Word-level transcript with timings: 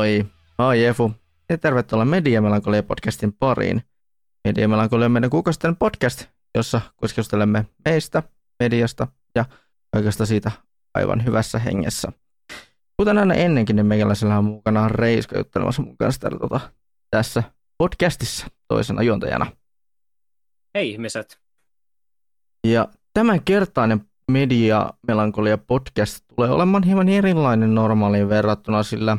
Moi, 0.00 0.26
oon 0.58 0.80
Jefu 0.80 1.12
ja 1.50 1.58
tervetuloa 1.58 2.04
Media 2.04 2.42
Melankolia 2.42 2.82
podcastin 2.82 3.32
pariin. 3.32 3.82
Media 4.44 4.68
Melankolia 4.68 5.06
on 5.06 5.12
meidän 5.12 5.30
kuukausisten 5.30 5.76
podcast, 5.76 6.24
jossa 6.54 6.80
keskustelemme 7.00 7.66
meistä, 7.84 8.22
mediasta 8.60 9.06
ja 9.34 9.44
oikeastaan 9.96 10.26
siitä 10.26 10.50
aivan 10.94 11.24
hyvässä 11.24 11.58
hengessä. 11.58 12.12
Kuten 12.96 13.18
aina 13.18 13.34
ennenkin, 13.34 13.76
niin 13.76 13.86
meikäläisellä 13.86 14.38
on 14.38 14.44
mukana 14.44 14.88
Reiska 14.88 15.38
juttelemassa 15.38 15.82
mun 15.82 15.96
kanssa 15.96 16.20
täällä, 16.20 16.38
tota, 16.38 16.60
tässä 17.10 17.42
podcastissa 17.78 18.46
toisena 18.68 19.02
juontajana. 19.02 19.46
Hei 20.74 20.90
ihmiset. 20.90 21.40
Ja 22.66 22.88
tämän 23.14 23.44
kertainen 23.44 24.00
Media 24.30 24.90
Melankolia 25.08 25.58
podcast 25.58 26.24
tulee 26.34 26.50
olemaan 26.50 26.82
hieman 26.82 27.08
erilainen 27.08 27.74
normaaliin 27.74 28.28
verrattuna, 28.28 28.82
sillä 28.82 29.16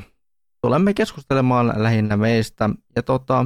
tulemme 0.61 0.93
keskustelemaan 0.93 1.73
lähinnä 1.75 2.17
meistä 2.17 2.69
ja 2.95 3.03
tota, 3.03 3.45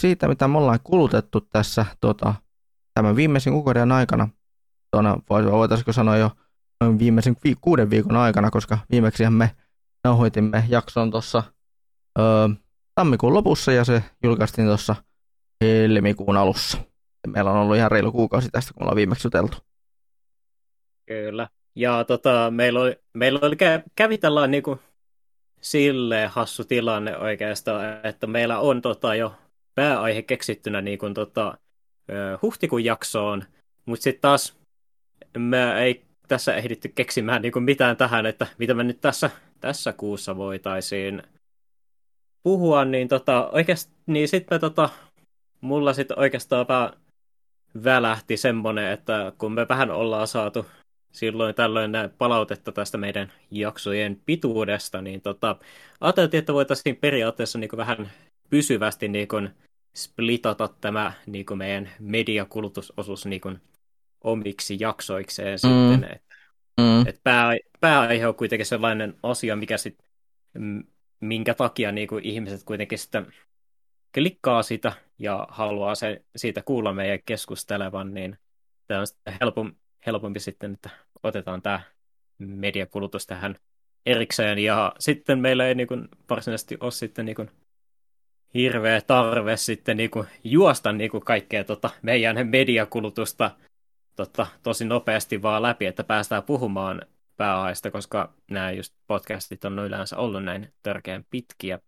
siitä, 0.00 0.28
mitä 0.28 0.48
me 0.48 0.58
ollaan 0.58 0.78
kulutettu 0.84 1.40
tässä 1.40 1.86
tota, 2.00 2.34
tämän 2.94 3.16
viimeisen 3.16 3.52
kuukauden 3.52 3.92
aikana. 3.92 4.28
Tuona, 4.90 5.18
voitaisiinko 5.30 5.92
sanoa 5.92 6.16
jo 6.16 6.30
viimeisen 6.98 7.36
vi- 7.44 7.56
kuuden 7.60 7.90
viikon 7.90 8.16
aikana, 8.16 8.50
koska 8.50 8.78
viimeksi 8.90 9.30
me 9.30 9.50
nauhoitimme 10.04 10.64
jakson 10.68 11.10
tuossa 11.10 11.42
tammikuun 12.94 13.34
lopussa 13.34 13.72
ja 13.72 13.84
se 13.84 14.02
julkaistiin 14.22 14.66
tuossa 14.66 14.96
helmikuun 15.64 16.36
alussa. 16.36 16.78
Meillä 17.26 17.50
on 17.50 17.56
ollut 17.56 17.76
ihan 17.76 17.90
reilu 17.90 18.12
kuukausi 18.12 18.48
tästä, 18.50 18.74
kun 18.74 18.82
ollaan 18.82 18.96
viimeksi 18.96 19.26
juteltu. 19.26 19.56
Kyllä. 21.06 21.48
Ja 21.76 22.04
tota, 22.04 22.50
meillä 22.50 22.80
oli, 22.80 22.96
meillä 23.14 23.40
oli 23.42 23.56
kävi 23.96 24.18
tällainen 24.18 24.50
niin 24.50 24.62
kuin, 24.62 24.78
silleen 25.64 26.30
hassu 26.30 26.64
tilanne 26.64 27.18
oikeastaan, 27.18 28.06
että 28.06 28.26
meillä 28.26 28.58
on 28.58 28.82
tota, 28.82 29.14
jo 29.14 29.34
pääaihe 29.74 30.22
keksittynä 30.22 30.80
niin 30.80 30.98
kuin, 30.98 31.14
tota, 31.14 31.58
huhtikuun 32.42 32.84
jaksoon, 32.84 33.44
mutta 33.86 34.02
sitten 34.02 34.20
taas 34.20 34.56
me 35.38 35.82
ei 35.82 36.04
tässä 36.28 36.54
ehditty 36.54 36.88
keksimään 36.88 37.42
niin 37.42 37.52
kuin 37.52 37.62
mitään 37.62 37.96
tähän, 37.96 38.26
että 38.26 38.46
mitä 38.58 38.74
me 38.74 38.84
nyt 38.84 39.00
tässä, 39.00 39.30
tässä 39.60 39.92
kuussa 39.92 40.36
voitaisiin 40.36 41.22
puhua, 42.42 42.84
niin, 42.84 43.08
tota, 43.08 43.50
oikeast, 43.50 43.90
niin 44.06 44.28
sitten 44.28 44.60
tota, 44.60 44.88
mulla 45.60 45.92
sitten 45.92 46.18
oikeastaan 46.18 46.68
vähän 46.68 46.90
välähti 47.84 48.36
semmonen, 48.36 48.92
että 48.92 49.32
kun 49.38 49.52
me 49.52 49.66
vähän 49.68 49.90
ollaan 49.90 50.28
saatu 50.28 50.66
silloin 51.14 51.54
tällöin 51.54 51.92
palautetta 52.18 52.72
tästä 52.72 52.98
meidän 52.98 53.32
jaksojen 53.50 54.20
pituudesta, 54.26 55.02
niin 55.02 55.20
tota, 55.20 55.56
ajateltiin, 56.00 56.38
että 56.38 56.54
voitaisiin 56.54 56.96
periaatteessa 56.96 57.58
niin 57.58 57.70
vähän 57.76 58.10
pysyvästi 58.50 59.08
niin 59.08 59.28
kuin 59.28 59.50
splitata 59.96 60.68
tämä 60.80 61.12
niin 61.26 61.46
kuin 61.46 61.58
meidän 61.58 61.90
mediakulutusosuus 62.00 63.26
niin 63.26 63.40
kuin 63.40 63.60
omiksi 64.24 64.76
jaksoikseen 64.80 65.58
mm. 65.62 65.92
sitten. 65.92 66.10
Että, 66.12 66.34
mm. 66.80 67.06
et 67.06 67.20
pää, 67.22 67.56
pääaihe 67.80 68.26
on 68.26 68.34
kuitenkin 68.34 68.66
sellainen 68.66 69.14
asia, 69.22 69.56
mikä 69.56 69.78
sit, 69.78 69.98
minkä 71.20 71.54
takia 71.54 71.92
niin 71.92 72.08
kuin 72.08 72.24
ihmiset 72.24 72.62
kuitenkin 72.64 72.98
sitten 72.98 73.26
klikkaa 74.14 74.62
sitä 74.62 74.92
ja 75.18 75.46
haluaa 75.50 75.94
se, 75.94 76.24
siitä 76.36 76.62
kuulla 76.62 76.92
meidän 76.92 77.18
keskustelevan, 77.26 78.14
niin 78.14 78.38
tämä 78.86 79.00
on 79.00 79.06
sitten 79.06 79.34
helpompi, 79.40 79.78
helpompi 80.06 80.40
sitten, 80.40 80.74
että 80.74 80.90
otetaan 81.24 81.62
tämä 81.62 81.80
mediakulutus 82.38 83.26
tähän 83.26 83.56
erikseen. 84.06 84.58
Ja 84.58 84.92
sitten 84.98 85.38
meillä 85.38 85.66
ei 85.66 85.74
niin 85.74 85.88
kuin, 85.88 86.08
varsinaisesti 86.30 86.76
ole 86.80 86.90
sitten 86.90 87.24
niin 87.24 87.36
kuin, 87.36 87.50
hirveä 88.54 89.00
tarve 89.00 89.56
sitten 89.56 89.96
niin 89.96 90.10
kuin, 90.10 90.26
juosta 90.44 90.92
niin 90.92 91.10
kuin, 91.10 91.24
kaikkea 91.24 91.64
tota, 91.64 91.90
meidän 92.02 92.48
mediakulutusta 92.48 93.50
tota, 94.16 94.46
tosi 94.62 94.84
nopeasti 94.84 95.42
vaan 95.42 95.62
läpi, 95.62 95.86
että 95.86 96.04
päästään 96.04 96.42
puhumaan 96.42 97.02
pääaiheesta, 97.36 97.90
koska 97.90 98.32
nämä 98.50 98.70
just 98.70 98.94
podcastit 99.06 99.64
on 99.64 99.78
yleensä 99.78 100.16
ollut 100.16 100.44
näin 100.44 100.72
törkeän 100.82 101.24
pitkiä, 101.30 101.78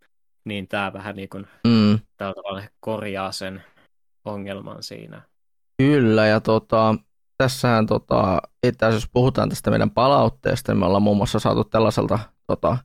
niin 0.45 0.69
tämä 0.69 0.93
vähän 0.93 1.17
niin 1.17 1.29
kuin, 1.29 1.47
mm. 1.67 1.99
tällä 2.17 2.35
tavalla 2.35 2.63
korjaa 2.81 3.33
sen 3.33 3.63
ongelman 4.25 4.83
siinä. 4.83 5.23
Kyllä, 5.79 6.27
ja 6.27 6.41
tota, 6.41 6.95
tässähän 7.39 7.87
tota, 7.87 8.39
itse 8.67 8.87
jos 8.87 9.09
puhutaan 9.13 9.49
tästä 9.49 9.71
meidän 9.71 9.91
palautteesta, 9.91 10.73
niin 10.73 10.79
me 10.79 10.87
ollaan 10.87 11.03
muun 11.03 11.17
muassa 11.17 11.39
saatu 11.39 11.65
tällaiselta 11.65 12.19
tota, 12.47 12.79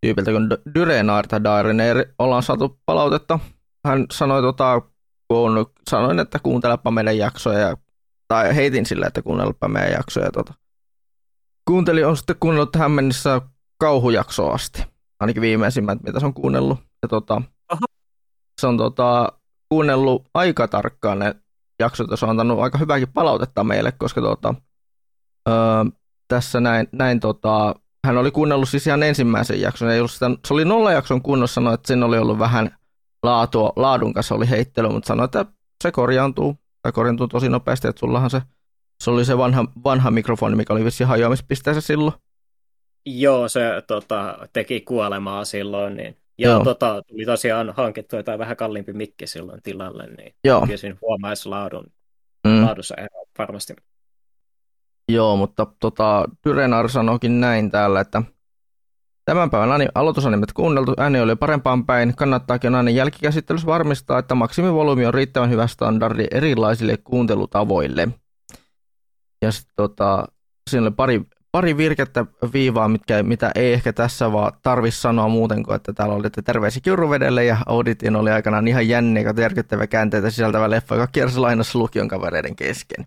tyypiltä 0.00 0.30
kuin 0.30 0.48
Dyrenaar 0.74 1.26
tai 1.26 1.44
Daireneer, 1.44 2.06
ollaan 2.18 2.42
saatu 2.42 2.80
palautetta. 2.86 3.38
Hän 3.86 4.06
sanoi, 4.12 4.42
tota, 4.42 4.80
kun 5.28 5.66
sanoin, 5.90 6.18
että 6.18 6.38
kuuntelepa 6.38 6.90
meidän 6.90 7.18
jaksoja, 7.18 7.76
tai 8.28 8.56
heitin 8.56 8.86
sille, 8.86 9.06
että 9.06 9.22
kuunnelepa 9.22 9.68
meidän 9.68 9.92
jaksoja. 9.92 10.30
Tota. 10.30 10.54
Kuunteli 11.64 12.04
on 12.04 12.16
sitten 12.16 12.36
kuunnellut 12.40 12.72
tähän 12.72 12.90
mennessä 12.90 13.40
kauhujaksoa 13.78 14.54
asti, 14.54 14.84
ainakin 15.20 15.42
viimeisimmät, 15.42 16.02
mitä 16.02 16.20
se 16.20 16.26
on 16.26 16.34
kuunnellut. 16.34 16.78
Ja 17.02 17.08
tota, 17.08 17.42
se 18.60 18.66
on 18.66 18.76
tota, 18.76 19.32
kuunnellut 19.68 20.24
aika 20.34 20.68
tarkkaan 20.68 21.18
ne 21.18 21.34
jaksot, 21.78 22.10
jos 22.10 22.22
on 22.22 22.30
antanut 22.30 22.60
aika 22.60 22.78
hyvääkin 22.78 23.12
palautetta 23.12 23.64
meille, 23.64 23.92
koska 23.92 24.20
tuota, 24.20 24.54
öö, 25.48 25.54
tässä 26.28 26.60
näin, 26.60 26.88
näin 26.92 27.20
tota, 27.20 27.74
hän 28.06 28.18
oli 28.18 28.30
kuunnellut 28.30 28.68
siis 28.68 28.86
ihan 28.86 29.02
ensimmäisen 29.02 29.60
jakson, 29.60 29.90
ei 29.90 30.00
ollut 30.00 30.10
sitä, 30.10 30.30
se 30.46 30.54
oli 30.54 30.64
nolla 30.64 30.92
jakson 30.92 31.22
kunnossa, 31.22 31.54
sanoi, 31.54 31.74
että 31.74 31.88
sen 31.88 32.02
oli 32.02 32.18
ollut 32.18 32.38
vähän 32.38 32.76
laatua, 33.22 33.72
laadun 33.76 34.14
kanssa 34.14 34.34
oli 34.34 34.50
heittely, 34.50 34.88
mutta 34.88 35.06
sanoi, 35.06 35.24
että 35.24 35.46
se 35.82 35.92
korjaantuu, 35.92 36.56
tai 36.82 36.92
korjaantuu 36.92 37.28
tosi 37.28 37.48
nopeasti, 37.48 37.88
että 37.88 38.00
sullahan 38.00 38.30
se, 38.30 38.42
se 39.02 39.10
oli 39.10 39.24
se 39.24 39.38
vanha, 39.38 39.64
vanha 39.84 40.10
mikrofoni, 40.10 40.56
mikä 40.56 40.72
oli 40.72 40.84
vissiin 40.84 41.08
hajoamispisteessä 41.08 41.80
silloin. 41.80 42.14
Joo, 43.06 43.48
se 43.48 43.82
tota, 43.86 44.48
teki 44.52 44.80
kuolemaa 44.80 45.44
silloin, 45.44 45.96
niin 45.96 46.16
ja 46.42 46.48
Joo. 46.48 46.64
tota, 46.64 47.02
tuli 47.02 47.24
tosiaan 47.24 47.74
hankittu 47.76 48.16
jotain 48.16 48.38
vähän 48.38 48.56
kalliimpi 48.56 48.92
mikki 48.92 49.26
silloin 49.26 49.62
tilalle, 49.62 50.06
niin 50.06 50.34
Joo. 50.44 50.60
kyllä 50.60 50.76
siinä 50.76 50.96
huomaisi 51.02 51.48
laadun, 51.48 51.86
mm. 52.46 52.64
laadussa 52.64 52.94
ero 52.94 53.24
varmasti. 53.38 53.74
Joo, 55.08 55.36
mutta 55.36 55.66
tota, 55.80 56.24
Dyrenar 56.48 56.88
sanoikin 56.88 57.40
näin 57.40 57.70
täällä, 57.70 58.00
että 58.00 58.22
Tämän 59.24 59.50
päivän 59.50 59.72
ani, 59.72 59.88
aloitusanimet 59.94 60.52
kuunneltu, 60.52 60.94
ääni 60.96 61.20
oli 61.20 61.36
parempaan 61.36 61.86
päin. 61.86 62.16
Kannattaakin 62.16 62.74
aina 62.74 62.90
jälkikäsittelyssä 62.90 63.66
varmistaa, 63.66 64.18
että 64.18 64.34
maksimivolyymi 64.34 65.06
on 65.06 65.14
riittävän 65.14 65.50
hyvä 65.50 65.66
standardi 65.66 66.24
erilaisille 66.30 66.96
kuuntelutavoille. 66.96 68.08
Ja 69.42 69.52
sitten 69.52 69.74
tota, 69.76 70.26
siinä 70.70 70.86
oli 70.86 70.90
pari 70.90 71.20
pari 71.52 71.76
virkettä 71.76 72.26
viivaa, 72.52 72.88
mitkä, 72.88 73.22
mitä 73.22 73.50
ei 73.54 73.72
ehkä 73.72 73.92
tässä 73.92 74.32
vaan 74.32 74.52
tarvitse 74.62 75.00
sanoa 75.00 75.28
muuten 75.28 75.62
kuin, 75.62 75.76
että 75.76 75.92
täällä 75.92 76.14
oli 76.14 76.30
terveisiä 76.30 76.80
Kiuruvedelle 76.84 77.44
ja 77.44 77.56
Auditin 77.66 78.16
oli 78.16 78.30
aikanaan 78.30 78.68
ihan 78.68 78.88
jänniä 78.88 79.34
järkyttävä 79.40 79.86
käänteitä 79.86 80.30
sisältävä 80.30 80.70
leffa, 80.70 80.94
joka 80.94 81.06
kiersi 81.06 81.38
lainassa 81.38 81.78
lukion 81.78 82.08
kavereiden 82.08 82.56
kesken. 82.56 83.06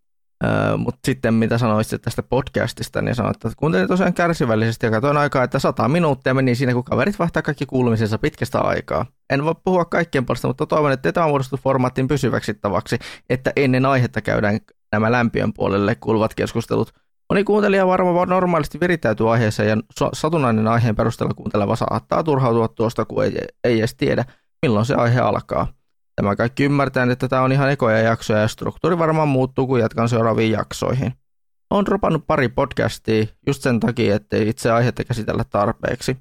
Mutta 0.84 1.00
sitten 1.04 1.34
mitä 1.34 1.58
sanoisit 1.58 2.02
tästä 2.02 2.22
podcastista, 2.22 3.02
niin 3.02 3.14
sanoit, 3.14 3.36
että 3.36 3.50
kuuntelin 3.56 3.88
tosiaan 3.88 4.14
kärsivällisesti 4.14 4.86
ja 4.86 4.90
katsoin 4.90 5.16
aikaa, 5.16 5.44
että 5.44 5.58
sata 5.58 5.88
minuuttia 5.88 6.34
meni 6.34 6.54
siinä, 6.54 6.72
kun 6.72 6.84
kaverit 6.84 7.18
vaihtaa 7.18 7.42
kaikki 7.42 7.66
kuulumisensa 7.66 8.18
pitkästä 8.18 8.60
aikaa. 8.60 9.06
En 9.30 9.44
voi 9.44 9.54
puhua 9.64 9.84
kaikkien 9.84 10.26
puolesta, 10.26 10.48
mutta 10.48 10.66
toivon, 10.66 10.92
että 10.92 11.12
tämä 11.12 11.24
on 11.24 11.30
muodostunut 11.30 11.62
formaattiin 11.62 12.08
pysyväksi 12.08 12.54
tavaksi, 12.54 12.98
että 13.30 13.52
ennen 13.56 13.86
aihetta 13.86 14.20
käydään 14.20 14.60
nämä 14.92 15.12
lämpiön 15.12 15.52
puolelle 15.52 15.94
kuuluvat 15.94 16.34
keskustelut 16.34 17.01
Moni 17.32 17.44
kuuntelija 17.44 17.86
varmaan 17.86 18.28
normaalisti 18.28 18.80
virittäytyy 18.80 19.32
aiheeseen 19.32 19.68
ja 19.68 19.76
satunnainen 20.12 20.68
aiheen 20.68 20.96
perusteella 20.96 21.34
kuunteleva 21.34 21.76
saattaa 21.76 22.22
turhautua 22.22 22.68
tuosta, 22.68 23.04
kun 23.04 23.24
ei, 23.24 23.32
ei 23.64 23.78
edes 23.78 23.94
tiedä, 23.94 24.24
milloin 24.62 24.86
se 24.86 24.94
aihe 24.94 25.20
alkaa. 25.20 25.66
Tämä 26.16 26.36
kaikki 26.36 26.64
ymmärtää, 26.64 27.12
että 27.12 27.28
tämä 27.28 27.42
on 27.42 27.52
ihan 27.52 27.70
ekoja 27.70 27.98
jaksoja 27.98 28.40
ja 28.40 28.48
struktuuri 28.48 28.98
varmaan 28.98 29.28
muuttuu, 29.28 29.66
kun 29.66 29.80
jatkan 29.80 30.08
seuraaviin 30.08 30.52
jaksoihin. 30.52 31.12
Olen 31.70 31.84
dropannut 31.84 32.26
pari 32.26 32.48
podcastia 32.48 33.26
just 33.46 33.62
sen 33.62 33.80
takia, 33.80 34.14
ettei 34.14 34.48
itse 34.48 34.70
aihetta 34.70 35.04
käsitellä 35.04 35.44
tarpeeksi. 35.50 36.16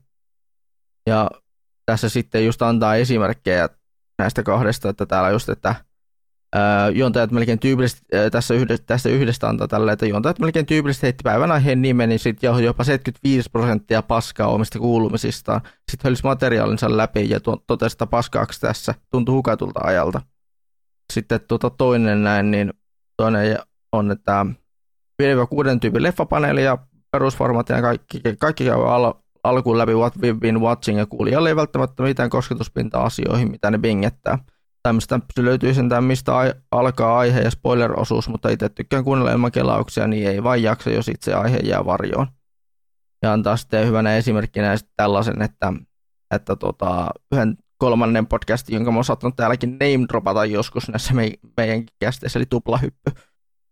Ja 1.08 1.30
tässä 1.86 2.10
sitten 2.10 2.46
just 2.46 2.62
antaa 2.62 2.96
esimerkkejä 2.96 3.70
näistä 4.20 4.44
kahdesta, 4.44 4.90
että 4.90 5.06
täällä 5.06 5.30
just, 5.30 5.50
että 5.50 5.76
juontajat 6.94 7.32
melkein 7.32 7.60
tyypillisesti, 7.60 8.06
tässä 8.32 8.54
yhdestä, 8.54 8.86
tästä 8.86 9.10
yhdestä 9.10 9.50
antaa 9.50 9.68
tällä, 9.68 9.92
että 9.92 10.06
juontajat 10.06 10.40
melkein 10.40 10.66
tyypillisesti 10.66 11.08
heitti 11.08 11.22
päivän 11.24 11.52
aiheen 11.52 11.82
nimen, 11.82 12.10
niin 12.10 12.20
sitten 12.20 12.64
jopa 12.64 12.84
75 12.84 13.50
prosenttia 13.50 14.02
paskaa 14.02 14.48
omista 14.48 14.80
kuulumisistaan. 14.80 15.62
Sitten 15.62 16.10
hölisi 16.10 16.24
materiaalinsa 16.24 16.98
läpi 16.98 17.30
ja 17.30 17.40
totesi, 17.68 17.94
että 17.94 18.08
paskaaksi 18.08 18.62
tässä 18.62 18.94
tuntui 19.12 19.36
hukatulta 19.36 19.80
ajalta. 19.84 20.22
Sitten 21.14 21.40
tuota 21.48 21.70
toinen 21.70 22.24
näin, 22.24 22.52
niin 22.52 22.74
toinen 23.18 23.58
on, 23.92 24.12
että 24.12 24.46
5-6 25.22 25.26
tyypin 25.82 26.04
leffapaneeli 26.04 26.64
ja 26.64 26.78
perusformaatti 27.12 27.74
ja 27.74 27.82
kaikki, 27.82 28.22
kaikki 28.40 28.66
käy 28.66 28.80
alkuun 29.44 29.78
läpi 29.78 29.94
What 29.94 30.16
We've 30.16 30.40
Been 30.40 30.62
Watching 30.62 30.98
ja 30.98 31.06
kuulijalle 31.06 31.50
ei 31.50 31.56
välttämättä 31.56 32.04
mitään 32.04 32.30
kosketuspinta 32.30 33.04
asioihin, 33.04 33.52
mitä 33.52 33.72
ne 33.72 33.78
bingettää. 33.78 34.38
Tämmöistä 34.84 35.20
löytyy 35.40 35.74
sentään 35.74 36.04
mistä 36.04 36.38
ai- 36.38 36.54
alkaa 36.72 37.20
aihe 37.20 37.42
ja 37.42 37.52
spoiler-osuus, 37.52 38.30
mutta 38.30 38.50
itse 38.50 38.70
tykkään 38.70 39.04
kuunnella 39.04 39.32
ilman 39.32 39.52
kelauksia, 39.52 40.08
niin 40.08 40.28
ei 40.28 40.44
vain 40.44 40.64
jaksa, 40.64 40.90
jos 40.90 41.08
itse 41.08 41.34
aihe 41.34 41.58
jää 41.64 41.86
varjoon. 41.86 42.28
Ja 43.22 43.34
antaa 43.34 43.58
sitten 43.58 43.88
hyvänä 43.88 44.18
esimerkkinä 44.18 44.76
tällaisen, 44.98 45.42
että, 45.42 45.74
että 46.36 46.56
tota, 46.56 47.10
yhden 47.32 47.58
kolmannen 47.78 48.28
podcastin, 48.28 48.76
jonka 48.76 48.92
mä 48.92 48.98
oon 48.98 49.06
saattanut 49.06 49.36
täälläkin 49.36 49.72
name 49.72 50.08
dropata 50.10 50.46
joskus 50.46 50.90
näissä 50.90 51.14
me, 51.14 51.32
meidän 51.58 51.84
kästeissä, 52.00 52.40
eli 52.40 52.46
tuplahyppy. 52.50 53.12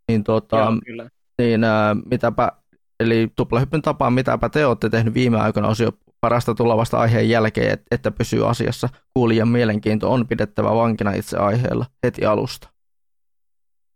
Niin, 0.07 0.23
tota, 0.23 0.57
Joo, 0.57 0.73
kyllä. 0.85 1.09
niin 1.37 1.63
äh, 1.63 1.97
mitäpä, 2.11 2.51
eli 2.99 3.31
tuplahyppyn 3.35 3.81
tapaan, 3.81 4.13
mitäpä 4.13 4.49
te 4.49 4.65
olette 4.65 4.89
tehnyt 4.89 5.13
viime 5.13 5.39
aikoina 5.39 5.67
osio 5.67 5.91
parasta 6.21 6.55
tulevasta 6.55 6.99
aiheen 6.99 7.29
jälkeen, 7.29 7.77
että, 7.91 8.11
pysyy 8.11 8.49
asiassa. 8.49 8.89
Kuulijan 9.13 9.47
mielenkiinto 9.47 10.11
on 10.11 10.27
pidettävä 10.27 10.75
vankina 10.75 11.11
itse 11.11 11.37
aiheella 11.37 11.85
heti 12.03 12.25
alusta. 12.25 12.69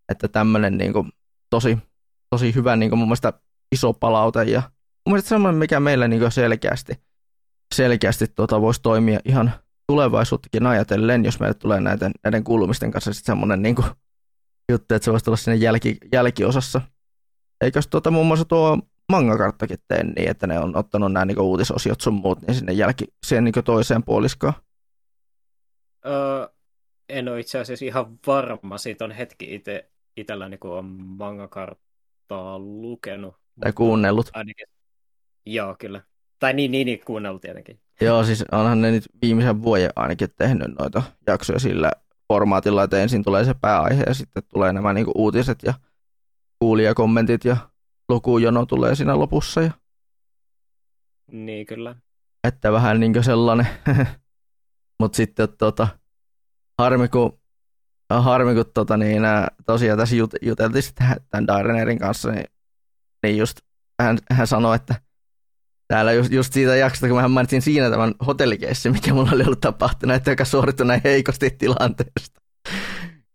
Että 0.10 0.28
tämmöinen 0.28 0.78
niin 0.78 0.94
tosi, 1.50 1.78
tosi 2.30 2.56
hyvä 2.56 2.76
niin 2.76 2.90
kuin 2.90 3.00
mun 3.00 3.08
mielestä 3.08 3.34
iso 3.72 3.94
palaute 3.94 4.44
ja 4.44 4.62
mun 5.06 5.14
mielestä 5.14 5.30
semmoinen, 5.30 5.60
mikä 5.60 5.80
meillä 5.80 6.08
niin 6.08 6.32
selkeästi, 6.32 6.94
selkeästi 7.76 8.28
tota, 8.28 8.62
voisi 8.62 8.82
toimia 8.82 9.20
ihan 9.26 9.52
tulevaisuuttakin 9.88 10.68
ajatellen, 10.68 11.26
jos 11.26 11.40
meille 11.40 11.54
tulee 11.54 11.80
näiden, 11.80 12.12
näiden 12.24 12.44
kuulumisten 12.44 12.92
kanssa 12.92 13.14
sitten 13.14 13.32
semmoinen 13.32 13.62
niin 13.62 13.76
juttu, 14.72 14.96
että 14.96 15.06
se 15.06 15.12
voisi 15.12 15.26
tulla 15.26 15.38
sinne 15.38 15.56
jälki, 15.56 15.98
jälkiosassa. 16.12 16.82
Eikös 17.62 17.88
tuota 17.88 18.12
muun 18.12 18.28
muassa 18.28 18.46
tuo 18.46 18.78
mangakarttakin 19.12 19.78
tee 19.88 20.04
niin, 20.04 20.30
että 20.30 20.48
ne 20.48 20.60
on 20.60 20.76
ottanut 20.76 21.14
nämä 21.14 21.26
niin 21.26 21.40
uutisosiot 21.40 22.02
sun 22.02 22.14
muut 22.14 22.42
niin 22.42 22.56
sinne 22.56 22.74
jälki, 22.74 23.06
siihen 23.26 23.44
niin 23.44 23.54
toiseen 23.66 24.04
puoliskoon? 24.04 24.54
Öö, 26.06 26.48
en 27.10 27.28
ole 27.28 27.40
itse 27.40 27.60
asiassa 27.60 27.86
ihan 27.86 28.20
varma. 28.28 28.78
Siitä 28.78 29.06
on 29.06 29.12
hetki 29.12 29.56
itse 29.56 29.92
itsellä 30.18 30.50
niin 30.50 30.60
on 30.64 30.86
mangakarttaa 30.86 32.60
lukenut. 32.60 33.36
Tai 33.60 33.74
kuunnellut. 33.74 34.30
Ainakin. 34.34 34.68
Joo, 35.46 35.76
kyllä. 35.80 36.02
Tai 36.40 36.54
niin, 36.54 36.72
niin, 36.72 36.86
niin 36.86 37.02
kuunnellut 37.06 37.42
tietenkin. 37.42 37.80
Joo, 38.02 38.24
siis 38.24 38.46
onhan 38.52 38.82
ne 38.82 38.92
nyt 38.92 39.04
viimeisen 39.22 39.64
vuoden 39.64 39.90
ainakin 39.96 40.30
tehnyt 40.38 40.68
noita 40.80 41.04
jaksoja 41.28 41.60
sillä 41.60 41.92
formaatilla, 42.28 42.84
että 42.84 43.02
ensin 43.02 43.24
tulee 43.24 43.46
se 43.46 43.54
pääaihe 43.62 44.04
ja 44.08 44.14
sitten 44.14 44.44
tulee 44.54 44.74
nämä 44.74 44.94
niinku 44.94 45.12
uutiset 45.16 45.60
ja 45.64 45.74
kuulijakommentit 46.60 47.46
ja 47.46 47.58
lukujono 48.10 48.66
tulee 48.66 48.96
siinä 48.96 49.20
lopussa. 49.20 49.62
Ja... 49.62 49.72
Niin, 51.32 51.66
kyllä. 51.66 51.96
Että 52.44 52.72
vähän 52.72 53.00
niin 53.00 53.24
sellainen. 53.24 53.68
Mutta 55.00 55.16
sitten 55.16 55.48
tota, 55.58 55.88
harmi 56.80 57.08
kun, 57.08 57.40
harmi 58.10 58.56
kun 58.56 58.66
tota, 58.74 58.98
niin, 58.98 59.24
tosiaan 59.66 60.00
tässä 60.00 60.16
jut, 60.16 60.34
juteltiin 60.42 60.84
sitten 60.84 61.08
tämän 61.30 61.48
Dairenerin 61.48 62.00
kanssa, 62.00 62.32
niin, 62.32 62.46
niin 63.24 63.38
just 63.38 63.58
hän, 64.02 64.18
hän 64.32 64.48
sanoi, 64.48 64.76
että 64.76 64.96
täällä 65.88 66.12
just, 66.12 66.32
just 66.32 66.54
siitä 66.54 66.76
jaksosta, 66.76 67.08
kun 67.08 67.22
mä 67.22 67.28
mainitsin 67.28 67.62
siinä 67.62 67.90
tämän 67.90 68.14
hotellikeissin, 68.26 68.92
mikä 68.92 69.14
mulla 69.14 69.32
oli 69.32 69.44
ollut 69.44 69.62
tapahtunut, 69.62 70.16
että 70.16 70.32
joka 70.32 70.46
suorittui 70.46 70.86
näin 70.86 71.02
heikosti 71.04 71.50
tilanteesta. 71.50 72.42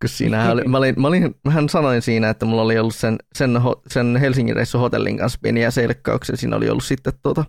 Kun 0.01 0.09
siinä 0.09 0.51
oli, 0.51 0.63
mä, 0.63 0.77
olin, 0.77 1.01
mä, 1.01 1.07
olin, 1.07 1.35
mähän 1.45 1.69
sanoin 1.69 2.01
siinä, 2.01 2.29
että 2.29 2.45
mulla 2.45 2.61
oli 2.61 2.79
ollut 2.79 2.95
sen, 2.95 3.17
sen, 3.35 3.51
sen 3.87 4.17
Helsingin 4.17 4.55
reissu 4.55 4.79
hotellin 4.79 5.17
kanssa 5.17 5.39
pieniä 5.41 5.71
selkkauksia. 5.71 6.37
Siinä 6.37 6.55
oli 6.55 6.69
ollut 6.69 6.83
sitten 6.83 7.13
tuota, 7.23 7.45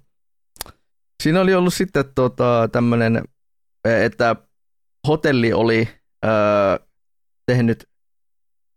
siinä 1.23 1.41
oli 1.41 1.55
ollut 1.55 1.75
sitten 1.75 2.05
tuota, 2.15 2.69
tämmöinen, 2.73 3.23
että 3.85 4.37
hotelli 5.09 5.53
oli 5.53 5.89
öö, 6.25 6.79
tehnyt, 7.47 7.89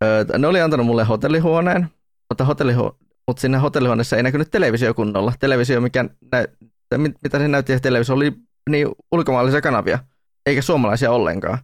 öö, 0.03 0.25
ne 0.37 0.47
oli 0.47 0.61
antanut 0.61 0.85
mulle 0.85 1.03
hotellihuoneen, 1.03 1.87
mutta, 2.29 2.45
hotellihu, 2.45 2.97
mutta 3.27 3.41
siinä 3.41 3.59
hotellihuoneessa 3.59 4.17
ei 4.17 4.23
näkynyt 4.23 4.51
televisio 4.51 4.93
kunnolla. 4.93 5.33
Televisio, 5.39 5.81
mikä 5.81 6.03
nä, 6.31 6.45
mitä 6.97 7.39
se 7.39 7.47
näytti, 7.47 7.73
että 7.73 7.83
televisio 7.83 8.15
oli 8.15 8.31
niin 8.69 8.87
ulkomaalaisia 9.11 9.61
kanavia, 9.61 9.99
eikä 10.45 10.61
suomalaisia 10.61 11.11
ollenkaan 11.11 11.57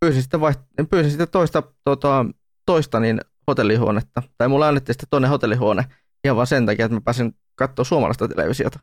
pyysin 0.00 0.22
sitten, 0.22 0.40
vaiht- 0.40 0.86
pyysin 0.90 1.10
sitten 1.10 1.28
toista, 1.28 1.62
tota, 1.84 2.26
toista 2.66 3.00
niin 3.00 3.20
hotellihuonetta. 3.46 4.22
Tai 4.38 4.48
mulla 4.48 4.68
annettiin 4.68 4.94
sitten 4.94 5.08
toinen 5.10 5.30
hotellihuone 5.30 5.84
ihan 6.24 6.36
vaan 6.36 6.46
sen 6.46 6.66
takia, 6.66 6.84
että 6.84 6.96
mä 6.96 7.00
pääsin 7.00 7.32
katsoa 7.54 7.84
suomalaista 7.84 8.28
televisiota. 8.28 8.80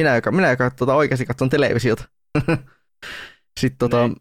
Minä, 0.00 0.14
joka, 0.14 0.32
minä, 0.32 0.50
joka 0.50 0.70
tota, 0.70 0.94
oikeasti 0.94 1.26
katson 1.26 1.48
televisiota. 1.48 2.04
sitten, 3.60 3.78
tota, 3.78 4.08
niin. 4.08 4.16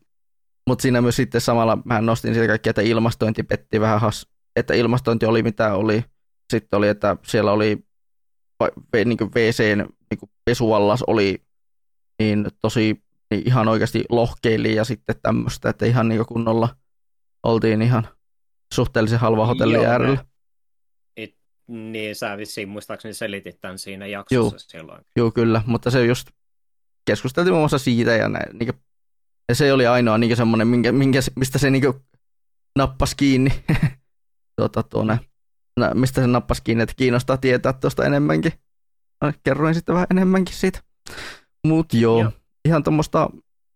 mutta 0.67 0.81
siinä 0.81 1.01
myös 1.01 1.15
sitten 1.15 1.41
samalla 1.41 1.77
mä 1.85 2.01
nostin 2.01 2.33
siitä 2.33 2.47
kaikki, 2.47 2.69
että 2.69 2.81
ilmastointi 2.81 3.43
petti 3.43 3.81
vähän 3.81 4.01
has, 4.01 4.27
että 4.55 4.73
ilmastointi 4.73 5.25
oli 5.25 5.43
mitä 5.43 5.73
oli. 5.73 6.05
Sitten 6.53 6.77
oli, 6.77 6.87
että 6.87 7.17
siellä 7.27 7.51
oli 7.51 7.85
niin 9.05 9.17
WC, 9.35 9.75
niin 9.75 10.29
pesuallas 10.45 11.03
oli 11.07 11.43
niin 12.19 12.47
tosi 12.61 13.03
niin 13.31 13.47
ihan 13.47 13.67
oikeasti 13.67 14.03
lohkeili 14.09 14.75
ja 14.75 14.83
sitten 14.83 15.15
tämmöistä, 15.21 15.69
että 15.69 15.85
ihan 15.85 16.07
niin 16.07 16.25
kunnolla 16.25 16.75
oltiin 17.43 17.81
ihan 17.81 18.07
suhteellisen 18.73 19.19
halva 19.19 19.45
hotelli 19.45 19.85
äärellä. 19.85 20.25
It, 21.17 21.35
niin, 21.67 22.15
sä 22.15 22.37
vissiin 22.37 22.69
muistaakseni 22.69 23.13
selitit 23.13 23.61
tämän 23.61 23.77
siinä 23.77 24.07
jaksossa 24.07 24.35
Joo. 24.35 24.53
silloin. 24.57 25.05
Joo, 25.15 25.31
kyllä, 25.31 25.61
mutta 25.65 25.91
se 25.91 26.05
just 26.05 26.27
keskusteltiin 27.05 27.53
muun 27.53 27.61
muassa 27.61 27.77
siitä 27.77 28.11
ja, 28.11 28.29
näin, 28.29 28.57
niin 28.57 28.67
kuin, 28.67 28.83
ja 29.49 29.55
se 29.55 29.73
oli 29.73 29.87
ainoa 29.87 30.17
niin 30.17 30.37
semmoinen, 30.37 30.67
minkä, 30.67 30.91
minkä, 30.91 31.19
mistä 31.35 31.57
se 31.57 31.69
niin 31.69 31.83
nappasi 32.77 33.15
kiinni. 33.17 33.63
tuota, 34.57 34.83
tuonne, 34.83 35.19
mistä 35.93 36.21
se 36.21 36.27
nappasi 36.27 36.61
kiinni, 36.63 36.83
että 36.83 36.95
kiinnostaa 36.97 37.37
tietää 37.37 37.73
tuosta 37.73 38.05
enemmänkin. 38.05 38.51
No, 39.21 39.33
kerroin 39.43 39.75
sitten 39.75 39.95
vähän 39.95 40.07
enemmänkin 40.11 40.55
siitä. 40.55 40.79
Mut 41.67 41.93
joo. 41.93 42.21
joo 42.21 42.31
ihan 42.65 42.83
tuommoista 42.83 43.29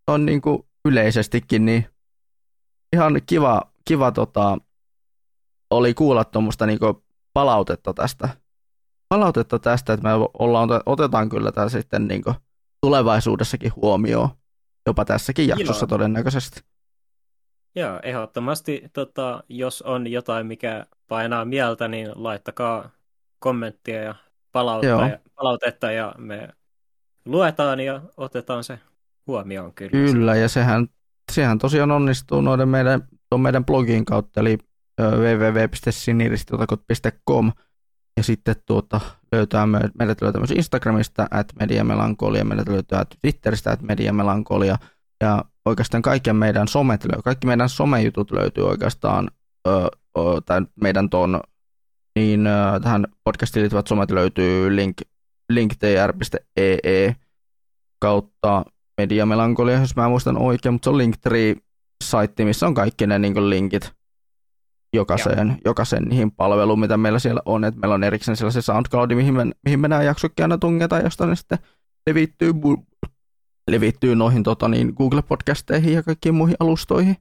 on 0.08 0.26
niin 0.26 0.42
kuin 0.42 0.64
yleisestikin, 0.86 1.66
niin 1.66 1.86
ihan 2.94 3.22
kiva, 3.26 3.62
kiva 3.86 4.12
tota, 4.12 4.58
oli 5.70 5.94
kuulla 5.94 6.24
tuommoista 6.24 6.66
niin 6.66 6.80
palautetta 7.34 7.94
tästä. 7.94 8.30
Palautetta 9.10 9.60
tästä, 9.60 9.94
että 9.94 10.08
me 10.08 10.14
ollaan, 10.40 10.70
otetaan 10.86 11.30
kyllä 11.30 11.52
tämä 11.52 11.70
sitten 11.70 12.08
niin 12.08 12.24
kuin 12.24 12.36
tulevaisuudessakin 12.82 13.72
huomioon, 13.76 14.30
jopa 14.86 15.06
tässäkin 15.06 15.48
jaksossa 15.48 15.84
Joo. 15.84 15.88
todennäköisesti. 15.88 16.62
Joo, 17.76 18.00
ehdottomasti, 18.04 18.90
tota, 18.94 19.44
jos 19.50 19.82
on 19.82 20.08
jotain, 20.12 20.48
mikä 20.48 20.86
painaa 21.08 21.46
mieltä, 21.46 21.88
niin 21.88 22.12
laittakaa 22.16 22.90
kommenttia 23.40 24.04
ja 24.04 24.16
palautetta, 24.52 25.08
ja, 25.08 25.20
palautetta 25.36 25.92
ja 25.92 26.16
me 26.18 26.50
luetaan 27.26 27.80
ja 27.80 28.02
otetaan 28.18 28.64
se 28.64 28.80
huomioon 29.28 29.74
kyllä. 29.74 29.92
Kyllä, 29.92 30.36
ja 30.36 30.50
sehän, 30.50 30.88
sehän 31.32 31.58
tosiaan 31.58 31.92
onnistuu 31.92 32.42
noiden 32.42 32.70
meidän, 32.70 33.08
tuon 33.30 33.42
meidän 33.42 33.66
blogin 33.66 34.06
kautta, 34.06 34.40
eli 34.40 34.58
www.siniristiutakot.com, 35.02 37.52
ja 38.18 38.24
sitten 38.24 38.56
tuota, 38.66 39.02
löytää, 39.32 39.68
meidät 40.00 40.22
löytää 40.22 40.42
myös 40.42 40.52
Instagramista, 40.52 41.28
at 41.32 41.48
mediamelankolia, 41.60 42.46
meidät 42.46 42.68
löytää 42.68 43.06
Twitteristä, 43.22 43.72
at 43.72 43.82
mediamelankolia, 43.82 44.78
ja 45.22 45.46
oikeastaan 45.66 46.02
kaikkien 46.02 46.36
meidän 46.36 46.68
somet, 46.68 47.06
kaikki 47.24 47.48
meidän 47.48 47.70
somejutut 47.70 48.32
löytyy 48.32 48.68
oikeastaan, 48.68 49.32
ö, 49.68 49.72
ö, 50.18 50.22
tämän 50.46 50.68
meidän 50.82 51.10
tuon, 51.10 51.42
niin 52.16 52.48
ö, 52.48 52.80
tähän 52.84 53.08
podcastiin 53.24 53.62
liittyvät 53.62 53.88
somet 53.88 54.12
löytyy 54.12 54.76
link 54.76 54.98
linktr.ee 55.50 57.16
kautta 58.00 58.66
mediamelankolia, 58.98 59.80
jos 59.80 59.96
mä 59.96 60.10
muistan 60.10 60.38
oikein, 60.38 60.74
mutta 60.74 60.86
se 60.86 60.90
on 60.90 60.98
Linktree-saitti, 60.98 62.46
missä 62.46 62.68
on 62.68 62.74
kaikki 62.74 63.08
ne 63.08 63.20
niin 63.20 63.50
linkit 63.50 63.92
jokaiseen, 64.94 65.58
jokaiseen 65.66 66.04
niihin 66.04 66.32
palveluun, 66.32 66.80
mitä 66.80 66.98
meillä 66.98 67.20
siellä 67.20 67.42
on. 67.46 67.64
Et 67.64 67.76
meillä 67.76 67.96
on 67.96 68.04
erikseen 68.04 68.38
sellainen 68.38 68.62
SoundCloud, 68.64 69.16
mihin 69.16 69.34
me, 69.34 69.46
mihin 69.66 69.80
me 69.80 69.88
nämä 69.88 70.04
jaksokki 70.04 70.42
aina 70.42 70.58
tungetaan, 70.58 71.04
josta 71.04 71.26
ne 71.26 71.36
sitten 71.36 71.58
levittyy, 72.08 72.54
levittyy 73.72 74.16
noihin 74.16 74.44
tota, 74.44 74.68
niin 74.68 74.94
Google-podcasteihin 74.96 75.94
ja 75.94 76.04
kaikkiin 76.04 76.36
muihin 76.36 76.56
alustoihin. 76.60 77.16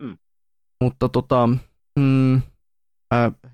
Mm. 0.00 0.18
Mutta 0.80 1.08
tota, 1.08 1.48
mm, 1.98 2.42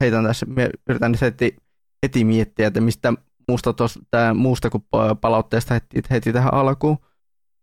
heitän 0.00 0.25
tässä, 0.25 0.46
yritän 0.88 1.14
heti, 1.20 1.56
heti 2.02 2.25
miettiä, 2.25 2.66
että 2.66 2.80
mistä 2.80 3.12
muusta, 3.48 3.72
tos, 3.72 3.98
tää, 4.10 4.34
muusta 4.34 4.70
kuin 4.70 4.84
palautteesta 5.20 5.74
heti, 5.74 6.02
heti 6.10 6.32
tähän 6.32 6.54
alkuun. 6.54 6.98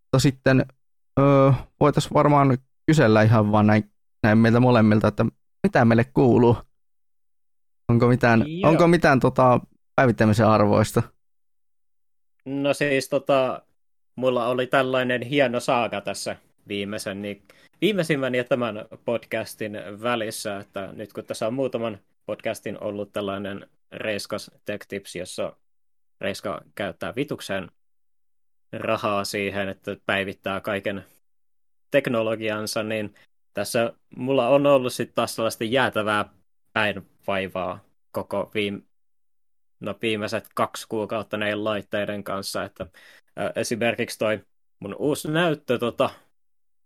Mutta 0.03 0.19
sitten 0.19 0.65
öö, 1.19 1.51
voitaisiin 1.79 2.13
varmaan 2.13 2.57
kysellä 2.85 3.21
ihan 3.21 3.51
vaan 3.51 3.67
näin, 3.67 3.91
näin 4.23 4.37
meiltä 4.37 4.59
molemmilta, 4.59 5.07
että 5.07 5.25
mitä 5.63 5.85
meille 5.85 6.03
kuuluu. 6.03 6.57
Onko 7.89 8.07
mitään, 8.07 8.45
onko 8.63 8.87
mitään 8.87 9.19
tota, 9.19 9.59
päivittämisen 9.95 10.47
arvoista? 10.47 11.03
No 12.45 12.73
siis 12.73 13.09
tota, 13.09 13.61
mulla 14.15 14.47
oli 14.47 14.67
tällainen 14.67 15.21
hieno 15.21 15.59
saaga 15.59 16.01
tässä 16.01 16.35
viimeisen, 16.67 17.21
niin 17.21 17.43
viimeisimmän 17.81 18.35
ja 18.35 18.43
tämän 18.43 18.85
podcastin 19.05 19.77
välissä, 20.01 20.59
että 20.59 20.89
nyt 20.93 21.13
kun 21.13 21.25
tässä 21.25 21.47
on 21.47 21.53
muutaman 21.53 21.99
podcastin 22.25 22.83
ollut 22.83 23.11
tällainen 23.11 23.69
Reiskas 23.91 24.51
Tech 24.65 24.87
Tips, 24.87 25.15
jossa 25.15 25.55
Reiska 26.23 26.61
käyttää 26.75 27.15
vitukseen 27.15 27.71
rahaa 28.71 29.25
siihen, 29.25 29.69
että 29.69 29.97
päivittää 30.05 30.61
kaiken 30.61 31.05
teknologiansa, 31.91 32.83
niin 32.83 33.15
tässä 33.53 33.93
mulla 34.15 34.49
on 34.49 34.65
ollut 34.65 34.93
sitten 34.93 35.15
taas 35.15 35.35
sellaista 35.35 35.63
jäätävää 35.63 36.25
päinvaivaa 36.73 37.85
koko 38.11 38.51
viime, 38.53 38.81
no 39.79 39.95
viimeiset 40.01 40.47
kaksi 40.55 40.85
kuukautta 40.89 41.37
näiden 41.37 41.63
laitteiden 41.63 42.23
kanssa, 42.23 42.63
että 42.63 42.87
esimerkiksi 43.55 44.19
toi 44.19 44.45
mun 44.79 44.95
uusi 44.99 45.31
näyttö 45.31 45.77
tota, 45.77 46.09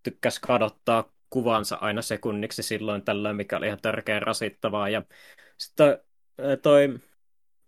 tykkäs 0.03 0.39
kadottaa 0.39 1.11
kuvansa 1.29 1.75
aina 1.75 2.01
sekunniksi 2.01 2.63
silloin 2.63 3.01
tällöin, 3.01 3.35
mikä 3.35 3.57
oli 3.57 3.67
ihan 3.67 3.81
törkeä 3.81 4.19
rasittavaa. 4.19 4.89
Ja 4.89 5.03
sitten 5.57 5.97
toi, 6.37 6.57
toi 6.57 6.99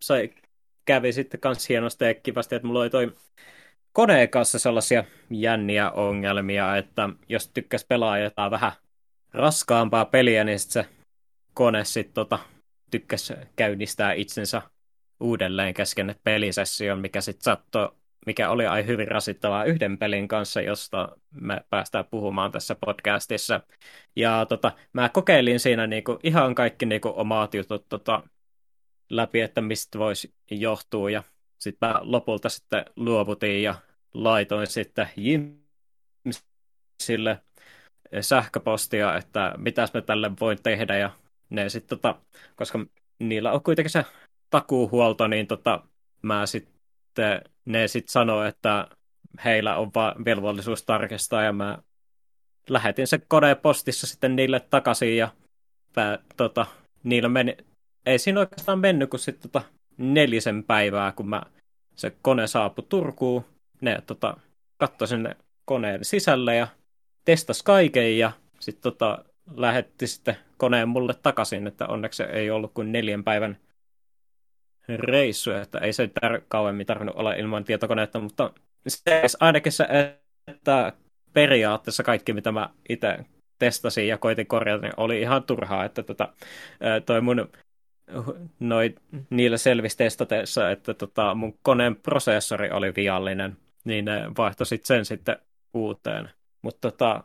sai, 0.01 0.29
kävi 0.89 1.13
sitten 1.13 1.39
kans 1.39 1.69
hienosti 1.69 2.05
ja 2.05 2.13
kivasti, 2.13 2.55
että 2.55 2.67
mulla 2.67 2.79
oli 2.79 2.89
toi 2.89 3.15
koneen 3.93 4.29
kanssa 4.29 4.59
sellaisia 4.59 5.03
jänniä 5.29 5.91
ongelmia, 5.91 6.77
että 6.77 7.09
jos 7.27 7.47
tykkäs 7.47 7.85
pelaa 7.85 8.19
jotain 8.19 8.51
vähän 8.51 8.71
raskaampaa 9.33 10.05
peliä, 10.05 10.43
niin 10.43 10.59
sit 10.59 10.71
se 10.71 10.85
kone 11.53 11.85
sitten 11.85 12.13
tota, 12.13 12.39
tykkäs 12.91 13.33
käynnistää 13.55 14.13
itsensä 14.13 14.61
uudelleen 15.19 15.73
kesken 15.73 16.15
pelisession, 16.23 16.99
mikä 16.99 17.21
sitten 17.21 17.43
sattui, 17.43 17.89
mikä 18.25 18.49
oli 18.49 18.65
aivan 18.67 18.87
hyvin 18.87 19.07
rasittavaa 19.07 19.65
yhden 19.65 19.97
pelin 19.97 20.27
kanssa, 20.27 20.61
josta 20.61 21.09
me 21.31 21.61
päästään 21.69 22.05
puhumaan 22.05 22.51
tässä 22.51 22.75
podcastissa. 22.85 23.61
Ja 24.15 24.45
tota, 24.49 24.71
mä 24.93 25.09
kokeilin 25.09 25.59
siinä 25.59 25.87
niinku 25.87 26.19
ihan 26.23 26.55
kaikki 26.55 26.85
niinku 26.85 27.13
omat 27.15 27.53
jutut 27.53 27.85
tota, 27.89 28.23
läpi, 29.09 29.41
että 29.41 29.61
mistä 29.61 29.99
voisi 29.99 30.33
johtua, 30.51 31.09
ja 31.09 31.23
sitten 31.59 31.89
mä 31.89 31.99
lopulta 32.01 32.49
sitten 32.49 32.85
luovutin 32.95 33.63
ja 33.63 33.75
laitoin 34.13 34.67
sitten 34.67 35.09
Jimsille 35.15 35.59
sähköpostia, 38.21 39.17
että 39.17 39.53
mitäs 39.57 39.93
me 39.93 40.01
tälle 40.01 40.31
voi 40.39 40.55
tehdä, 40.55 40.97
ja 40.97 41.11
ne 41.49 41.69
sitten, 41.69 41.97
tota, 41.97 42.15
koska 42.55 42.85
niillä 43.19 43.51
on 43.51 43.63
kuitenkin 43.63 43.91
se 43.91 44.05
takuuhuolto, 44.49 45.27
niin 45.27 45.47
tota, 45.47 45.83
mä 46.21 46.45
sitten, 46.45 47.41
ne 47.65 47.87
sitten 47.87 48.11
sanoo, 48.11 48.43
että 48.43 48.87
heillä 49.45 49.75
on 49.75 49.91
vaan 49.95 50.25
velvollisuus 50.25 50.83
tarkistaa, 50.83 51.43
ja 51.43 51.53
mä 51.53 51.77
lähetin 52.69 53.07
se 53.07 53.19
kone 53.27 53.55
postissa 53.55 54.07
sitten 54.07 54.35
niille 54.35 54.59
takaisin, 54.59 55.17
ja 55.17 55.29
pää, 55.93 56.19
tota, 56.37 56.65
niillä 57.03 57.29
meni, 57.29 57.57
ei 58.05 58.19
siinä 58.19 58.39
oikeastaan 58.39 58.79
mennyt 58.79 59.09
kuin 59.09 59.19
sitten 59.19 59.51
tota, 59.51 59.65
nelisen 59.97 60.63
päivää, 60.63 61.11
kun 61.11 61.29
mä, 61.29 61.41
se 61.95 62.13
kone 62.21 62.47
saapui 62.47 62.85
Turkuun, 62.89 63.45
ne 63.81 64.01
tota, 64.07 64.37
katsoi 64.77 65.07
sinne 65.07 65.35
koneen 65.65 66.05
sisälle 66.05 66.55
ja 66.55 66.67
testasi 67.25 67.63
kaiken 67.63 68.17
ja 68.17 68.31
sitten 68.59 68.83
tota, 68.83 69.25
lähetti 69.55 70.07
sitten 70.07 70.37
koneen 70.57 70.89
mulle 70.89 71.13
takaisin, 71.13 71.67
että 71.67 71.87
onneksi 71.87 72.23
ei 72.23 72.51
ollut 72.51 72.73
kuin 72.73 72.91
neljän 72.91 73.23
päivän 73.23 73.57
reissu, 74.87 75.51
että 75.51 75.79
ei 75.79 75.93
se 75.93 76.09
tar- 76.25 76.41
kauemmin 76.47 76.85
tarvinnut 76.85 77.15
olla 77.15 77.33
ilman 77.33 77.63
tietokoneetta, 77.63 78.19
mutta 78.19 78.53
se 78.87 79.21
ainakin 79.39 79.71
se, 79.71 79.87
että 80.47 80.93
periaatteessa 81.33 82.03
kaikki, 82.03 82.33
mitä 82.33 82.51
mä 82.51 82.69
itse 82.89 83.17
testasin 83.59 84.07
ja 84.07 84.17
koitin 84.17 84.47
korjata, 84.47 84.81
niin 84.81 84.93
oli 84.97 85.21
ihan 85.21 85.43
turhaa, 85.43 85.85
että 85.85 86.03
tota, 86.03 86.33
toi 87.05 87.21
mun 87.21 87.49
noi, 88.59 88.95
niillä 89.29 89.57
selvisi 89.57 89.97
testateissa, 89.97 90.71
että 90.71 90.93
tota, 90.93 91.35
mun 91.35 91.59
koneen 91.61 91.95
prosessori 91.95 92.71
oli 92.71 92.93
viallinen, 92.95 93.57
niin 93.83 94.05
ne 94.05 94.31
vaihtoi 94.37 94.65
sit 94.65 94.85
sen 94.85 95.05
sitten 95.05 95.37
uuteen. 95.73 96.29
Mutta 96.61 96.91
tota, 96.91 97.23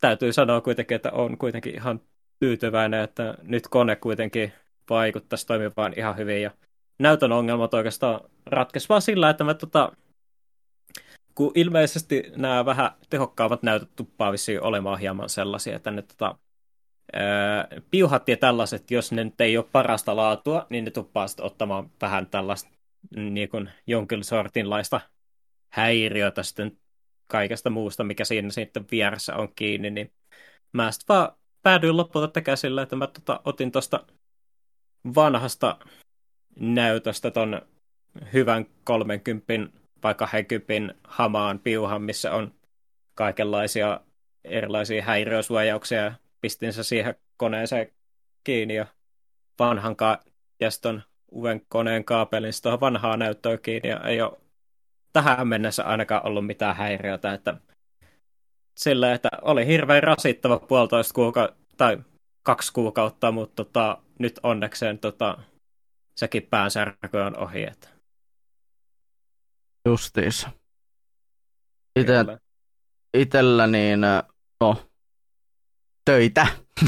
täytyy 0.00 0.32
sanoa 0.32 0.60
kuitenkin, 0.60 0.94
että 0.94 1.12
on 1.12 1.38
kuitenkin 1.38 1.74
ihan 1.74 2.00
tyytyväinen, 2.40 3.00
että 3.00 3.34
nyt 3.42 3.68
kone 3.68 3.96
kuitenkin 3.96 4.52
vaikuttaisi 4.90 5.46
toimivaan 5.46 5.92
ihan 5.96 6.16
hyvin. 6.16 6.42
Ja 6.42 6.50
näytön 6.98 7.32
ongelmat 7.32 7.74
oikeastaan 7.74 8.20
ratkesi 8.46 8.88
vaan 8.88 9.02
sillä, 9.02 9.30
että 9.30 9.44
mä 9.44 9.54
tota, 9.54 9.92
kun 11.34 11.52
ilmeisesti 11.54 12.32
nämä 12.36 12.64
vähän 12.64 12.90
tehokkaavat 13.10 13.62
näytöt 13.62 13.90
tuppaa 13.96 14.32
olemaan 14.60 14.98
hieman 14.98 15.28
sellaisia, 15.28 15.76
että 15.76 15.90
ne 15.90 16.02
tota, 16.02 16.38
piuhat 17.90 18.28
ja 18.28 18.36
tällaiset, 18.36 18.90
jos 18.90 19.12
ne 19.12 19.24
nyt 19.24 19.40
ei 19.40 19.56
ole 19.56 19.66
parasta 19.72 20.16
laatua, 20.16 20.66
niin 20.70 20.84
ne 20.84 20.90
tuppaa 20.90 21.28
sitten 21.28 21.46
ottamaan 21.46 21.90
vähän 22.00 22.26
tällaista 22.26 22.70
niin 23.16 23.48
kuin 23.48 23.70
jonkin 23.86 24.24
sortinlaista 24.24 25.00
häiriötä 25.68 26.42
sitten 26.42 26.78
kaikesta 27.26 27.70
muusta, 27.70 28.04
mikä 28.04 28.24
siinä 28.24 28.50
sitten 28.50 28.86
vieressä 28.90 29.36
on 29.36 29.48
kiinni, 29.54 29.90
niin 29.90 30.12
mä 30.72 30.92
sitten 30.92 31.14
vaan 31.14 31.32
päädyin 31.62 31.96
lopulta 31.96 32.28
tekemään 32.28 32.56
sillä, 32.56 32.82
että 32.82 32.96
mä 32.96 33.06
tota, 33.06 33.40
otin 33.44 33.72
tuosta 33.72 34.06
vanhasta 35.14 35.78
näytöstä 36.60 37.30
ton 37.30 37.62
hyvän 38.32 38.66
30 38.84 39.52
vai 40.02 40.14
20 40.14 40.94
hamaan 41.04 41.58
piuhan, 41.58 42.02
missä 42.02 42.32
on 42.32 42.54
kaikenlaisia 43.14 44.00
erilaisia 44.44 45.02
häiriösuojauksia 45.02 46.04
ja 46.04 46.12
pistin 46.46 46.72
se 46.72 46.82
siihen 46.82 47.14
koneeseen 47.36 47.92
kiinni 48.44 48.74
ja 48.74 48.86
vanhan 49.58 49.96
ka- 49.96 50.22
ja 50.60 50.70
sitten 50.70 51.02
uuden 51.30 51.66
koneen 51.68 52.04
kaapelin 52.04 52.52
tuohon 52.62 52.80
vanhaa 52.80 53.16
näyttöön 53.16 53.58
kiinni 53.58 53.88
ja 53.88 54.00
ei 54.00 54.20
ole 54.20 54.38
tähän 55.12 55.48
mennessä 55.48 55.84
ainakaan 55.84 56.26
ollut 56.26 56.46
mitään 56.46 56.76
häiriötä, 56.76 57.32
että 57.32 57.56
sillä, 58.78 59.12
että 59.12 59.28
oli 59.42 59.66
hirveän 59.66 60.02
rasittava 60.02 60.58
puolitoista 60.58 61.14
kuukautta 61.14 61.56
tai 61.76 61.98
kaksi 62.42 62.72
kuukautta, 62.72 63.32
mutta 63.32 63.64
tota, 63.64 63.98
nyt 64.18 64.40
onnekseen 64.42 64.98
tota, 64.98 65.38
sekin 66.16 66.42
päänsärky 66.42 67.16
on 67.16 67.38
ohi. 67.38 67.62
Että. 67.62 67.88
Justiinsa. 69.88 70.50
Ite, 72.00 72.12
itellä 73.14 73.66
niin, 73.66 74.00
no, 74.60 74.76
töitä. 76.06 76.46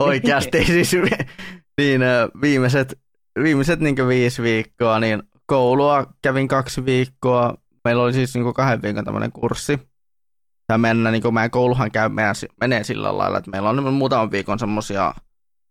Oikeasti 0.00 0.64
siis 0.64 0.92
niin 1.78 2.00
viimeiset, 2.42 2.98
viimeiset 3.42 3.80
niin 3.80 4.08
viisi 4.08 4.42
viikkoa, 4.42 5.00
niin 5.00 5.22
koulua 5.46 6.06
kävin 6.22 6.48
kaksi 6.48 6.84
viikkoa. 6.84 7.54
Meillä 7.84 8.02
oli 8.02 8.12
siis 8.12 8.34
niin 8.34 8.54
kahden 8.54 8.82
viikon 8.82 9.04
tämmöinen 9.04 9.32
kurssi. 9.32 9.78
Ja 10.68 10.78
mennä, 10.78 11.10
niin 11.10 11.34
meidän 11.34 11.50
kouluhan 11.50 11.90
käy, 11.90 12.08
meidän, 12.08 12.34
menee 12.60 12.84
sillä 12.84 13.18
lailla, 13.18 13.38
että 13.38 13.50
meillä 13.50 13.68
on 13.68 13.94
muutaman 13.94 14.30
viikon 14.30 14.58
semmoisia 14.58 15.14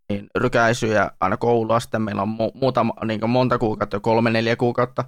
niin 0.10 0.28
rykäisyjä 0.36 1.12
aina 1.20 1.38
koulua, 1.38 1.80
sitten 1.80 2.02
meillä 2.02 2.22
on 2.22 2.30
mu- 2.30 2.60
muutama, 2.60 2.94
niin 3.06 3.30
monta 3.30 3.58
kuukautta, 3.58 4.00
kolme, 4.00 4.30
neljä 4.30 4.56
kuukautta 4.56 5.04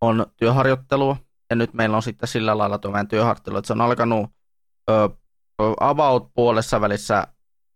on 0.00 0.26
työharjoittelua, 0.36 1.16
ja 1.50 1.56
nyt 1.56 1.74
meillä 1.74 1.96
on 1.96 2.02
sitten 2.02 2.28
sillä 2.28 2.58
lailla 2.58 2.78
tuo 2.78 2.90
meidän 2.90 3.08
työharjoittelu, 3.08 3.56
että 3.56 3.66
se 3.66 3.72
on 3.72 3.80
alkanut 3.80 4.30
ö, 4.90 5.08
about 5.80 6.30
puolessa 6.34 6.80
välissä 6.80 7.26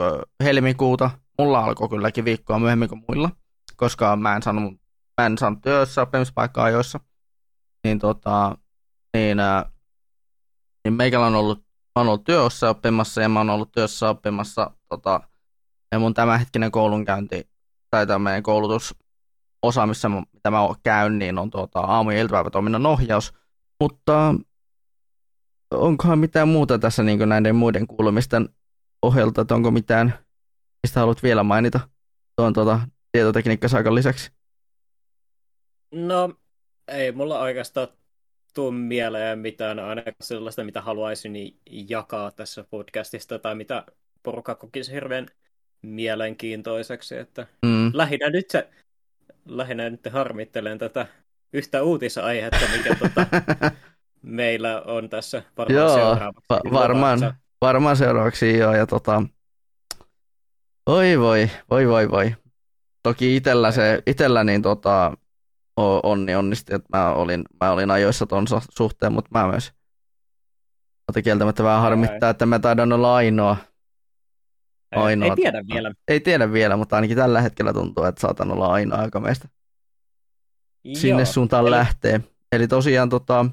ö, 0.03 0.23
helmikuuta. 0.43 1.11
Mulla 1.39 1.59
alkoi 1.59 1.89
kylläkin 1.89 2.25
viikkoa 2.25 2.59
myöhemmin 2.59 2.89
kuin 2.89 3.05
muilla, 3.09 3.31
koska 3.77 4.17
mä 4.17 4.37
en 4.37 4.43
saanut, 4.43 4.73
mä 5.21 5.27
en 5.27 5.39
saanut 5.39 5.61
työssä 5.63 6.03
oppimispaikkaa 6.03 6.65
ajoissa. 6.65 7.01
Niin, 7.85 7.99
tota, 7.99 8.59
niin, 9.17 9.39
niin 10.85 10.95
meikällä 10.95 11.27
on 11.27 11.35
ollut, 11.35 11.59
mä 11.59 12.01
oon 12.01 12.09
ollut 12.09 12.25
työssä 12.25 12.71
oppimassa 12.71 13.23
ja 13.23 13.29
mä 13.29 13.41
oon 13.41 13.51
ollut 13.51 13.73
työssä 13.73 14.09
oppimassa 14.09 14.71
tota, 14.89 15.21
ja 15.93 15.99
mun 15.99 16.15
tämänhetkinen 16.15 16.71
koulunkäynti 16.71 17.51
tai 17.91 18.07
tämä 18.07 18.19
meidän 18.19 18.43
koulutus 18.43 18.95
osa, 19.63 19.87
missä 19.87 20.09
mitä 20.09 20.51
mä 20.51 20.59
käyn, 20.83 21.19
niin 21.19 21.39
on 21.39 21.51
tuota, 21.51 21.81
aamu- 21.81 22.11
ja 22.11 22.21
iltapäivätoiminnan 22.21 22.87
ohjaus. 22.87 23.35
Mutta 23.81 24.35
onkohan 25.71 26.19
mitään 26.19 26.49
muuta 26.49 26.79
tässä 26.79 27.03
niin 27.03 27.29
näiden 27.29 27.57
muiden 27.57 27.87
kuulumisten 27.87 28.49
ohjelta, 29.03 29.41
että 29.41 29.55
onko 29.55 29.71
mitään, 29.71 30.19
mistä 30.83 31.01
haluat 31.01 31.23
vielä 31.23 31.43
mainita 31.43 31.81
tuon 32.37 32.53
tuota, 32.53 32.81
tietotekniikkasaakan 33.13 33.95
lisäksi? 33.95 34.31
No, 35.95 36.35
ei 36.89 37.13
mulla 37.13 37.41
oikeastaan 37.41 37.89
tuu 38.55 38.71
mieleen 38.71 39.39
mitään 39.39 39.79
ainakaan 39.79 40.15
sellaista, 40.21 40.65
mitä 40.65 40.81
haluaisin 40.81 41.61
jakaa 41.71 42.31
tässä 42.31 42.65
podcastista 42.71 43.39
tai 43.39 43.55
mitä 43.55 43.87
porukka 44.23 44.55
kokisi 44.55 44.93
hirveän 44.93 45.27
mielenkiintoiseksi. 45.83 47.17
Että 47.17 47.47
mm. 47.63 47.91
lähinnä 47.95 48.31
nyt 48.31 48.51
se 48.51 48.69
lähinnä 49.49 49.91
nyt 49.91 50.01
harmittelen 50.11 50.79
tätä 50.79 51.07
yhtä 51.53 51.83
uutisaihetta, 51.83 52.67
mikä 52.77 52.95
tota, 52.95 53.27
meillä 54.25 54.83
on 54.83 55.09
tässä 55.09 55.43
varmaan 55.59 55.87
joo, 55.87 55.95
seuraavaksi. 55.95 56.47
va- 56.51 56.61
varmaan, 56.73 57.35
varmaan 57.61 57.97
seuraavaksi 57.97 58.59
joo. 58.59 58.75
Ja 58.75 58.87
tota, 58.87 59.23
oi 60.87 61.19
voi, 61.19 61.51
voi 61.71 61.89
voi 61.89 62.11
voi. 62.11 62.37
Toki 63.03 63.37
itellä, 63.37 63.73
se, 63.73 64.03
itellä 64.07 64.45
niin 64.45 64.63
tota, 64.63 65.17
onni 66.03 66.35
onnisti, 66.35 66.75
että 66.75 66.99
mä 66.99 67.13
olin, 67.13 67.45
mä 67.61 67.71
olin 67.71 67.91
ajoissa 67.91 68.27
ton 68.27 68.47
suhteen, 68.71 69.13
mutta 69.13 69.31
mä 69.39 69.47
myös 69.49 69.73
mutta 71.09 71.23
kieltämättä 71.23 71.65
vähän 71.65 71.81
harmittaa, 71.81 72.31
että 72.31 72.47
mä 72.47 72.59
taidan 72.59 72.93
olla 72.93 73.15
ainoa. 73.15 73.57
ainoa 74.97 75.29
ei 75.29 75.37
tiedä 75.37 75.65
vielä. 75.73 75.93
Ei 76.09 76.21
tiedä 76.21 76.53
vielä, 76.53 76.77
mutta 76.77 76.97
ainakin 76.97 77.17
tällä 77.17 77.41
hetkellä 77.41 77.73
tuntuu, 77.73 78.05
että 78.05 78.21
saatan 78.21 78.53
olla 78.53 78.67
ainoa, 78.67 79.05
joka 79.05 79.21
meistä 79.21 79.49
Joo. 80.85 80.95
sinne 80.95 81.25
suuntaan 81.25 81.65
Eli... 81.65 81.71
lähtee. 81.71 82.21
Eli 82.53 82.69
tosiaan 82.69 83.09
tota, 83.09 83.47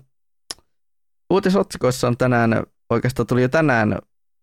uutisotsikoissa 1.31 2.07
on 2.07 2.17
tänään, 2.17 2.63
oikeastaan 2.89 3.27
tuli 3.27 3.41
jo 3.41 3.49
tänään 3.49 3.99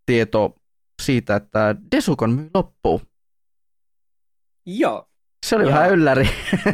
tieto 0.06 0.54
siitä, 1.02 1.36
että 1.36 1.76
Desukon 1.92 2.30
myy 2.30 2.50
loppuu. 2.54 3.02
Joo. 4.66 5.08
Se 5.46 5.56
oli 5.56 5.64
Joo. 5.64 5.72
vähän 5.72 5.90
ylläri, 5.90 6.28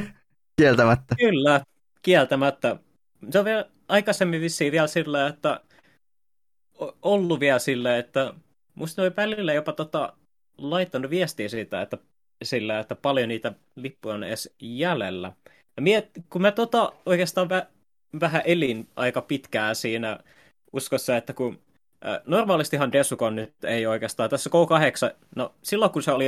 kieltämättä. 0.60 1.14
Kyllä, 1.18 1.60
kieltämättä. 2.02 2.76
Se 3.30 3.38
on 3.38 3.44
vielä 3.44 3.64
aikaisemmin 3.88 4.40
vissiin 4.40 4.72
vielä 4.72 4.86
sillä, 4.86 5.26
että 5.26 5.60
ollut 7.02 7.40
vielä 7.40 7.58
silleen, 7.58 8.00
että 8.00 8.34
musta 8.74 9.02
oli 9.02 9.16
välillä 9.16 9.52
jopa 9.52 9.72
tota, 9.72 10.12
laittanut 10.58 11.10
viestiä 11.10 11.48
siitä, 11.48 11.82
että 11.82 11.98
sillä, 12.44 12.78
että 12.78 12.94
paljon 12.94 13.28
niitä 13.28 13.52
lippuja 13.76 14.14
on 14.14 14.24
edes 14.24 14.54
jäljellä. 14.60 15.32
Ja 15.76 15.82
miet, 15.82 16.10
kun 16.30 16.42
mä 16.42 16.52
tota 16.52 16.92
oikeastaan 17.06 17.48
vä, 17.48 17.66
vähän 18.20 18.42
elin 18.44 18.88
aika 18.96 19.22
pitkään 19.22 19.76
siinä 19.76 20.18
uskossa, 20.72 21.16
että 21.16 21.32
kun 21.32 21.58
normaalistihan 22.26 22.92
Desukon 22.92 23.36
nyt 23.36 23.64
ei 23.64 23.86
oikeastaan, 23.86 24.30
tässä 24.30 24.50
K8, 24.50 25.16
no 25.36 25.54
silloin 25.62 25.90
kun 25.90 26.02
se 26.02 26.12
oli 26.12 26.26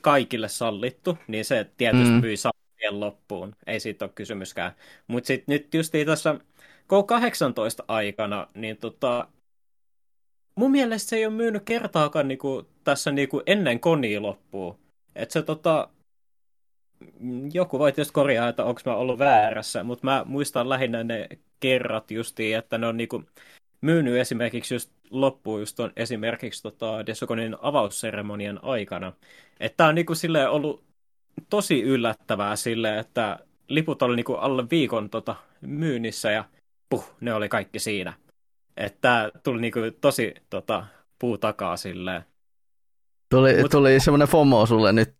kaikille 0.00 0.48
sallittu, 0.48 1.18
niin 1.28 1.44
se 1.44 1.70
tietysti 1.76 2.14
mm. 2.14 2.20
myi 2.20 2.36
saman 2.36 3.00
loppuun, 3.00 3.56
ei 3.66 3.80
siitä 3.80 4.04
ole 4.04 4.12
kysymyskään. 4.14 4.72
Mutta 5.06 5.26
sitten 5.26 5.52
nyt 5.52 5.74
justiin 5.74 6.06
tässä 6.06 6.34
K18 6.92 7.84
aikana, 7.88 8.46
niin 8.54 8.76
tota, 8.76 9.28
mun 10.54 10.70
mielestä 10.70 11.08
se 11.08 11.16
ei 11.16 11.26
ole 11.26 11.34
myynyt 11.34 11.62
kertaakaan 11.64 12.28
niinku, 12.28 12.66
tässä 12.84 13.12
niinku 13.12 13.42
ennen 13.46 13.80
konia 13.80 14.22
loppuu. 14.22 14.80
Että 15.14 15.32
se 15.32 15.42
tota, 15.42 15.88
joku 17.52 17.78
voi 17.78 17.92
tietysti 17.92 18.12
korjaa, 18.12 18.48
että 18.48 18.64
onko 18.64 18.80
mä 18.86 18.94
ollut 18.94 19.18
väärässä, 19.18 19.84
mutta 19.84 20.06
mä 20.06 20.22
muistan 20.26 20.68
lähinnä 20.68 21.04
ne 21.04 21.28
kerrat 21.60 22.10
justiin, 22.10 22.56
että 22.56 22.78
ne 22.78 22.86
on 22.86 22.96
niinku 22.96 23.24
myynyt 23.80 24.16
esimerkiksi 24.16 24.74
just 24.74 24.90
loppuun 25.10 25.60
just 25.60 25.80
on 25.80 25.92
esimerkiksi 25.96 26.62
tota 26.62 27.06
Desokonin 27.06 27.56
avausseremonian 27.60 28.60
aikana. 28.62 29.12
Että 29.60 29.76
tää 29.76 29.88
on 29.88 29.94
niinku 29.94 30.14
silleen 30.14 30.50
ollut 30.50 30.84
tosi 31.50 31.82
yllättävää 31.82 32.56
silleen, 32.56 32.98
että 32.98 33.38
liput 33.68 34.02
oli 34.02 34.16
niinku 34.16 34.34
alle 34.34 34.64
viikon 34.70 35.10
tota 35.10 35.36
myynnissä 35.60 36.30
ja 36.30 36.44
puh, 36.90 37.14
ne 37.20 37.34
oli 37.34 37.48
kaikki 37.48 37.78
siinä. 37.78 38.12
Että 38.76 39.30
tuli 39.42 39.60
niinku 39.60 39.80
tosi 40.00 40.34
tota, 40.50 40.86
puu 41.18 41.38
takaa 41.38 41.76
silleen. 41.76 42.22
Tuli, 43.30 43.60
Mut, 43.60 43.70
tuli 43.70 44.00
semmoinen 44.00 44.28
FOMO 44.28 44.66
sulle 44.66 44.92
nyt. 44.92 45.14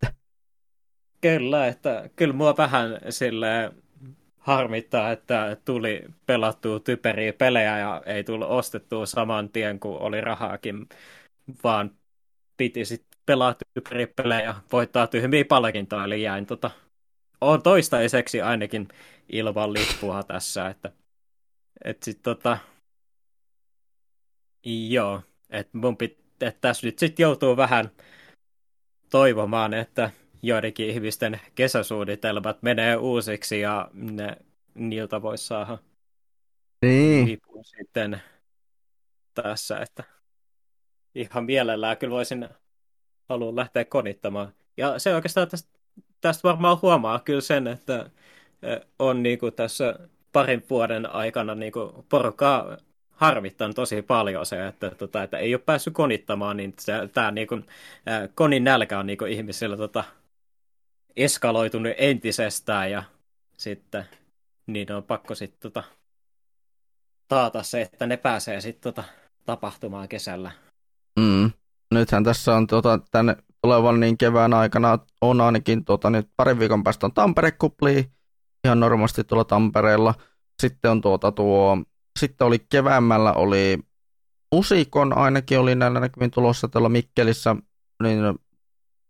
Kyllä, 1.21 1.67
että 1.67 2.11
kyllä 2.17 2.35
mua 2.35 2.57
vähän 2.57 2.99
sille 3.09 3.73
harmittaa, 4.39 5.13
että 5.13 5.57
tuli 5.65 6.03
pelattua 6.27 6.81
typeriä 6.81 7.33
pelejä 7.33 7.79
ja 7.79 8.03
ei 8.07 8.25
tullut 8.25 8.49
ostettua 8.49 9.07
saman 9.07 9.49
tien, 9.49 9.81
kun 9.81 9.99
oli 9.99 10.21
rahaakin, 10.21 10.89
vaan 11.65 11.91
piti 12.57 12.85
sitten 12.85 13.21
pelaa 13.27 13.55
typeriä 13.75 14.07
pelejä 14.17 14.55
voittaa 14.73 15.07
tyhmiä 15.07 15.45
palkintoja, 15.45 16.05
eli 16.05 16.23
jäin 16.23 16.47
tota, 16.47 16.71
on 17.41 17.63
toistaiseksi 17.63 18.41
ainakin 18.41 18.89
ilman 19.29 19.73
lippua 19.73 20.23
tässä, 20.23 20.69
että 20.69 20.93
et 21.85 22.03
sit 22.03 22.23
tota, 22.23 22.59
Joo, 24.65 25.23
että 25.51 25.79
mun 25.79 25.97
pit, 25.97 26.19
et 26.41 26.61
tässä 26.61 26.87
nyt 26.87 26.99
sitten 26.99 27.23
joutuu 27.23 27.57
vähän 27.57 27.91
toivomaan, 29.11 29.75
että 29.75 30.11
joidenkin 30.43 30.91
ihmisten 30.91 31.41
kesäsuunnitelmat 31.55 32.63
menee 32.63 32.97
uusiksi 32.97 33.61
ja 33.61 33.91
ne, 33.93 34.37
niiltä 34.75 35.23
voisi 35.23 35.47
saada 35.47 35.79
niin. 36.83 37.39
sitten 37.63 38.23
tässä, 39.35 39.79
että 39.79 40.05
ihan 41.15 41.45
mielellään 41.45 41.97
kyllä 41.97 42.15
voisin 42.15 42.49
haluan 43.29 43.57
lähteä 43.57 43.85
konittamaan. 43.85 44.53
Ja 44.77 44.99
se 44.99 45.15
oikeastaan 45.15 45.49
tästä, 45.49 45.79
tästä 46.21 46.49
varmaan 46.49 46.79
huomaa 46.83 47.19
kyllä 47.19 47.41
sen, 47.41 47.67
että 47.67 48.11
on 48.99 49.23
niinku 49.23 49.51
tässä 49.51 49.99
parin 50.33 50.65
vuoden 50.71 51.13
aikana 51.13 51.55
niinku 51.55 52.07
porukkaa 52.09 52.77
harmittanut 53.11 53.77
tosi 53.77 54.03
paljon 54.03 54.47
se, 54.47 54.67
että, 54.67 54.91
tota, 54.91 55.23
että 55.23 55.39
ei 55.39 55.55
ole 55.55 55.63
päässyt 55.67 55.95
konittamaan, 55.95 56.57
niin 56.57 56.75
tämä 57.13 57.31
niin 57.31 57.47
kuin, 57.47 57.67
konin 58.35 58.65
nälkä 58.65 58.99
on 58.99 59.07
niin 59.07 59.19
kuin 59.19 59.33
ihmisillä 59.33 59.77
tota, 59.77 60.05
eskaloitunut 61.17 61.93
entisestään 61.99 62.91
ja 62.91 63.03
sitten 63.57 64.05
niin 64.67 64.93
on 64.93 65.03
pakko 65.03 65.35
sitten 65.35 65.73
tota, 65.73 65.89
taata 67.29 67.63
se, 67.63 67.83
että 67.83 68.07
ne 68.07 68.17
pääsee 68.17 68.61
sitten 68.61 68.95
tota, 68.95 69.09
tapahtumaan 69.45 70.09
kesällä. 70.09 70.51
Mm. 71.21 71.51
Nythän 71.95 72.25
tässä 72.25 72.57
on 72.57 72.67
tota, 72.67 72.99
tänne 73.11 73.37
tulevan 73.63 74.01
niin 74.01 74.19
kevään 74.19 74.55
aikana 74.55 74.99
on 75.21 75.41
ainakin 75.41 75.85
tota, 75.85 76.11
nyt 76.11 76.29
parin 76.37 76.59
viikon 76.59 76.85
päästä 76.85 77.07
on 77.07 77.13
Tampere-kupli 77.13 78.11
ihan 78.65 78.81
normaalisti 78.81 79.25
tuolla 79.25 79.45
Tampereella. 79.45 80.15
Sitten 80.63 80.91
on 80.91 81.01
tuota 81.01 81.33
tuo 81.33 81.79
sitten 82.19 82.47
oli 82.47 82.59
keväämällä 82.59 83.33
oli 83.33 83.79
Musikon 84.55 85.19
ainakin 85.19 85.59
oli 85.59 85.75
näillä 85.75 86.01
näkymin 86.01 86.31
tulossa 86.31 86.69
tuolla 86.69 86.89
Mikkelissä, 86.89 87.57
niin 88.03 88.19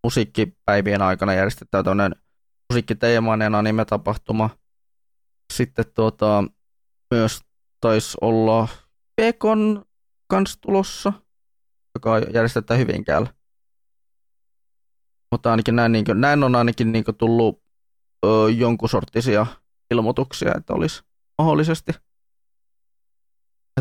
musiikkipäivien 0.04 1.02
aikana 1.02 1.34
järjestetään 1.34 1.84
tämmöinen 1.84 2.16
musiikkiteemainen 2.72 3.54
anime-tapahtuma. 3.54 4.50
Sitten 5.52 5.84
tuota, 5.94 6.44
myös 7.14 7.40
taisi 7.80 8.18
olla 8.20 8.68
Pekon 9.16 9.84
kanssa 10.26 10.58
tulossa, 10.60 11.12
joka 11.94 12.18
järjestetään 12.18 12.80
Hyvinkäällä. 12.80 13.34
Mutta 15.32 15.50
ainakin 15.50 15.76
näin, 15.76 15.92
niin 15.92 16.04
kuin, 16.04 16.20
näin 16.20 16.42
on 16.42 16.56
ainakin 16.56 16.92
niin 16.92 17.04
kuin, 17.04 17.16
tullut 17.16 17.62
ö, 18.26 18.50
jonkun 18.56 18.88
sorttisia 18.88 19.46
ilmoituksia, 19.90 20.52
että 20.56 20.72
olisi 20.72 21.02
mahdollisesti– 21.38 21.92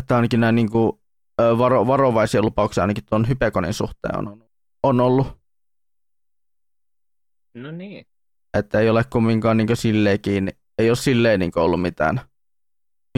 että 0.00 0.16
ainakin 0.16 0.40
näin 0.40 0.54
niin 0.54 0.70
kuin, 0.70 0.92
varo, 1.58 1.86
varovaisia 1.86 2.42
lupauksia 2.42 2.82
ainakin 2.82 3.04
tuon 3.04 3.28
Hypekonin 3.28 3.74
suhteen 3.74 4.18
on, 4.18 4.44
on 4.82 5.00
ollut. 5.00 5.39
No 7.54 7.70
niin. 7.70 8.06
Että 8.58 8.80
ei 8.80 8.90
ole 8.90 9.04
kumminkaan 9.04 9.56
niin 9.56 9.76
silleenkin, 9.76 10.48
ei 10.78 10.90
ole 10.90 10.96
silleen 10.96 11.40
niin 11.40 11.52
ollut 11.56 11.82
mitään, 11.82 12.20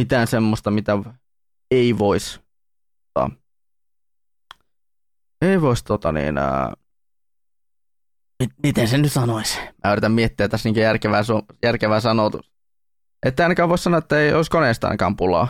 mitään 0.00 0.26
semmoista, 0.26 0.70
mitä 0.70 0.98
ei 1.70 1.98
voisi. 1.98 2.40
Tota, 3.14 3.30
ei 5.42 5.60
voisi 5.60 5.84
tota 5.84 6.12
niin, 6.12 6.38
ää, 6.38 6.72
miten 8.62 8.88
se 8.88 8.98
nyt 8.98 9.12
sanoisi? 9.12 9.58
Mä 9.84 9.92
yritän 9.92 10.12
miettiä 10.12 10.48
tässä 10.48 10.68
niin 10.68 10.82
järkevää, 10.82 11.22
järkevää 11.62 12.00
sanotus. 12.00 12.52
Että 13.26 13.42
ainakaan 13.42 13.68
voisi 13.68 13.84
sanoa, 13.84 13.98
että 13.98 14.20
ei 14.20 14.32
olisi 14.32 14.50
koneesta 14.50 14.86
ainakaan 14.86 15.16
pulaa. 15.16 15.48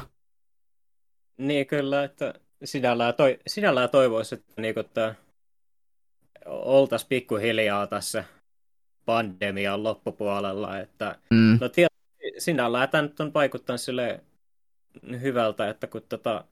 Niin 1.38 1.66
kyllä, 1.66 2.04
että 2.04 2.34
sinällään, 2.64 3.14
toi, 3.14 3.38
sinällään 3.46 3.90
toivoisi, 3.90 4.34
että 4.34 4.62
niinku, 4.62 4.80
että 4.80 5.14
oltaisiin 6.46 7.08
pikkuhiljaa 7.08 7.86
tässä 7.86 8.24
pandemian 9.04 9.82
loppupuolella. 9.82 10.78
Että, 10.78 11.18
mm. 11.30 11.58
No 11.60 11.68
tietysti 11.68 12.40
sinällään 12.40 12.88
tämä 12.88 13.02
nyt 13.02 13.20
on 13.20 13.34
vaikuttanut 13.34 13.80
sille 13.80 14.20
hyvältä, 15.20 15.68
että 15.68 15.86
kun 15.86 16.02
tota, 16.08 16.44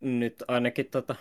nyt 0.00 0.42
ainakin 0.48 0.86
tota, 0.90 1.14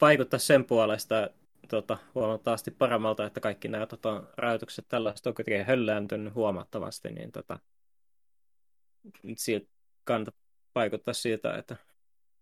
vaikuttaa 0.00 0.38
sen 0.38 0.64
puolesta 0.64 1.30
tota, 1.68 1.98
huomattavasti 2.14 2.70
paremmalta, 2.70 3.26
että 3.26 3.40
kaikki 3.40 3.68
nämä 3.68 3.86
tota, 3.86 4.22
rajoitukset 4.36 4.88
tällaista 4.88 5.30
on 5.30 5.34
kuitenkin 5.34 5.66
höllääntynyt 5.66 6.34
huomattavasti, 6.34 7.08
niin 7.08 7.32
tota, 7.32 7.58
siltä 9.36 9.68
kannattaa 10.04 10.40
vaikuttaa 10.74 11.14
siltä, 11.14 11.56
että 11.56 11.76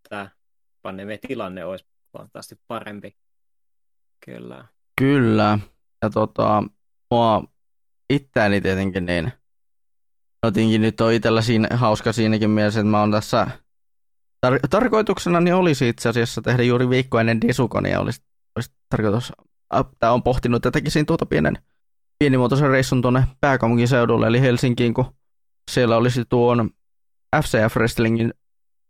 tämä 0.09 0.31
pandemia-tilanne 0.83 1.65
olisi 1.65 1.87
huomattavasti 2.15 2.59
parempi. 2.69 3.17
Kyllä. 4.27 4.65
Kyllä. 4.99 5.59
Ja 6.03 6.11
tota, 6.11 6.65
mua 7.11 7.45
itseäni 8.11 8.61
tietenkin 8.61 9.07
niin 9.07 9.33
jotenkin 10.43 10.83
nyt 10.83 11.01
on 11.01 11.13
itsellä 11.13 11.43
siinä, 11.43 11.69
hauska 11.77 12.13
siinäkin 12.13 12.51
mielessä, 12.51 12.81
että 12.81 12.91
mä 12.91 13.01
oon 13.01 13.11
tässä 13.11 13.47
tar- 14.47 14.69
tarkoituksena 14.71 15.41
niin 15.41 15.55
olisi 15.55 15.89
itse 15.89 16.09
asiassa 16.09 16.43
tehdä 16.43 16.63
juuri 16.63 16.89
viikko 16.89 17.19
ennen 17.19 17.41
Desukonia 17.41 18.01
olisi, 18.01 18.23
olisi 18.57 18.71
tarkoitus, 18.89 19.33
tämä 19.99 20.13
on 20.13 20.23
pohtinut, 20.23 20.57
että 20.57 20.71
tekisin 20.71 21.07
tuota 21.07 21.27
pienen 21.27 21.59
pienimuotoisen 22.19 22.71
reissun 22.71 23.03
tuonne 23.03 23.25
pääkaupunkiseudulle, 23.41 24.27
eli 24.27 24.41
Helsinkiin, 24.41 24.95
kun 24.95 25.05
siellä 25.71 25.97
olisi 25.97 26.25
tuon 26.25 26.71
FCF 27.43 27.77
Wrestlingin, 27.77 28.35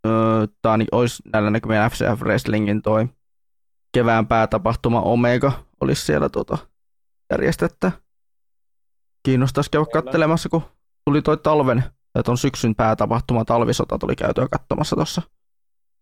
öö, 0.07 0.47
tai 0.61 0.77
niin 0.77 0.87
olisi 0.91 1.23
näillä 1.33 1.49
näkymin 1.49 1.77
FCF 1.91 2.21
Wrestlingin 2.21 2.81
toi 2.81 3.07
kevään 3.91 4.27
päätapahtuma 4.27 5.01
Omega 5.01 5.51
olisi 5.81 6.05
siellä 6.05 6.29
tuota 6.29 6.57
järjestettä. 7.31 7.91
Kiinnostaisi 9.23 9.71
käydä 9.71 9.85
kattelemassa, 9.93 10.49
kun 10.49 10.61
tuli 11.05 11.21
toi 11.21 11.37
talven, 11.37 11.83
tai 12.13 12.23
ton 12.23 12.37
syksyn 12.37 12.75
päätapahtuma, 12.75 13.45
talvisota 13.45 13.97
tuli 13.97 14.15
käytyä 14.15 14.47
katsomassa 14.51 14.95
tuossa 14.95 15.21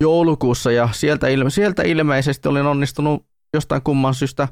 joulukuussa, 0.02 0.72
ja 0.72 0.90
sieltä, 0.92 1.28
ilme- 1.28 1.50
sieltä 1.50 1.84
ilmeisesti 1.84 2.48
olin 2.50 2.66
onnistunut 2.66 3.26
jostain 3.54 3.82
kumman 3.82 4.14
syystä 4.14 4.48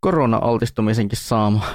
korona-altistumisenkin 0.00 1.18
saamaan. 1.18 1.72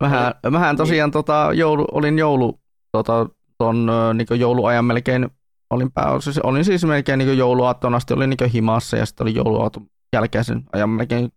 Mähän, 0.00 0.34
mähän 0.50 0.76
tosiaan 0.76 1.10
tota, 1.10 1.50
joulu, 1.54 1.86
olin 1.92 2.18
joulu, 2.18 2.60
tota, 2.92 3.28
ton 3.58 3.90
niin 4.14 4.40
jouluajan 4.40 4.84
melkein, 4.84 5.30
olin, 5.70 5.92
pää, 5.92 6.20
siis, 6.20 6.38
olin 6.38 6.64
siis 6.64 6.84
melkein 6.84 7.18
niin 7.18 7.38
jouluaattona 7.38 7.96
asti, 7.96 8.14
olin 8.14 8.30
niin 8.30 8.50
himassa 8.50 8.96
ja 8.96 9.06
sitten 9.06 9.24
oli 9.24 9.34
jouluaaton 9.34 9.86
jälkeisen 10.12 10.62
ajan 10.72 10.90
melkein, 10.90 11.32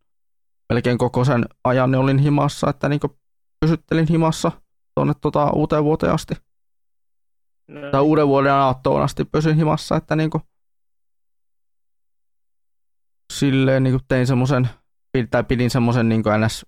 melkein 0.70 0.98
koko 0.98 1.26
sen 1.26 1.46
ajan 1.64 1.92
niin 1.92 2.00
olin 2.00 2.18
himassa, 2.18 2.70
että 2.70 2.90
niin 2.90 3.00
pysyttelin 3.60 4.08
himassa 4.10 4.52
tuonne 4.96 5.14
tota, 5.22 5.52
uuteen 5.52 5.84
vuoteen 5.84 6.14
asti. 6.14 6.36
No. 7.68 7.92
Tai 7.92 8.02
uuden 8.02 8.28
vuoden 8.28 8.54
aattoon 8.54 9.02
asti 9.02 9.26
pysyin 9.26 9.56
himassa, 9.56 9.96
että 9.96 10.16
niin 10.16 10.30
kuin, 10.30 10.44
silleen 13.34 13.84
niin 13.84 13.94
kuin 13.94 14.04
tein 14.08 14.28
semmoisen, 14.28 14.70
tai 15.32 15.44
pidin 15.44 15.70
semmoisen 15.70 16.10
niin 16.10 16.24
kuin 16.24 16.42
ns, 16.42 16.66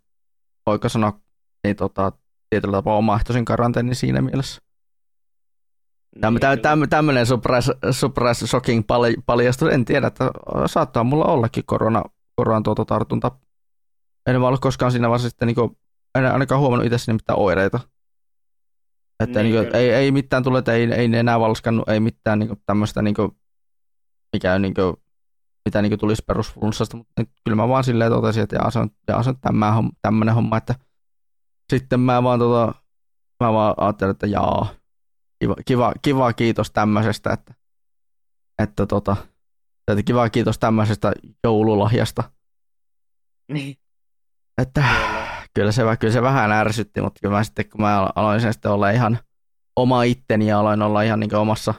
voiko 0.66 0.90
sanoa, 0.90 1.20
niin 1.64 1.76
tota, 1.76 2.12
tietyllä 2.50 2.78
tapaa 2.78 2.98
omaehtoisen 2.98 3.46
karanteenin 3.46 3.96
siinä 3.96 4.22
mielessä. 4.22 4.62
Tämä, 6.22 6.40
niin, 6.40 6.62
tämä, 6.62 6.88
tämmöinen 6.88 7.26
surprise, 7.26 7.74
surprise 7.92 8.48
shocking 8.48 8.84
paljastus, 9.26 9.70
en 9.70 9.86
tiedä, 9.86 10.08
että 10.08 10.32
saattaa 10.66 11.04
mulla 11.04 11.26
ollakin 11.26 11.64
korona, 11.66 12.04
koronan 12.36 12.64
tuota 12.64 12.86
tartunta. 12.86 13.32
En 14.26 14.42
mä 14.42 14.48
ollut 14.48 14.62
koskaan 14.62 14.92
siinä 14.92 15.10
vaiheessa 15.10 15.30
sitten, 15.30 15.48
niin 15.48 15.56
kuin, 15.56 15.78
en 16.16 16.26
ainakaan 16.26 16.62
huomannut 16.62 16.94
itse 16.94 17.14
mitään 17.14 17.40
oireita. 17.40 17.80
Että 19.20 19.44
niin, 19.44 19.56
niin 19.56 19.66
kuin, 19.66 19.76
ei, 19.76 19.92
ei 19.92 20.12
mitään 20.12 20.44
tule, 20.44 20.60
että 20.60 20.74
ei, 20.74 20.94
ei 20.94 21.16
enää 21.16 21.40
valskannut, 21.40 21.90
ei 21.90 22.00
mitään 22.00 22.40
niin 22.40 22.48
kuin, 22.48 22.62
tämmöistä, 22.66 23.02
niin 23.02 23.16
kuin, 23.16 23.32
mikä 24.34 24.60
niin 24.60 24.74
kuin, 24.74 24.96
mitä 25.66 25.82
niin 25.82 26.00
tulisi 26.00 26.24
perusflunssasta, 26.28 26.98
mutta 26.98 27.14
nyt 27.22 27.30
kyllä 27.44 27.56
mä 27.56 27.68
vaan 27.68 27.84
silleen 27.84 28.12
totesin, 28.12 28.44
että 28.44 28.56
jaa, 28.56 28.72
se 28.72 28.80
on, 28.80 28.90
jaa, 29.08 29.24
se 29.24 29.30
on 29.30 29.38
tämmöinen 30.02 30.36
homma, 30.36 30.58
että 30.58 30.76
sitten 31.74 32.00
mä 32.00 32.24
vaan, 32.24 32.40
tota, 32.40 32.74
mä 33.44 33.54
vaan 33.54 33.74
ajattelin, 33.78 34.12
että 34.12 34.28
jaa, 34.28 34.68
kiva, 35.40 35.56
kiva, 35.66 35.94
kiva 36.02 36.34
kiitos 36.34 36.72
tämmöisestä, 36.72 37.34
että, 37.34 37.54
että 38.64 38.86
tota, 38.86 39.16
että 39.88 40.04
kiva 40.04 40.30
kiitos 40.30 40.60
tämmöisestä 40.60 41.14
joululahjasta. 41.44 42.24
Niin. 43.52 43.76
Että 44.62 44.84
kyllä 45.54 45.72
se, 45.72 45.84
kyllä 46.00 46.14
se 46.14 46.22
vähän 46.22 46.52
ärsytti, 46.52 47.02
mutta 47.02 47.20
kyllä 47.22 47.36
mä 47.38 47.44
sitten, 47.44 47.70
kun 47.70 47.82
mä 47.82 48.10
aloin 48.16 48.42
sen 48.42 48.54
sitten 48.54 48.72
olla 48.72 48.90
ihan 48.90 49.20
oma 49.76 50.04
itteni 50.04 50.48
ja 50.48 50.60
aloin 50.60 50.82
olla 50.82 51.02
ihan 51.02 51.20
niin 51.20 51.36
omassa, 51.36 51.74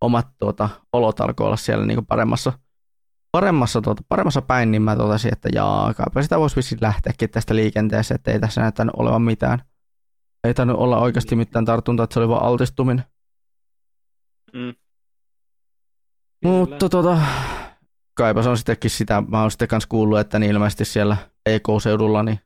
omat 0.00 0.26
tuota, 0.38 0.68
olot 0.92 1.20
alkoi 1.20 1.46
olla 1.46 1.56
siellä 1.56 1.86
niin 1.86 2.06
paremmassa– 2.06 2.52
paremmassa, 3.32 3.80
tuota, 3.80 4.02
paremmassa 4.08 4.42
päin, 4.42 4.70
niin 4.70 4.82
mä 4.82 4.96
totesin, 4.96 5.32
että 5.32 5.48
jaa, 5.52 5.94
kaipa 5.94 6.22
sitä 6.22 6.38
voisi 6.38 6.56
vissiin 6.56 6.78
lähteäkin 6.80 7.30
tästä 7.30 7.54
liikenteessä, 7.54 8.14
että 8.14 8.30
ei 8.30 8.40
tässä 8.40 8.60
näyttänyt 8.60 8.94
olevan 8.96 9.22
mitään. 9.22 9.62
Ei 10.44 10.54
tainnut 10.54 10.78
olla 10.78 10.98
oikeasti 10.98 11.36
mitään 11.36 11.64
tartuntaa, 11.64 12.04
että 12.04 12.14
se 12.14 12.20
oli 12.20 12.28
vaan 12.28 12.42
altistuminen. 12.42 13.04
Mm. 14.52 14.74
Mutta 16.44 16.88
tota, 16.88 17.18
kaipa 18.20 18.42
se 18.42 18.48
on 18.48 18.56
sittenkin 18.56 18.90
sitä, 18.90 19.22
mä 19.28 19.40
oon 19.40 19.50
sitten 19.50 19.68
kanssa 19.68 19.88
kuullut, 19.88 20.18
että 20.18 20.38
niin 20.38 20.50
ilmeisesti 20.50 20.84
siellä 20.84 21.16
EK-seudulla 21.46 22.22
niin 22.22 22.40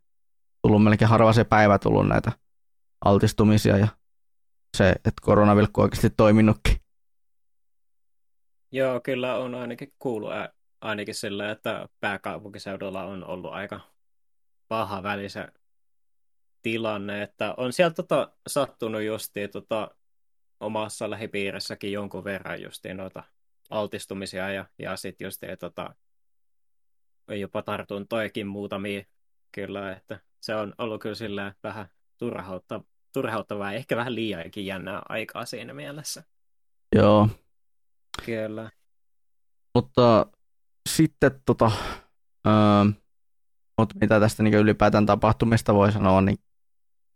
tullut 0.63 0.85
melkein 0.85 1.09
harva 1.09 1.33
se 1.33 1.45
päivä 1.45 1.79
tullut 1.79 2.09
näitä 2.09 2.33
altistumisia 3.05 3.77
ja 3.77 3.89
se, 4.77 4.91
että 4.91 5.13
koronavilkku 5.23 5.81
oikeasti 5.81 6.11
toiminutkin. 6.11 6.77
Joo, 8.73 9.01
kyllä 9.01 9.37
on 9.37 9.55
ainakin 9.55 9.93
kuullut 9.99 10.31
ainakin 10.81 11.15
sillä, 11.15 11.51
että 11.51 11.89
pääkaupunkiseudulla 12.01 13.05
on 13.05 13.25
ollut 13.25 13.53
aika 13.53 13.81
paha 14.69 15.03
välissä 15.03 15.53
tilanne, 16.63 17.23
että 17.23 17.55
on 17.57 17.73
sieltä 17.73 17.95
tota, 17.95 18.33
sattunut 18.47 19.03
justiin 19.03 19.51
tota, 19.51 19.91
omassa 20.61 21.11
lähipiirissäkin 21.11 21.93
jonkun 21.93 22.25
verran 22.25 22.63
justiin 22.63 22.97
noita 22.97 23.23
altistumisia 23.71 24.53
ja, 24.53 24.67
ja 24.79 24.97
sitten 24.97 25.25
justiin 25.25 25.59
tota, 25.59 25.95
jopa 27.29 27.63
tartuntoikin 27.63 28.47
muutamia 28.47 29.05
kyllä, 29.53 29.93
että 29.93 30.21
se 30.41 30.55
on 30.55 30.75
ollut 30.79 31.03
kyllä 31.03 31.15
sillä 31.15 31.55
vähän 31.63 31.89
turhautta, 32.19 32.81
turhauttavaa, 33.13 33.73
ehkä 33.73 33.97
vähän 33.97 34.15
liiankin 34.15 34.67
jännää 34.67 35.03
aikaa 35.09 35.47
siinä 35.47 35.75
mielessä. 35.75 36.25
Joo. 36.95 37.29
Kyllä. 38.25 38.71
Mutta 39.75 40.27
sitten 40.89 41.43
tota, 41.47 41.73
öö, 42.47 42.53
mutta 43.79 43.95
mitä 44.01 44.21
tästä 44.21 44.43
niin 44.43 44.55
ylipäätään 44.55 45.07
tapahtumista 45.07 45.75
voi 45.75 45.93
sanoa, 45.93 46.21
niin 46.21 46.39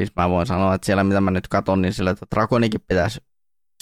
siis 0.02 0.16
mä 0.16 0.30
voin 0.30 0.46
sanoa, 0.46 0.74
että 0.74 0.86
siellä 0.86 1.04
mitä 1.04 1.20
mä 1.20 1.30
nyt 1.30 1.48
katson, 1.48 1.82
niin 1.82 1.92
sillä, 1.92 2.10
että 2.10 2.26
Drakonikin 2.34 2.80
pitäisi 2.80 3.20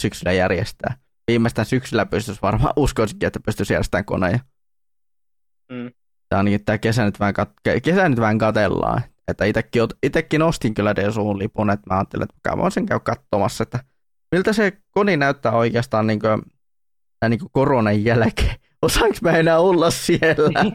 syksyllä 0.01 0.33
järjestää. 0.33 1.06
Viimeistään 1.31 1.67
syksyllä 1.67 2.07
pystyisi 2.07 2.43
varmaan, 2.43 2.73
uskoisikin, 2.85 3.27
että 3.27 3.41
pystyisi 3.41 3.73
järjestämään 3.73 4.05
koneja. 4.05 4.39
Mm. 5.73 5.91
Tämä 6.29 6.39
ainakin 6.39 6.65
tämä 6.65 6.79
kesä 6.79 7.05
nyt 7.05 7.21
vähän, 7.21 7.35
kat- 7.41 7.81
kesä 7.81 8.09
nyt 8.09 8.21
vähän 8.21 8.39
katellaan. 8.39 9.03
Että 9.29 9.45
itekin, 9.45 9.83
itekin 10.03 10.43
ostin 10.43 10.75
kyllä 10.75 10.97
DSUn 10.97 11.39
lipun, 11.39 11.71
että 11.71 11.95
mä 11.95 11.99
ajattelin, 11.99 12.25
että 12.25 12.51
mä 12.51 12.63
voisin 12.63 12.87
käydä 12.87 13.01
katsomassa, 13.01 13.63
että 13.63 13.81
miltä 14.33 14.53
se 14.53 14.73
koni 14.91 15.17
näyttää 15.17 15.53
oikeastaan 15.53 16.07
niin 16.07 16.21
kuin, 16.21 16.43
niin 17.29 17.41
kuin 17.41 17.51
koronan 17.53 18.05
jälkeen. 18.05 18.57
Osaanko 18.83 19.17
mä 19.21 19.37
enää 19.37 19.59
olla 19.59 19.91
siellä? 19.91 20.65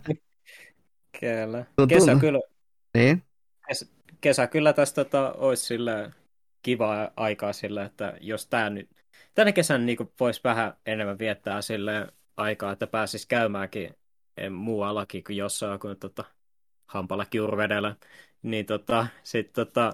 kyllä. 1.20 1.66
Kesä 1.90 2.16
kyllä. 2.16 2.40
Niin? 2.98 3.24
Kesä, 3.68 3.86
kesä 4.22 4.48
kyllä 4.48 4.74
tästä 4.74 5.04
tota, 5.04 5.34
olisi 5.34 5.66
sillä 5.66 6.12
kiva 6.62 7.12
aikaa 7.16 7.54
sillä, 7.54 7.84
että 7.86 8.14
jos 8.22 8.48
tämä 8.48 8.70
nyt, 8.70 8.90
tänä 9.34 9.52
kesän 9.52 9.86
niin 9.86 9.98
voisi 10.20 10.42
vähän 10.44 10.74
enemmän 10.86 11.20
viettää 11.20 11.62
sille 11.62 12.14
aikaa, 12.38 12.72
että 12.72 12.88
pääsisi 12.88 13.28
käymäänkin 13.28 13.96
muuallakin 14.50 15.24
kuin 15.24 15.38
jossain 15.38 15.80
kuin 15.80 16.00
tota, 16.00 16.24
hampalla 16.88 17.26
kiurvedellä. 17.26 17.96
Niin 18.42 18.66
tota, 18.66 19.08
sit, 19.24 19.54
tota, 19.54 19.94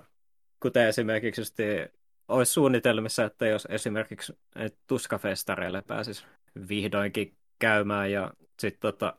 kuten 0.59 0.87
esimerkiksi 0.87 1.41
just 1.41 1.57
olisi 2.27 2.53
suunnitelmissa, 2.53 3.23
että 3.25 3.47
jos 3.47 3.67
esimerkiksi 3.69 4.37
tuskafestareille 4.87 5.81
pääsisi 5.81 6.25
vihdoinkin 6.69 7.37
käymään 7.59 8.11
ja 8.11 8.33
sitten 8.59 8.81
tota, 8.81 9.13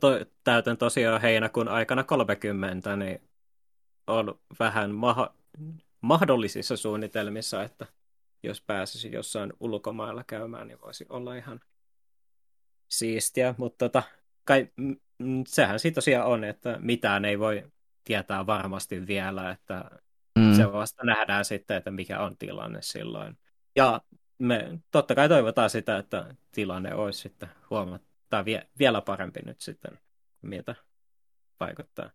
to, 0.00 0.10
täytän 0.44 0.76
tosiaan 0.76 1.20
heinäkuun 1.20 1.68
aikana 1.68 2.04
30, 2.04 2.96
niin 2.96 3.20
on 4.06 4.40
vähän 4.58 4.94
maha, 4.94 5.34
mahdollisissa 6.00 6.76
suunnitelmissa, 6.76 7.62
että 7.62 7.86
jos 8.42 8.62
pääsisi 8.62 9.12
jossain 9.12 9.52
ulkomailla 9.60 10.24
käymään, 10.24 10.68
niin 10.68 10.80
voisi 10.80 11.06
olla 11.08 11.34
ihan 11.34 11.60
siistiä, 12.88 13.54
mutta 13.58 13.88
tota, 13.88 14.02
kai, 14.44 14.68
m, 14.76 14.92
sehän 15.46 15.80
siitä 15.80 15.94
tosiaan 15.94 16.26
on, 16.26 16.44
että 16.44 16.78
mitään 16.80 17.24
ei 17.24 17.38
voi 17.38 17.70
tietää 18.04 18.46
varmasti 18.46 19.06
vielä, 19.06 19.50
että 19.50 19.90
mm. 20.38 20.54
se 20.54 20.72
vasta 20.72 21.04
nähdään 21.04 21.44
sitten, 21.44 21.76
että 21.76 21.90
mikä 21.90 22.20
on 22.20 22.36
tilanne 22.36 22.82
silloin. 22.82 23.38
Ja 23.76 24.00
me 24.38 24.78
totta 24.90 25.14
kai 25.14 25.28
toivotaan 25.28 25.70
sitä, 25.70 25.98
että 25.98 26.34
tilanne 26.52 26.94
olisi 26.94 27.20
sitten 27.20 27.48
huomattavasti 27.70 28.44
vie, 28.44 28.68
vielä 28.78 29.00
parempi 29.00 29.40
nyt 29.44 29.60
sitten, 29.60 29.98
miltä 30.42 30.74
vaikuttaa. 31.60 32.10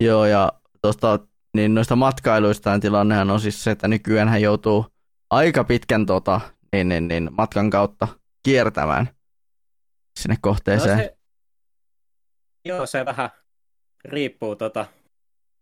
Joo, 0.00 0.26
ja 0.26 0.52
tuosta 0.82 1.18
niin 1.54 1.74
noista 1.74 1.96
matkailuista 1.96 2.78
tilannehan 2.78 3.30
on 3.30 3.40
siis 3.40 3.64
se, 3.64 3.70
että 3.70 3.88
nykyään 3.88 4.28
hän 4.28 4.42
joutuu 4.42 4.91
aika 5.32 5.64
pitkän 5.64 6.06
tota, 6.06 6.40
niin, 6.72 6.88
niin, 6.88 7.08
niin, 7.08 7.28
matkan 7.32 7.70
kautta 7.70 8.08
kiertämään 8.42 9.08
sinne 10.20 10.36
kohteeseen. 10.40 10.98
No 10.98 11.04
se, 11.04 11.16
joo, 12.64 12.86
se 12.86 13.04
vähän 13.04 13.30
riippuu 14.04 14.56
tota, 14.56 14.86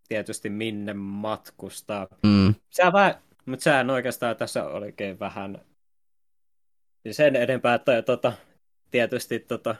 tietysti 0.07 0.49
minne 0.49 0.93
matkustaa. 0.93 2.07
Mm. 2.23 2.55
Sä 2.69 2.93
vähän, 2.93 3.15
mutta 3.45 3.63
sehän 3.63 3.89
oikeastaan 3.89 4.35
tässä 4.35 4.65
olikin 4.65 5.19
vähän 5.19 5.61
sen 7.11 7.35
enempää, 7.35 7.75
että 7.75 8.01
tota, 8.01 8.33
tietysti 8.91 9.39
tota, 9.39 9.75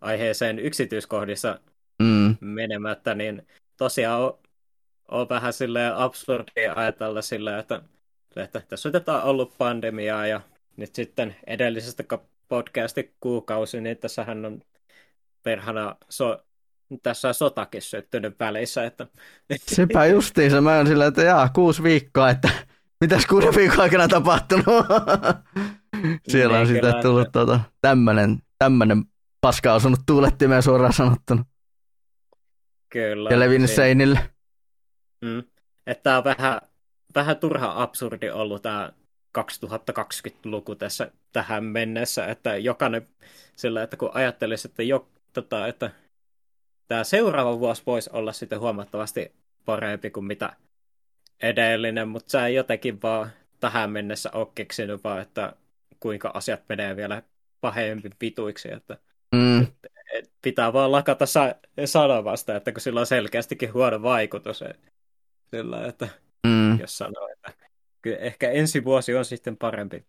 aiheeseen 0.00 0.58
yksityiskohdissa 0.58 1.60
Mm. 2.02 2.36
menemättä, 2.40 3.14
niin 3.14 3.46
tosiaan 3.76 4.20
on, 4.20 4.38
on 5.08 5.28
vähän 5.28 5.52
silleen 5.52 5.94
absurdia 5.94 6.72
ajatella 6.76 7.22
silleen, 7.22 7.58
että, 7.58 7.82
että 8.36 8.60
tässä 8.60 8.88
on 8.88 9.22
ollut 9.22 9.54
pandemiaa 9.58 10.26
ja 10.26 10.40
nyt 10.76 10.94
sitten 10.94 11.36
edellisestä 11.46 12.04
podcastin 12.48 13.14
kuukausi, 13.20 13.80
niin 13.80 13.96
tässähän 13.96 14.44
on 14.44 14.60
perhana 15.42 15.96
so, 16.08 16.46
tässä 17.02 17.28
on 17.28 17.34
sotakin 17.34 17.82
syttynyt 17.82 18.40
välissä. 18.40 18.84
Että... 18.84 19.06
Sepä 19.58 20.06
justiinsa, 20.06 20.60
mä 20.60 20.76
oon 20.76 20.86
sillä, 20.86 21.06
että 21.06 21.22
jaa, 21.22 21.48
kuusi 21.48 21.82
viikkoa, 21.82 22.30
että 22.30 22.48
mitäs 23.00 23.26
kuuden 23.26 23.54
viikon 23.56 23.80
aikana 23.80 24.08
tapahtunut? 24.08 24.66
Siellä 26.28 26.58
on 26.58 26.66
sitten 26.66 26.94
tullut 27.02 27.32
tuota, 27.32 27.60
tämmönen, 27.80 28.38
tämmönen 28.58 29.04
paska 29.40 29.74
osunut 29.74 30.00
tuulettimeen 30.06 30.62
suoraan 30.62 30.92
sanottuna. 30.92 31.44
Kyllä. 32.88 33.30
Ja 33.30 33.38
levinnyt 33.38 33.70
seinille. 33.70 34.30
Mm. 35.20 35.42
Että 35.86 36.18
on 36.18 36.24
vähän, 36.24 36.60
vähän 37.16 37.36
turha 37.36 37.82
absurdi 37.82 38.30
ollut 38.30 38.62
tämä 38.62 38.92
2020-luku 39.38 40.74
tässä 40.74 41.10
tähän 41.32 41.64
mennessä, 41.64 42.26
että 42.26 42.56
jokainen 42.56 43.06
sillä, 43.56 43.82
että 43.82 43.96
kun 43.96 44.10
ajattelisi, 44.14 44.68
että, 44.68 44.82
jo, 44.82 45.08
tota, 45.32 45.66
että 45.66 45.90
tämä 46.88 47.04
seuraava 47.04 47.58
vuosi 47.58 47.82
voisi 47.86 48.10
olla 48.12 48.32
sitten 48.32 48.60
huomattavasti 48.60 49.32
parempi 49.64 50.10
kuin 50.10 50.26
mitä 50.26 50.56
edellinen, 51.42 52.08
mutta 52.08 52.30
sä 52.30 52.48
jotenkin 52.48 53.02
vaan 53.02 53.30
tähän 53.60 53.90
mennessä 53.90 54.30
ole 54.32 54.48
keksinyt 54.54 55.04
vaan, 55.04 55.20
että 55.20 55.52
kuinka 56.00 56.30
asiat 56.34 56.62
menee 56.68 56.96
vielä 56.96 57.22
pahemmin 57.60 58.12
vituiksi, 58.20 58.72
että 58.72 58.98
mm. 59.34 59.62
et, 59.62 59.92
et 60.14 60.30
pitää 60.42 60.72
vaan 60.72 60.92
lakata 60.92 61.26
sa- 61.26 61.54
sanomasta, 61.84 62.56
että 62.56 62.72
kun 62.72 62.80
sillä 62.80 63.00
on 63.00 63.06
selkeästikin 63.06 63.72
huono 63.72 64.02
vaikutus, 64.02 64.64
sillä, 65.50 65.86
että 65.86 66.08
mm. 66.46 66.80
jos 66.80 66.98
sanoo, 66.98 67.28
että 67.28 67.52
kyllä 68.02 68.16
ehkä 68.16 68.50
ensi 68.50 68.84
vuosi 68.84 69.14
on 69.14 69.24
sitten 69.24 69.56
parempi. 69.56 70.06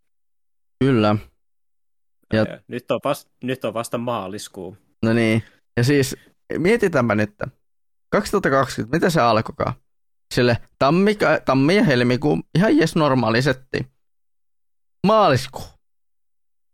Kyllä. 0.79 1.15
Ja... 2.33 2.39
ja 2.39 2.61
nyt, 2.67 2.91
on 2.91 2.99
vasta, 3.03 3.31
nyt 3.43 3.65
on 3.65 3.73
vasta 3.73 3.97
maaliskuu. 3.97 4.77
No 5.03 5.13
niin, 5.13 5.43
ja 5.77 5.83
siis 5.83 6.15
mietitäänpä 6.57 7.15
nyt, 7.15 7.33
2020, 8.09 8.97
mitä 8.97 9.09
se 9.09 9.21
alkoikaan? 9.21 9.73
Sille 10.33 10.57
tammi, 10.79 11.17
tammi 11.45 11.75
ja 11.75 11.83
helmikuu, 11.83 12.39
ihan 12.55 12.77
jes 12.77 12.95
normaali 12.95 13.41
setti. 13.41 13.87
Maaliskuu. 15.07 15.65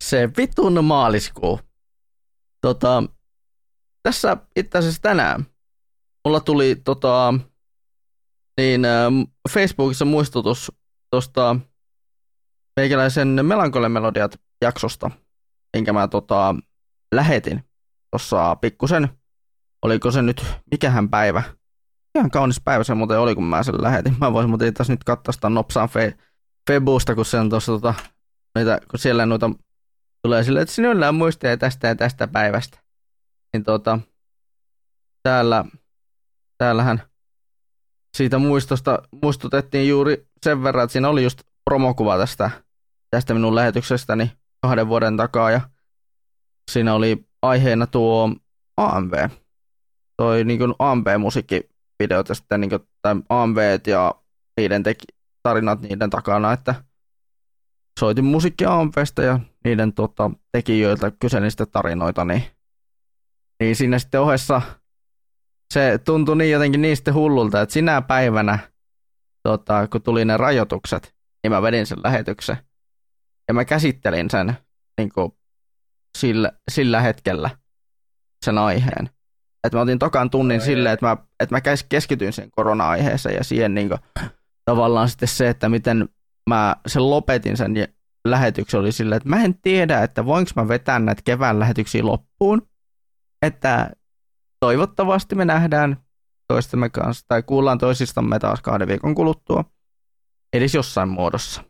Se 0.04 0.30
vitun 0.38 0.86
maaliskuu. 0.86 1.60
Tota, 2.62 3.04
tässä 4.04 4.38
itse 4.56 4.78
asiassa 4.78 5.02
tänään 5.02 5.46
mulla 6.26 6.40
tuli 6.40 6.76
tota, 6.76 7.34
niin, 8.58 8.86
äh, 8.86 9.12
Facebookissa 9.50 10.06
muistutus 10.06 10.72
tuosta 11.12 11.56
meikäläisen 12.76 13.40
Melankole 13.46 13.90
Melodiat 13.90 14.42
jaksosta, 14.62 15.12
minkä 15.76 15.94
mä 15.94 16.08
tota, 16.08 16.56
lähetin 17.16 17.64
tuossa 18.12 18.56
pikkusen 18.56 19.10
oliko 19.84 20.12
se 20.12 20.22
nyt, 20.22 20.46
mikähän 20.72 21.10
päivä, 21.10 21.44
ihan 22.16 22.32
kaunis 22.32 22.62
päivä 22.66 22.84
se 22.84 22.94
muuten 22.94 23.20
oli, 23.20 23.36
kun 23.36 23.44
mä 23.44 23.64
sen 23.64 23.82
lähetin. 23.82 24.16
Mä 24.22 24.34
voisin 24.34 24.50
muuten 24.50 24.74
tässä 24.74 24.94
nyt 24.94 25.04
katsoa 25.04 25.32
sitä 25.32 25.50
nopsaan 25.50 25.90
fe, 25.90 26.18
Febusta, 26.72 27.16
kun 27.16 27.26
se 27.26 27.40
on 27.40 27.50
tuossa 27.50 27.72
tota, 27.72 27.94
noita, 28.56 28.80
kun 28.92 29.00
siellä 29.00 29.26
noita 29.26 29.52
tulee 30.22 30.44
silleen, 30.44 30.64
että 30.64 30.76
sinulla 30.76 31.10
on 31.10 31.16
muistoja 31.16 31.58
tästä 31.58 31.88
ja 31.88 31.96
tästä 31.96 32.28
päivästä. 32.28 32.80
Niin 33.54 33.64
tota, 33.64 34.00
täällä, 35.24 35.66
täällähän 36.58 37.02
siitä 38.18 38.38
muistosta 38.38 39.02
muistutettiin 39.22 39.90
juuri 39.90 40.28
sen 40.44 40.64
verran, 40.64 40.84
että 40.84 40.92
siinä 40.92 41.10
oli 41.10 41.24
just 41.24 41.42
promokuva 41.66 42.18
tästä, 42.18 42.52
tästä 43.10 43.34
minun 43.34 43.56
lähetyksestäni 43.56 44.32
kahden 44.62 44.88
vuoden 44.88 45.18
takaa 45.18 45.52
ja 45.52 45.62
siinä 46.72 46.94
oli 46.94 47.26
aiheena 47.42 47.88
tuo 47.88 48.30
AMV, 48.78 49.30
toi 50.18 50.44
niin 50.44 50.76
AMV-musiikkivideot 50.80 52.30
ja 52.30 52.36
sitten 52.36 52.62
niin 52.62 52.70
kuin, 52.70 52.88
tai 53.02 53.16
AMV 53.30 53.80
ja 53.88 54.16
niiden 54.58 54.84
teki, 54.84 55.06
tarinat 55.44 55.82
niiden 55.82 56.10
takana, 56.10 56.54
että 56.54 56.76
soitin 58.00 58.26
musiikki 58.26 58.66
AMVstä 58.66 59.24
ja 59.24 59.40
niiden 59.64 59.94
tota, 59.94 60.32
tekijöiltä 60.52 61.12
kyselin 61.20 61.52
sitten 61.52 61.68
tarinoita, 61.72 62.26
niin, 62.26 62.44
niin 63.60 63.76
siinä 63.76 64.00
sitten 64.00 64.22
ohessa 64.22 64.62
se 65.74 66.00
tuntui 66.06 66.38
niin 66.38 66.52
jotenkin 66.52 66.96
sitten 66.96 67.14
hullulta, 67.14 67.62
että 67.62 67.74
sinä 67.74 68.02
päivänä, 68.02 68.60
tota, 69.44 69.88
kun 69.88 70.02
tuli 70.02 70.26
ne 70.26 70.38
rajoitukset, 70.38 71.16
niin 71.44 71.52
mä 71.52 71.62
vedin 71.62 71.86
sen 71.86 71.98
lähetyksen. 72.04 72.58
Ja 73.48 73.54
mä 73.54 73.66
käsittelin 73.66 74.30
sen 74.30 74.54
niin 74.98 75.10
kuin, 75.14 75.32
sillä, 76.18 76.52
sillä 76.72 77.02
hetkellä, 77.02 77.50
sen 78.46 78.58
aiheen. 78.58 79.10
Että 79.64 79.78
mä 79.78 79.82
otin 79.82 80.00
tokan 80.00 80.30
tunnin 80.30 80.60
no, 80.60 80.66
silleen, 80.66 80.94
että 80.94 81.06
mä, 81.06 81.18
että 81.40 81.56
mä 81.56 81.62
keskityin 81.90 82.34
sen 82.34 82.52
korona-aiheeseen 82.52 83.36
ja 83.36 83.44
siihen 83.44 83.74
niin 83.74 83.90
kuin, 83.90 84.00
tavallaan 84.66 85.10
sitten 85.10 85.28
se, 85.28 85.50
että 85.50 85.70
miten 85.70 86.10
mä 86.50 86.76
sen 86.88 87.10
lopetin 87.10 87.58
sen 87.58 87.74
lähetyksen 88.28 88.80
oli 88.80 88.92
silleen, 88.92 89.18
että 89.18 89.30
mä 89.30 89.44
en 89.44 89.56
tiedä, 89.62 90.04
että 90.04 90.26
voinko 90.26 90.52
mä 90.56 90.68
vetää 90.68 91.00
näitä 91.00 91.22
kevään 91.26 91.60
lähetyksiä 91.60 92.06
loppuun, 92.06 92.68
että 93.42 93.90
toivottavasti 94.64 95.36
me 95.36 95.46
nähdään 95.46 95.98
toistemme 96.48 96.90
kanssa 96.90 97.26
tai 97.28 97.44
kuullaan 97.44 97.78
toisistamme 97.78 98.40
taas 98.40 98.62
kahden 98.62 98.88
viikon 98.88 99.16
kuluttua, 99.16 99.66
edes 100.54 100.76
jossain 100.76 101.10
muodossa. 101.10 101.64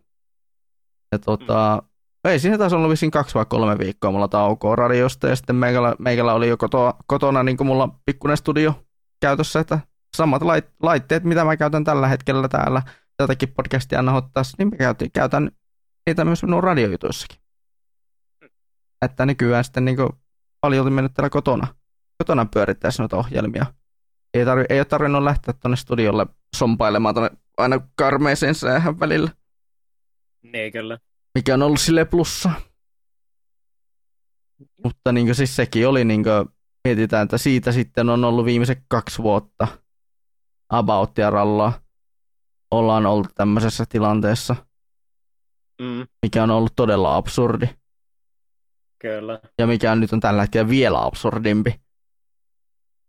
Ja 1.12 1.20
tota, 1.20 1.82
mm 1.82 1.88
ei 2.30 2.40
siinä 2.40 2.58
taas 2.58 2.74
ollut 2.74 2.90
vissiin 2.90 3.12
kaksi 3.12 3.36
vai 3.36 3.46
kolme 3.46 3.78
viikkoa 3.78 4.12
mulla 4.12 4.28
taukoa 4.28 4.76
radiosta 4.76 5.28
ja 5.28 5.36
sitten 5.36 5.56
meikällä, 5.56 5.96
meikällä 6.00 6.34
oli 6.34 6.48
jo 6.48 6.58
koto, 6.58 6.94
kotona 7.08 7.44
niin 7.44 7.58
kuin 7.58 7.68
mulla 7.68 8.00
pikkuinen 8.06 8.38
studio 8.38 8.86
käytössä, 9.22 9.60
että 9.60 9.80
samat 10.18 10.42
lait, 10.42 10.66
laitteet, 10.84 11.24
mitä 11.24 11.46
mä 11.46 11.58
käytän 11.58 11.84
tällä 11.84 12.08
hetkellä 12.08 12.48
täällä 12.48 12.82
tätäkin 13.18 13.54
podcastia 13.54 14.02
nauhoittaessa, 14.02 14.56
niin 14.58 14.68
mä 14.68 14.78
käytin, 14.78 15.12
käytän 15.12 15.52
niitä 16.08 16.26
myös 16.26 16.44
minun 16.44 16.64
radiojutuissakin. 16.64 17.38
Että 19.02 19.26
nykyään 19.26 19.64
sitten 19.64 19.86
niin 19.86 19.98
paljon 20.62 20.94
mennyt 20.94 21.14
täällä 21.14 21.30
kotona, 21.30 21.68
kotona 22.18 22.46
pyörittäessä 22.54 23.04
noita 23.04 23.18
ohjelmia. 23.18 23.66
Ei, 24.34 24.46
tarvi, 24.46 24.66
ei 24.70 24.80
ole 24.80 24.86
tarvinnut 24.86 25.24
lähteä 25.24 25.54
tuonne 25.54 25.78
studiolle 25.78 26.26
sompailemaan 26.56 27.16
tuonne 27.16 27.38
aina 27.58 27.88
karmeeseen 27.96 28.56
säähän 28.56 29.00
välillä. 29.00 29.32
Niin, 30.44 30.72
kyllä 30.72 30.98
mikä 31.36 31.54
on 31.54 31.62
ollut 31.62 31.80
sille 31.80 32.06
plussa. 32.06 32.52
Mutta 34.84 35.12
niin 35.12 35.36
siis 35.36 35.56
sekin 35.56 35.88
oli, 35.88 36.06
niin 36.06 36.24
kuin, 36.24 36.50
mietitään, 36.84 37.24
että 37.24 37.38
siitä 37.38 37.72
sitten 37.72 38.10
on 38.10 38.24
ollut 38.26 38.46
viimeiset 38.46 38.80
kaksi 38.88 39.24
vuotta 39.24 39.68
about 40.70 41.18
ja 41.18 41.30
ralla 41.30 41.74
ollaan 42.72 43.06
oltu 43.06 43.30
tämmöisessä 43.36 43.86
tilanteessa, 43.90 44.56
mm. 45.82 46.08
mikä 46.22 46.44
on 46.44 46.52
ollut 46.52 46.74
todella 46.76 47.16
absurdi. 47.16 47.70
Kyllä. 49.00 49.40
Ja 49.60 49.68
mikä 49.68 49.92
on 49.92 50.00
nyt 50.00 50.14
on 50.14 50.20
tällä 50.20 50.42
hetkellä 50.42 50.70
vielä 50.70 51.06
absurdimpi. 51.06 51.82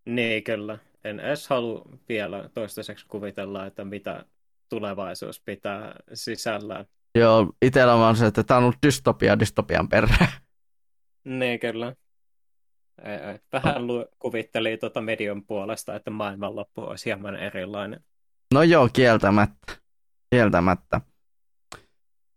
Niin, 0.06 0.44
kyllä. 0.44 0.78
En 1.04 1.20
edes 1.20 1.48
halua 1.48 1.88
vielä 2.08 2.48
toistaiseksi 2.54 3.06
kuvitella, 3.06 3.66
että 3.66 3.84
mitä 3.84 4.24
tulevaisuus 4.68 5.40
pitää 5.40 5.94
sisällään. 6.14 6.86
Joo, 7.18 7.52
itsellä 7.62 7.94
on 7.94 8.16
se, 8.16 8.26
että 8.26 8.42
tämä 8.42 8.58
on 8.58 8.64
ollut 8.64 8.82
dystopia 8.86 9.38
dystopian 9.38 9.88
perään. 9.88 10.28
Niin, 11.24 11.60
kyllä. 11.60 11.94
Ei, 13.04 13.16
ei. 13.16 13.38
Vähän 13.52 13.86
lu- 13.86 14.06
kuvitteli 14.18 14.76
tuota 14.76 15.00
median 15.00 15.44
puolesta, 15.44 15.94
että 15.94 16.10
maailmanloppu 16.10 16.80
olisi 16.80 17.04
hieman 17.04 17.36
erilainen. 17.36 18.04
No 18.54 18.62
joo, 18.62 18.88
kieltämättä. 18.92 19.72
Kieltämättä. 20.30 21.00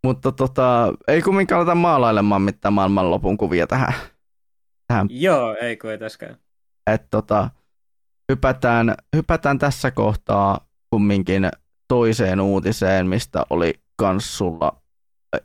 Mutta 0.03 0.31
tota, 0.31 0.93
ei 1.07 1.21
kumminkaan 1.21 1.59
aleta 1.59 1.75
maalailemaan 1.75 2.41
mitään 2.41 2.73
maailmanlopun 2.73 3.37
kuvia 3.37 3.67
tähän. 3.67 3.93
tähän. 4.87 5.07
Joo, 5.09 5.55
ei 5.61 5.77
kuitenkaan. 5.77 6.37
Et 6.93 7.09
tota, 7.09 7.49
hypätään, 8.31 8.95
hypätään 9.15 9.59
tässä 9.59 9.91
kohtaa 9.91 10.67
kumminkin 10.89 11.49
toiseen 11.87 12.41
uutiseen, 12.41 13.07
mistä 13.07 13.43
oli 13.49 13.73
kans 13.95 14.37
sulla 14.37 14.81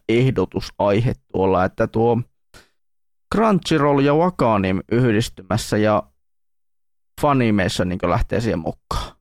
ehdotusaihe 0.08 1.12
tuolla, 1.32 1.64
että 1.64 1.86
tuo 1.86 2.18
Crunchyroll 3.34 3.98
ja 3.98 4.14
Wakanim 4.14 4.80
yhdistymässä 4.92 5.76
ja 5.76 6.02
Funimation 7.20 7.88
niin 7.88 7.98
lähtee 8.02 8.40
siihen 8.40 8.58
mukaan. 8.58 9.16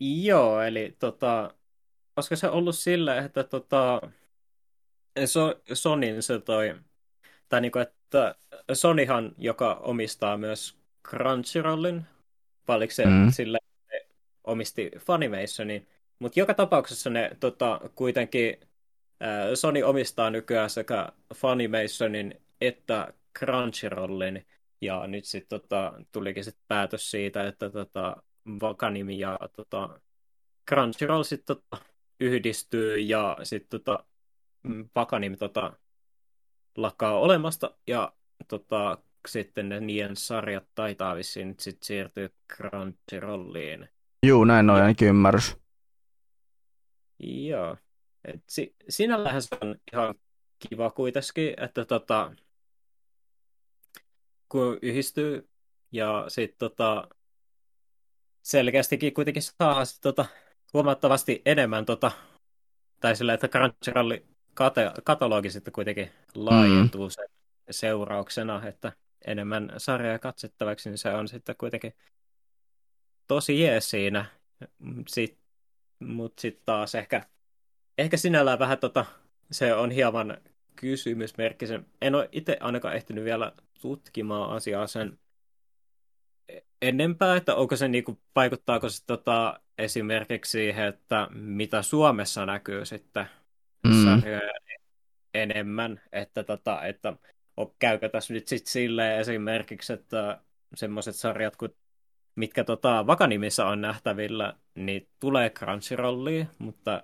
Joo, 0.00 0.62
eli 0.62 0.96
tota, 0.98 1.54
koska 2.14 2.36
se 2.36 2.48
ollut 2.48 2.78
sillä, 2.78 3.18
että 3.18 3.44
tota, 3.44 4.00
so, 5.24 5.60
Sonin 5.72 6.22
se 6.22 6.40
toi, 6.40 6.74
tai 7.48 7.60
niinku, 7.60 7.78
että 7.78 8.01
Sonyhan, 8.72 9.32
joka 9.38 9.74
omistaa 9.74 10.36
myös 10.36 10.78
Crunchyrollin, 11.08 12.04
valiko 12.68 12.92
se 12.92 13.06
mm. 13.06 13.30
sillä 13.30 13.58
omisti 14.44 14.90
Funimationin, 14.98 15.88
mutta 16.18 16.40
joka 16.40 16.54
tapauksessa 16.54 17.10
ne 17.10 17.36
tota, 17.40 17.80
kuitenkin 17.94 18.60
Sony 19.54 19.82
omistaa 19.82 20.30
nykyään 20.30 20.70
sekä 20.70 21.08
Funimationin 21.34 22.40
että 22.60 23.14
Crunchyrollin, 23.38 24.46
ja 24.80 25.06
nyt 25.06 25.24
sitten 25.24 25.60
tota, 25.60 25.92
tulikin 26.12 26.44
sit 26.44 26.56
päätös 26.68 27.10
siitä, 27.10 27.48
että 27.48 27.70
tota, 27.70 28.22
Vakanimi 28.62 29.18
ja 29.18 29.38
tota, 29.56 30.00
Crunchyroll 30.70 31.22
sitten 31.22 31.56
tota, 31.56 31.84
yhdistyy 32.20 32.98
ja 32.98 33.36
sitten 33.42 33.80
tota, 33.80 34.04
Vakanim 34.94 35.36
tota, 35.36 35.72
lakkaa 36.76 37.18
olemasta 37.18 37.74
ja 37.86 38.12
tota, 38.48 38.98
sitten 39.28 39.68
ne 39.68 39.80
niiden 39.80 40.16
sarjat 40.16 40.64
taitaa 40.74 41.16
vissiin 41.16 41.48
nyt 41.48 41.60
sitten 41.60 41.86
siirtyä 41.86 42.28
Crunchyrolliin. 42.56 43.88
Juu, 44.26 44.44
näin 44.44 44.70
on 44.70 44.76
ainakin 44.76 45.08
ymmärrys. 45.08 45.56
Joo. 47.18 47.76
Et 48.24 48.42
si- 48.48 48.76
sinällähän 48.88 49.42
se 49.42 49.56
on 49.60 49.76
ihan 49.92 50.14
kiva 50.58 50.90
kuitenkin, 50.90 51.54
että 51.64 51.84
tota, 51.84 52.32
kun 54.48 54.78
yhdistyy 54.82 55.48
ja 55.92 56.24
sitten 56.28 56.58
tota, 56.58 57.08
selkeästikin 58.42 59.14
kuitenkin 59.14 59.42
saa 59.42 59.84
sit, 59.84 60.00
tota, 60.00 60.24
huomattavasti 60.74 61.42
enemmän, 61.44 61.84
tota, 61.84 62.10
tai 63.00 63.16
sillä, 63.16 63.34
että 63.34 63.48
Crunchyroll 63.48 64.12
kate- 64.54 65.02
katalogi 65.04 65.50
sitten 65.50 65.72
kuitenkin 65.72 66.10
laajentuu 66.34 67.06
mm. 67.06 67.10
sen 67.10 67.26
seurauksena, 67.70 68.66
että 68.66 68.92
enemmän 69.26 69.72
sarjaa 69.76 70.18
katsettavaksi, 70.18 70.90
niin 70.90 70.98
se 70.98 71.08
on 71.08 71.28
sitten 71.28 71.56
kuitenkin 71.58 71.92
tosi 73.28 73.60
jees 73.60 73.90
siinä. 73.90 74.24
Sit, 75.08 75.38
Mutta 76.00 76.40
sitten 76.40 76.62
taas 76.66 76.94
ehkä, 76.94 77.26
ehkä 77.98 78.16
sinällään 78.16 78.58
vähän 78.58 78.78
tota, 78.78 79.04
se 79.50 79.74
on 79.74 79.90
hieman 79.90 80.38
kysymysmerkkisen. 80.76 81.86
En 82.00 82.14
ole 82.14 82.28
itse 82.32 82.56
ainakaan 82.60 82.96
ehtinyt 82.96 83.24
vielä 83.24 83.52
tutkimaan 83.80 84.50
asiaa 84.50 84.86
sen 84.86 85.18
enempää, 86.82 87.36
että 87.36 87.54
onko 87.54 87.76
se 87.76 87.88
niinku, 87.88 88.20
vaikuttaako 88.36 88.88
se 88.88 89.06
tota, 89.06 89.60
esimerkiksi 89.78 90.50
siihen, 90.50 90.86
että 90.86 91.28
mitä 91.30 91.82
Suomessa 91.82 92.46
näkyy 92.46 92.84
sitten 92.84 93.26
mm. 94.16 94.22
enemmän, 95.34 96.00
että, 96.12 96.44
tota, 96.44 96.82
että 96.86 97.16
käykö 97.78 98.08
tässä 98.08 98.34
nyt 98.34 98.48
sitten 98.48 98.72
silleen 98.72 99.20
esimerkiksi, 99.20 99.92
että 99.92 100.40
semmoiset 100.74 101.16
sarjat, 101.16 101.56
kun, 101.56 101.74
mitkä 102.34 102.64
tota, 102.64 103.06
Vakanimissä 103.06 103.66
on 103.66 103.80
nähtävillä, 103.80 104.54
niin 104.74 105.08
tulee 105.20 105.50
Crunchyrolliin, 105.50 106.48
mutta 106.58 107.02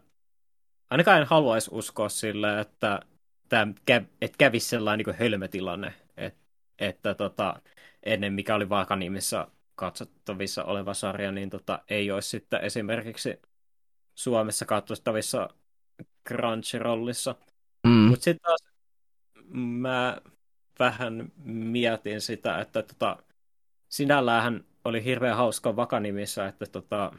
ainakaan 0.91 1.21
en 1.21 1.27
haluaisi 1.27 1.71
uskoa 1.73 2.09
sille, 2.09 2.61
että 2.61 3.01
tämä 3.49 3.73
et 4.23 4.37
kävisi 4.37 4.69
sellainen 4.69 5.07
niin 5.07 5.17
hölmötilanne, 5.17 5.95
että, 6.17 6.41
että 6.79 7.15
tota, 7.15 7.63
ennen 8.03 8.33
mikä 8.33 8.55
oli 8.55 8.69
Vakanimissä 8.69 9.47
katsottavissa 9.75 10.65
oleva 10.65 10.95
sarja, 10.95 11.33
niin 11.33 11.51
tota, 11.51 11.83
ei 11.89 12.11
olisi 12.11 12.29
sitten 12.29 12.65
esimerkiksi 12.65 13.43
Suomessa 14.15 14.67
katsottavissa 14.67 15.49
Crunchyrollissa. 16.29 17.35
Mm. 17.87 17.91
Mutta 17.93 18.25
sitten 18.25 18.43
taas 18.43 18.65
mä 19.55 20.17
vähän 20.79 21.33
mietin 21.45 22.21
sitä, 22.21 22.61
että 22.61 22.83
tota, 22.83 23.17
sinällään 23.89 24.65
oli 24.85 25.05
hirveän 25.05 25.37
hauska 25.37 25.77
Vakanimissä, 25.77 26.47
että 26.47 26.67
tota, 26.67 27.13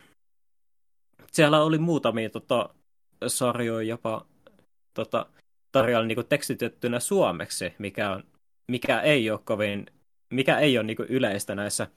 siellä 1.31 1.63
oli 1.63 1.77
muutamia 1.77 2.29
tota, 2.29 2.69
sarjoja 3.27 3.87
jopa 3.87 4.25
tota, 4.93 5.25
tarjolla 5.71 6.05
niin 6.07 6.25
tekstitettynä 6.29 6.99
suomeksi, 6.99 7.73
mikä, 7.79 8.11
on, 8.11 8.23
mikä 8.71 9.01
ei 9.01 9.31
ole 9.31 9.39
kovin, 9.43 9.85
mikä 10.33 10.59
ei 10.59 10.77
ole 10.77 10.85
niin 10.85 10.97
yleistä 11.09 11.55
näissä 11.55 11.87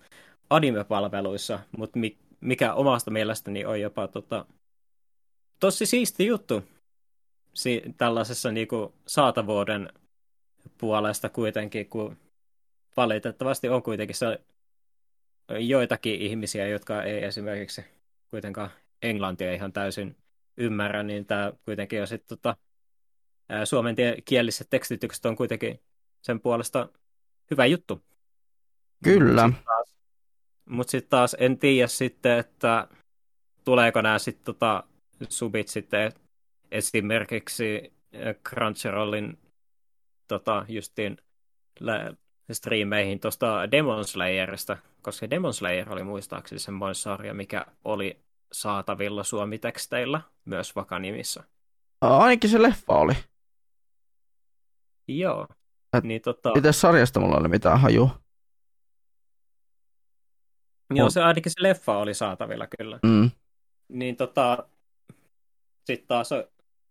anime-palveluissa, 0.51 1.59
mutta 1.79 1.99
mikä 2.41 2.75
omasta 2.75 3.11
mielestäni 3.11 3.65
on 3.65 3.81
jopa 3.81 4.09
tota, 4.09 4.47
tosi 5.61 5.87
siisti 5.87 6.27
juttu 6.27 6.63
si- 7.55 7.83
tällaisessa 7.99 8.53
niin 8.53 8.69
kuin, 8.69 8.93
saatavuuden 9.07 9.93
puolesta 10.79 11.29
kuitenkin, 11.29 11.89
kun 11.89 12.17
valitettavasti 12.97 13.69
on 13.69 13.83
kuitenkin 13.83 14.17
se 14.17 14.41
joitakin 15.59 16.21
ihmisiä, 16.21 16.67
jotka 16.67 17.03
ei 17.03 17.25
esimerkiksi 17.25 17.85
kuitenkaan 18.31 18.71
englantia 19.03 19.55
ihan 19.55 19.73
täysin 19.73 20.17
ymmärrä, 20.57 21.03
niin 21.03 21.27
tämä 21.27 21.53
kuitenkin 21.65 22.01
on 22.01 22.07
sitten 22.07 22.39
tota, 22.39 22.57
suomen 23.65 23.97
kieliset 24.25 24.67
tekstitykset 24.71 25.27
on 25.27 25.37
kuitenkin 25.37 25.81
sen 26.23 26.41
puolesta 26.41 26.89
hyvä 27.51 27.67
juttu. 27.67 28.03
Kyllä. 29.05 29.51
Mutta 30.65 30.91
sitten 30.91 31.11
taas, 31.11 31.31
taas 31.31 31.37
en 31.41 31.59
tiedä 31.59 31.87
sitten, 31.87 32.39
että 32.39 32.89
tuleeko 33.65 34.03
nämä 34.03 34.19
sitten 34.19 34.45
tota, 34.45 34.85
subit 35.29 35.69
sitten 35.69 36.13
esimerkiksi 36.73 37.93
Crunchyrollin 38.49 39.39
tota, 40.29 40.65
justiin 40.69 41.17
striimeihin 42.53 43.21
tuosta 43.21 43.71
Demon 43.71 44.05
Slayerista, 44.05 44.77
koska 45.03 45.31
Demon 45.31 45.55
Slayer 45.55 45.93
oli 45.93 46.03
muistaakseni 46.03 46.59
semmoinen 46.59 46.95
sarja, 46.95 47.35
mikä 47.35 47.67
oli 47.85 48.21
saatavilla 48.53 49.25
suomiteksteillä 49.25 50.21
myös 50.45 50.77
Vakanimissä. 50.77 51.45
Ainakin 52.01 52.51
se 52.51 52.63
leffa 52.63 52.93
oli. 52.93 53.13
Joo. 55.09 55.49
Et 55.93 56.05
niin, 56.05 56.23
tota... 56.23 56.53
Itse 56.57 56.73
sarjasta 56.73 57.21
mulla 57.21 57.37
oli 57.37 57.49
mitään 57.49 57.81
hajua. 57.81 58.23
Joo, 60.95 61.11
se 61.11 61.23
ainakin 61.23 61.53
se 61.53 61.63
leffa 61.63 61.99
oli 61.99 62.15
saatavilla 62.15 62.67
kyllä. 62.79 62.99
Mm. 63.03 63.31
Niin 63.89 64.17
tota, 64.17 64.69
sitten 65.85 66.09
taas 66.09 66.31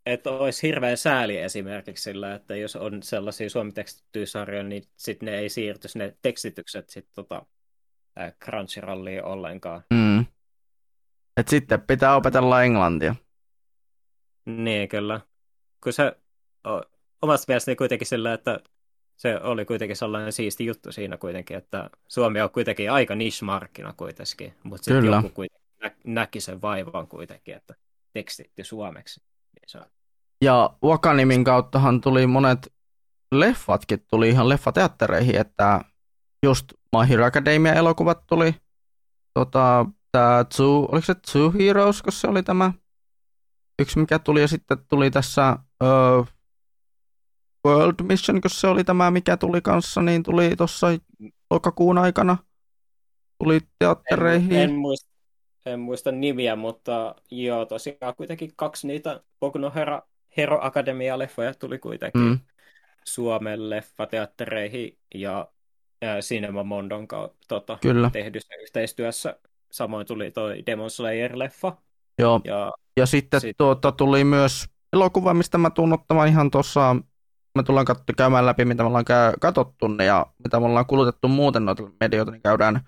että 0.06 0.30
olisi 0.30 0.68
hirveän 0.68 0.98
sääli 0.98 1.38
esimerkiksi 1.38 2.04
sillä, 2.04 2.36
että 2.36 2.56
jos 2.56 2.76
on 2.76 3.04
sellaisia 3.04 3.50
suomitekstittyjä 3.50 4.26
sarjoja, 4.26 4.64
niin 4.64 4.84
sitten 4.98 5.26
ne 5.26 5.40
ei 5.40 5.50
siirtyisi 5.50 5.98
ne 5.98 6.16
tekstitykset 6.22 6.90
sitten 6.90 7.14
tota, 7.16 7.46
Crunchyrolliin 8.44 9.24
ollenkaan. 9.24 9.84
Mm. 9.94 10.26
Et 11.38 11.48
sitten 11.48 11.82
pitää 11.82 12.16
opetella 12.16 12.64
englantia. 12.64 13.16
Niin, 14.46 14.90
kyllä. 14.90 15.22
Kun 15.84 15.94
se 15.94 16.16
omasta 17.22 17.46
mielestäni 17.48 17.76
kuitenkin 17.76 18.08
sillä, 18.08 18.34
että 18.34 18.60
se 19.18 19.40
oli 19.42 19.66
kuitenkin 19.66 19.96
sellainen 19.96 20.34
siisti 20.34 20.66
juttu 20.66 20.92
siinä 20.92 21.18
kuitenkin, 21.18 21.58
että 21.58 21.90
Suomi 22.08 22.42
on 22.42 22.50
kuitenkin 22.50 22.92
aika 22.92 23.16
niche-markkina 23.16 23.94
kuitenkin, 23.94 24.54
mutta 24.64 24.86
sitten 24.86 25.06
joku 25.06 25.30
kuitenkin 25.30 25.68
nä- 25.82 25.96
näki 26.04 26.40
sen 26.40 26.62
vaivan 26.62 27.08
kuitenkin, 27.08 27.56
että 27.56 27.76
tekstitty 28.14 28.64
suomeksi. 28.64 29.22
Ja 30.42 30.78
Wakanimin 30.84 31.44
kauttahan 31.44 32.02
tuli 32.02 32.28
monet 32.28 32.74
leffatkin 33.32 34.06
tuli 34.10 34.30
ihan 34.30 34.50
leffateattereihin, 34.50 35.36
että 35.36 35.82
just 36.44 36.66
My 36.98 37.10
Hero 37.10 37.26
Academia 37.26 37.74
elokuvat 37.74 38.28
tuli, 38.28 38.56
tota, 39.34 39.86
tää 40.12 40.44
Two, 40.44 40.88
oliko 40.92 41.06
se 41.06 41.16
Two 41.16 41.52
Heroes, 41.60 42.02
koska 42.02 42.22
se 42.22 42.28
oli 42.28 42.44
tämä 42.44 42.74
yksi 43.82 44.00
mikä 44.00 44.20
tuli, 44.20 44.42
ja 44.42 44.48
sitten 44.48 44.78
tuli 44.90 45.12
tässä 45.12 45.58
uh, 45.84 46.28
World 47.68 47.96
Mission, 48.04 48.42
koska 48.42 48.60
se 48.60 48.68
oli 48.68 48.84
tämä 48.84 49.12
mikä 49.12 49.38
tuli 49.38 49.62
kanssa, 49.62 50.02
niin 50.02 50.24
tuli 50.24 50.56
tuossa 50.56 50.88
lokakuun 51.52 51.98
aikana, 51.98 52.38
tuli 53.44 53.60
teattereihin. 53.80 54.54
En, 54.54 54.70
en, 54.70 54.76
muista, 54.76 55.11
en 55.66 55.80
muista 55.80 56.12
nimiä, 56.12 56.56
mutta 56.56 57.16
joo, 57.32 57.66
tosiaan 57.66 58.16
kuitenkin 58.18 58.52
kaksi 58.56 58.88
niitä 58.88 59.22
Boku 59.40 59.60
Hero, 59.76 60.02
Hero 60.38 60.60
Academia-leffoja 60.62 61.54
tuli 61.60 61.80
kuitenkin 61.80 62.22
mm. 62.22 62.40
Suomen 63.06 63.70
leffateattereihin 63.70 64.98
ja 65.16 65.48
Cinema 66.20 66.64
Mondon 66.64 67.08
tota, 67.48 67.78
Kyllä. 67.82 68.10
tehdyssä 68.10 68.56
yhteistyössä. 68.62 69.40
Samoin 69.72 70.08
tuli 70.08 70.32
toi 70.32 70.64
Demon 70.66 70.90
Slayer-leffa. 70.90 71.76
Joo, 72.20 72.42
ja, 72.44 72.72
ja 72.98 73.06
sitten 73.06 73.42
sit... 73.42 73.58
tuota, 73.58 73.92
tuli 73.92 74.24
myös 74.24 74.66
elokuva, 74.94 75.34
mistä 75.34 75.58
mä 75.58 75.70
tuun 75.70 75.94
ottamaan 75.94 76.28
ihan 76.28 76.52
tuossa, 76.52 76.96
me 77.56 77.64
tullaan 77.64 77.86
katso, 77.86 78.04
käymään 78.18 78.46
läpi, 78.46 78.66
mitä 78.66 78.84
me 78.84 78.88
ollaan 78.88 79.06
katsottu 79.42 79.86
ja 80.06 80.26
mitä 80.44 80.60
me 80.60 80.66
ollaan 80.66 80.86
kulutettu 80.86 81.28
muuten 81.28 81.66
noita 81.66 81.84
medioita, 82.00 82.32
niin 82.32 82.42
käydään 82.42 82.82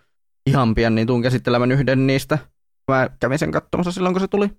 ihan 0.45 0.75
pian, 0.75 0.95
niin 0.95 1.07
tuun 1.07 1.21
käsittelemään 1.21 1.71
yhden 1.71 2.07
niistä 2.07 2.37
Mä 2.91 3.09
kävin 3.19 3.39
sen 3.39 3.51
katsomassa 3.51 3.91
silloin, 3.91 4.13
kun 4.13 4.21
se 4.21 4.27
tuli. 4.27 4.49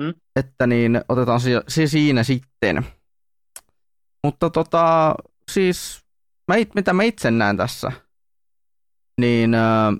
Mm. 0.00 0.14
Että 0.36 0.66
niin, 0.66 1.00
otetaan 1.08 1.40
se, 1.40 1.62
se 1.68 1.86
siinä 1.86 2.22
sitten. 2.22 2.86
Mutta 4.24 4.50
tota, 4.50 5.14
siis, 5.50 6.04
mä 6.48 6.56
it, 6.56 6.74
mitä 6.74 6.92
mä 6.92 7.02
itse 7.02 7.30
näen 7.30 7.56
tässä, 7.56 7.92
niin 9.20 9.54
äh, 9.54 9.94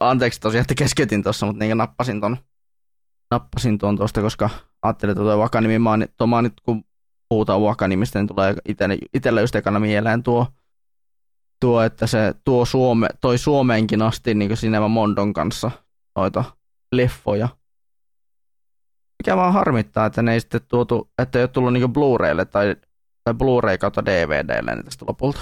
anteeksi 0.00 0.40
tosiaan, 0.40 0.60
että 0.60 0.74
keskeytin 0.74 1.22
tuossa, 1.22 1.46
mutta 1.46 1.64
niin 1.64 1.78
nappasin 1.78 2.20
ton, 2.20 2.36
nappasin 3.30 3.78
tuon 3.78 3.96
tuosta, 3.96 4.20
koska 4.20 4.50
ajattelin, 4.82 5.10
että 5.12 5.22
tuo 5.22 5.38
Vakanimi, 5.38 6.06
tuo 6.16 6.26
mainit, 6.26 6.52
kun 6.62 6.84
puhutaan 7.28 7.62
Vakanimistä, 7.62 8.18
niin 8.18 8.26
tulee 8.26 8.54
itselle, 8.68 8.98
itselle 9.14 9.40
just 9.40 9.54
ekana 9.54 9.80
mieleen 9.80 10.22
tuo, 10.22 10.46
tuo, 11.60 11.82
että 11.82 12.06
se 12.06 12.34
tuo 12.44 12.64
Suome, 12.64 13.08
toi 13.20 13.38
Suomeenkin 13.38 14.02
asti 14.02 14.34
niin 14.34 14.50
Cinema 14.50 14.88
Mondon 14.88 15.32
kanssa 15.32 15.70
noita 16.16 16.44
leffoja. 16.92 17.48
Mikä 19.18 19.36
vaan 19.36 19.52
harmittaa, 19.52 20.06
että 20.06 20.22
ne 20.22 20.32
ei 20.32 20.40
sitten 20.40 20.60
tuotu, 20.68 21.10
että 21.22 21.38
ei 21.38 21.42
ole 21.42 21.48
tullut 21.48 21.72
niin 21.72 21.92
Blu-raylle 21.92 22.44
tai, 22.44 22.76
tai 23.24 23.34
Blu-ray 23.34 23.78
kautta 23.78 24.04
DVDlle 24.04 24.74
niin 24.74 24.84
tästä 24.84 25.04
lopulta. 25.08 25.40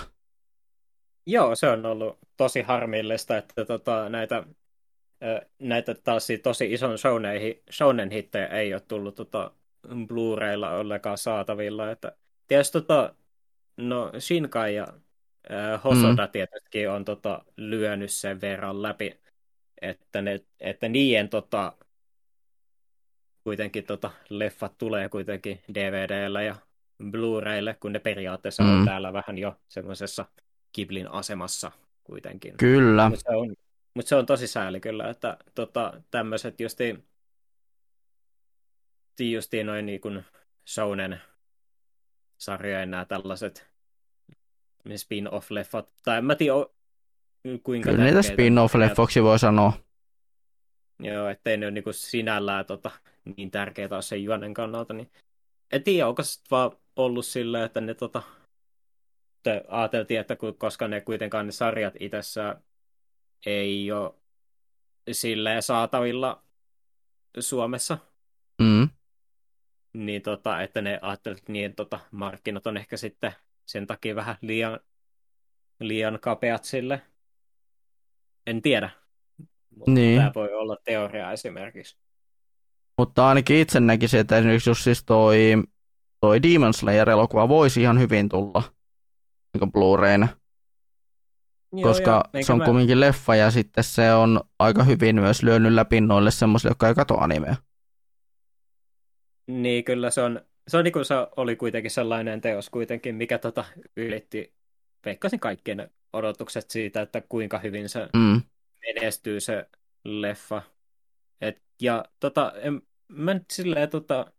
Joo, 1.27 1.55
se 1.55 1.69
on 1.69 1.87
ollut 1.87 2.19
tosi 2.37 2.63
harmillista, 2.63 3.37
että 3.37 3.65
tota, 3.65 4.09
näitä, 4.09 4.45
näitä 5.59 5.95
taas 5.95 6.29
tosi 6.43 6.73
ison 6.73 6.99
shounen 7.71 8.11
hittejä 8.11 8.47
ei 8.47 8.75
ole 8.75 8.81
tullut 8.81 9.15
tota, 9.15 9.51
Blu-raylla 9.89 10.71
ollenkaan 10.71 11.19
saatavilla. 11.19 11.91
Että, 11.91 12.13
tietysti 12.49 12.73
tota, 12.73 13.15
no 13.77 14.13
Shinkai 14.19 14.75
ja 14.75 14.87
Hosoda 15.85 16.27
mm. 16.27 16.33
tietysti 16.33 16.87
on 16.87 17.05
tota, 17.05 17.45
lyönyt 17.57 18.11
sen 18.11 18.41
verran 18.41 18.83
läpi, 18.83 19.21
että, 19.83 20.23
ne, 20.23 20.41
että 20.61 20.89
niiden 20.89 21.29
tota, 21.29 21.73
kuitenkin 23.45 23.85
tota, 23.85 24.11
leffat 24.29 24.79
tulee 24.79 25.09
kuitenkin 25.09 25.61
DVDllä 25.75 26.43
ja 26.43 26.57
Blu-raylle, 27.11 27.77
kun 27.81 27.93
ne 27.93 27.99
periaatteessa 27.99 28.63
mm. 28.63 28.79
on 28.79 28.85
täällä 28.85 29.13
vähän 29.13 29.39
jo 29.39 29.57
semmoisessa 29.69 30.25
Kiblin 30.73 31.11
asemassa 31.11 31.73
kuitenkin. 32.05 32.57
Kyllä. 32.57 33.09
Mutta 33.09 33.31
se, 33.31 33.37
on, 33.37 33.55
mut 33.95 34.07
se 34.07 34.17
on 34.17 34.27
tosi 34.27 34.47
sääli 34.47 34.81
kyllä, 34.81 35.11
että 35.11 35.37
tota, 35.55 36.03
tämmöiset 36.11 36.61
justi, 36.61 37.05
justi 39.21 39.65
noin 39.65 39.87
niin 39.87 40.01
kuin 40.01 40.25
Shounen 40.69 41.21
sarjojen 42.39 42.91
nämä 42.91 43.05
tällaiset 43.05 43.76
spin-off-leffat, 44.95 45.89
tai 46.03 46.19
en 46.19 46.25
mä 46.25 46.35
tiedä 46.35 46.55
kuinka 47.63 47.91
Kyllä 47.91 48.05
niitä 48.05 48.23
spin-off-leffoksi 48.23 49.23
voi 49.23 49.39
sanoa. 49.39 49.73
Joo, 51.01 51.29
ettei 51.29 51.57
ne 51.57 51.67
ole 51.67 51.71
niin 51.71 51.85
sinällään 51.91 52.67
tota, 52.67 52.91
niin 53.37 53.51
tärkeää 53.51 53.89
ole 53.93 54.03
sen 54.03 54.25
juonen 54.25 54.55
kannalta, 54.55 54.95
niin 54.95 55.11
en 55.73 55.83
tiedä, 55.83 56.09
onko 56.09 56.23
se 56.23 56.41
vaan 56.51 56.71
ollut 56.97 57.27
silleen, 57.27 57.65
että 57.65 57.81
ne 57.81 57.95
tota, 57.95 58.23
ajateltiin, 59.69 60.21
että 60.21 60.37
koska 60.59 60.89
ne 60.89 61.01
kuitenkaan 61.01 61.47
ne 61.47 61.53
sarjat 61.53 61.95
itsessään 62.01 62.63
ei 63.47 63.93
ole 63.93 64.15
silleen 65.13 65.63
saatavilla 65.63 66.43
Suomessa, 67.41 67.99
mm. 68.63 68.89
niin 69.95 70.23
tota, 70.23 70.63
että 70.63 70.81
ne 70.81 70.99
ajattelivat, 71.03 71.39
että 71.39 71.53
niin, 71.53 71.75
tota, 71.75 72.01
markkinat 72.11 72.67
on 72.67 72.77
ehkä 72.77 72.97
sitten 72.97 73.33
sen 73.67 73.87
takia 73.87 74.15
vähän 74.15 74.37
liian, 74.41 74.81
liian 75.81 76.19
kapeat 76.21 76.65
sille. 76.65 77.03
En 78.47 78.63
tiedä. 78.63 78.91
Mutta 79.77 79.91
niin. 79.91 80.19
Tämä 80.19 80.33
voi 80.35 80.55
olla 80.55 80.77
teoria 80.85 81.33
esimerkiksi. 81.33 81.99
Mutta 82.99 83.29
ainakin 83.29 83.57
itse 83.57 83.81
näkisin, 83.81 84.21
että 84.21 84.39
esimerkiksi 84.39 84.71
jos 84.71 84.85
siis 84.85 85.05
toi, 85.05 85.63
toi 86.21 86.43
Demon 86.43 86.75
Slayer-elokuva 86.75 87.49
voisi 87.49 87.83
ihan 87.83 88.01
hyvin 88.01 88.29
tulla 88.29 88.63
niin 89.55 89.73
Blu-rayna. 89.73 90.29
Joo, 91.73 91.83
koska 91.83 92.25
se 92.43 92.53
on 92.53 92.59
mä... 92.59 92.65
kumminkin 92.65 93.01
leffa 93.01 93.37
ja 93.37 93.51
sitten 93.51 93.85
se 93.85 94.15
on 94.15 94.41
aika 94.59 94.85
hyvin 94.85 95.17
myös 95.17 95.43
lyönyt 95.43 95.73
läpi 95.73 96.01
noille 96.01 96.31
semmoisille, 96.31 96.71
jotka 96.71 96.89
ei 96.89 96.95
katso 96.95 97.21
animea. 97.21 97.57
Niin, 99.47 99.85
kyllä 99.85 100.11
se 100.11 100.21
on, 100.21 100.41
se, 100.69 100.77
on 100.77 100.85
niin 100.85 100.93
kuin 100.93 101.05
se 101.05 101.15
oli 101.37 101.57
kuitenkin 101.57 101.91
sellainen 101.91 102.41
teos 102.41 102.71
kuitenkin, 102.71 103.15
mikä 103.15 103.39
tota 103.39 103.65
ylitti, 103.97 104.55
veikkasin 105.05 105.41
kaikkien 105.41 105.91
odotukset 106.13 106.71
siitä, 106.71 107.01
että 107.01 107.23
kuinka 107.29 107.59
hyvin 107.59 107.89
se 107.89 108.09
mm. 108.17 108.43
menestyy 108.87 109.41
se 109.41 109.67
leffa. 110.05 110.63
Et, 111.41 111.63
ja 111.81 112.05
tota, 112.21 112.53
en, 112.57 112.83
mä 113.09 113.35
nyt 113.35 113.45
silleen, 113.53 113.91
tota, 113.91 114.33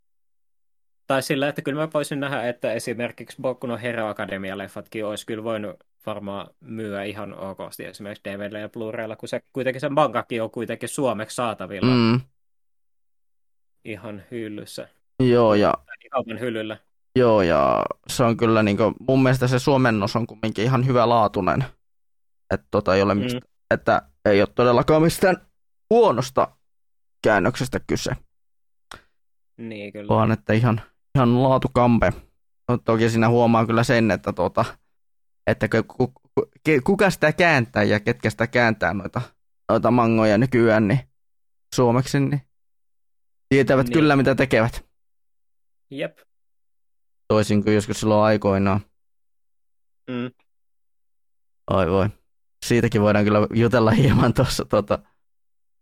tai 1.08 1.24
sillä, 1.24 1.48
että 1.48 1.62
kyllä 1.62 1.82
mä 1.82 1.90
voisin 1.94 2.20
nähdä, 2.20 2.50
että 2.50 2.74
esimerkiksi 2.74 3.38
Boku 3.42 3.68
no 3.68 3.78
Hero 3.78 4.14
Academia-leffatkin 4.14 5.06
olisi 5.06 5.26
kyllä 5.26 5.44
voinut 5.44 5.84
varmaan 6.06 6.50
myyä 6.60 7.04
ihan 7.04 7.34
okosti 7.34 7.86
esimerkiksi 7.86 8.24
DVD 8.24 8.60
ja 8.60 8.70
Blu-raylla, 8.70 9.16
kun 9.16 9.30
se 9.30 9.42
kuitenkin 9.54 9.82
se 9.82 9.90
mangakin 9.90 10.44
on 10.44 10.52
kuitenkin 10.52 10.90
suomeksi 10.90 11.36
saatavilla. 11.36 11.96
Mm. 11.96 12.22
Ihan 13.86 14.24
hyllyssä. 14.32 14.90
Joo, 15.24 15.54
ja... 15.54 15.74
Kaupan 16.12 16.40
hyllyllä. 16.40 16.78
Joo, 17.16 17.42
ja 17.42 17.86
se 18.08 18.24
on 18.24 18.38
kyllä 18.38 18.64
niin 18.64 18.78
kuin, 18.78 18.94
mun 19.08 19.24
mielestä 19.24 19.48
se 19.48 19.60
suomennos 19.60 20.16
on 20.16 20.28
kumminkin 20.28 20.64
ihan 20.64 20.86
hyvä 20.86 21.10
laatuinen. 21.10 21.66
Että 22.54 22.68
tota, 22.72 22.96
ei 22.96 23.02
ole 23.02 23.14
mm. 23.14 23.22
mistä, 23.22 23.40
että 23.72 24.02
ei 24.26 24.42
ole 24.42 24.50
todellakaan 24.56 25.02
mistään 25.02 25.38
huonosta 25.90 26.48
käännöksestä 27.24 27.80
kyse. 27.88 28.12
Niin, 29.58 29.94
kyllä. 29.94 30.08
Vaan 30.08 30.32
että 30.32 30.54
ihan, 30.54 30.82
ihan 31.16 31.44
laatukampe. 31.44 32.14
No, 32.70 32.78
toki 32.78 33.10
siinä 33.10 33.30
huomaa 33.30 33.66
kyllä 33.66 33.84
sen, 33.84 34.12
että, 34.12 34.34
tuota, 34.34 34.66
että 35.48 35.68
ku, 35.88 36.08
ku, 36.08 36.52
kuka 36.84 37.10
sitä 37.10 37.32
kääntää 37.32 37.84
ja 37.84 38.00
ketkä 38.00 38.30
sitä 38.30 38.48
kääntää 38.48 38.94
noita, 38.94 39.22
noita 39.72 39.92
mangoja 39.92 40.38
nykyään 40.38 40.88
niin 40.88 41.00
suomeksi, 41.76 42.20
niin 42.20 42.42
tietävät 43.50 43.88
niin. 43.88 43.94
kyllä 43.94 44.16
mitä 44.16 44.36
tekevät. 44.36 44.87
Jep. 45.92 46.18
Toisin 47.28 47.64
kuin 47.64 47.76
joskus 47.76 48.00
silloin 48.00 48.26
aikoinaan. 48.26 48.80
Mm. 50.10 50.32
Oi 51.72 51.92
voi. 51.92 52.10
Siitäkin 52.66 53.02
voidaan 53.02 53.26
kyllä 53.26 53.48
jutella 53.54 53.92
hieman 53.92 54.34
tuossa 54.34 54.66
tota, 54.66 55.00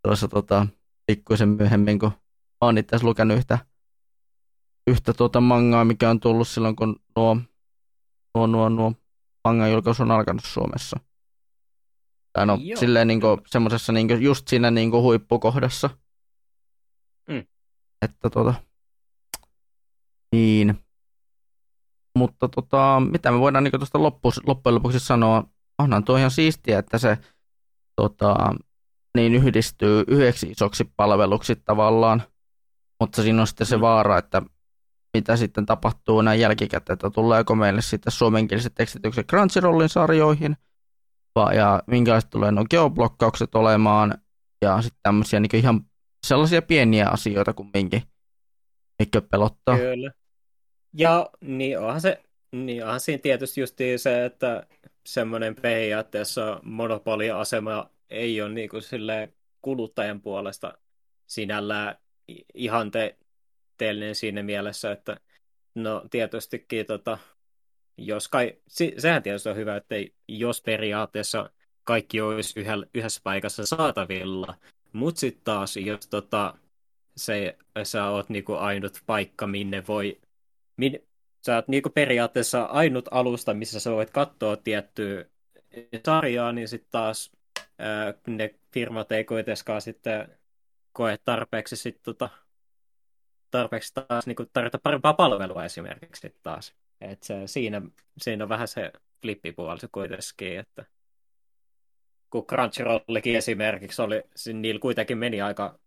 tuossa 0.03 0.27
tota, 0.27 0.67
pikkuisen 1.05 1.49
myöhemmin, 1.49 1.99
kun 1.99 2.11
olen 2.61 2.77
itse 2.77 2.97
lukenut 3.03 3.37
yhtä 3.37 3.59
yhtä 4.87 5.13
tuota 5.13 5.41
mangaa, 5.41 5.85
mikä 5.85 6.09
on 6.09 6.19
tullut 6.19 6.47
silloin, 6.47 6.75
kun 6.75 6.99
nuo, 7.15 7.37
nuo, 8.35 8.47
nuo, 8.47 8.69
nuo 8.69 8.93
mangan 9.43 9.71
julkaisu 9.71 10.03
on 10.03 10.11
alkanut 10.11 10.45
Suomessa. 10.45 10.99
Tai 12.33 12.45
no, 12.45 12.57
Joo. 12.61 12.79
silleen 12.79 13.07
niin 13.07 13.21
kuin, 13.21 13.41
semmosessa 13.47 13.93
niin 13.93 14.07
kuin, 14.07 14.21
just 14.21 14.47
siinä 14.47 14.71
niin 14.71 14.91
kuin 14.91 15.03
huippukohdassa. 15.03 15.89
Mm. 17.29 17.45
Että 18.01 18.29
tota, 18.29 18.53
niin. 20.35 20.79
Mutta 22.17 22.49
tota, 22.49 23.01
mitä 23.11 23.31
me 23.31 23.39
voidaan 23.39 23.63
niin 23.63 23.79
tuosta 23.79 24.03
loppu, 24.03 24.31
loppujen 24.47 24.75
lopuksi 24.75 24.99
sanoa, 24.99 25.43
onhan 25.79 26.03
tuo 26.03 26.17
ihan 26.17 26.31
siistiä, 26.31 26.79
että 26.79 26.97
se 26.97 27.17
tota, 27.95 28.35
niin 29.17 29.35
yhdistyy 29.35 30.03
yhdeksi 30.07 30.47
isoksi 30.47 30.91
palveluksi 30.97 31.55
tavallaan, 31.55 32.23
mutta 32.99 33.21
siinä 33.21 33.41
on 33.41 33.47
sitten 33.47 33.67
se 33.67 33.75
mm. 33.75 33.81
vaara, 33.81 34.17
että 34.17 34.41
mitä 35.17 35.35
sitten 35.35 35.65
tapahtuu 35.65 36.21
näin 36.21 36.39
jälkikäteen, 36.39 36.93
että 36.93 37.09
tuleeko 37.09 37.55
meille 37.55 37.81
sitten 37.81 38.11
suomenkieliset 38.11 38.75
tekstitykset 38.75 39.27
Crunchyrollin 39.27 39.89
sarjoihin, 39.89 40.57
ja 41.55 41.83
minkälaiset 41.87 42.29
tulee 42.29 42.51
nuo 42.51 42.65
geoblokkaukset 42.69 43.55
olemaan, 43.55 44.13
ja 44.61 44.81
sitten 44.81 44.99
tämmöisiä 45.03 45.39
niin 45.39 45.55
ihan 45.55 45.81
sellaisia 46.27 46.61
pieniä 46.61 47.09
asioita 47.09 47.53
kumminkin, 47.53 48.03
mikä 48.99 49.21
pelottaa. 49.21 49.77
Kyllä. 49.77 50.11
Ja 50.97 51.29
niin 51.41 51.79
onhan, 51.79 52.01
se, 52.01 52.23
niin 52.51 52.83
onhan 52.83 52.99
siinä 52.99 53.21
tietysti 53.21 53.61
just 53.61 53.77
se, 53.97 54.25
että 54.25 54.67
semmoinen 55.05 55.55
periaatteessa 55.55 56.59
monopoliasema 56.63 57.89
ei 58.09 58.41
ole 58.41 58.53
niin 58.53 58.69
kuin 58.69 58.83
kuluttajan 59.61 60.21
puolesta 60.21 60.77
sinällään 61.27 61.95
ihan 62.53 62.91
te, 62.91 63.17
suhteellinen 63.75 64.15
siinä 64.15 64.43
mielessä, 64.43 64.91
että 64.91 65.17
no 65.75 66.05
tietystikin 66.09 66.85
tota, 66.85 67.17
jos 67.97 68.27
kai, 68.27 68.57
sehän 68.97 69.23
tietysti 69.23 69.49
on 69.49 69.55
hyvä, 69.55 69.75
että 69.75 69.95
jos 70.27 70.61
periaatteessa 70.61 71.49
kaikki 71.83 72.21
olisi 72.21 72.59
yhdessä 72.93 73.21
paikassa 73.23 73.65
saatavilla, 73.65 74.55
mutta 74.93 75.19
sitten 75.19 75.43
taas, 75.43 75.77
jos 75.77 76.07
tota, 76.07 76.53
se, 77.17 77.57
sä 77.83 78.09
oot 78.09 78.29
niinku 78.29 78.53
ainut 78.53 79.03
paikka, 79.05 79.47
minne 79.47 79.83
voi, 79.87 80.19
min, 80.77 80.99
sä 81.45 81.55
oot 81.55 81.67
niinku 81.67 81.89
periaatteessa 81.89 82.63
ainut 82.63 83.07
alusta, 83.11 83.53
missä 83.53 83.79
sä 83.79 83.91
voit 83.91 84.09
katsoa 84.09 84.57
tiettyä 84.57 85.25
sarjaa, 86.05 86.51
niin 86.51 86.67
sitten 86.67 86.91
taas 86.91 87.31
ne 88.27 88.55
firmat 88.73 89.11
ei 89.11 89.23
kuitenkaan 89.23 89.81
sitten 89.81 90.39
koe 90.93 91.17
tarpeeksi 91.17 91.75
sit, 91.75 91.99
tota, 92.03 92.29
tarpeeksi 93.51 93.93
taas 93.93 94.27
niin 94.27 94.35
tarjota 94.53 94.79
parempaa 94.79 95.13
palvelua 95.13 95.65
esimerkiksi 95.65 96.35
taas. 96.43 96.75
Et 97.01 97.23
se, 97.23 97.47
siinä, 97.47 97.81
siinä 98.17 98.43
on 98.43 98.49
vähän 98.49 98.67
se 98.67 98.91
flippipuoli 99.21 99.79
se 99.79 99.87
kuitenkin, 99.91 100.59
että 100.59 100.85
kun 102.29 102.47
Crunchyrollikin 102.47 103.35
esimerkiksi 103.35 104.01
oli, 104.01 104.23
niillä 104.53 104.79
kuitenkin 104.79 105.17
meni 105.17 105.41
aika 105.41 105.79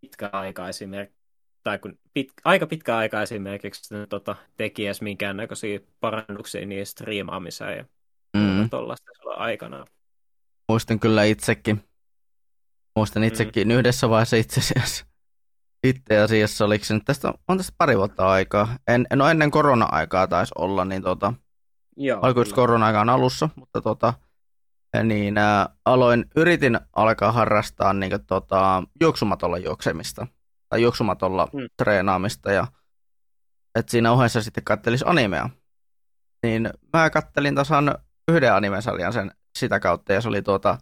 pitkä 0.00 0.30
aika 0.32 0.68
esimerkiksi, 0.68 1.19
tai 1.62 1.78
kun 1.78 1.98
pit, 2.14 2.32
aika 2.44 2.66
pitkä 2.66 2.96
aika 2.96 3.22
esimerkiksi 3.22 3.94
ne 3.94 4.06
tota, 4.06 4.36
teki 4.56 4.86
edes 4.86 5.02
minkäännäköisiä 5.02 5.80
parannuksia 6.00 6.66
niihin 6.66 6.86
striimaamiseen 6.86 7.76
ja 7.76 7.84
mm. 8.36 8.70
tuollaista 8.70 9.10
aikanaan. 9.36 9.86
Muistan 10.68 11.00
kyllä 11.00 11.24
itsekin. 11.24 11.84
Muistan 12.96 13.24
itsekin 13.24 13.68
mm. 13.68 13.74
yhdessä 13.74 14.10
vaiheessa 14.10 14.36
itse 14.36 14.60
asiassa. 14.60 15.06
Itse 15.84 16.18
asiassa 16.18 16.64
oliko 16.64 16.84
se 16.84 16.94
nyt 16.94 17.04
tästä, 17.04 17.34
on 17.48 17.56
tästä 17.56 17.72
pari 17.78 17.98
vuotta 17.98 18.28
aikaa. 18.28 18.76
En, 18.88 19.06
no 19.14 19.28
ennen 19.28 19.50
korona-aikaa 19.50 20.26
taisi 20.26 20.52
olla, 20.58 20.84
niin 20.84 21.02
tota, 21.02 21.32
Joo, 21.96 22.20
oliko 22.22 22.40
just 22.40 22.52
korona-aikaan 22.52 23.08
alussa, 23.08 23.48
mutta 23.56 23.80
tota, 23.80 24.14
niin 25.04 25.38
ä, 25.38 25.68
aloin, 25.84 26.24
yritin 26.36 26.80
alkaa 26.96 27.32
harrastaa 27.32 27.92
niin 27.92 28.12
tota, 28.26 28.82
juoksumatolla 29.00 29.58
juoksemista 29.58 30.26
tai 30.70 30.82
juoksumatolla 30.82 31.48
mm. 31.52 31.68
treenaamista 31.76 32.52
ja 32.52 32.66
että 33.74 33.90
siinä 33.90 34.12
ohessa 34.12 34.42
sitten 34.42 34.64
kattelisi 34.64 35.04
animea. 35.08 35.50
Niin 36.42 36.70
mä 36.92 37.10
kattelin 37.10 37.54
tasan 37.54 37.98
yhden 38.28 38.54
animesarjan 38.54 39.12
sen 39.12 39.30
sitä 39.58 39.80
kautta 39.80 40.12
ja 40.12 40.20
se 40.20 40.28
oli 40.28 40.42
tuota, 40.42 40.78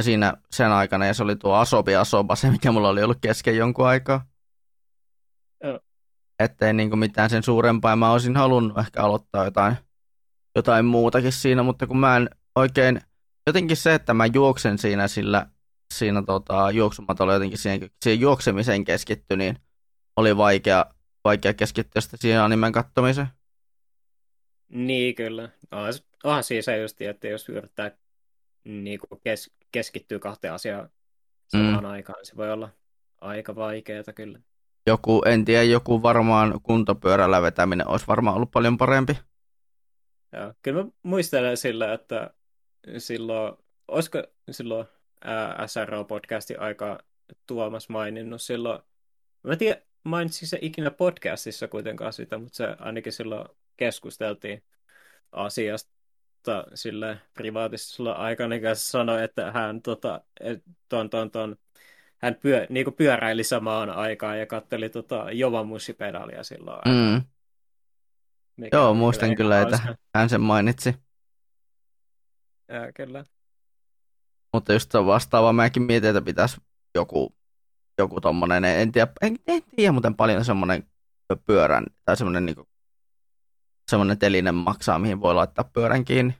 siinä 0.00 0.34
sen 0.50 0.72
aikana 0.72 1.06
ja 1.06 1.14
se 1.14 1.22
oli 1.22 1.36
tuo 1.36 1.54
Asobi 1.54 1.96
Asoba, 1.96 2.36
se 2.36 2.50
mikä 2.50 2.72
mulla 2.72 2.88
oli 2.88 3.02
ollut 3.02 3.18
kesken 3.20 3.56
jonkun 3.56 3.86
aikaa. 3.86 4.24
Oh. 5.64 5.80
Ettei 6.38 6.72
niinku 6.72 6.96
mitään 6.96 7.30
sen 7.30 7.42
suurempaa. 7.42 7.96
Mä 7.96 8.12
olisin 8.12 8.36
halunnut 8.36 8.78
ehkä 8.78 9.02
aloittaa 9.02 9.44
jotain, 9.44 9.76
jotain 10.56 10.84
muutakin 10.84 11.32
siinä, 11.32 11.62
mutta 11.62 11.86
kun 11.86 11.98
mä 11.98 12.16
en 12.16 12.30
oikein, 12.56 13.00
jotenkin 13.46 13.76
se, 13.76 13.94
että 13.94 14.14
mä 14.14 14.26
juoksen 14.26 14.78
siinä 14.78 15.08
sillä 15.08 15.46
siinä 15.94 16.22
tota, 16.22 16.70
juoksumatolla 16.70 17.34
jotenkin 17.34 17.58
siihen, 17.58 17.90
siihen 18.02 18.20
juoksemiseen 18.20 18.84
keskitty, 18.84 19.36
niin 19.36 19.58
oli 20.16 20.36
vaikea, 20.36 20.84
vaikea 21.24 21.54
keskittyä 21.54 22.00
sitä 22.00 22.16
siihen 22.16 22.40
animen 22.40 22.72
kattomiseen. 22.72 23.28
Niin, 24.68 25.14
kyllä. 25.14 25.48
Onhan 26.24 26.44
siis 26.44 26.64
se 26.64 26.76
just, 26.76 27.00
että 27.00 27.28
jos 27.28 27.48
yrittää 27.48 27.90
niin 28.64 28.98
kuin 28.98 29.20
kes, 29.24 29.50
keskittyä 29.72 30.18
kahteen 30.18 30.54
asiaan 30.54 30.90
samaan 31.48 31.84
mm. 31.84 31.90
aikaan, 31.90 32.16
niin 32.16 32.26
se 32.26 32.36
voi 32.36 32.52
olla 32.52 32.68
aika 33.20 33.54
vaikeaa 33.56 34.12
kyllä. 34.14 34.38
Joku, 34.86 35.22
en 35.26 35.44
tiedä, 35.44 35.62
joku 35.62 36.02
varmaan 36.02 36.60
kuntopyörällä 36.62 37.42
vetäminen 37.42 37.88
olisi 37.88 38.06
varmaan 38.06 38.36
ollut 38.36 38.50
paljon 38.50 38.76
parempi. 38.76 39.18
Joo, 40.32 40.54
kyllä 40.62 40.84
mä 40.84 40.90
muistelen 41.02 41.56
sillä, 41.56 41.92
että 41.92 42.34
silloin, 42.98 43.56
olisiko 43.88 44.22
silloin 44.50 44.86
SRO-podcastin 45.66 46.60
aika 46.60 46.98
Tuomas 47.46 47.88
maininnut 47.88 48.42
silloin, 48.42 48.82
mä 49.42 49.52
en 49.52 49.58
tiedä, 49.58 49.82
mainitsin 50.04 50.48
se 50.48 50.58
ikinä 50.60 50.90
podcastissa 50.90 51.68
kuitenkaan 51.68 52.12
sitä, 52.12 52.38
mutta 52.38 52.56
se 52.56 52.76
ainakin 52.78 53.12
silloin 53.12 53.48
keskusteltiin 53.76 54.62
asiasta 55.32 56.64
sille 56.74 57.18
privaatisella 57.34 58.12
aikana 58.12 58.60
kanssa 58.60 58.90
sanoi, 58.90 59.24
että 59.24 59.52
hän 59.52 59.82
tota, 59.82 60.20
ton, 60.88 61.10
ton, 61.10 61.30
ton, 61.30 61.56
hän 62.18 62.34
pyö, 62.34 62.66
niin 62.68 62.94
pyöräili 62.96 63.44
samaan 63.44 63.90
aikaan 63.90 64.38
ja 64.38 64.46
katteli 64.46 64.88
tota, 64.88 65.26
Jovan 65.32 65.66
mussipedaalia 65.66 66.42
silloin. 66.42 66.80
Mm. 66.86 67.22
Joo, 68.72 68.94
muistan 68.94 69.34
kyllä, 69.34 69.60
että 69.60 69.96
hän 70.14 70.28
sen 70.28 70.40
mainitsi. 70.40 70.94
Ja, 72.68 72.92
kyllä. 72.92 73.24
Mutta 74.52 74.72
just 74.72 74.94
on 74.94 75.06
vastaava, 75.06 75.52
mäkin 75.52 75.82
mietin, 75.82 76.10
että 76.10 76.22
pitäisi 76.22 76.60
joku, 76.94 77.34
joku 77.98 78.20
tommonen, 78.20 78.64
en 78.64 78.92
tiedä, 78.92 79.12
en, 79.22 79.36
en 79.46 79.62
tiedä 79.76 79.92
muuten 79.92 80.14
paljon 80.14 80.44
semmonen 80.44 80.86
pyörän, 81.46 81.84
tai 82.04 82.16
semmonen 82.16 82.46
niinku, 82.46 82.68
semmonen 83.90 84.18
telinen 84.18 84.54
maksaa, 84.54 84.98
mihin 84.98 85.20
voi 85.20 85.34
laittaa 85.34 85.70
pyörän 85.72 86.04
kiinni. 86.04 86.34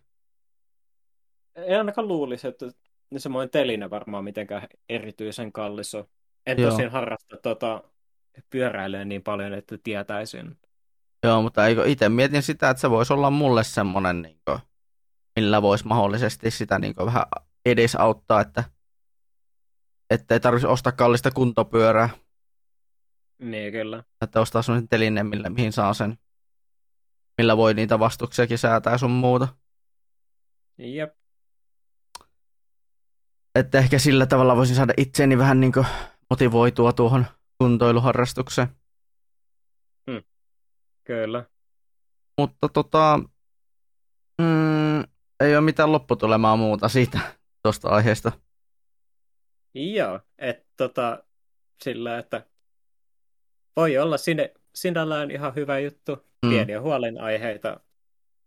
Ei 1.55 1.75
ainakaan 1.75 2.09
luulisi, 2.09 2.49
että 2.49 2.67
semmoinen 3.17 3.51
teline 3.51 3.91
varmaan 3.91 4.25
mitenkään 4.25 4.67
erityisen 4.89 5.53
kallis 5.53 5.95
on. 5.95 6.05
En 6.47 6.59
Joo. 6.59 6.71
tosin 6.71 6.91
harrasta 6.91 7.37
tota, 7.37 7.83
pyöräilyä 8.51 9.05
niin 9.05 9.23
paljon, 9.23 9.53
että 9.53 9.79
tietäisin. 9.83 10.59
Joo, 11.25 11.43
mutta 11.43 11.67
eikö 11.67 11.87
itse 11.87 12.09
mietin 12.09 12.43
sitä, 12.43 12.71
että 12.71 12.81
se 12.81 12.91
voisi 12.91 13.13
olla 13.13 13.31
mulle 13.31 13.65
semmoinen, 13.65 14.23
niin 14.23 14.41
kuin, 14.45 14.59
millä 15.37 15.63
voisi 15.63 15.87
mahdollisesti 15.87 16.51
sitä 16.51 16.79
niin 16.79 16.95
kuin, 16.95 17.07
vähän 17.07 17.25
edes 17.65 17.95
auttaa, 17.95 18.41
että 18.41 18.65
että 20.11 20.35
ei 20.35 20.41
tarvitsisi 20.41 20.73
ostaa 20.73 20.93
kallista 20.93 21.31
kuntopyörää. 21.31 22.09
Niin, 23.39 23.73
kyllä. 23.73 24.05
Että 24.21 24.41
ostaa 24.41 24.63
sellaisen 24.63 24.89
telineen, 24.89 25.27
millä, 25.27 25.51
mihin 25.51 25.73
saa 25.73 25.95
sen, 25.95 26.19
millä 27.39 27.57
voi 27.57 27.75
niitä 27.75 27.99
vastuksiakin 27.99 28.59
säätää 28.59 28.99
sun 28.99 29.11
muuta. 29.11 29.49
Jep. 30.79 31.15
Että 33.55 33.79
ehkä 33.79 33.99
sillä 33.99 34.27
tavalla 34.27 34.57
voisin 34.57 34.77
saada 34.77 34.95
itseäni 34.97 35.39
vähän 35.39 35.61
niin 35.61 35.73
motivoitua 36.31 36.93
tuohon 36.93 37.27
kuntoiluharrastukseen. 37.59 38.69
Hmm. 40.11 40.23
Kyllä. 41.05 41.45
Mutta 42.39 42.69
tota, 42.69 43.21
mm, 44.41 45.01
ei 45.41 45.57
ole 45.57 45.61
mitään 45.61 45.93
lopputulemaa 45.93 46.57
muuta 46.57 46.89
siitä 46.89 47.38
tuosta 47.69 47.89
aiheesta. 47.89 48.33
Joo, 49.75 50.21
että 50.39 50.67
tota, 50.77 51.25
sillä, 51.85 52.19
että 52.19 52.47
voi 53.77 53.99
olla 53.99 54.19
sinne, 54.19 54.55
sinällään 54.75 55.31
ihan 55.31 55.55
hyvä 55.55 55.79
juttu. 55.79 56.17
Mm. 56.17 56.51
Pieniä 56.51 56.81
huolenaiheita 56.81 57.81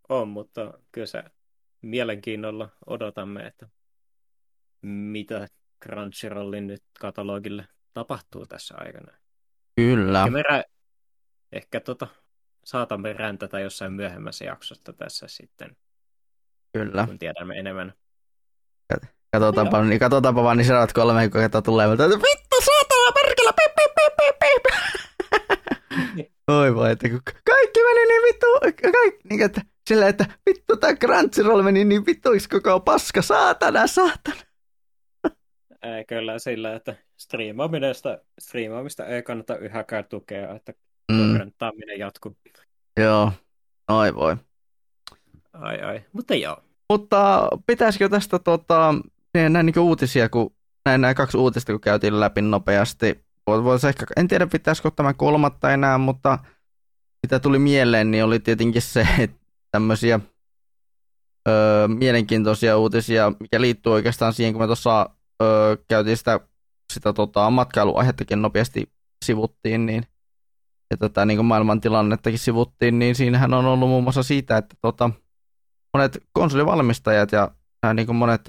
on, 0.08 0.28
mutta 0.28 0.78
kyllä 0.92 1.06
se 1.06 1.24
mielenkiinnolla 1.82 2.68
odotamme, 2.86 3.46
että 3.46 3.68
mitä 4.82 5.48
Crunchyrollin 5.84 6.66
nyt 6.66 6.84
katalogille 7.00 7.68
tapahtuu 7.92 8.46
tässä 8.46 8.74
aikana. 8.78 9.12
Kyllä. 9.76 10.18
Ehkä, 10.18 10.30
me 10.30 10.42
rä- 10.42 10.64
ehkä 11.52 11.80
tota, 11.80 12.06
saatamme 12.64 13.12
räntätä 13.12 13.60
jossain 13.60 13.92
myöhemmässä 13.92 14.44
jaksossa 14.44 14.92
tässä 14.92 15.28
sitten. 15.28 15.76
Kyllä. 16.72 17.06
Kun 17.06 17.18
tiedämme 17.18 17.58
enemmän. 17.58 17.94
Katsotaanpa, 19.32 19.82
niin 19.82 20.00
katsotaanpa 20.00 20.42
vaan, 20.42 20.56
niin 20.56 20.66
sanot 20.66 20.92
kolme 20.92 21.28
kuukautta 21.28 21.62
tulee, 21.62 21.88
mutta 21.88 22.08
vittu, 22.08 22.56
saatana, 22.64 23.12
perkele, 23.12 23.52
pip, 23.52 23.74
pip, 23.76 23.92
pip, 23.94 24.14
pip, 24.18 24.36
pip. 24.40 24.64
Oi 26.60 26.74
voi, 26.74 26.90
että 26.90 27.08
kun 27.08 27.20
kaikki 27.24 27.80
meni 27.82 28.06
niin 28.08 28.22
vittu, 28.22 28.46
kaikki, 28.92 29.28
niin 29.28 29.42
että 29.42 29.60
sillä, 29.88 30.08
että 30.08 30.24
vittu 30.46 30.76
tämä 30.76 30.94
Crunchyroll 30.94 31.62
meni 31.62 31.84
niin 31.84 32.06
vittuiksi 32.06 32.48
koko 32.48 32.80
paska, 32.80 33.22
saatana, 33.22 33.86
saatana. 33.86 34.40
Ei, 35.82 36.04
kyllä 36.04 36.38
sillä, 36.38 36.74
että 36.74 36.96
striimaamista, 37.20 38.18
striimaamista 38.40 39.06
ei 39.06 39.22
kannata 39.22 39.56
yhäkään 39.56 40.04
tukea, 40.04 40.54
että 40.54 40.72
mm. 41.12 41.52
jatkuu. 41.98 42.36
Joo, 43.00 43.32
ai 43.88 44.14
voi. 44.14 44.36
Ai 45.52 45.80
ai, 45.80 46.04
mutta 46.12 46.34
joo. 46.34 46.62
Mutta 46.92 47.48
pitäisikö 47.66 48.08
tästä 48.08 48.38
tota, 48.38 48.94
näin 49.34 49.66
niin 49.66 49.78
uutisia, 49.78 50.28
kun 50.28 50.54
näin 50.84 51.00
nämä 51.00 51.14
kaksi 51.14 51.36
uutista, 51.38 51.72
kun 51.72 51.80
käytiin 51.80 52.20
läpi 52.20 52.42
nopeasti. 52.42 53.24
Voisi 53.46 53.88
ehkä, 53.88 54.06
en 54.16 54.28
tiedä 54.28 54.46
pitäisikö 54.46 54.90
tämä 54.90 55.14
kolmatta 55.14 55.72
enää, 55.72 55.98
mutta 55.98 56.38
mitä 57.22 57.40
tuli 57.40 57.58
mieleen, 57.58 58.10
niin 58.10 58.24
oli 58.24 58.38
tietenkin 58.40 58.82
se, 58.82 59.06
että 59.18 59.36
tämmöisiä 59.70 60.20
öö, 61.48 61.88
mielenkiintoisia 61.88 62.78
uutisia, 62.78 63.32
mikä 63.40 63.60
liittyy 63.60 63.92
oikeastaan 63.92 64.32
siihen, 64.32 64.52
kun 64.52 64.62
me 64.62 64.66
tuossa 64.66 65.10
öö, 65.42 65.76
käytiin 65.88 66.16
sitä, 66.16 66.40
sitä 66.92 67.12
tota, 67.12 67.50
matkailuaihettakin 67.50 68.42
nopeasti 68.42 68.92
sivuttiin, 69.24 69.86
niin 69.86 70.02
ja 70.90 70.96
tätä 70.96 71.24
niin 71.24 71.44
maailman 71.44 71.80
tilannettakin 71.80 72.38
sivuttiin, 72.38 72.98
niin 72.98 73.14
siinähän 73.14 73.54
on 73.54 73.64
ollut 73.64 73.88
muun 73.88 74.02
muassa 74.02 74.22
siitä, 74.22 74.56
että 74.56 74.76
tota, 74.80 75.10
monet 75.94 76.18
konsolivalmistajat 76.32 77.32
ja 77.32 77.50
äh, 77.86 77.94
niin 77.94 78.06
kuin 78.06 78.16
monet, 78.16 78.40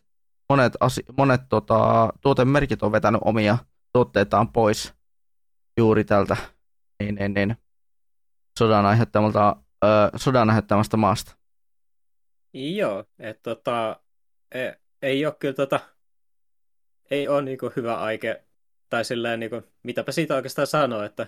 monet, 0.49 0.73
asi, 0.79 1.03
monet 1.17 1.41
tota, 1.49 2.09
tuotemerkit 2.21 2.83
on 2.83 2.91
vetänyt 2.91 3.21
omia 3.25 3.57
tuotteitaan 3.93 4.51
pois 4.51 4.93
juuri 5.77 6.03
tältä 6.03 6.37
niin, 6.99 7.15
niin, 7.15 7.33
niin, 7.33 7.55
sodan, 8.59 8.85
aiheuttamalta, 8.85 9.55
sodan 10.15 10.49
aiheuttamasta 10.49 10.97
maasta. 10.97 11.35
Joo, 12.53 13.05
että 13.19 13.41
tota, 13.43 13.99
ei, 14.51 14.73
ei 15.01 15.25
ole 15.25 15.35
kyllä 15.39 15.53
tota, 15.53 15.79
ei 17.11 17.27
ole 17.27 17.41
niin 17.41 17.57
kuin 17.57 17.73
hyvä 17.75 17.95
aike, 17.95 18.43
tai 18.89 19.05
silleen, 19.05 19.39
niin 19.39 19.49
kuin, 19.49 19.63
mitäpä 19.83 20.11
siitä 20.11 20.35
oikeastaan 20.35 20.67
sanoo, 20.67 21.03
että 21.03 21.27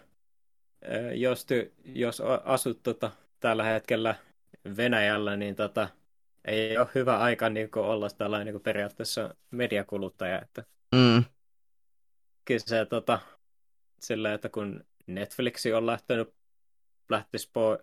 jos, 1.16 1.46
ty, 1.46 1.74
jos 1.86 2.22
asut 2.44 2.84
tota, 2.84 3.12
tällä 3.40 3.64
hetkellä 3.64 4.16
Venäjällä, 4.78 5.36
niin 5.36 5.56
tota, 5.56 5.88
ei 6.46 6.78
ole 6.78 6.88
hyvä 6.96 7.18
aika 7.18 7.50
niin 7.50 7.72
kuin, 7.72 7.86
olla 7.86 8.10
tällainen 8.10 8.46
niin 8.46 8.54
kuin, 8.54 8.64
periaatteessa 8.64 9.36
mediakuluttaja. 9.52 10.42
Että... 10.42 10.64
Mm. 10.96 11.24
Kyllä 12.46 12.60
se 12.60 12.86
tota, 12.86 13.20
sillä, 14.00 14.34
että 14.34 14.50
kun 14.50 14.84
Netflixi 15.08 15.74
on 15.74 15.86
lähtenyt, 15.86 16.34
lähtis 17.10 17.50
po, 17.54 17.78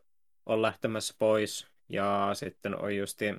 on 0.46 0.62
lähtemässä 0.62 1.14
pois, 1.18 1.66
ja 1.88 2.30
sitten 2.34 2.78
on 2.78 2.96
justi 2.96 3.34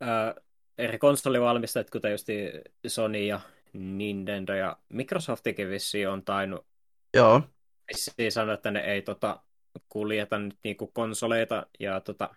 ää, 0.00 0.34
eri 0.78 0.98
konsolivalmistajat, 0.98 1.90
kuten 1.90 2.12
justi 2.12 2.50
Sony 2.86 3.18
ja 3.18 3.40
Nintendo 3.72 4.54
ja 4.54 4.76
Microsoftikin 4.88 5.70
vissiin 5.70 6.08
on 6.08 6.24
tainnut 6.24 6.66
Joo. 7.14 7.42
vissiin 7.88 8.32
sanoa, 8.32 8.54
että 8.54 8.70
ne 8.70 8.80
ei 8.80 9.02
tota, 9.02 9.42
kuljeta 9.88 10.38
nyt 10.38 10.58
niinku 10.64 10.86
konsoleita 10.86 11.66
ja 11.80 12.00
tota, 12.00 12.34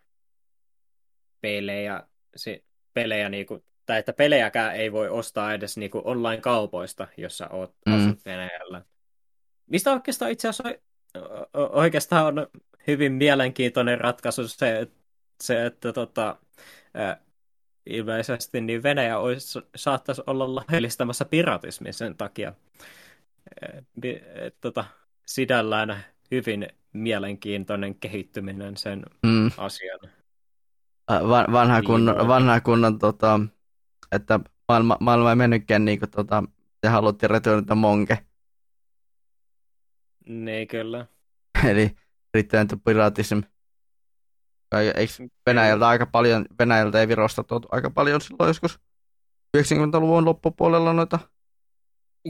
pelejä, 1.42 2.04
si, 2.36 2.66
pelejä 2.94 3.30
niinku, 3.30 3.66
tai 3.86 4.00
että 4.00 4.14
pelejäkään 4.14 4.76
ei 4.76 4.92
voi 4.92 5.10
ostaa 5.10 5.54
edes 5.54 5.78
niinku 5.78 6.02
online-kaupoista, 6.06 7.08
jossa 7.18 7.48
oot 7.48 7.76
mm. 7.86 7.94
asut 7.94 8.26
Venäjällä. 8.26 8.82
Mistä 9.68 9.92
oikeastaan 9.92 10.32
itse 10.32 10.48
asiassa 10.48 10.80
oikeastaan 11.54 12.26
on 12.26 12.48
hyvin 12.88 13.12
mielenkiintoinen 13.12 14.02
ratkaisu 14.02 14.48
se, 14.48 14.88
se 15.44 15.66
että 15.66 15.94
tota, 15.94 16.38
ilmeisesti 17.86 18.62
niin 18.62 18.84
Venäjä 18.84 19.18
olisi, 19.18 19.60
saattaisi 19.76 20.22
olla 20.28 20.56
laillistamassa 20.56 21.26
piratismin 21.26 21.94
sen 21.94 22.18
takia. 22.18 22.54
Tota, 24.62 24.86
sidällään 25.26 26.06
hyvin 26.32 26.68
mielenkiintoinen 26.94 27.96
kehittyminen 27.96 28.78
sen 28.78 29.04
mm. 29.24 29.52
asian. 29.58 30.00
Va- 31.10 31.47
vanha 31.52 31.82
kunnon, 31.82 32.28
vanha 32.28 32.62
kunnon 32.62 32.99
tota, 32.99 33.39
että 34.12 34.39
maailma, 34.68 34.97
maailma 34.99 35.30
ei 35.30 35.36
mennytkään 35.36 35.86
niin 35.86 35.99
kuin, 35.99 36.12
tota, 36.12 36.43
te 36.82 36.88
haluttiin 36.88 37.30
return 37.30 37.66
monke. 37.76 38.18
Niin, 40.28 40.68
kyllä. 40.68 41.06
Eli 41.70 41.91
return 42.34 42.68
to 42.68 42.78
piratism. 42.78 43.39
Eikö 44.95 45.14
Venäjältä 45.45 45.88
aika 45.88 46.06
paljon, 46.06 46.45
Venäjältä 46.60 46.99
ei 46.99 47.08
Virosta 47.08 47.43
tuotu 47.43 47.68
aika 47.72 47.89
paljon 47.89 48.22
silloin 48.22 48.47
joskus 48.47 48.80
90-luvun 49.58 50.26
loppupuolella 50.26 50.93
noita 50.93 51.20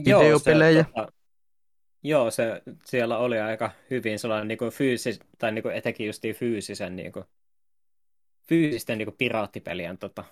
videopelejä? 0.04 0.70
Joo, 0.72 0.84
se, 0.84 0.92
tota, 0.92 1.12
joo, 2.02 2.30
se 2.30 2.62
siellä 2.84 3.18
oli 3.18 3.40
aika 3.40 3.70
hyvin 3.90 4.18
sellainen 4.18 4.48
niin 4.48 4.58
kuin 4.58 4.70
fyysis, 4.70 5.20
tai 5.38 5.52
niin 5.52 5.62
kuin 5.62 5.74
etenkin 5.74 6.12
fyysisen, 6.38 6.96
niin 6.96 7.12
kuin, 7.12 7.24
fyysisten 8.48 8.98
niin 8.98 9.14
piraattipelien 9.18 9.98
tota, 9.98 10.24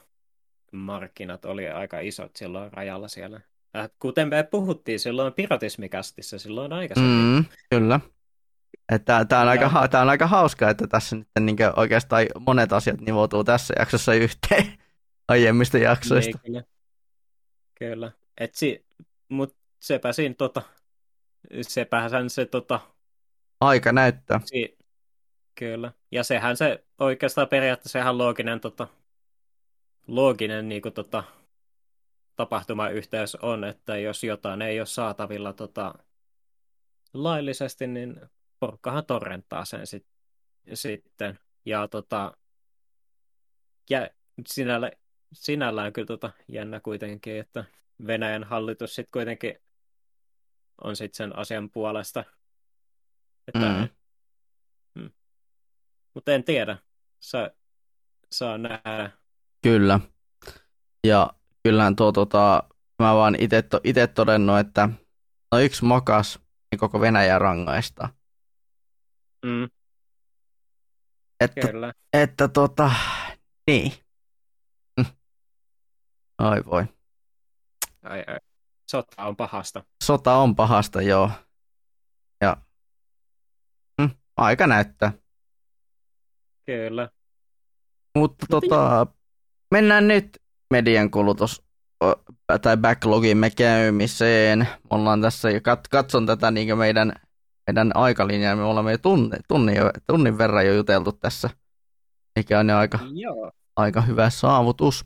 markkinat 0.73 1.45
oli 1.45 1.69
aika 1.69 2.01
isot 2.01 2.37
silloin 2.37 2.73
rajalla 2.73 3.09
siellä. 3.09 3.41
Äh, 3.77 3.91
kuten 3.99 4.29
me 4.29 4.43
puhuttiin 4.43 5.01
silloin 5.01 5.33
piratismikästissä 5.33 6.39
silloin 6.39 6.73
aikaisemmin. 6.73 7.35
Mm, 7.35 7.45
kyllä. 7.71 8.01
Tämä 9.05 9.43
on, 9.43 9.49
aika, 9.49 9.89
tämä 9.91 10.03
on 10.03 10.11
aika 10.11 10.27
hauska, 10.27 10.71
että 10.71 10.87
tässä 10.87 11.17
nyt 11.17 11.29
niin 11.41 11.57
oikeastaan 11.77 12.27
monet 12.47 12.73
asiat 12.73 13.01
nivoutuu 13.01 13.45
tässä 13.45 13.75
jaksossa 13.79 14.15
yhteen 14.15 14.79
aiemmista 15.29 15.79
jaksoista. 15.79 16.39
Niin, 16.43 16.53
kyllä. 16.53 16.63
kyllä. 17.75 18.13
Et 18.39 18.55
si, 18.55 18.87
mut 19.29 19.57
sepä 19.81 20.13
siinä 20.13 20.35
tota, 20.39 20.63
sepähän 21.63 22.31
se 22.31 22.47
tota... 22.47 22.81
Aika 23.61 23.93
näyttää. 23.93 24.41
Si, 24.45 24.79
kyllä. 25.61 25.93
Ja 26.11 26.25
sehän 26.25 26.57
se 26.57 26.85
oikeastaan 26.99 27.49
periaatteessa 27.49 27.99
ihan 27.99 28.19
looginen, 28.19 28.61
tota, 28.61 28.89
looginen 30.07 30.69
niin 30.69 30.83
kuin, 30.83 30.95
tota, 30.95 31.25
tapahtumayhteys 32.37 33.35
on, 33.35 33.65
että 33.65 33.97
jos 33.97 34.25
jotain 34.25 34.63
ei 34.63 34.81
ole 34.81 34.87
saatavilla 34.87 35.53
tota, 35.53 35.95
laillisesti, 37.15 37.87
niin 37.87 38.21
porukkahan 38.61 39.07
torrenttaa 39.07 39.65
sen 39.65 39.87
sit, 39.87 40.07
sitten. 40.75 41.39
Ja, 41.65 41.89
tota, 41.89 42.33
ja 43.91 44.11
sinällä, 44.47 44.91
sinällään 45.33 45.93
kyllä 45.93 46.07
tota, 46.07 46.31
jännä 46.49 46.81
kuitenkin, 46.81 47.41
että 47.41 47.65
Venäjän 48.07 48.45
hallitus 48.45 48.95
sitten 48.95 49.13
kuitenkin 49.13 49.55
on 50.85 50.97
sitten 50.97 51.17
sen 51.17 51.39
asian 51.39 51.71
puolesta. 51.71 52.25
Että. 53.49 53.69
Mm. 53.69 54.00
Mutta 56.21 56.33
en 56.33 56.45
tiedä. 56.45 56.77
Sa, 57.21 57.51
saa 58.33 58.59
nähdä. 58.59 59.11
Kyllä. 59.63 60.01
Ja 61.07 61.31
kyllähän 61.63 61.97
tuo, 61.97 62.13
tota, 62.13 62.63
mä 63.03 63.15
vaan 63.15 63.37
itse 63.85 64.07
todennut, 64.07 64.59
että 64.59 64.89
no 65.53 65.59
yksi 65.59 65.85
mokas, 65.85 66.39
niin 66.71 66.79
koko 66.79 67.01
Venäjä 67.01 67.39
rangaista. 67.39 68.09
Mm. 69.47 69.69
Että, 71.41 71.61
Kyllä. 71.61 71.93
että 72.13 72.49
tota, 72.49 72.91
niin. 73.67 73.93
Ai 76.39 76.65
voi. 76.65 76.85
Ai, 78.03 78.25
ai. 78.27 78.39
Sota 78.91 79.25
on 79.25 79.37
pahasta. 79.37 79.85
Sota 80.05 80.35
on 80.35 80.57
pahasta, 80.57 81.03
joo. 81.03 81.31
Ja 82.41 82.57
mm, 84.01 84.11
aika 84.37 84.67
näyttää. 84.67 85.13
Kyllä. 86.77 87.09
Mutta 88.19 88.47
tota, 88.51 89.07
mennään 89.71 90.09
nyt 90.09 90.39
median 90.71 91.11
kulutus 91.11 91.63
tai 92.63 92.77
backlogimme 92.77 93.51
käymiseen. 93.51 94.59
Me 94.59 94.69
ollaan 94.91 95.21
tässä 95.21 95.51
jo 95.51 95.59
kat- 95.59 95.89
katson 95.91 96.27
tätä 96.27 96.51
niin 96.51 96.79
meidän, 96.79 97.13
meidän 97.67 97.91
aikalinjaa. 97.95 98.57
Me 98.57 98.63
olemme 98.63 98.93
jo 98.93 98.99
tunnin, 98.99 99.41
tunnin, 99.49 99.77
jo, 99.77 99.91
tunnin 100.07 100.39
verran 100.39 100.67
jo 100.67 100.75
juteltu 100.75 101.13
tässä, 101.13 101.51
mikä 102.39 102.59
on 102.59 102.69
jo 102.69 102.77
aika, 102.77 102.99
Joo. 103.13 103.53
aika 103.77 104.01
hyvä 104.01 104.31
saavutus. 104.31 105.05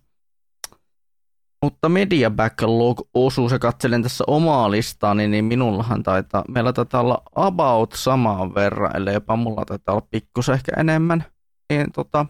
Mutta 1.62 1.88
media 1.88 2.30
backlog-osuus, 2.30 3.52
ja 3.52 3.58
katselen 3.58 4.02
tässä 4.02 4.24
omaa 4.26 4.70
listaani, 4.70 5.28
niin 5.28 5.44
minullahan 5.44 6.02
taitaa, 6.02 6.44
meillä 6.48 6.72
taitaa 6.72 7.00
olla 7.00 7.22
about 7.34 7.92
samaan 7.92 8.54
verran, 8.54 8.96
ellei 8.96 9.14
jopa 9.14 9.36
mulla 9.36 9.64
taitaa 9.64 9.94
olla 9.94 10.06
pikkusen 10.10 10.54
ehkä 10.54 10.72
enemmän. 10.76 11.24
Niin, 11.70 11.92
tota... 11.92 12.26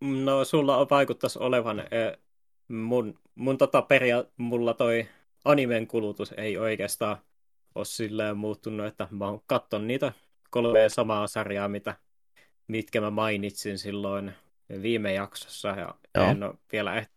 No 0.00 0.44
sulla 0.44 0.76
on 0.76 0.86
vaikuttaisi 0.90 1.38
olevan 1.38 1.80
eh, 1.80 2.18
mun, 2.68 3.18
mun 3.34 3.58
tota 3.58 3.82
peria, 3.82 4.24
mulla 4.36 4.74
toi 4.74 5.08
animen 5.44 5.86
kulutus 5.86 6.34
ei 6.36 6.58
oikeastaan 6.58 7.16
ole 7.74 7.84
silleen 7.84 8.36
muuttunut, 8.36 8.86
että 8.86 9.08
mä 9.10 9.24
oon 9.24 9.40
katton 9.46 9.86
niitä 9.86 10.12
kolme 10.50 10.88
samaa 10.88 11.26
sarjaa, 11.26 11.68
mitä, 11.68 11.96
mitkä 12.68 13.00
mä 13.00 13.10
mainitsin 13.10 13.78
silloin 13.78 14.32
viime 14.82 15.12
jaksossa, 15.12 15.68
ja 15.68 15.94
Joo. 16.14 16.26
en 16.26 16.42
ole 16.42 16.54
vielä 16.72 16.94
ehtinyt 16.94 17.16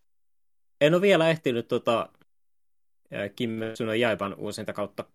en 0.81 0.93
ole 0.93 1.01
vielä 1.01 1.29
ehtinyt 1.29 1.67
tota, 1.67 2.09
Kimetsu 3.35 3.85
no 3.85 3.93
Jaiban 3.93 4.35
uusinta 4.35 4.73
kautta 4.73 5.05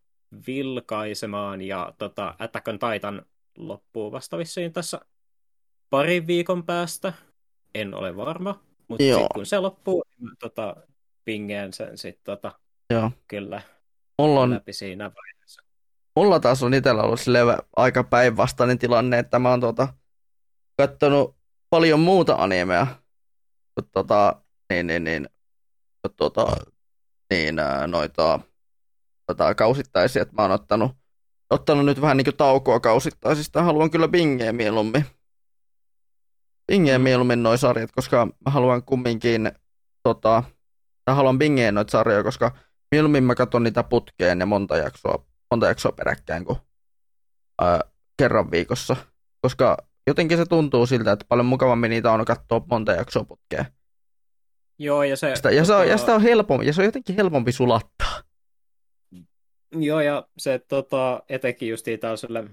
vilkaisemaan, 0.47 1.63
ja 1.63 1.95
tota, 1.99 2.35
Attack 2.39 2.69
on 2.69 2.79
Titan 2.79 3.27
loppuu 3.57 4.13
vasta 4.13 4.39
vissiin 4.39 4.73
tässä 4.73 5.01
parin 5.95 6.27
viikon 6.27 6.65
päästä. 6.65 7.13
En 7.75 7.95
ole 7.95 8.17
varma, 8.17 8.61
mutta 8.89 9.05
sit, 9.05 9.27
kun 9.35 9.47
se 9.47 9.59
loppuu, 9.59 10.05
niin 10.21 10.31
tota, 10.39 10.77
pingeen 11.25 11.73
sen 11.73 11.99
sitten 11.99 12.25
tota, 12.25 12.53
Joo. 12.91 13.11
kyllä 13.29 13.63
mulla 14.19 14.41
on, 14.41 14.51
läpi 14.51 14.73
siinä 14.73 15.11
vaiheessa. 15.15 15.63
Mulla 16.17 16.41
taas 16.41 16.63
on 16.63 16.75
itsellä 16.75 17.03
ollut 17.03 17.21
aika 17.77 18.05
päinvastainen 18.05 18.79
tilanne, 18.79 19.19
että 19.19 19.39
mä 19.39 19.51
oon 19.51 19.61
tota, 19.61 19.89
katsonut 20.77 21.37
paljon 21.71 22.01
muuta 22.01 22.35
animea. 22.35 22.87
Tota, 23.93 24.43
niin, 24.71 24.87
niin, 24.87 25.05
niin, 25.05 25.29
tuota, 26.17 26.57
niin 27.31 27.57
noita 27.87 28.41
tota, 29.27 29.55
kausittaisia, 29.55 30.23
että 30.23 30.35
mä 30.35 30.43
oon 30.43 30.53
ottanut, 30.53 30.93
ottanut 31.51 31.85
nyt 31.85 32.01
vähän 32.01 32.17
niin 32.17 32.25
kuin 32.25 32.37
taukoa 32.37 32.81
kausittaisista. 32.81 33.63
Haluan 33.63 33.91
kyllä 33.91 34.09
bingeä 34.09 34.53
mieluummin. 34.53 35.05
Bingeä 36.67 36.99
mm. 36.99 37.03
mieluummin 37.03 37.43
noin 37.43 37.59
sarjat, 37.59 37.93
koska 37.93 38.27
mä 38.27 38.51
haluan 38.51 38.83
kumminkin, 38.83 39.53
tota, 40.03 40.43
mä 41.11 41.15
haluan 41.15 41.39
bingeä 41.39 41.73
noita 41.73 41.91
sarjoja, 41.91 42.23
koska 42.23 42.57
mieluummin 42.91 43.25
mä 43.25 43.35
katson 43.35 43.63
niitä 43.63 43.83
putkeen 43.83 44.41
ja 44.41 44.47
monta 44.47 44.77
jaksoa, 44.77 45.27
monta 45.51 45.67
jaksoa 45.67 45.93
peräkkäin 45.93 46.45
kuin 46.45 46.59
ää, 47.61 47.81
kerran 48.17 48.51
viikossa. 48.51 48.97
Koska 49.41 49.77
jotenkin 50.07 50.39
se 50.39 50.47
tuntuu 50.47 50.87
siltä, 50.87 51.13
että 51.13 51.27
paljon 51.29 51.47
mukavammin 51.47 51.91
niitä 51.91 52.13
on 52.13 52.25
katsoa 52.25 52.67
monta 52.71 52.93
jaksoa 52.93 53.25
putkeen 53.25 53.67
Joo, 54.79 55.03
ja 55.03 55.17
se... 55.17 55.37
Sitä, 55.37 55.51
ja, 55.51 55.65
se 55.65 55.75
on, 55.75 55.89
ja, 55.89 55.99
sitä 55.99 56.15
on 56.15 56.23
helpompi, 56.23 56.67
ja 56.67 56.73
se 56.73 56.81
on 56.81 56.85
jotenkin 56.85 57.17
helpompi 57.17 57.53
sulattaa. 57.53 58.23
Joo, 59.73 60.01
ja 60.01 60.29
se 60.39 60.59
tota, 60.59 61.23
etenkin 61.29 61.69
just 61.69 61.87
tällaiselle 62.01 62.45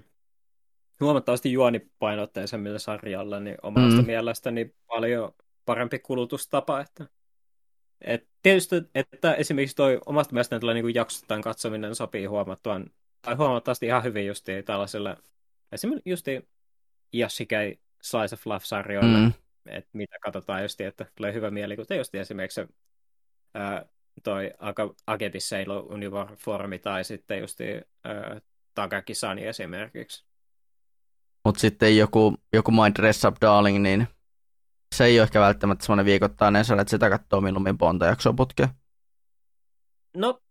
huomattavasti 1.05 1.51
juonipainotteisemmille 1.51 2.79
sarjalle, 2.79 3.39
niin 3.39 3.57
omasta 3.61 4.01
mm. 4.01 4.05
mielestäni 4.05 4.75
paljon 4.87 5.31
parempi 5.65 5.99
kulutustapa. 5.99 6.79
Että, 6.79 7.05
et 8.01 8.27
tietysti, 8.41 8.75
että 8.95 9.33
esimerkiksi 9.33 9.75
toi 9.75 10.01
omasta 10.05 10.33
mielestäni 10.33 10.59
tällainen 10.59 10.85
niin 10.85 10.95
jaksottain 10.95 11.41
katsominen 11.41 11.95
sopii 11.95 12.25
huomattavan, 12.25 12.91
tai 13.21 13.35
huomattavasti 13.35 13.85
ihan 13.85 14.03
hyvin 14.03 14.27
justiin 14.27 14.63
tällaiselle, 14.63 15.17
esimerkiksi 15.71 16.09
justiin 16.09 16.47
Yashikei 17.13 17.79
Slice 18.01 18.33
of 18.33 18.45
Life-sarjoille, 18.45 19.17
mm. 19.17 19.33
että 19.65 19.89
mitä 19.93 20.15
katsotaan 20.21 20.61
justiin, 20.61 20.87
että 20.87 21.05
tulee 21.15 21.33
hyvä 21.33 21.51
mieli, 21.51 21.75
kuten 21.75 21.97
just 21.97 22.15
esimerkiksi 22.15 22.55
se, 22.55 22.67
ää, 23.53 23.85
toi 24.23 24.51
Agebis 25.07 25.49
Sailor 25.49 25.93
Uniformi 25.93 26.79
tai 26.79 27.03
sitten 27.03 27.39
justiin 27.39 27.85
ää, 28.03 28.41
Takaki-sani 28.73 29.45
esimerkiksi. 29.45 30.30
Mutta 31.45 31.59
sitten 31.61 31.97
joku, 31.97 32.37
joku 32.53 32.71
My 32.71 32.95
Dress 32.95 33.25
Up 33.25 33.35
Darling, 33.41 33.81
niin 33.81 34.07
se 34.95 35.05
ei 35.05 35.19
ole 35.19 35.23
ehkä 35.23 35.39
välttämättä 35.39 35.85
semmoinen 35.85 36.05
viikoittainen 36.05 36.65
sarja, 36.65 36.81
että 36.81 36.89
sitä 36.89 37.09
katsoo 37.09 37.41
milloin 37.41 37.77
monta 37.79 38.05
jaksoa 38.05 38.33
putkea. 38.33 38.69
No, 40.17 40.41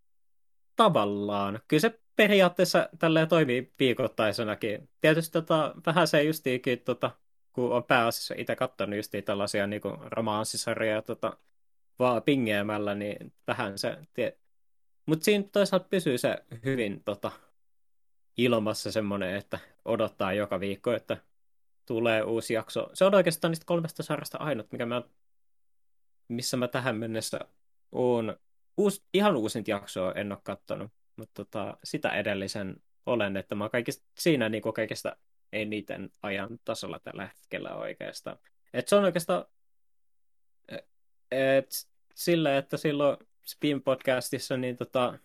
tavallaan. 0.77 1.61
Kyllä 1.69 1.81
se 1.81 2.01
periaatteessa 2.17 2.89
tälleen 2.99 3.29
toimii 3.29 3.73
viikoittaisenakin. 3.79 4.89
Tietysti 5.01 5.33
tota, 5.33 5.75
vähän 5.87 6.09
se 6.09 6.23
justiinkin, 6.23 6.81
tota, 6.81 7.11
kun 7.53 7.73
on 7.73 7.85
pääasiassa 7.85 8.35
itse 8.39 8.57
katsonut 8.57 8.97
justiin 8.97 9.25
tällaisia 9.25 9.67
niin 9.67 9.83
romanssisarjoja 10.07 11.03
tota, 11.03 11.37
vaan 11.99 12.23
pingeämällä, 12.23 12.95
niin 12.95 13.33
vähän 13.47 13.79
se... 13.79 13.97
Tie... 14.15 14.39
Mutta 15.07 15.25
siinä 15.25 15.45
toisaalta 15.53 15.89
pysyy 15.91 16.19
se 16.19 16.37
hyvin 16.65 17.03
tota, 17.05 17.31
ilmassa 18.45 18.93
semmoinen, 18.93 19.35
että 19.35 19.59
odottaa 19.85 20.33
joka 20.33 20.61
viikko, 20.61 20.93
että 20.93 21.17
tulee 21.87 22.23
uusi 22.23 22.55
jakso. 22.55 22.91
Se 22.95 23.05
on 23.05 23.15
oikeastaan 23.15 23.51
niistä 23.51 23.67
kolmesta 23.67 24.03
sarjasta 24.03 24.39
ainut, 24.39 24.73
mikä 24.73 24.87
mä, 24.87 25.03
missä 26.29 26.57
mä 26.57 26.69
tähän 26.69 26.97
mennessä 26.97 27.41
oon. 27.93 28.37
Uus, 28.77 29.05
ihan 29.15 29.37
uusinta 29.37 29.71
jaksoa 29.71 30.13
en 30.13 30.33
ole 30.33 30.41
kattonut, 30.45 30.93
mutta 31.17 31.45
tota, 31.45 31.79
sitä 31.85 32.09
edellisen 32.09 32.77
olen, 33.07 33.37
että 33.37 33.55
mä 33.55 33.69
kaikista, 33.69 34.07
siinä 34.19 34.49
niin 34.49 34.63
kuin 34.63 34.73
kaikista 34.73 35.17
eniten 35.53 36.11
ajan 36.23 36.59
tasolla 36.65 36.99
tällä 36.99 37.27
hetkellä 37.27 37.75
oikeastaan. 37.75 38.39
Et 38.73 38.89
se 38.89 38.97
on 38.97 39.05
oikeastaan 39.05 39.45
et, 41.31 41.71
sillä, 42.15 42.59
että 42.59 42.77
silloin 42.77 43.17
Spin 43.47 43.83
podcastissa 43.83 44.57
niin 44.57 44.77
tota, 44.77 45.19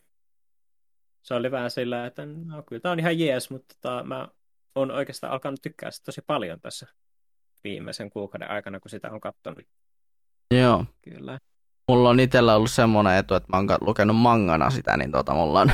se 1.25 1.33
oli 1.33 1.51
vähän 1.51 1.71
sillä, 1.71 2.05
että 2.05 2.25
no, 2.25 2.63
kyllä 2.63 2.79
tämä 2.79 2.91
on 2.91 2.99
ihan 2.99 3.19
jees, 3.19 3.49
mutta 3.49 3.75
tota, 3.81 4.03
mä 4.03 4.27
oon 4.75 4.91
oikeastaan 4.91 5.33
alkanut 5.33 5.61
tykkää 5.61 5.91
sitä 5.91 6.05
tosi 6.05 6.21
paljon 6.21 6.59
tässä 6.61 6.87
viimeisen 7.63 8.09
kuukauden 8.09 8.51
aikana, 8.51 8.79
kun 8.79 8.89
sitä 8.89 9.11
on 9.11 9.21
katsonut. 9.21 9.59
Joo. 10.53 10.85
Kyllä. 11.01 11.37
Mulla 11.87 12.09
on 12.09 12.19
itsellä 12.19 12.55
ollut 12.55 12.71
semmoinen 12.71 13.17
etu, 13.17 13.35
että 13.35 13.49
mä 13.53 13.57
oon 13.57 13.67
lukenut 13.81 14.15
mangana 14.15 14.69
sitä, 14.69 14.97
niin 14.97 15.11
tota 15.11 15.33
mulla 15.33 15.61
on, 15.61 15.71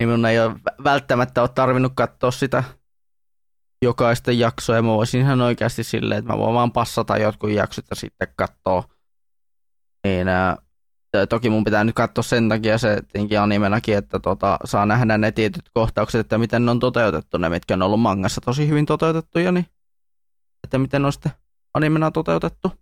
niin 0.00 0.08
mun 0.08 0.26
ei 0.26 0.40
ole 0.40 0.54
välttämättä 0.84 1.40
ole 1.40 1.50
tarvinnut 1.54 1.92
katsoa 1.96 2.30
sitä 2.30 2.64
jokaista 3.82 4.32
jaksoa, 4.32 4.76
ja 4.76 4.82
mä 4.82 4.88
voisin 4.88 5.20
ihan 5.20 5.40
oikeasti 5.40 5.84
silleen, 5.84 6.18
että 6.18 6.32
mä 6.32 6.38
voin 6.38 6.54
vaan 6.54 6.72
passata 6.72 7.18
jotkut 7.18 7.50
jaksot 7.50 7.84
ja 7.90 7.96
sitten 7.96 8.28
katsoa. 8.36 8.84
Niin, 10.06 10.28
ää, 10.28 10.56
toki 11.28 11.50
mun 11.50 11.64
pitää 11.64 11.84
nyt 11.84 11.94
katsoa 11.94 12.22
sen 12.22 12.48
takia 12.48 12.78
se 12.78 13.02
tietenkin 13.02 13.40
animenakin, 13.40 13.96
että 13.96 14.18
tota, 14.18 14.58
saa 14.64 14.86
nähdä 14.86 15.18
ne 15.18 15.32
tietyt 15.32 15.70
kohtaukset, 15.74 16.20
että 16.20 16.38
miten 16.38 16.64
ne 16.64 16.70
on 16.70 16.80
toteutettu, 16.80 17.38
ne 17.38 17.48
mitkä 17.48 17.74
on 17.74 17.82
ollut 17.82 18.00
mangassa 18.00 18.40
tosi 18.40 18.68
hyvin 18.68 18.86
toteutettuja, 18.86 19.52
niin 19.52 19.66
että 20.64 20.78
miten 20.78 21.02
ne 21.02 21.06
on 21.06 21.12
sitten 21.12 21.32
animena 21.74 22.10
toteutettu. 22.10 22.72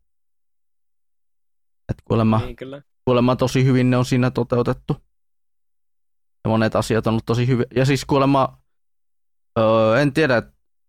Et 1.88 2.02
kuulemma, 2.04 2.38
niin, 2.38 2.56
kyllä. 2.56 2.82
kuulemma 3.04 3.36
tosi 3.36 3.64
hyvin 3.64 3.90
ne 3.90 3.96
on 3.96 4.04
siinä 4.04 4.30
toteutettu. 4.30 4.96
Ja 6.44 6.48
monet 6.48 6.76
asiat 6.76 7.06
on 7.06 7.10
ollut 7.10 7.26
tosi 7.26 7.46
hyviä. 7.46 7.66
Ja 7.76 7.84
siis 7.84 8.04
kuulemma, 8.04 8.58
öö, 9.58 10.00
en 10.00 10.12
tiedä 10.12 10.42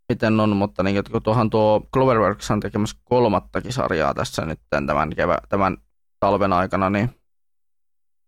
miten 0.10 0.40
on, 0.40 0.56
mutta 0.56 0.84
niin, 0.84 1.04
kun 1.12 1.24
tuohan 1.24 1.50
tuo 1.50 1.88
Cloverworks 1.94 2.52
on 2.52 2.60
tekemässä 2.60 2.98
kolmattakin 3.04 3.74
sarjaa 3.74 4.14
tässä 4.14 4.46
nyt 4.46 4.60
tämän, 4.70 5.10
kevä, 5.16 5.38
tämän 5.50 5.78
talven 6.20 6.54
aikana, 6.54 6.90
niin 6.90 7.10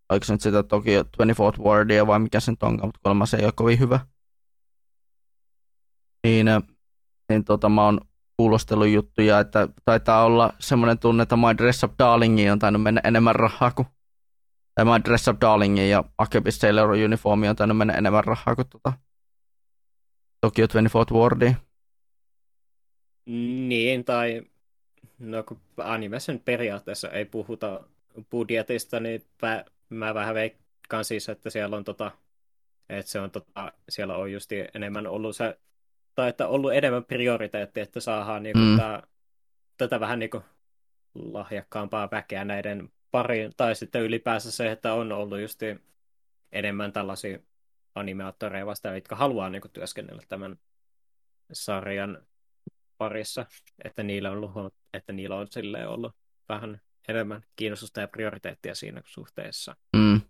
oliko 0.10 0.26
se 0.26 0.34
nyt 0.34 0.42
sitä 0.42 0.64
toki 0.64 1.02
24th 1.02 1.64
Worldia 1.64 2.08
vai 2.08 2.20
mikä 2.20 2.40
se 2.40 2.52
nyt 2.52 2.64
onkaan, 2.64 2.88
mutta 2.88 3.00
kuulemma 3.04 3.26
se 3.26 3.38
ei 3.38 3.46
ole 3.46 3.54
kovin 3.56 3.80
hyvä. 3.80 4.00
Niin, 6.24 6.48
niin 7.30 7.44
tota, 7.46 7.70
mä 7.70 7.86
oon 7.86 8.02
kuulostellut 8.38 8.88
juttuja, 8.88 9.40
että 9.40 9.70
taitaa 9.86 10.26
olla 10.26 10.54
semmoinen 10.60 11.00
tunne, 11.00 11.24
että 11.24 11.36
My 11.36 11.58
Dress 11.58 11.84
Up 11.84 11.94
Darlingiin 12.00 12.52
on 12.52 12.60
tainnut 12.60 12.84
mennä 12.84 13.02
enemmän 13.04 13.36
rahaa 13.36 13.72
kuin 13.72 13.88
tai 14.76 14.86
My 14.86 15.04
Dress 15.06 15.28
Up 15.28 15.42
Darlingiin 15.42 15.90
ja 15.90 16.04
Akebis 16.18 16.58
Sailor 16.58 16.90
Uniformiin 16.90 17.50
on 17.50 17.56
tainnut 17.56 17.78
mennä 17.78 17.94
enemmän 17.94 18.24
rahaa 18.24 18.56
kuin 18.56 18.68
tota 18.70 18.94
Tokyo 20.42 20.66
24th 20.66 21.16
Worldiin. 21.16 21.58
Niin, 23.68 24.06
tai 24.06 24.44
no 25.20 25.44
kun 25.44 25.62
animessa 25.78 26.34
periaatteessa 26.46 27.10
ei 27.10 27.26
puhuta 27.26 27.84
budjetista, 28.32 29.00
niin 29.00 29.22
mä 29.90 30.14
vähän 30.14 30.36
veikkaan 30.36 31.06
siis, 31.06 31.30
että 31.30 31.50
siellä 31.50 31.78
on 31.78 31.84
tota, 31.84 32.12
että 32.90 33.12
se 33.12 33.20
on 33.20 33.32
tota, 33.32 33.74
siellä 33.90 34.18
on 34.18 34.32
just 34.32 34.52
enemmän 34.74 35.08
ollut 35.08 35.36
se, 35.36 35.60
tai 36.16 36.30
että 36.30 36.48
ollut 36.48 36.74
enemmän 36.74 37.06
prioriteetti, 37.06 37.80
että 37.80 38.00
saadaan 38.00 38.44
niinku 38.44 38.60
mm. 38.60 38.78
tää, 38.78 39.08
tätä 39.78 40.00
vähän 40.00 40.20
niinku 40.20 40.44
lahjakkaampaa 41.16 42.12
väkeä 42.12 42.46
näiden 42.46 42.92
pariin, 43.12 43.54
tai 43.58 43.76
sitten 43.76 44.02
ylipäänsä 44.02 44.52
se, 44.52 44.72
että 44.72 44.94
on 44.94 45.12
ollut 45.12 45.40
just 45.42 45.60
enemmän 46.52 46.94
tällaisia 46.94 47.40
animaattoreja 47.96 48.66
vastaan, 48.66 48.96
jotka 48.96 49.16
haluaa 49.16 49.50
niinku 49.50 49.68
työskennellä 49.68 50.22
tämän 50.30 50.60
sarjan 51.54 52.28
parissa, 52.98 53.46
että 53.84 54.04
niillä 54.04 54.32
on 54.32 54.38
ollut, 54.38 54.74
että 54.94 55.14
niillä 55.14 55.36
on 55.36 55.48
ollut 55.88 56.16
vähän 56.50 56.82
enemmän 57.08 57.44
kiinnostusta 57.56 58.02
ja 58.02 58.08
prioriteettia 58.08 58.76
siinä 58.76 59.02
suhteessa. 59.06 59.76
Mm. 59.96 60.22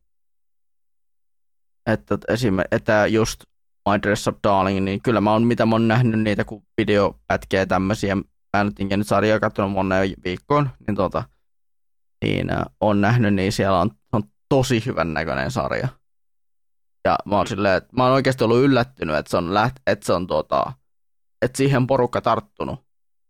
Että, 1.86 2.18
esim, 2.28 2.58
että 2.72 3.08
just 3.08 3.44
My 3.90 4.02
Dress 4.04 4.28
Up 4.28 4.38
Darling, 4.44 4.86
niin 4.86 5.02
kyllä 5.02 5.22
mä 5.22 5.32
oon, 5.32 5.44
mitä 5.44 5.66
mä 5.66 5.76
oon 5.76 5.88
nähnyt 5.88 6.20
niitä, 6.20 6.44
kun 6.44 6.64
videopätkiä 6.78 7.66
tämmöisiä, 7.66 8.16
mä 8.16 8.62
en 8.62 8.66
nyt 8.66 8.98
nyt 8.98 9.08
sarjaa 9.08 9.40
katsonut 9.40 9.72
moneen 9.72 10.14
viikkoon, 10.24 10.70
niin 10.88 10.96
tota, 10.96 11.24
niin 12.26 12.54
äh, 12.54 12.66
on 12.82 13.02
nähnyt, 13.02 13.34
niin 13.34 13.52
siellä 13.52 13.80
on, 13.80 13.92
on 14.14 14.24
tosi 14.50 14.86
hyvän 14.86 15.14
näköinen 15.14 15.52
sarja. 15.52 15.88
Ja 17.06 17.18
mä 17.26 17.38
oon, 17.38 17.48
silleen, 17.48 17.78
että 17.78 17.90
mä 17.98 18.04
oon 18.04 18.14
oikeasti 18.14 18.44
ollut 18.44 18.64
yllättynyt, 18.64 19.16
että 19.16 19.32
se 19.32 19.38
on, 19.38 19.54
läht, 19.54 19.76
että 19.88 20.06
se 20.06 20.14
on 20.14 20.28
tota, 20.28 20.74
että 21.42 21.58
siihen 21.58 21.88
porukka 21.88 22.22
tarttunut. 22.22 22.86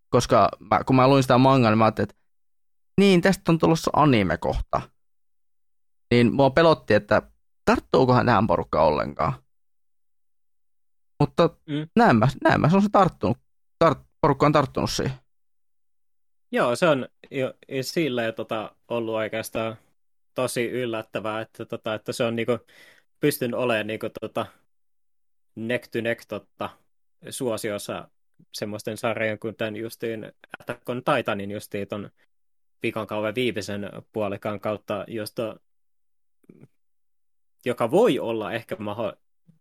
Koska 0.10 0.50
mä, 0.60 0.84
kun 0.84 0.96
mä 0.96 1.08
luin 1.08 1.24
sitä 1.24 1.38
mangaa, 1.38 1.72
niin 1.72 1.78
mä 1.78 1.86
ajattelin, 1.86 2.10
että 2.10 2.24
niin, 3.02 3.22
tästä 3.22 3.52
on 3.52 3.60
tulossa 3.60 3.91
anime-kohta. 3.93 4.82
Niin 6.12 6.34
mua 6.34 6.50
pelotti, 6.50 6.93
että 6.93 7.22
tarttuukohan 7.66 8.26
tähän 8.26 8.48
porukka 8.48 8.82
ollenkaan. 8.82 9.34
Mutta 11.20 11.50
mm. 11.70 11.88
näin, 11.96 12.16
mä, 12.16 12.28
näin 12.43 12.62
mä 12.62 12.70
se 12.70 12.76
on 12.76 12.82
se 12.82 12.89
tarttunut. 12.91 13.38
Tart, 13.80 14.00
porukka 14.22 14.46
on 14.46 14.52
tarttunut 14.52 14.91
siihen. 14.91 15.16
Joo, 16.52 16.76
se 16.76 16.88
on 16.88 17.08
jo, 17.32 17.54
sillä 17.82 18.24
jo 18.24 18.32
tota, 18.32 18.76
ollut 18.88 19.16
oikeastaan 19.16 19.78
tosi 20.34 20.66
yllättävää, 20.66 21.41
että, 21.41 21.66
tota, 21.66 21.93
että 21.93 22.14
se 22.14 22.24
on 22.24 22.36
niinku, 22.36 22.60
pystyn 23.20 23.56
olemaan 23.56 23.88
niinku, 23.88 24.08
tota, 24.22 24.46
neck 25.56 25.88
to 25.91 26.02
neck 26.02 26.26
tota, 26.28 26.70
suosiossa 27.30 28.10
semmoisten 28.54 28.98
sarjojen 28.98 29.39
kuin 29.39 29.56
tämän 29.56 29.76
justiin 29.76 30.32
Attack 30.60 30.89
on 30.89 31.04
Titanin 31.04 31.52
justiin 31.52 31.88
ton 31.88 32.10
vikan 32.86 33.07
kauan 33.07 33.36
viimeisen 33.36 33.89
puolikan 34.13 34.59
kautta, 34.59 35.05
josta, 35.07 35.59
joka 37.65 37.91
voi 37.91 38.19
olla 38.19 38.53
ehkä 38.53 38.75
maho, 38.79 39.13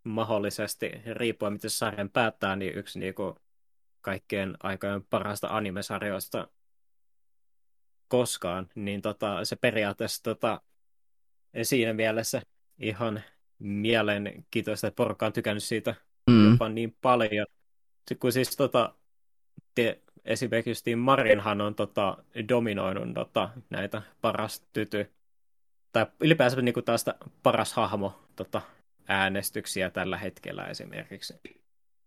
mahdollisesti, 0.04 0.90
riippuen 1.12 1.52
miten 1.52 1.70
sarjan 1.70 2.10
päättää, 2.10 2.56
niin 2.56 2.78
yksi 2.78 2.98
niin 2.98 3.14
kuin 3.14 3.34
kaikkien 4.00 4.56
aikojen 4.62 5.04
parasta 5.04 5.48
animesarjoista 5.50 6.48
koskaan, 8.08 8.68
niin 8.74 9.02
tota, 9.02 9.44
se 9.44 9.56
periaatteessa 9.56 10.22
tota, 10.22 10.60
siinä 11.62 11.92
mielessä 11.92 12.42
ihan 12.78 13.22
mielenkiintoista, 13.58 14.86
että 14.86 14.96
porukka 14.96 15.26
on 15.26 15.32
tykännyt 15.32 15.64
siitä 15.64 15.94
mm. 16.30 16.50
jopa 16.50 16.68
niin 16.68 16.96
paljon. 17.00 17.46
Kun 18.20 18.32
siis 18.32 18.56
tota, 18.56 18.94
te, 19.74 20.00
esimerkiksi 20.24 20.96
Marinhan 20.96 21.60
on 21.60 21.74
tota, 21.74 22.16
dominoinut 22.48 23.14
tota, 23.14 23.50
näitä 23.70 24.02
paras 24.20 24.62
tyty, 24.72 25.12
tai 25.92 26.06
ylipäänsä 26.20 26.62
niin 26.62 26.74
kuin 26.74 26.84
taas 26.84 27.04
paras 27.42 27.72
hahmo 27.72 28.20
tota, 28.36 28.62
äänestyksiä 29.08 29.90
tällä 29.90 30.18
hetkellä 30.18 30.66
esimerkiksi. 30.66 31.34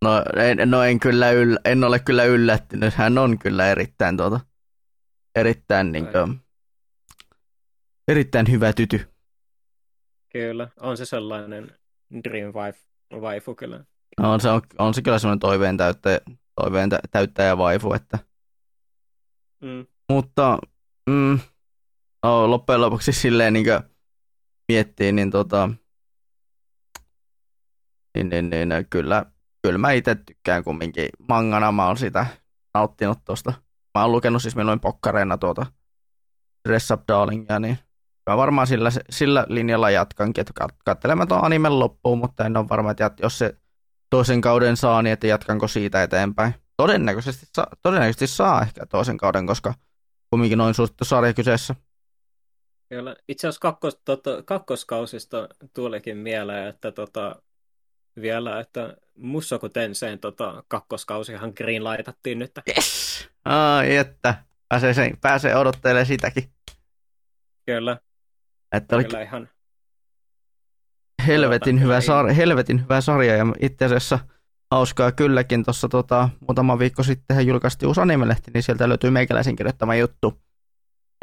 No 0.02 0.24
en, 0.36 0.72
no 0.72 0.84
en, 0.84 1.00
kyllä 1.00 1.32
yllä, 1.32 1.60
en 1.66 1.84
ole 1.84 2.00
kyllä 2.00 2.24
yllättynyt. 2.24 2.94
Hän 2.94 3.18
on 3.18 3.40
kyllä 3.40 3.72
erittäin, 3.72 4.18
tuota, 4.18 4.40
erittäin, 5.36 5.92
niin 5.92 6.08
kuin, 6.08 6.40
erittäin 8.08 8.52
hyvä 8.52 8.74
tyty. 8.74 9.08
Kyllä, 10.30 10.68
on 10.80 10.98
se 10.98 11.06
sellainen 11.06 11.72
dream 12.24 12.54
wife, 12.54 12.80
waifu 13.14 13.56
kyllä. 13.56 13.84
No, 14.22 14.34
on, 14.34 14.42
se, 14.42 14.50
on, 14.50 14.62
on 14.78 14.94
se 14.94 15.02
kyllä 15.02 15.20
sellainen 15.20 15.40
toiveen 15.40 15.78
täyttäjä, 15.78 16.20
toiveen 16.62 16.90
täyttäjä 17.12 17.56
waifu, 17.56 17.94
että 17.94 18.20
mm. 19.62 19.86
mutta 20.10 20.58
mm, 21.10 21.40
no, 22.24 22.52
loppujen 22.52 22.82
lopuksi 22.82 23.12
silleen 23.12 23.54
niin 23.54 23.66
miettii, 24.68 25.12
niin 25.12 25.32
tota, 25.32 25.70
niin, 28.18 28.30
niin, 28.30 28.50
niin, 28.50 28.88
kyllä, 28.90 29.26
kyllä 29.62 29.78
mä 29.78 29.92
itse 29.92 30.16
tykkään 30.16 30.64
kumminkin 30.64 31.10
mangana, 31.30 31.72
mä 31.72 31.88
oon 31.88 31.98
sitä 31.98 32.26
nauttinut 32.74 33.20
tuosta. 33.26 33.54
Mä 33.98 34.02
oon 34.02 34.12
lukenut 34.12 34.42
siis 34.42 34.56
milloin 34.56 34.80
pokkareina 34.80 35.38
tuota 35.38 35.66
Dress 36.68 36.92
Up 36.92 37.02
Darlingia, 37.08 37.60
niin 37.60 37.80
mä 38.30 38.38
varmaan 38.38 38.68
sillä, 38.68 38.90
sillä 39.10 39.46
linjalla 39.50 39.90
jatkankin, 39.90 40.42
että 40.42 40.66
katselemaan 40.86 41.28
tuon 41.28 41.46
animen 41.46 41.80
loppuun, 41.80 42.18
mutta 42.18 42.46
en 42.46 42.58
ole 42.58 42.70
varma, 42.70 42.92
että 42.92 43.12
jos 43.22 43.38
se 43.38 43.58
toisen 44.10 44.42
kauden 44.42 44.78
saa, 44.78 45.02
niin 45.02 45.14
että 45.14 45.28
jatkanko 45.28 45.68
siitä 45.68 46.04
eteenpäin. 46.04 46.56
Todennäköisesti, 46.78 47.46
saa, 47.54 47.68
todennäköisesti 47.82 48.28
saa 48.28 48.62
ehkä 48.62 48.86
toisen 48.86 49.18
kauden, 49.18 49.48
koska 49.48 49.74
kumminkin 50.30 50.58
noin 50.58 50.74
suosittu 50.74 51.06
sarja 51.06 51.34
kyseessä. 51.34 51.76
Kyllä. 52.90 53.16
Itse 53.28 53.48
asiassa 53.48 53.62
kakkos, 53.62 54.02
tota, 54.06 54.44
kakkoskausista 54.44 55.50
tulikin 55.74 56.18
mieleen, 56.18 56.68
että 56.68 56.92
tota, 56.92 57.42
vielä, 58.22 58.60
että 58.60 58.98
Mussoku 59.18 59.70
Tenseen 59.70 60.20
tota, 60.20 60.64
kakkoskausihan 60.68 61.54
green 61.56 61.84
laitattiin 61.84 62.40
nyt. 62.40 62.52
Yes! 62.70 63.30
Ai 63.46 63.96
että, 63.96 64.44
pääsee, 64.70 64.94
sen, 64.94 65.18
pääsee 65.22 65.56
odottelemaan 65.56 66.06
sitäkin. 66.06 66.52
Kyllä. 67.66 67.98
Että 68.72 68.96
oli 68.96 69.04
Kyllä 69.04 69.22
ihan... 69.22 69.50
helvetin 71.28 71.82
hyvä, 71.82 72.02
sarja, 72.02 72.34
helvetin 72.34 72.82
hyvä 72.82 73.02
sarja 73.02 73.36
ja 73.36 73.46
itse 73.62 73.86
asiassa 73.86 74.20
hauskaa 74.72 75.12
kylläkin. 75.12 75.64
Tuossa 75.64 75.90
tota, 75.90 76.30
muutama 76.48 76.80
viikko 76.80 77.04
sitten 77.04 77.48
julkaistiin 77.48 77.88
uusi 77.88 78.02
animelehti, 78.02 78.52
niin 78.54 78.64
sieltä 78.64 78.90
löytyy 78.90 79.10
meikäläisen 79.10 79.56
kirjoittama 79.56 79.96
juttu 79.96 80.34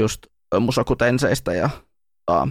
just 0.02 0.26
Musoku 0.60 0.96
Tenseistä 0.96 1.52
ja 1.52 1.70
uh, 2.30 2.48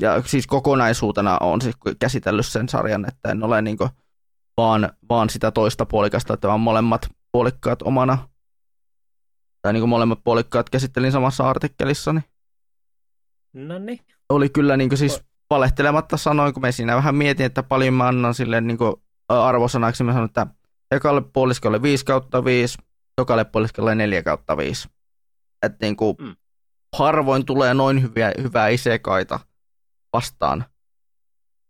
ja 0.00 0.22
siis 0.22 0.46
kokonaisuutena 0.46 1.38
on 1.40 1.60
siis 1.60 1.76
käsitellyt 1.98 2.46
sen 2.46 2.68
sarjan, 2.68 3.08
että 3.08 3.30
en 3.30 3.42
ole 3.42 3.62
niin 3.62 3.78
vaan, 4.56 4.92
vaan 5.08 5.30
sitä 5.30 5.50
toista 5.50 5.86
puolikasta, 5.86 6.34
että 6.34 6.48
vaan 6.48 6.60
molemmat 6.60 7.08
puolikkaat 7.32 7.82
omana, 7.82 8.28
tai 9.62 9.72
niin 9.72 9.88
molemmat 9.88 10.18
puolikkaat 10.24 10.70
käsittelin 10.70 11.12
samassa 11.12 11.50
artikkelissa. 11.50 12.12
Niin 12.12 12.24
no 13.52 13.78
niin. 13.78 14.00
Oli 14.28 14.48
kyllä 14.48 14.76
niin 14.76 14.96
siis 14.96 15.22
valehtelematta 15.50 16.16
sanoin, 16.16 16.54
kun 16.54 16.62
me 16.62 16.72
siinä 16.72 16.96
vähän 16.96 17.14
mietin, 17.14 17.46
että 17.46 17.62
paljon 17.62 17.94
mä 17.94 18.08
annan 18.08 18.34
sille 18.34 18.60
niin 18.60 18.78
arvosanaksi, 19.28 20.04
mä 20.04 20.12
sanoin, 20.12 20.28
että 20.28 20.46
ekalle 20.90 21.20
puoliskolle 21.20 21.82
5 21.82 22.04
kautta 22.04 22.44
5, 22.44 22.78
tokalle 23.16 23.44
puoliskolle 23.44 23.94
4 23.94 24.22
kautta 24.22 24.56
5. 24.56 24.88
Että 25.62 25.86
niin 25.86 25.96
kuin, 25.96 26.16
mm. 26.20 26.36
harvoin 26.96 27.46
tulee 27.46 27.74
noin 27.74 28.02
hyviä, 28.02 28.32
hyvää 28.42 28.68
isekaita 28.68 29.40
vastaan. 30.12 30.64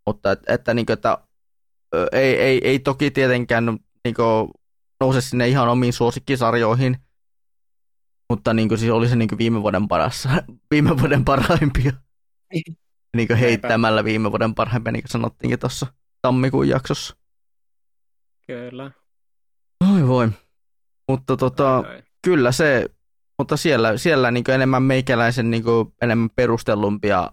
Mutta 0.06 0.32
että, 0.32 0.54
että, 0.54 0.74
niin 0.74 0.86
kuin, 0.86 0.94
että 0.94 1.18
ei, 2.12 2.36
ei, 2.36 2.60
ei 2.64 2.78
toki 2.78 3.10
tietenkään 3.10 3.78
niin 4.04 4.14
kuin, 4.14 4.50
nouse 5.00 5.20
sinne 5.20 5.48
ihan 5.48 5.68
omiin 5.68 5.92
suosikkisarjoihin, 5.92 6.96
mutta 8.30 8.54
niin 8.54 8.68
kuin, 8.68 8.78
siis 8.78 8.92
oli 8.92 9.08
se 9.08 9.16
niin 9.16 9.28
kuin 9.28 9.38
viime 9.38 9.62
vuoden 9.62 9.88
paras, 9.88 10.28
viime 10.70 10.98
vuoden 10.98 11.24
parhaimpia. 11.24 11.92
Niin 13.16 13.28
kuin 13.28 13.38
heittämällä 13.38 14.04
viime 14.04 14.30
vuoden 14.30 14.54
parhaimpia, 14.54 14.92
niin 14.92 15.02
kuin 15.02 15.10
sanottiinkin 15.10 15.58
tuossa 15.58 15.86
tammikuun 16.22 16.68
jaksossa. 16.68 17.16
Kyllä. 18.46 18.90
Oi 19.94 20.06
voi. 20.06 20.28
Mutta 21.08 21.36
tota, 21.36 21.76
ai, 21.76 21.94
ai. 21.94 22.02
kyllä 22.22 22.52
se, 22.52 22.86
mutta 23.38 23.56
siellä, 23.56 23.96
siellä 23.96 24.30
niin 24.30 24.50
enemmän 24.50 24.82
meikäläisen 24.82 25.50
niin 25.50 25.64
enemmän 26.02 26.30
perustellumpia 26.36 27.32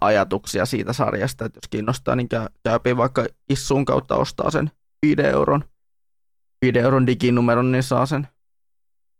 ajatuksia 0.00 0.66
siitä 0.66 0.92
sarjasta, 0.92 1.44
että 1.44 1.56
jos 1.58 1.68
kiinnostaa, 1.70 2.16
niin 2.16 2.28
käy, 2.28 2.46
käypi 2.62 2.96
vaikka 2.96 3.26
Issuun 3.48 3.84
kautta 3.84 4.16
ostaa 4.16 4.50
sen 4.50 4.70
5 5.06 5.22
euron, 5.22 5.64
5 6.62 6.78
euron 6.78 7.06
diginumeron, 7.06 7.72
niin 7.72 7.82
saa 7.82 8.06
sen 8.06 8.28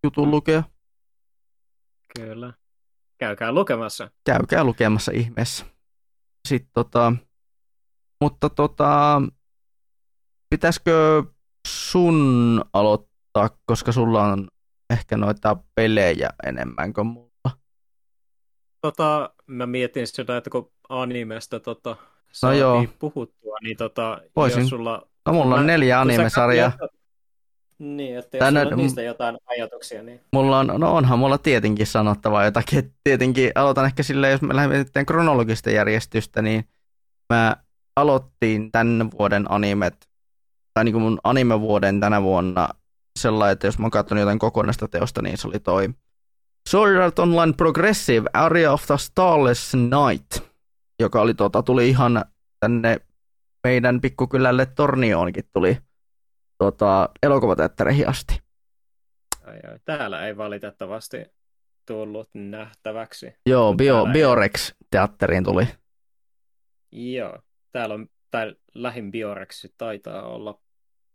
jutun 0.04 0.30
lukea. 0.30 0.62
Kyllä. 2.18 2.52
Käykää 3.18 3.52
lukemassa. 3.52 4.10
Käykää 4.24 4.64
lukemassa 4.64 5.12
ihmeessä. 5.12 5.66
Sitten 6.48 6.70
tota, 6.74 7.12
mutta 8.20 8.48
tota, 8.50 9.22
pitäisikö 10.50 11.22
sun 11.68 12.62
aloittaa, 12.72 13.50
koska 13.66 13.92
sulla 13.92 14.24
on 14.24 14.48
ehkä 14.90 15.16
noita 15.16 15.56
pelejä 15.74 16.30
enemmän 16.46 16.92
kuin 16.92 17.06
mulla? 17.06 17.50
Tota, 18.80 19.34
mä 19.46 19.66
mietin 19.66 20.06
sitä, 20.06 20.36
että 20.36 20.50
kun 20.50 20.72
animesta 20.88 21.60
tota, 21.60 21.96
no 22.42 22.52
joo. 22.52 22.84
puhuttua, 22.98 23.56
niin 23.62 23.76
tota, 23.76 24.20
Voisin. 24.36 24.60
jos 24.60 24.68
sulla... 24.68 25.08
No 25.26 25.32
mulla 25.32 25.54
on 25.54 25.66
neljä 25.66 26.00
animesarjaa. 26.00 26.72
Niin, 27.78 28.18
että 28.18 28.36
jos 28.36 28.44
Tänne, 28.44 28.66
on 28.66 28.76
niistä 28.76 29.02
jotain 29.02 29.36
ajatuksia, 29.46 30.02
niin... 30.02 30.20
Mulla 30.32 30.58
on, 30.58 30.66
no 30.66 30.94
onhan 30.94 31.18
mulla 31.18 31.38
tietenkin 31.38 31.86
sanottavaa 31.86 32.44
jotakin. 32.44 32.78
Et 32.78 32.92
tietenkin 33.04 33.52
aloitan 33.54 33.84
ehkä 33.84 34.02
silleen, 34.02 34.32
jos 34.32 34.42
me 34.42 34.56
lähdemme 34.56 35.04
kronologista 35.06 35.70
järjestystä, 35.70 36.42
niin 36.42 36.64
mä 37.32 37.56
aloittiin 37.96 38.72
tämän 38.72 39.10
vuoden 39.18 39.50
animet, 39.50 40.08
tai 40.74 40.84
niin 40.84 40.92
kuin 40.92 41.02
mun 41.02 41.18
animevuoden 41.24 42.00
tänä 42.00 42.22
vuonna 42.22 42.68
sellainen, 43.18 43.52
että 43.52 43.66
jos 43.66 43.78
mä 43.78 43.88
oon 44.10 44.18
jotain 44.18 44.38
kokonaista 44.38 44.88
teosta, 44.88 45.22
niin 45.22 45.38
se 45.38 45.48
oli 45.48 45.60
toi 45.60 45.88
Sword 46.68 46.96
Art 46.96 47.18
Online 47.18 47.52
Progressive 47.52 48.30
Area 48.32 48.72
of 48.72 48.86
the 48.86 48.98
Starless 48.98 49.74
Night, 49.74 50.48
joka 51.00 51.20
oli, 51.20 51.34
tota, 51.34 51.62
tuli 51.62 51.88
ihan 51.88 52.24
tänne 52.60 53.00
meidän 53.64 54.00
pikkukylälle 54.00 54.66
Tornioonkin 54.66 55.44
tuli 55.52 55.78
tota, 56.58 57.08
elokuvateattereihin 57.22 58.08
asti. 58.08 58.38
Ai, 59.46 59.60
ai. 59.70 59.78
Täällä 59.84 60.26
ei 60.26 60.36
valitettavasti 60.36 61.24
tullut 61.86 62.28
nähtäväksi. 62.34 63.34
Joo, 63.46 63.74
Bio, 63.74 64.06
Biorex-teatteriin 64.12 65.44
tuli. 65.44 65.68
Joo, 66.92 67.38
täällä 67.72 67.94
on, 67.94 68.06
tai 68.30 68.54
lähin 68.74 69.10
Biorex 69.10 69.64
taitaa 69.78 70.22
olla 70.22 70.60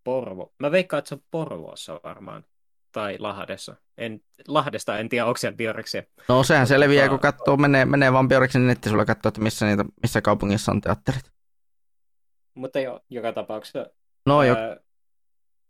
Porvo. 0.04 0.54
Mä 0.60 0.72
veikkaan, 0.72 1.00
että 1.00 1.10
se 1.10 1.16
on 1.16 1.22
Porvoossa 1.32 2.00
varmaan 2.04 2.46
tai 2.91 3.16
Lahdessa. 3.20 3.76
En, 3.98 4.22
Lahdesta 4.48 5.00
en 5.00 5.10
tiedä, 5.10 5.26
onko 5.26 5.38
siellä 5.38 5.56
Bioreksia. 5.56 6.04
No 6.30 6.44
sehän 6.44 6.68
selviää, 6.68 7.10
kun 7.10 7.20
katsoo, 7.20 7.58
menee, 7.58 7.86
menee 7.86 8.14
vaan 8.14 8.28
Bioreksin 8.28 8.68
nettisivuilla 8.68 9.06
katsoo, 9.06 9.28
että 9.30 9.41
missä, 9.41 9.66
niitä, 9.66 9.86
missä 10.02 10.22
kaupungissa 10.22 10.72
on 10.72 10.82
teatterit. 10.82 11.32
Mutta 12.54 12.80
jo, 12.80 13.00
joka 13.10 13.34
tapauksessa... 13.34 13.86
No 14.26 14.44
jo. 14.44 14.56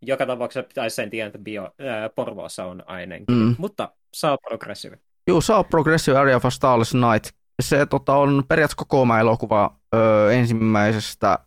Joka 0.06 0.26
tapauksessa 0.26 0.68
pitäisi 0.68 0.96
sen 0.96 1.10
tiedä, 1.10 1.28
että 1.28 1.40
bio, 1.40 1.64
ää, 1.64 2.10
Porvoossa 2.10 2.66
on 2.66 2.84
ainakin. 2.88 3.26
Mm. 3.32 3.56
Mutta 3.58 3.92
saa 4.14 4.38
progressive. 4.38 5.00
Joo, 5.28 5.42
saa 5.42 5.64
progressive 5.64 6.18
Area 6.18 6.38
of 6.38 6.44
Starless 6.50 6.94
Night. 6.94 7.36
Se 7.62 7.86
tota, 7.86 8.16
on 8.16 8.44
periaatteessa 8.48 8.86
koko 8.86 9.18
elokuva 9.20 9.80
ö, 9.96 10.34
ensimmäisestä, 10.34 11.40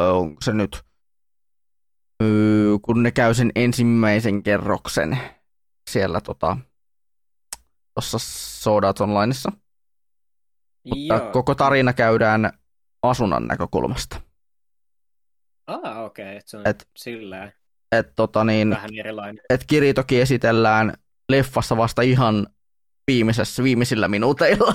ö, 0.00 0.12
onko 0.12 0.42
se 0.42 0.52
nyt 0.52 0.82
kun 2.82 3.02
ne 3.02 3.10
käy 3.10 3.34
sen 3.34 3.52
ensimmäisen 3.54 4.42
kerroksen 4.42 5.18
siellä 5.90 6.20
tota, 6.20 6.56
tuossa 7.94 8.18
Sodat 8.62 9.00
Onlineissa. 9.00 9.52
Mutta 10.88 11.14
Joo. 11.14 11.30
koko 11.32 11.54
tarina 11.54 11.92
käydään 11.92 12.58
asunnan 13.02 13.46
näkökulmasta. 13.46 14.20
Ah, 15.66 16.04
okei, 16.04 16.36
okay. 16.36 16.40
se 16.44 16.56
on 16.56 16.68
et, 16.68 16.88
sillä 16.96 17.52
et, 17.92 18.12
tota 18.16 18.44
niin, 18.44 18.70
vähän 18.70 18.94
erilainen. 18.98 19.44
Et 19.50 19.64
Kiritoki 19.66 20.20
esitellään 20.20 20.92
leffassa 21.28 21.76
vasta 21.76 22.02
ihan 22.02 22.46
viimeisessä, 23.06 23.62
viimeisillä 23.62 24.08
minuuteilla. 24.08 24.74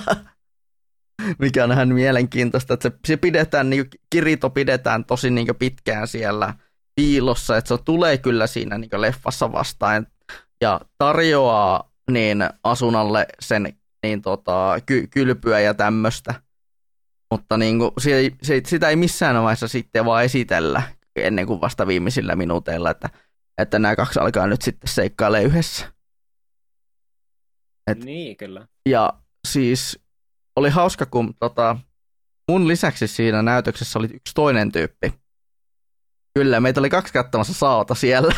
Mikä 1.40 1.64
on 1.64 1.72
ihan 1.72 1.88
mielenkiintoista, 1.88 2.74
että 2.74 2.90
se, 2.90 2.96
se 3.08 3.18
pidetään, 3.18 3.70
niin 3.70 3.86
Kirito 4.10 4.50
pidetään 4.50 5.06
tosi 5.06 5.30
niin 5.30 5.56
pitkään 5.60 6.08
siellä– 6.08 6.54
piilossa, 6.98 7.58
että 7.58 7.68
se 7.78 7.84
tulee 7.84 8.18
kyllä 8.18 8.48
siinä 8.48 8.78
niin 8.78 8.90
leffassa 9.02 9.52
vastaan. 9.52 10.08
ja 10.62 10.82
tarjoaa 10.98 11.92
niin 12.12 12.50
asunnalle 12.64 13.26
sen 13.40 13.74
niin 14.04 14.22
tota, 14.22 14.76
ky- 14.86 15.08
kylpyä 15.08 15.60
ja 15.60 15.74
tämmöistä. 15.74 16.34
Mutta 17.32 17.58
niin 17.58 17.80
kuin, 17.80 17.92
se, 17.98 18.32
se, 18.42 18.62
sitä 18.66 18.90
ei 18.90 18.96
missään 18.96 19.44
vaiheessa 19.44 19.68
sitten 19.68 20.06
vaan 20.06 20.24
esitellä 20.24 20.82
ennen 21.26 21.48
kuin 21.48 21.62
vasta 21.62 21.88
viimeisillä 21.88 22.36
minuuteilla, 22.36 22.92
että, 22.92 23.10
että 23.58 23.80
nämä 23.80 23.96
kaksi 23.96 24.20
alkaa 24.20 24.48
nyt 24.48 24.62
sitten 24.62 24.88
seikkailee 24.88 25.44
yhdessä. 25.44 25.94
Et, 27.92 28.04
niin, 28.04 28.38
kyllä. 28.38 28.68
Ja 28.90 29.14
siis 29.48 30.00
oli 30.56 30.70
hauska, 30.70 31.06
kun 31.06 31.34
tota, 31.40 31.78
mun 32.52 32.68
lisäksi 32.68 33.08
siinä 33.08 33.42
näytöksessä 33.42 34.00
oli 34.00 34.08
yksi 34.08 34.34
toinen 34.36 34.72
tyyppi. 34.72 35.14
Kyllä, 36.34 36.60
meitä 36.60 36.80
oli 36.80 36.90
kaksi 36.90 37.14
katsomassa 37.14 37.54
saota 37.54 37.96
siellä. 37.96 38.34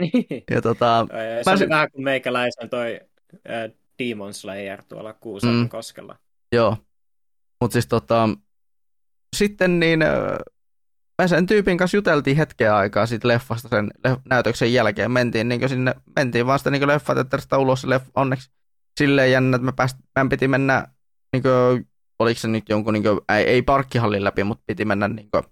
Niin. 0.00 0.44
Ja 0.50 0.62
tota, 0.62 1.06
se 1.44 1.50
oli 1.50 1.68
vähän 1.68 1.90
kuin 1.92 2.04
meikäläisen 2.04 2.70
toi 2.70 3.00
äh, 3.32 3.70
Demon 3.98 4.34
Slayer 4.34 4.82
tuolla 4.88 5.12
Kuusan 5.12 5.54
mm. 5.54 5.68
koskella. 5.68 6.18
Joo, 6.52 6.76
mutta 7.60 7.72
siis 7.72 7.86
tota, 7.86 8.28
sitten 9.36 9.80
niin 9.80 10.00
me 11.18 11.28
sen 11.28 11.46
tyypin 11.46 11.78
kanssa 11.78 11.96
juteltiin 11.96 12.36
hetken 12.36 12.74
aikaa 12.74 13.06
siitä 13.06 13.28
leffasta 13.28 13.68
sen 13.68 13.90
näytöksen 14.30 14.72
jälkeen. 14.72 15.10
Mentiin, 15.10 15.48
niin 15.48 15.68
sinne, 15.68 15.94
mentiin 16.16 16.46
vaan 16.46 16.58
sitä 16.58 16.70
niin 16.70 16.86
leffateatterista 16.86 17.58
ulos 17.58 17.84
leff, 17.84 18.06
onneksi 18.14 18.50
silleen 18.98 19.32
jännä, 19.32 19.56
että 19.56 19.66
me 19.66 19.72
pääst, 19.72 19.96
meidän 20.16 20.28
piti 20.28 20.48
mennä, 20.48 20.88
niin 21.32 21.42
kuin, 21.42 21.88
oliko 22.18 22.40
se 22.40 22.48
nyt 22.48 22.68
jonkun, 22.68 22.94
niin 22.94 23.02
kuin, 23.02 23.20
ei, 23.28 23.44
ei 23.44 23.62
parkkihallin 23.62 24.24
läpi, 24.24 24.44
mutta 24.44 24.64
piti 24.66 24.84
mennä 24.84 25.08
niin 25.08 25.30
kuin, 25.30 25.44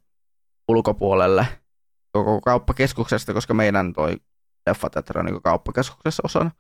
ulkopuolelle 0.69 1.47
koko 2.13 2.41
kauppakeskuksesta, 2.41 3.35
koska 3.35 3.55
meidän 3.55 3.93
toi 3.93 4.17
leffateatteri 4.67 5.21
on 5.21 5.27
niin 5.27 5.43
kauppakeskuksessa 5.43 6.23
osana. 6.25 6.51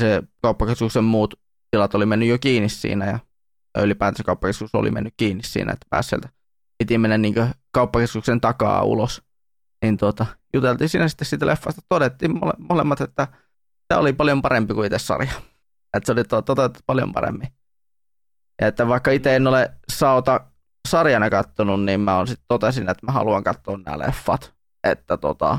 Se 0.00 0.22
kauppakeskuksen 0.42 1.04
muut 1.04 1.34
tilat 1.70 1.94
oli 1.94 2.06
mennyt 2.06 2.28
jo 2.28 2.38
kiinni 2.38 2.68
siinä 2.68 3.06
ja 3.06 3.18
ylipäätänsä 3.82 4.24
kauppakeskus 4.24 4.74
oli 4.74 4.90
mennyt 4.90 5.14
kiinni 5.16 5.42
siinä, 5.42 5.72
että 5.72 5.86
pääsi 5.90 6.08
sieltä. 6.08 6.28
Piti 6.78 6.98
mennä 6.98 7.18
niin 7.18 7.34
kauppakeskuksen 7.78 8.40
takaa 8.40 8.84
ulos. 8.84 9.22
Niin 9.82 9.96
tuota, 9.96 10.26
juteltiin 10.54 10.88
siinä 10.88 11.08
sitten 11.08 11.26
siitä 11.26 11.46
leffasta. 11.46 11.82
Todettiin 11.88 12.38
mole, 12.38 12.52
molemmat, 12.58 13.00
että 13.00 13.28
tämä 13.88 14.00
oli 14.00 14.12
paljon 14.12 14.42
parempi 14.42 14.74
kuin 14.74 14.86
itse 14.86 14.98
sarja. 14.98 15.32
Että 15.94 16.06
se 16.06 16.12
oli 16.12 16.24
to, 16.24 16.42
toteutettu 16.42 16.80
paljon 16.86 17.12
paremmin. 17.12 17.48
Ja 18.60 18.66
että 18.66 18.88
vaikka 18.88 19.10
itse 19.10 19.36
en 19.36 19.46
ole 19.46 19.70
Saota 19.92 20.40
sarjana 20.88 21.30
kattonut, 21.30 21.84
niin 21.84 22.00
mä 22.00 22.18
on 22.18 22.26
sitten 22.26 22.44
totesin, 22.48 22.88
että 22.88 23.06
mä 23.06 23.12
haluan 23.12 23.44
katsoa 23.44 23.76
nämä 23.76 23.98
leffat. 23.98 24.54
Että 24.84 25.16
tota, 25.16 25.58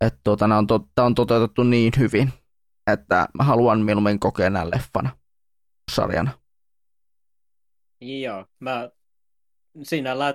että 0.00 0.30
nämä 0.40 0.58
on, 0.58 0.66
to, 0.66 0.88
on 1.00 1.14
toteutettu 1.14 1.62
niin 1.62 1.92
hyvin, 1.98 2.32
että 2.92 3.28
mä 3.34 3.44
haluan 3.44 3.80
mieluummin 3.80 4.20
kokea 4.20 4.50
nämä 4.50 4.70
leffana 4.70 5.10
sarjana. 5.92 6.30
Joo, 8.00 8.46
mä 8.60 8.90
sinällään, 9.82 10.34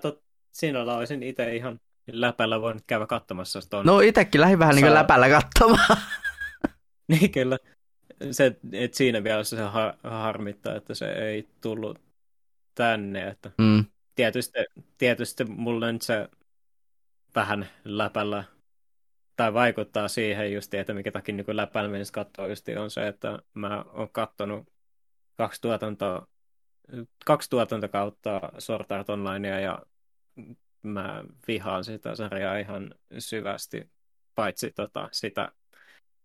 sinällään 0.53 0.97
olisin 0.97 1.23
itse 1.23 1.55
ihan 1.55 1.79
läpällä 2.11 2.61
voinut 2.61 2.83
käydä 2.87 3.05
katsomassa 3.05 3.59
ton. 3.69 3.85
No 3.85 3.99
itsekin 3.99 4.41
lähdin 4.41 4.59
vähän 4.59 4.75
niin 4.75 4.85
kuin 4.85 4.93
läpällä 4.93 5.29
katsomaan. 5.29 5.97
niin 7.07 7.31
kyllä. 7.31 7.57
Se, 8.31 8.55
et 8.71 8.93
siinä 8.93 9.21
mielessä 9.21 9.55
se 9.55 9.63
har, 9.63 9.93
harmittaa, 10.03 10.75
että 10.75 10.93
se 10.93 11.11
ei 11.11 11.47
tullut 11.61 11.99
tänne. 12.75 13.27
Että 13.27 13.51
mm. 13.57 13.85
tietysti, 14.15 14.59
tietysti 14.97 15.43
mulle 15.43 15.91
nyt 15.91 16.01
se 16.01 16.29
vähän 17.35 17.69
läpällä 17.85 18.43
tai 19.35 19.53
vaikuttaa 19.53 20.07
siihen 20.07 20.53
just, 20.53 20.73
että 20.73 20.93
mikä 20.93 21.11
takia 21.11 21.35
niin 21.35 21.45
läpällä 21.57 21.89
menisi 21.89 22.13
katsoa 22.13 22.47
just 22.47 22.67
on 22.79 22.91
se, 22.91 23.07
että 23.07 23.39
mä 23.53 23.85
oon 23.93 24.09
kattonut 24.09 24.67
kaksi 25.37 25.61
tuotantoa 25.61 26.27
kaksi 27.25 27.49
tuotantokautta 27.49 28.41
Sword 28.59 28.91
Art 28.91 29.09
Onlinea 29.09 29.59
ja 29.59 29.79
mä 30.81 31.23
vihaan 31.47 31.83
sitä 31.83 32.15
sarjaa 32.15 32.57
ihan 32.57 32.95
syvästi, 33.19 33.89
paitsi 34.35 34.71
tota, 34.71 35.09
sitä 35.11 35.51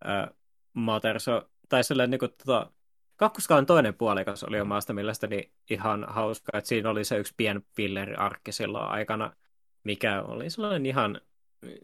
ää, 0.04 0.30
Materso, 0.72 1.50
tai 1.68 1.84
sellainen 1.84 2.11
niin 2.11 2.18
kuin, 2.18 2.32
tota, 2.46 2.72
kakkoskaan 3.16 3.66
toinen 3.66 3.94
puolikas 3.94 4.44
oli 4.44 4.61
omasta 4.61 4.92
mielestäni 4.92 5.52
ihan 5.70 6.06
hauska, 6.09 6.59
että 6.59 6.68
siinä 6.68 6.90
oli 6.90 7.04
se 7.04 7.18
yksi 7.18 7.34
pien 7.36 7.62
pilleri-arkki 7.74 8.52
silloin 8.52 8.90
aikana, 8.90 9.36
mikä 9.84 10.22
oli 10.22 10.50
sellainen 10.50 10.86
ihan 10.86 11.20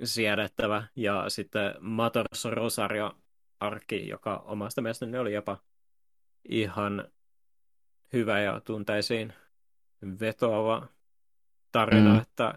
siedettävä, 0.04 0.86
ja 0.96 1.24
sitten 1.28 1.74
Materso 1.80 2.50
Rosario-arkki, 2.50 4.08
joka 4.08 4.36
omasta 4.36 4.82
mielestäni 4.82 5.18
oli 5.18 5.32
jopa 5.34 5.58
ihan 6.48 7.08
hyvä 8.12 8.40
ja 8.40 8.60
tunteisiin 8.60 9.32
vetoava 10.20 10.86
tarina, 11.74 12.14
mm. 12.14 12.20
että 12.20 12.54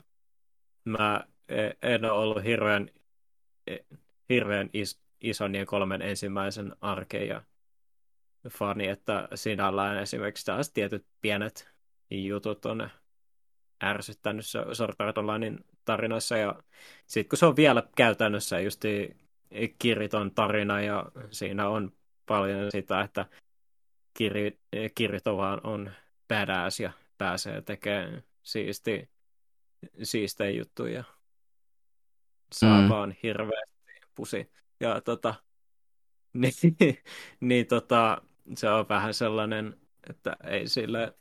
mä 0.86 1.24
e, 1.50 1.70
en 1.82 2.06
ole 2.06 2.12
ollut 2.12 2.44
hirveän, 2.44 2.90
e, 3.68 3.78
hirveän 4.30 4.70
is, 4.74 5.02
ison 5.22 5.56
ja 5.56 5.66
kolmen 5.66 6.02
ensimmäisen 6.02 6.76
arkeja 6.82 7.42
fani, 8.50 8.88
että 8.88 9.28
sinällään 9.36 9.98
esimerkiksi 9.98 10.46
taas 10.46 10.72
tietyt 10.72 11.06
pienet 11.22 11.70
jutut 12.10 12.66
on 12.66 12.90
ärsyttänyt 13.84 14.46
Sword 14.74 15.18
Onlinein 15.18 15.66
tarinoissa 15.86 16.38
ja 16.38 16.64
sitten 17.06 17.30
kun 17.30 17.38
se 17.38 17.46
on 17.46 17.56
vielä 17.56 17.84
käytännössä 17.96 18.60
just 18.60 18.82
Kiriton 19.80 20.32
tarina 20.32 20.82
ja 20.82 21.06
siinä 21.32 21.70
on 21.70 21.92
paljon 22.26 22.72
sitä, 22.72 23.02
että 23.02 23.26
Kiri, 24.14 24.60
Kiritovaan 24.96 25.62
on 25.64 25.92
badass 26.28 26.80
ja 26.80 26.92
pääsee 27.18 27.62
tekemään 27.62 28.24
siisti, 28.48 29.10
siistejä 30.04 30.50
juttuja. 30.50 31.04
Saa 32.54 32.82
mm. 32.82 32.90
vaan 32.90 33.16
hirveästi 33.24 33.92
pusi. 34.16 34.52
Ja 34.80 35.02
tota, 35.02 35.36
niin, 36.34 36.54
niin 37.40 37.68
tota, 37.68 38.22
se 38.56 38.70
on 38.70 38.90
vähän 38.90 39.14
sellainen, 39.14 39.78
että 40.10 40.38
ei 40.44 40.68
sille 40.68 41.14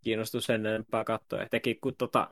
kiinnostu 0.00 0.40
sen 0.40 0.66
enempää 0.66 1.04
katsoa. 1.04 1.42
Etenkin 1.42 1.80
kun 1.80 1.96
tota, 1.96 2.30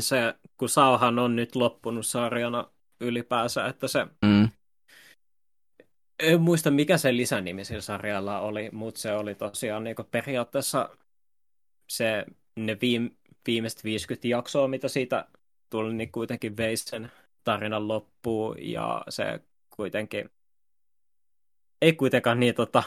se, 0.00 0.34
kun 0.56 0.68
Sauhan 0.68 1.18
on 1.18 1.36
nyt 1.36 1.56
loppunut 1.56 2.06
sarjana 2.06 2.70
ylipäänsä, 3.00 3.66
että 3.66 3.88
se 3.88 4.06
mm. 4.22 4.48
En 6.18 6.40
muista, 6.40 6.70
mikä 6.70 6.98
se 6.98 7.16
lisänimi 7.16 7.64
sillä 7.64 7.80
sarjalla 7.80 8.40
oli, 8.40 8.70
mutta 8.72 9.00
se 9.00 9.12
oli 9.12 9.34
tosiaan 9.34 9.84
niin 9.84 9.96
periaatteessa 10.10 10.96
se, 11.88 12.26
ne 12.56 12.76
viime, 12.80 13.10
viimeiset 13.46 13.84
50 13.84 14.28
jaksoa, 14.28 14.68
mitä 14.68 14.88
siitä 14.88 15.28
tuli, 15.70 15.94
niin 15.94 16.12
kuitenkin 16.12 16.56
vei 16.56 16.76
sen 16.76 17.12
tarinan 17.44 17.88
loppuun, 17.88 18.56
ja 18.58 19.04
se 19.08 19.40
kuitenkin 19.70 20.30
ei 21.82 21.92
kuitenkaan 21.92 22.40
niin 22.40 22.54
tota, 22.54 22.82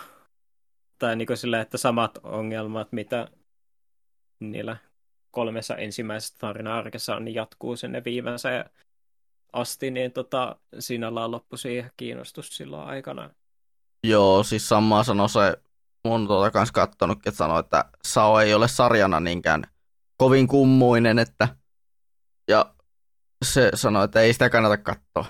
tai 0.99 1.15
niin 1.15 1.28
kuin 1.28 1.38
sille, 1.38 1.61
että 1.61 1.78
samat 1.78 2.17
ongelmat, 2.24 2.91
mitä 2.91 3.28
niillä 4.39 4.78
kolmessa 5.32 5.76
ensimmäisessä 5.76 6.36
tarina-arkessa 6.39 7.15
on, 7.15 7.26
niin 7.26 7.36
jatkuu 7.36 7.76
sinne 7.76 8.03
viimeiseen 8.03 8.65
asti, 9.53 9.91
niin 9.91 10.11
tota, 10.11 10.55
siinä 10.80 11.07
on 11.07 11.32
loppu 11.32 11.57
siihen 11.57 11.91
kiinnostus 11.97 12.57
silloin 12.57 12.88
aikana. 12.88 13.30
Joo, 14.03 14.43
siis 14.43 14.70
samaa 14.70 15.03
sanoi 15.03 15.30
se 15.30 15.57
mun 16.05 16.27
tuota 16.27 16.51
kanssa 16.51 16.73
kattonut, 16.73 17.17
että 17.17 17.31
sanoi, 17.31 17.59
että 17.59 17.85
Sao 18.07 18.39
ei 18.39 18.53
ole 18.53 18.67
sarjana 18.67 19.19
niinkään 19.19 19.63
kovin 20.17 20.47
kummuinen, 20.47 21.19
että 21.19 21.47
ja 22.47 22.75
se 23.45 23.71
sanoi, 23.73 24.05
että 24.05 24.21
ei 24.21 24.33
sitä 24.33 24.49
kannata 24.49 24.77
katsoa. 24.77 25.25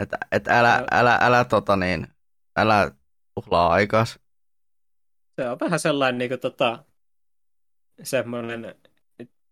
Että, 0.00 0.18
että 0.32 0.58
älä, 0.58 0.74
älä, 0.74 0.86
älä, 0.90 1.18
älä, 1.20 1.44
tota 1.44 1.76
niin, 1.76 2.06
älä 2.56 2.90
tuhlaa 3.34 3.68
aikaa. 3.72 4.04
Se 4.04 5.48
on 5.50 5.60
vähän 5.60 5.80
sellainen 5.80 6.18
niin 6.18 6.28
kuin, 6.28 6.40
tota, 6.40 6.84
semmoinen 8.02 8.74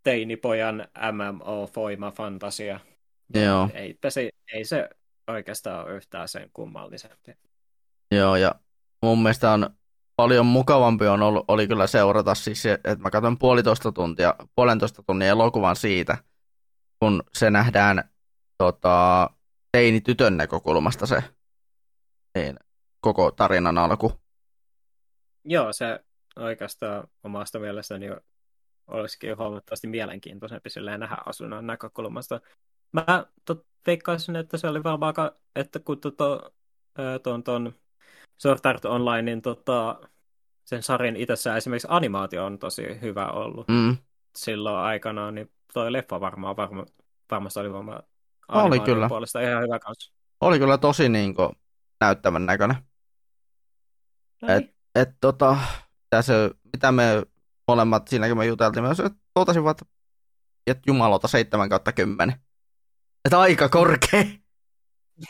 teinipojan 0.02 0.88
MMO-foima-fantasia. 1.12 2.80
Joo. 3.34 3.70
Ei, 3.74 3.98
se, 4.08 4.30
ei 4.52 4.64
se 4.64 4.88
oikeastaan 5.28 5.84
ole 5.84 5.94
yhtään 5.94 6.28
sen 6.28 6.50
kummallisempi. 6.52 7.32
Joo, 8.10 8.36
ja 8.36 8.54
mun 9.02 9.22
mielestä 9.22 9.50
on 9.50 9.70
paljon 10.18 10.46
mukavampi 10.46 11.06
on 11.06 11.22
ollut, 11.22 11.44
oli 11.48 11.68
kyllä 11.68 11.86
seurata 11.86 12.34
siis 12.34 12.66
että 12.66 12.96
mä 12.96 13.10
katson 13.10 13.38
puolitoista 13.38 13.92
tuntia, 13.92 14.34
puolentoista 14.56 15.02
tunnin 15.02 15.28
elokuvan 15.28 15.76
siitä, 15.76 16.18
kun 17.00 17.22
se 17.34 17.50
nähdään 17.50 18.10
tota, 18.58 19.30
teini-tytön 19.72 20.36
näkökulmasta 20.36 21.06
se 21.06 21.24
niin, 22.34 22.56
koko 23.00 23.30
tarinan 23.30 23.78
alku. 23.78 24.12
Joo, 25.44 25.72
se 25.72 26.00
oikeastaan 26.36 27.08
omasta 27.24 27.58
mielestäni 27.58 28.06
olisikin 28.86 29.38
huomattavasti 29.38 29.86
mielenkiintoisempi 29.86 30.70
silleen 30.70 31.00
nähdä 31.00 31.16
asunnon 31.26 31.66
näkökulmasta. 31.66 32.40
Mä 32.92 33.26
tot, 33.44 33.66
veikkaisin, 33.86 34.36
että 34.36 34.56
se 34.56 34.68
oli 34.68 34.82
varmaan, 34.82 35.14
että 35.56 35.78
kun 35.78 36.00
tuon 37.44 37.74
Sword 38.38 38.60
Art 38.64 38.84
Onlinein 38.84 39.42
tota, 39.42 40.00
sen 40.64 40.82
sarjan 40.82 41.16
itsessään 41.16 41.58
esimerkiksi 41.58 41.88
animaatio 41.90 42.44
on 42.44 42.58
tosi 42.58 42.82
hyvä 43.00 43.26
ollut. 43.26 43.68
Mm. 43.68 43.96
Silloin 44.36 44.76
aikanaan, 44.76 45.34
niin 45.34 45.50
toi 45.72 45.92
leffa 45.92 46.20
varmaan 46.20 46.56
varma, 46.56 46.86
varmasti 47.30 47.60
oli 47.60 47.72
varmaan 47.72 48.02
oli 48.48 48.80
kyllä. 48.80 49.08
puolesta 49.08 49.40
ihan 49.40 49.62
hyvä 49.62 49.78
kanssa. 49.78 50.12
Oli 50.40 50.58
kyllä 50.58 50.78
tosi 50.78 51.08
niin 51.08 51.34
kuin, 51.34 51.48
näyttävän 52.00 52.46
näköinen. 52.46 52.76
No 54.42 54.48
et, 54.48 54.64
et, 54.94 55.08
tota, 55.20 55.56
tässä, 56.10 56.50
mitä 56.72 56.92
me 56.92 57.22
molemmat 57.68 58.08
siinäkin 58.08 58.38
me 58.38 58.46
juteltiin, 58.46 58.82
me 58.82 58.88
totesivat, 59.34 59.82
että 60.66 60.82
jumalauta 60.86 61.28
7 61.28 61.68
kautta 61.68 61.92
10. 61.92 62.40
Että 63.24 63.40
aika 63.40 63.68
korkea. 63.68 64.24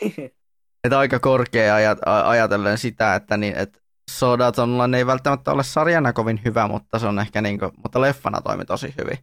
että 0.83 0.99
aika 0.99 1.19
korkea 1.19 1.75
ajat, 1.75 1.99
ajatellen 2.25 2.77
sitä, 2.77 3.15
että, 3.15 3.37
niin, 3.37 3.55
että 3.55 3.79
Sodat 4.11 4.59
Online 4.59 4.97
ei 4.97 5.05
välttämättä 5.05 5.51
ole 5.51 5.63
sarjana 5.63 6.13
kovin 6.13 6.41
hyvä, 6.45 6.67
mutta 6.67 6.99
se 6.99 7.07
on 7.07 7.19
ehkä 7.19 7.41
niin 7.41 7.59
kuin, 7.59 7.71
mutta 7.83 8.01
leffana 8.01 8.41
toimi 8.41 8.65
tosi 8.65 8.93
hyvin. 8.97 9.17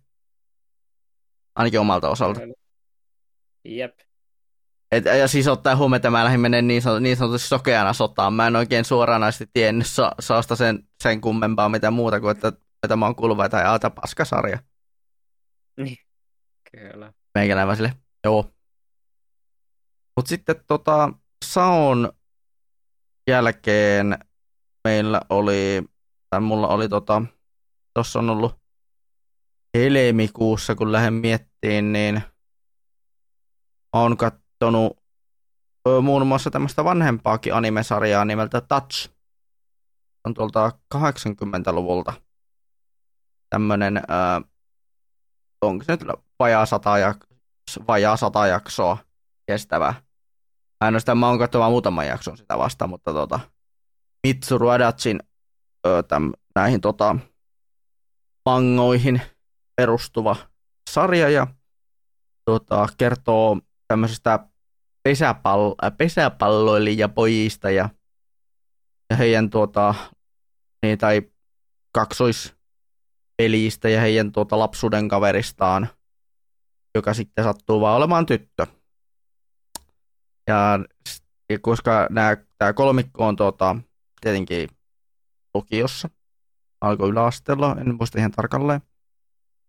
Ainakin 1.54 1.80
omalta 1.80 2.08
osalta. 2.08 2.40
Jep. 3.64 3.98
Et, 4.92 5.04
ja 5.04 5.28
siis 5.28 5.48
ottaa 5.48 5.76
huomioon, 5.76 5.96
että 5.96 6.10
mä 6.10 6.24
lähdin 6.24 6.40
menee 6.40 6.62
niin, 6.62 6.82
sanot, 6.82 7.02
niin 7.02 7.16
sanotusti 7.16 7.48
sokeana 7.48 7.92
sotaan. 7.92 8.34
Mä 8.34 8.46
en 8.46 8.56
oikein 8.56 8.84
suoranaisesti 8.84 9.46
tiennyt 9.52 9.86
sa, 9.86 10.12
saasta 10.20 10.56
sen, 10.56 10.88
sen 11.02 11.20
kummempaa 11.20 11.68
mitä 11.68 11.90
muuta 11.90 12.20
kuin, 12.20 12.30
että, 12.30 12.52
että 12.82 12.96
mä 12.96 13.06
oon 13.06 13.16
kuuluva 13.16 13.48
tai 13.48 13.64
aata 13.64 13.90
paskasarja. 13.90 14.58
Niin, 15.76 15.96
kyllä. 16.70 17.12
Meikäläin 17.34 17.76
sille, 17.76 17.92
joo. 18.24 18.50
Mut 20.16 20.26
sitten 20.26 20.56
tota, 20.66 21.12
Saon 21.44 22.12
jälkeen 23.30 24.18
meillä 24.84 25.20
oli, 25.30 25.82
tai 26.30 26.40
mulla 26.40 26.68
oli 26.68 26.88
tota, 26.88 27.22
tossa 27.94 28.18
on 28.18 28.30
ollut 28.30 28.56
helmikuussa, 29.76 30.74
kun 30.74 30.92
lähden 30.92 31.14
miettiin, 31.14 31.92
niin 31.92 32.22
on 33.92 34.16
katsonut 34.16 34.98
muun 36.02 36.26
muassa 36.26 36.50
tämmöistä 36.50 36.84
vanhempaakin 36.84 37.54
animesarjaa 37.54 38.24
nimeltä 38.24 38.60
Touch. 38.60 39.10
On 40.24 40.34
tuolta 40.34 40.70
80-luvulta 40.94 42.12
tämmönen, 43.50 43.96
äh, 43.96 44.44
onko 45.62 45.84
se 45.84 45.92
nyt 45.92 46.02
vajaa 46.38 46.66
sata, 46.66 46.90
jak- 46.96 47.36
vajaa 47.88 48.16
sata 48.16 48.46
jaksoa 48.46 48.98
kestävä. 49.46 49.94
Ainoastaan 50.80 51.18
mä 51.18 51.28
oon 51.28 51.38
katsomaan 51.38 51.72
muutaman 51.72 52.06
jakson 52.06 52.36
sitä 52.36 52.58
vasta, 52.58 52.86
mutta 52.86 53.12
tota, 53.12 53.40
Mitsuru 54.26 54.68
Adachin 54.68 55.20
ö, 55.86 56.02
täm, 56.02 56.32
näihin 56.54 56.80
tota, 56.80 57.16
mangoihin 58.46 59.22
perustuva 59.76 60.36
sarja 60.90 61.30
ja 61.30 61.46
tota, 62.44 62.86
kertoo 62.98 63.58
tämmöisestä 63.88 64.38
pesäpall- 65.08 65.74
äh, 65.84 65.96
pesäpalloilijapojista 65.96 67.70
ja, 67.70 67.88
ja 69.10 69.16
heidän 69.16 69.50
tuota, 69.50 69.94
niin, 70.82 70.98
tai 70.98 71.22
kaksoispelistä 71.94 73.88
ja 73.88 74.00
heidän 74.00 74.32
tuota, 74.32 74.58
lapsuuden 74.58 75.08
kaveristaan, 75.08 75.88
joka 76.94 77.14
sitten 77.14 77.44
sattuu 77.44 77.80
vaan 77.80 77.96
olemaan 77.96 78.26
tyttö. 78.26 78.66
Ja, 80.46 80.78
ja 81.50 81.58
koska 81.58 82.08
tämä 82.58 82.72
kolmikko 82.72 83.26
on 83.26 83.36
tuota, 83.36 83.76
tietenkin 84.20 84.68
lukiossa, 85.54 86.10
alkoi 86.80 87.08
yläasteella, 87.08 87.76
en 87.80 87.94
muista 87.94 88.18
ihan 88.18 88.30
tarkalleen, 88.30 88.80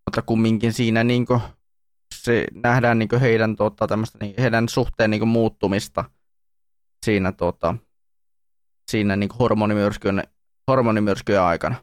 mutta 0.05 0.21
kumminkin 0.21 0.73
siinä 0.73 1.03
niin 1.03 1.25
kuin, 1.25 1.41
se 2.15 2.47
nähdään 2.53 2.99
niin 2.99 3.19
heidän, 3.21 3.55
tuota, 3.55 3.88
niin, 4.21 4.36
heidän 4.39 4.69
suhteen 4.69 5.11
niin 5.11 5.28
muuttumista 5.28 6.05
siinä, 7.05 7.32
tuota, 7.32 7.75
siinä 8.91 9.15
niin 9.15 9.30
hormonimyrskyjen, 9.39 10.23
hormonimyrskyjen 10.67 11.41
aikana. 11.41 11.75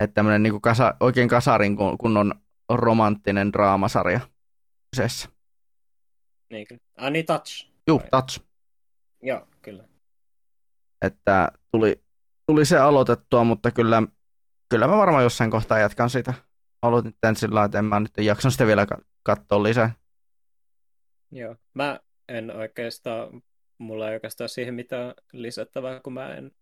Että 0.00 0.14
tämmöinen 0.14 0.42
niin 0.42 0.60
kasa, 0.60 0.94
oikein 1.00 1.28
kasarin 1.28 1.76
kunnon 1.98 2.34
romanttinen 2.68 3.52
draamasarja 3.52 4.20
kyseessä. 4.90 5.28
Niin, 6.50 6.66
Ah, 6.96 7.10
niin 7.10 7.26
Touch. 7.26 7.68
Juu, 7.86 8.02
Touch. 8.10 8.40
Joo, 9.22 9.46
kyllä. 9.62 9.84
Että 11.02 11.48
tuli, 11.72 12.02
tuli 12.46 12.64
se 12.64 12.78
aloitettua, 12.78 13.44
mutta 13.44 13.70
kyllä, 13.70 14.02
kyllä 14.68 14.86
mä 14.86 14.96
varmaan 14.96 15.22
jossain 15.22 15.50
kohtaa 15.50 15.78
jatkan 15.78 16.10
sitä. 16.10 16.34
Aloitin 16.82 17.14
tämän 17.20 17.36
sillä 17.36 17.64
että 17.64 17.78
en 17.78 17.84
mä 17.84 18.00
nyt 18.00 18.12
jaksan 18.18 18.50
sitä 18.52 18.66
vielä 18.66 18.86
katsoa 19.22 19.62
lisää. 19.62 19.94
Joo, 21.30 21.56
mä 21.74 22.00
en 22.28 22.56
oikeastaan, 22.56 23.42
mulla 23.78 24.08
ei 24.08 24.14
oikeastaan 24.14 24.48
siihen 24.48 24.74
mitään 24.74 25.14
lisättävää, 25.32 26.00
kun 26.00 26.12
mä 26.12 26.34
en 26.34 26.52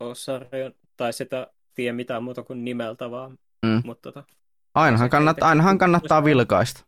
ole 0.00 0.14
sarjan, 0.14 0.74
tai 0.96 1.12
sitä 1.12 1.46
tiedä 1.74 1.92
mitään 1.92 2.22
muuta 2.22 2.42
kuin 2.42 2.64
nimeltä 2.64 3.10
vaan. 3.10 3.38
Mm. 3.66 3.82
Mutta 3.84 4.12
tota, 4.12 4.34
ainahan, 4.74 5.10
kannattaa, 5.10 5.48
ainahan 5.48 5.78
kannattaa 5.78 6.24
vilkaista. 6.24 6.84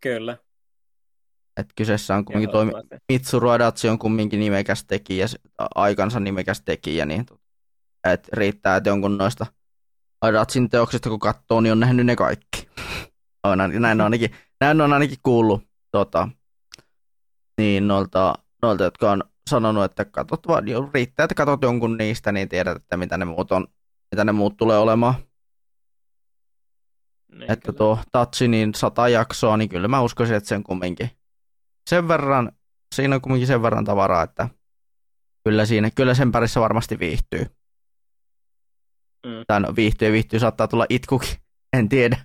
Kyllä. 0.00 0.36
Et 1.56 1.66
kyseessä 1.76 2.14
on 2.14 2.24
kumminkin 2.24 2.50
toimi, 2.50 2.72
Mitsuru 3.12 3.48
Adachi 3.48 3.88
on 3.88 3.98
kumminkin 3.98 4.40
nimekäs 4.40 4.84
tekijä, 4.84 5.26
aikansa 5.74 6.20
nimekäs 6.20 6.62
tekijä, 6.64 7.06
niin 7.06 7.26
et 8.04 8.28
riittää, 8.32 8.76
että 8.76 8.90
jonkun 8.90 9.18
noista 9.18 9.46
Adachin 10.20 10.70
teoksista 10.70 11.08
kun 11.08 11.18
katsoo, 11.18 11.60
niin 11.60 11.72
on 11.72 11.80
nähnyt 11.80 12.06
ne 12.06 12.16
kaikki. 12.16 12.68
on, 13.44 13.58
näin, 13.58 14.00
on 14.00 14.00
ainakin, 14.00 14.30
näin 14.60 14.80
on 14.80 14.92
ainakin 14.92 15.18
kuullut 15.22 15.62
tota, 15.90 16.28
niin 17.58 17.88
noilta, 17.88 18.34
noilta, 18.62 18.84
jotka 18.84 19.10
on 19.10 19.24
sanonut, 19.50 19.84
että 19.84 20.04
katsot 20.04 20.48
vaan, 20.48 20.64
riittää, 20.94 21.24
että 21.24 21.34
katsot 21.34 21.62
jonkun 21.62 21.96
niistä, 21.96 22.32
niin 22.32 22.48
tiedät, 22.48 22.76
että 22.76 22.96
mitä 22.96 23.18
ne 23.18 23.24
muut, 23.24 23.52
on, 23.52 23.66
mitä 24.12 24.24
ne 24.24 24.32
muut 24.32 24.56
tulee 24.56 24.78
olemaan. 24.78 25.14
Niin, 27.32 27.52
että 27.52 27.72
kyllä. 27.72 27.78
tuo 27.78 27.98
Tatsi, 28.12 28.48
niin 28.48 28.74
sata 28.74 29.08
jaksoa, 29.08 29.56
niin 29.56 29.68
kyllä 29.68 29.88
mä 29.88 30.00
uskoisin, 30.00 30.36
että 30.36 30.48
sen 30.48 30.62
kumminkin 30.62 31.10
sen 31.90 32.08
verran, 32.08 32.52
siinä 32.94 33.14
on 33.14 33.20
kumminkin 33.20 33.46
sen 33.46 33.62
verran 33.62 33.84
tavaraa, 33.84 34.22
että 34.22 34.48
kyllä, 35.44 35.66
siinä, 35.66 35.90
kyllä 35.90 36.14
sen 36.14 36.32
parissa 36.32 36.60
varmasti 36.60 36.98
viihtyy. 36.98 37.46
Mm. 39.26 39.44
Tai 39.46 39.60
no, 39.60 39.76
viihtyy 39.76 40.12
viihtyy, 40.12 40.40
saattaa 40.40 40.68
tulla 40.68 40.86
itkukin, 40.88 41.36
en 41.76 41.88
tiedä. 41.88 42.16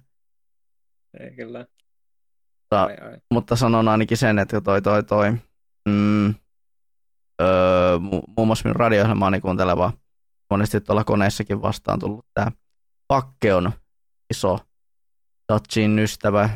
Ei 1.19 1.35
kyllä. 1.35 1.59
Mutta, 1.59 2.83
ai, 2.83 2.97
ai. 2.97 3.17
mutta 3.31 3.55
sanon 3.55 3.87
ainakin 3.87 4.17
sen, 4.17 4.39
että 4.39 4.61
toi 4.61 4.81
toi 4.81 5.03
toi, 5.03 5.31
mm, 5.89 6.27
öö, 7.41 7.97
mu- 7.97 8.33
muun 8.37 8.47
muassa 8.47 8.63
minun 8.63 8.75
radio-ohjelmaani 8.75 9.41
kuunteleva, 9.41 9.93
monesti 10.49 10.81
tuolla 10.81 11.03
koneessakin 11.03 11.61
vastaan 11.61 11.99
tullut 11.99 12.25
tämä 12.33 12.51
Pakke 13.07 13.55
on 13.55 13.71
iso 14.29 14.57
Dutchin 15.53 15.99
ystävä 15.99 16.49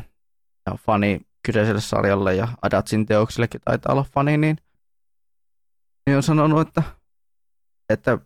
ja 0.66 0.76
fani 0.76 1.20
kyseiselle 1.46 1.80
sarjalle 1.80 2.34
ja 2.34 2.48
Adatsin 2.62 3.06
teoksillekin 3.06 3.60
taitaa 3.64 3.92
olla 3.92 4.04
fani, 4.14 4.36
niin, 4.36 4.56
niin 6.06 6.16
on 6.16 6.22
sanonut, 6.22 6.68
että, 6.68 6.82
että 7.88 8.18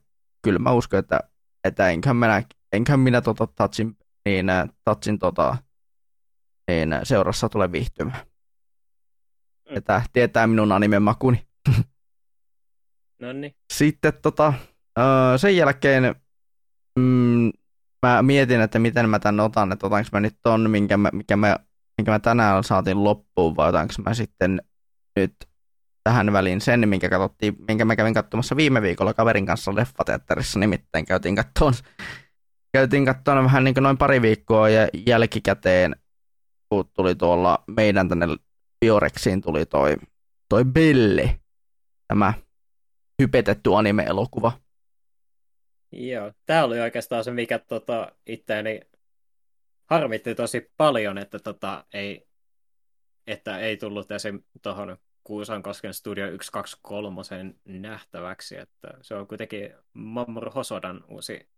kyllä 0.43 0.59
mä 0.59 0.73
uskon, 0.73 0.99
että, 0.99 1.21
että 1.65 1.91
enköhän 1.91 2.17
minä, 2.17 2.43
enköhän 2.73 3.01
minä 3.01 3.21
tota 3.21 3.47
Tatsin, 3.47 3.97
niin, 4.25 4.47
Tatsin 4.85 5.19
tota, 5.19 5.57
niin 6.69 6.97
seurassa 7.03 7.49
tule 7.49 7.73
viihtymään. 7.73 8.21
Mm. 9.71 9.77
Että 9.77 10.03
tietää 10.13 10.47
minun 10.47 10.73
animen 10.73 11.03
makuni. 11.03 11.49
No 13.23 13.33
niin. 13.33 13.55
Sitten 13.73 14.13
tota, 14.23 14.53
sen 15.37 15.57
jälkeen 15.57 16.15
mm, 16.99 17.51
mä 18.07 18.23
mietin, 18.23 18.61
että 18.61 18.79
miten 18.79 19.09
mä 19.09 19.19
tän 19.19 19.41
otan, 19.41 19.73
että 19.73 19.87
otanko 19.87 20.09
mä 20.13 20.21
nyt 20.21 20.39
ton, 20.43 20.71
minkä 20.71 20.97
mä, 20.97 21.11
mikä 21.13 21.37
mä 21.37 21.57
minkä 21.99 22.11
mä 22.11 22.19
tänään 22.19 22.65
saatiin 22.65 23.05
loppuun, 23.05 23.57
vai 23.57 23.69
otanko 23.69 23.95
mä 24.07 24.15
sitten 24.15 24.63
nyt 25.17 25.35
tähän 26.05 26.33
väliin 26.33 26.61
sen, 26.61 26.89
minkä, 26.89 27.09
katsottiin, 27.09 27.57
minkä 27.69 27.85
mä 27.85 27.97
kävin 27.97 28.15
katsomassa 28.15 28.57
viime 28.57 28.83
viikolla 28.83 29.15
kaverin 29.15 29.47
kanssa 29.47 29.75
leffateatterissa, 29.75 30.59
nimittäin 30.59 31.05
käytiin 31.05 31.37
kattoon, 31.37 31.75
käytiin 32.73 33.05
kattoon 33.05 33.45
vähän 33.45 33.65
niin 33.65 33.75
kuin 33.75 33.83
noin 33.83 33.99
pari 33.99 34.23
viikkoa 34.23 34.69
ja 34.69 34.89
jälkikäteen, 35.07 35.97
kun 36.69 36.91
tuli 36.95 37.15
tuolla 37.15 37.65
meidän 37.67 38.09
tänne 38.09 38.27
Biorexiin 38.81 39.41
tuli 39.41 39.67
toi, 39.67 39.97
toi 40.49 40.65
Billy, 40.65 41.29
tämä 42.09 42.35
hypetetty 43.23 43.75
anime-elokuva. 43.75 44.53
Joo, 45.93 46.33
tämä 46.47 46.65
oli 46.65 46.81
oikeastaan 46.81 47.25
se, 47.25 47.31
mikä 47.31 47.59
tota, 47.59 48.13
itseäni 48.27 48.81
harmitti 49.91 50.35
tosi 50.35 50.73
paljon, 50.77 51.19
että, 51.19 51.39
tota, 51.39 51.85
ei, 51.93 52.29
että 53.27 53.59
ei 53.59 53.77
tullut 53.77 54.11
esim. 54.11 54.43
tuohon 54.63 54.97
Kuusankosken 55.25 55.95
Studio 55.95 56.27
123 56.27 57.23
nähtäväksi, 57.65 58.57
että 58.57 58.89
se 59.03 59.15
on 59.15 59.27
kuitenkin 59.27 59.75
Mamoru 59.93 60.51
Hosodan 60.51 61.05
uusi 61.09 61.49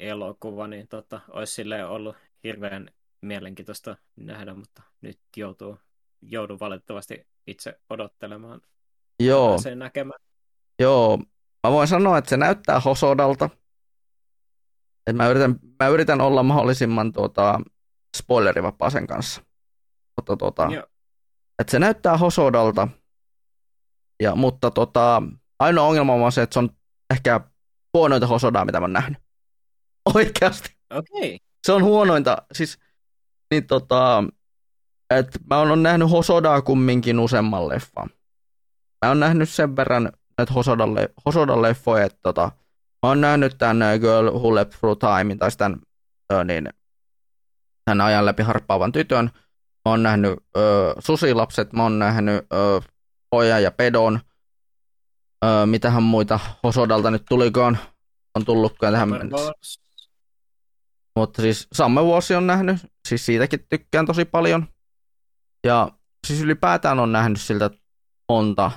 elokuva, 0.00 0.66
niin 0.68 0.88
tota, 0.88 1.20
olisi 1.28 1.52
sille 1.52 1.84
ollut 1.84 2.16
hirveän 2.44 2.88
mielenkiintoista 3.20 3.96
nähdä, 4.16 4.54
mutta 4.54 4.82
nyt 5.00 5.18
joutuu, 5.36 5.78
joudun 6.22 6.60
valitettavasti 6.60 7.26
itse 7.46 7.80
odottelemaan 7.90 8.60
Joo. 9.20 9.58
sen 9.58 9.78
näkemään. 9.78 10.20
Joo, 10.78 11.16
mä 11.62 11.70
voin 11.70 11.88
sanoa, 11.88 12.18
että 12.18 12.30
se 12.30 12.36
näyttää 12.36 12.80
Hosodalta. 12.80 13.50
Et 15.06 15.16
mä, 15.16 15.28
yritän, 15.28 15.56
mä 15.82 15.88
yritän 15.88 16.20
olla 16.20 16.42
mahdollisimman 16.42 17.12
tuota, 17.12 17.60
spoilerivapaa 18.16 18.90
sen 18.90 19.06
kanssa. 19.06 19.42
Mutta 20.16 20.36
tuota, 20.36 20.68
että 21.58 21.70
se 21.70 21.78
näyttää 21.78 22.16
Hosodalta, 22.16 22.88
ja, 24.22 24.34
mutta 24.34 24.70
tota, 24.70 25.22
ainoa 25.58 25.86
ongelma 25.86 26.12
on 26.12 26.32
se, 26.32 26.42
että 26.42 26.54
se 26.54 26.58
on 26.58 26.70
ehkä 27.10 27.40
huonointa 27.94 28.26
Hosodaa, 28.26 28.64
mitä 28.64 28.80
mä 28.80 28.84
oon 28.84 28.92
nähnyt. 28.92 29.18
Oikeasti. 30.14 30.76
Okei. 30.90 31.34
Okay. 31.34 31.38
Se 31.66 31.72
on 31.72 31.84
huonointa. 31.84 32.42
Siis, 32.52 32.78
niin 33.50 33.66
tota, 33.66 34.24
että 35.10 35.38
mä 35.50 35.58
oon 35.58 35.82
nähnyt 35.82 36.10
Hosodaa 36.10 36.62
kumminkin 36.62 37.20
useamman 37.20 37.68
leffan. 37.68 38.10
Mä 39.04 39.08
oon 39.08 39.20
nähnyt 39.20 39.48
sen 39.48 39.76
verran 39.76 40.12
näitä 40.38 40.52
Hosodan, 40.52 40.94
le- 40.94 41.12
Hosodan 41.26 41.62
leffoja, 41.62 42.04
että 42.04 42.18
tota, 42.22 42.52
mä 43.02 43.08
oon 43.08 43.20
nähnyt 43.20 43.58
tämän 43.58 44.00
Girl 44.00 44.30
Who 44.30 44.54
Left 44.54 44.70
Through 44.70 44.98
Time, 44.98 45.36
tai 45.36 45.50
tämän, 45.58 45.80
niin, 46.46 46.68
tämän 47.84 48.00
ajan 48.06 48.26
läpi 48.26 48.42
harppaavan 48.42 48.92
tytön. 48.92 49.30
Mä 49.84 49.90
oon 49.90 50.02
nähnyt 50.02 50.38
ö, 50.56 50.94
Susilapset, 50.98 51.72
mä 51.72 51.82
oon 51.82 51.98
nähnyt 51.98 52.46
ö, 52.52 52.80
Pojan 53.30 53.62
ja 53.62 53.70
Pedon. 53.70 54.20
Ö, 55.44 55.66
mitähän 55.66 56.02
muita 56.02 56.40
Hosodalta 56.62 57.10
nyt 57.10 57.22
tulikaan, 57.28 57.78
on 58.34 58.44
tullutkaan 58.44 58.92
tähän 58.92 59.08
mennessä. 59.08 59.52
Mutta 61.16 61.42
siis 61.42 61.68
Samme 61.72 62.04
vuosi 62.04 62.34
on 62.34 62.46
nähnyt, 62.46 62.76
siis 63.08 63.26
siitäkin 63.26 63.66
tykkään 63.68 64.06
tosi 64.06 64.24
paljon. 64.24 64.66
Ja 65.66 65.88
siis 66.26 66.40
ylipäätään 66.40 66.98
on 66.98 67.12
nähnyt 67.12 67.40
siltä 67.40 67.70
monta. 68.28 68.70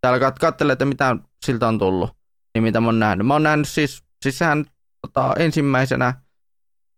Täällä 0.00 0.28
kat- 0.28 0.40
katselee, 0.40 0.72
että 0.72 0.84
mitä 0.84 1.16
siltä 1.46 1.68
on 1.68 1.78
tullut, 1.78 2.10
niin 2.54 2.62
mitä 2.62 2.80
mä 2.80 2.86
oon 2.88 2.98
nähnyt. 2.98 3.26
Mä 3.26 3.34
oon 3.34 3.42
nähnyt 3.42 3.68
siis, 3.68 4.04
siis 4.22 4.38
sehän 4.38 4.64
tota, 5.06 5.34
ensimmäisenä, 5.38 6.22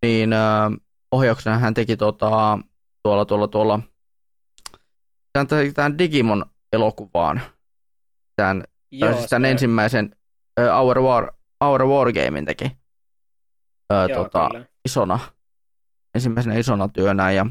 niin 0.01 0.33
ö, 0.33 0.37
ohjauksena 1.11 1.59
hän 1.59 1.73
teki 1.73 1.97
tota, 1.97 2.59
tuolla, 3.03 3.25
tuolla, 3.25 3.47
tuolla, 3.47 3.79
hän 5.37 5.47
teki 5.47 5.73
tämän 5.73 5.97
Digimon 5.97 6.45
elokuvaan. 6.73 7.41
Tämän, 8.35 8.63
Joo, 8.91 9.13
siis 9.13 9.29
tämän 9.29 9.51
ensimmäisen 9.51 10.15
uh, 10.59 10.79
Our, 10.79 11.01
War, 11.01 11.31
Our 11.61 11.85
Wargamein 11.85 12.45
teki. 12.45 12.71
Ö, 13.93 13.95
Joo, 14.09 14.23
tota, 14.23 14.49
isona, 14.85 15.19
ensimmäisenä 16.15 16.55
isona 16.55 16.87
työnä 16.87 17.31
ja 17.31 17.45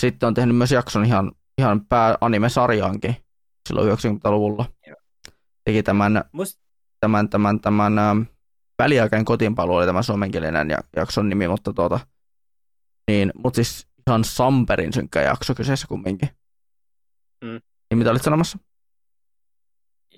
sitten 0.00 0.26
on 0.26 0.34
tehnyt 0.34 0.56
myös 0.56 0.72
jakson 0.72 1.04
ihan, 1.04 1.32
ihan 1.58 1.86
pää-anime-sarjaankin 1.86 3.16
silloin 3.68 3.98
90-luvulla. 3.98 4.64
Joo. 4.86 4.96
Teki 5.64 5.82
tämän, 5.82 6.24
Must... 6.32 6.60
tämän, 7.00 7.28
tämän, 7.28 7.60
tämän, 7.60 7.94
tämän 7.94 8.28
väliaikainen 8.78 9.24
kotiinpaluu 9.24 9.76
oli 9.76 9.86
tämä 9.86 10.02
suomenkielinen 10.02 10.68
jakson 10.96 11.28
nimi, 11.28 11.48
mutta 11.48 11.72
tuota, 11.72 12.00
niin, 13.10 13.32
mutta 13.34 13.56
siis 13.56 13.88
ihan 14.06 14.24
Samperin 14.24 14.92
synkkä 14.92 15.20
jakso 15.20 15.54
kyseessä 15.54 15.86
kumminkin. 15.88 16.28
Mm. 17.44 17.60
Niin 17.90 17.98
mitä 17.98 18.10
olit 18.10 18.22
sanomassa? 18.22 18.58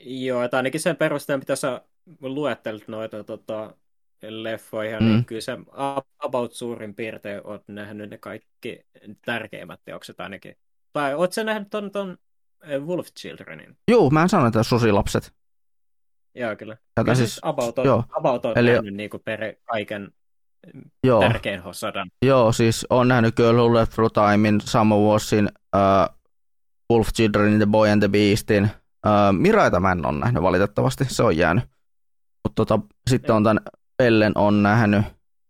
Joo, 0.05 0.43
että 0.43 0.57
ainakin 0.57 0.81
sen 0.81 0.97
perusteella, 0.97 1.39
mitä 1.39 1.57
sä 1.57 1.82
luettelit 2.20 2.89
noita 2.89 3.24
tota, 3.24 3.74
leffoja, 4.28 5.01
mm. 5.01 5.07
niin 5.07 5.24
kyllä 5.24 5.40
se 5.40 5.59
about 6.19 6.52
suurin 6.52 6.94
piirtein 6.94 7.40
oot 7.44 7.65
nähnyt 7.69 8.11
ne 8.11 8.19
kaikki 8.19 8.86
tärkeimmät 9.24 9.81
teokset 9.85 10.20
ainakin. 10.20 10.57
Tai 10.93 11.15
oot 11.15 11.32
sä 11.32 11.44
nähnyt 11.44 11.70
ton, 11.70 11.90
ton 11.90 12.19
eh, 12.62 12.82
Wolf 12.82 13.07
Childrenin? 13.20 13.77
Joo, 13.89 14.11
mä 14.11 14.23
en 14.23 14.28
sano, 14.28 14.47
että 14.47 14.62
susilapset. 14.62 15.40
Joo, 16.35 16.57
kyllä. 16.57 16.77
Tätä 16.94 17.15
siis, 17.15 17.40
about 17.43 17.78
on, 17.78 17.85
joo. 17.85 18.05
About 18.16 18.44
on 18.44 18.59
Eli... 18.59 18.73
nähnyt 18.73 18.94
niin 18.94 19.11
kuin 19.11 19.23
per 19.24 19.40
kaiken 19.70 20.12
joo. 21.05 21.20
tärkein 21.20 21.62
Hosadan. 21.62 22.11
Joo, 22.23 22.52
siis 22.52 22.86
on 22.90 23.09
nähnyt 23.09 23.36
Girl 23.36 23.57
Who 23.57 23.74
Left 23.74 23.93
Through 23.93 24.12
Timein, 24.12 24.61
Summer 24.61 24.98
Warsin, 24.98 25.48
uh, 25.77 26.16
Wolf 26.93 27.09
Childrenin, 27.16 27.59
The 27.59 27.66
Boy 27.66 27.90
and 27.90 28.02
the 28.02 28.09
Beastin. 28.09 28.65
Uh, 29.07 29.32
Miraita 29.39 29.81
mä 29.81 29.93
en 29.93 30.07
ole 30.07 30.19
nähnyt 30.19 30.43
valitettavasti, 30.43 31.05
se 31.09 31.23
on 31.23 31.36
jäänyt. 31.36 31.65
Mutta 32.44 32.65
tota, 32.66 32.81
sitten 33.11 33.35
on 33.35 33.44
tämän 33.44 33.61
Pellen 33.97 34.32
on 34.35 34.62
nähnyt, 34.62 35.02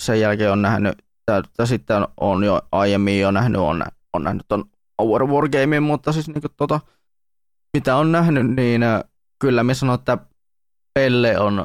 sen 0.03 0.21
jälkeen 0.21 0.53
on 0.53 0.63
nähnyt, 0.63 0.95
tai 1.27 1.43
sitten 1.65 2.07
on 2.21 2.45
jo 2.45 2.63
aiemmin 2.73 3.21
jo 3.21 3.31
nähnyt, 3.31 3.61
on, 3.61 3.85
on 4.13 4.25
nähnyt 4.25 4.49
ton 4.49 4.65
Our 4.99 5.27
War 5.27 5.49
Gamein, 5.49 5.83
mutta 5.83 6.13
siis 6.13 6.29
niin 6.29 6.41
kuin, 6.41 6.53
tota, 6.57 6.81
mitä 7.77 7.97
on 7.97 8.13
nähnyt, 8.13 8.47
niin 8.47 8.83
äh, 8.83 9.05
kyllä 9.39 9.65
me 9.65 9.75
sanon, 9.75 9.95
että 9.95 10.19
Pelle 10.95 11.39
on 11.39 11.65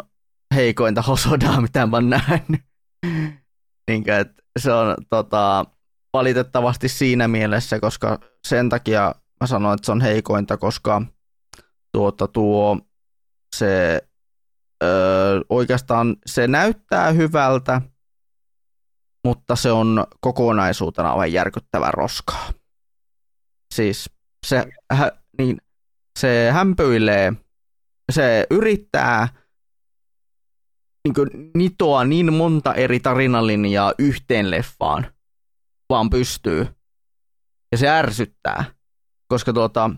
heikointa 0.56 1.02
hosodaa, 1.02 1.62
mitä 1.62 1.86
mä 1.86 1.98
oon 1.98 2.10
nähnyt. 2.10 2.62
että 3.88 4.42
se 4.60 4.72
on 4.72 4.96
tota, 5.10 5.66
valitettavasti 6.14 6.90
siinä 6.90 7.28
mielessä, 7.28 7.80
koska 7.80 8.20
sen 8.48 8.70
takia 8.70 9.16
mä 9.42 9.48
sanoin, 9.48 9.76
että 9.76 9.86
se 9.86 9.92
on 9.92 10.02
heikointa, 10.02 10.58
koska 10.58 11.02
tuota, 11.92 12.28
tuo 12.28 12.80
se 13.56 14.02
öö, 14.84 15.42
oikeastaan 15.50 16.16
se 16.26 16.48
näyttää 16.48 17.12
hyvältä, 17.12 17.82
mutta 19.26 19.56
se 19.56 19.72
on 19.72 20.08
kokonaisuutena 20.22 21.12
aivan 21.12 21.34
järkyttävän 21.34 21.94
roskaa. 21.94 22.50
Siis 23.74 24.10
se, 24.46 24.66
hä, 24.94 25.12
niin, 25.38 25.58
se 26.20 26.52
hämpöilee, 26.52 27.34
se 28.12 28.48
yrittää 28.50 29.28
niin 31.06 31.52
nitoa 31.58 32.04
niin 32.04 32.34
monta 32.34 32.74
eri 32.74 33.00
tarinalinjaa 33.00 33.94
yhteen 34.00 34.52
leffaan, 34.52 35.14
vaan 35.90 36.10
pystyy. 36.10 36.68
Ja 37.72 37.78
se 37.78 37.90
ärsyttää, 37.90 38.66
koska 39.28 39.54
tuota, 39.54 39.90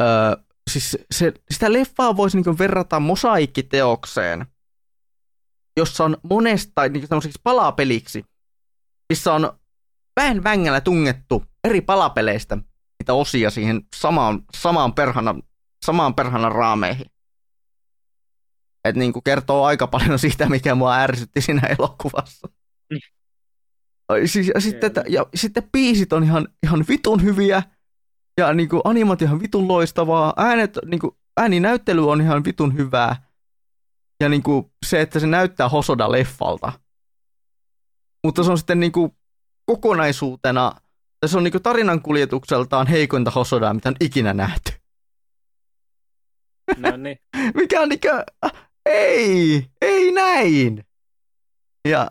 öö, 0.00 0.36
siis 0.70 0.98
se, 1.10 1.32
sitä 1.50 1.72
leffaa 1.72 2.16
voisi 2.16 2.40
niin 2.40 2.58
verrata 2.58 3.00
mosaikkiteokseen, 3.00 4.46
jossa 5.76 6.04
on 6.04 6.16
monesta 6.22 6.88
niin 6.88 7.08
palapeliksi, 7.42 8.24
missä 9.08 9.32
on 9.32 9.58
vähän 10.16 10.44
vängällä 10.44 10.80
tungettu 10.80 11.44
eri 11.64 11.80
palapeleistä 11.80 12.56
niitä 13.02 13.14
osia 13.14 13.50
siihen 13.50 13.82
samaan, 13.96 14.42
samaan, 14.54 14.92
perhana, 14.92 15.34
samaan 15.84 16.14
perhana 16.14 16.48
raameihin. 16.48 17.11
Et 18.84 18.96
niin 18.96 19.12
kuin 19.12 19.22
kertoo 19.22 19.64
aika 19.64 19.86
paljon 19.86 20.18
siitä, 20.24 20.48
mikä 20.48 20.74
mua 20.74 20.96
ärsytti 20.96 21.40
siinä 21.40 21.68
elokuvassa. 21.78 22.48
Mm. 22.90 22.98
Siis, 24.26 24.48
ja, 24.54 24.60
sitten, 24.60 24.92
ja 25.08 25.26
sitten 25.34 25.68
biisit 25.72 26.12
on 26.12 26.24
ihan, 26.24 26.48
ihan 26.62 26.84
vitun 26.88 27.22
hyviä, 27.22 27.62
ja 28.38 28.54
niin 28.54 28.68
kuin 28.68 28.82
animat 28.84 29.22
ihan 29.22 29.40
vitun 29.40 29.68
loistavaa, 29.68 30.32
äänet, 30.36 30.78
niin 30.86 31.00
kuin, 31.00 31.16
ääninäyttely 31.36 32.10
on 32.10 32.20
ihan 32.20 32.44
vitun 32.44 32.76
hyvää. 32.76 33.16
Ja 34.22 34.28
niin 34.28 34.42
kuin 34.42 34.72
se, 34.86 35.00
että 35.00 35.20
se 35.20 35.26
näyttää 35.26 35.68
Hosoda-leffalta. 35.68 36.72
Mutta 38.24 38.42
se 38.42 38.50
on 38.50 38.58
sitten 38.58 38.80
niin 38.80 38.92
kuin 38.92 39.12
kokonaisuutena, 39.66 40.72
se 41.26 41.36
on 41.36 41.44
niin 41.44 41.52
kuin 41.52 41.62
tarinan 41.62 42.02
kuljetukseltaan 42.02 42.86
heikointa 42.86 43.30
Hosodaa, 43.30 43.74
mitä 43.74 43.88
on 43.88 43.96
ikinä 44.00 44.34
nähty. 44.34 44.72
No 46.76 46.96
niin. 46.96 47.18
Mikä 47.54 47.80
on 47.80 47.88
niin 47.88 48.00
kuin, 48.00 48.52
ei, 48.86 49.66
ei 49.82 50.12
näin. 50.12 50.84
Ja 51.88 52.10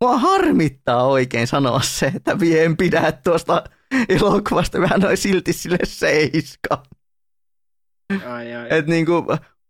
mua 0.00 0.18
harmittaa 0.18 1.06
oikein 1.06 1.46
sanoa 1.46 1.82
se, 1.82 2.06
että 2.06 2.40
vie 2.40 2.64
en 2.64 2.76
pidä 2.76 3.12
tuosta 3.12 3.64
elokuvasta 4.08 4.80
vähän 4.80 5.00
noin 5.00 5.16
silti 5.16 5.52
sille 5.52 5.78
seiska. 5.84 6.82
Ai, 8.26 8.54
ai. 8.54 8.66
Et 8.70 8.86
niinku, 8.86 9.26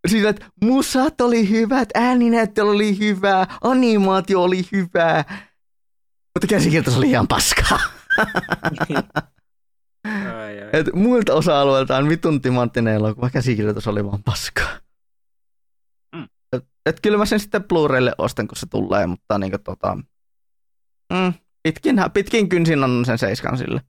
siis, 0.07 0.25
että 0.25 0.45
musat 0.63 1.21
oli 1.21 1.49
hyvät, 1.49 1.89
ääninäyttely 1.93 2.69
oli 2.69 2.99
hyvä, 2.99 3.47
animaatio 3.61 4.43
oli 4.43 4.65
hyvä, 4.71 5.25
mutta 6.35 6.47
käsikirjoitus 6.49 6.97
oli 6.97 7.09
ihan 7.09 7.27
paskaa. 7.27 7.79
ai, 10.05 10.61
ai. 10.61 10.69
Et 10.73 10.93
muilta 10.93 11.33
osa-alueiltaan 11.33 12.09
vitun 12.09 12.41
timanttinen 12.41 12.95
elokuva, 12.95 13.29
käsikirjoitus 13.29 13.87
oli 13.87 14.05
vaan 14.05 14.23
paskaa. 14.23 14.84
Et, 16.85 16.95
et 16.95 16.99
kyllä 17.01 17.17
mä 17.17 17.25
sen 17.25 17.39
sitten 17.39 17.63
Blu-raylle 17.63 18.11
ostan, 18.17 18.47
kun 18.47 18.57
se 18.57 18.65
tulee, 18.69 19.07
mutta 19.07 19.37
niinku 19.37 19.57
tota, 19.57 19.97
mm, 21.13 21.33
pitkin, 21.63 21.95
pitkin 22.13 22.49
kynsin 22.49 22.83
on 22.83 23.05
sen 23.05 23.17
seiskan 23.17 23.57
sille. 23.57 23.81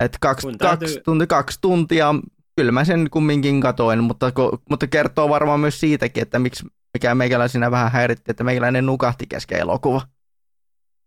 että 0.00 0.18
kaksi, 0.20 0.46
kaksi, 0.58 1.00
tunti, 1.04 1.26
kaksi 1.26 1.58
tuntia, 1.60 2.14
kyllä 2.56 2.72
mä 2.72 2.84
sen 2.84 3.10
kumminkin 3.10 3.60
katoin, 3.60 4.04
mutta, 4.04 4.32
mutta 4.70 4.86
kertoo 4.86 5.28
varmaan 5.28 5.60
myös 5.60 5.80
siitäkin, 5.80 6.22
että 6.22 6.38
miksi 6.38 6.66
mikä 6.94 7.14
meikäläisenä 7.14 7.70
vähän 7.70 7.92
häiritti, 7.92 8.30
että 8.30 8.44
meikäläinen 8.44 8.86
nukahti 8.86 9.26
kesken 9.26 9.58
elokuva. 9.60 10.02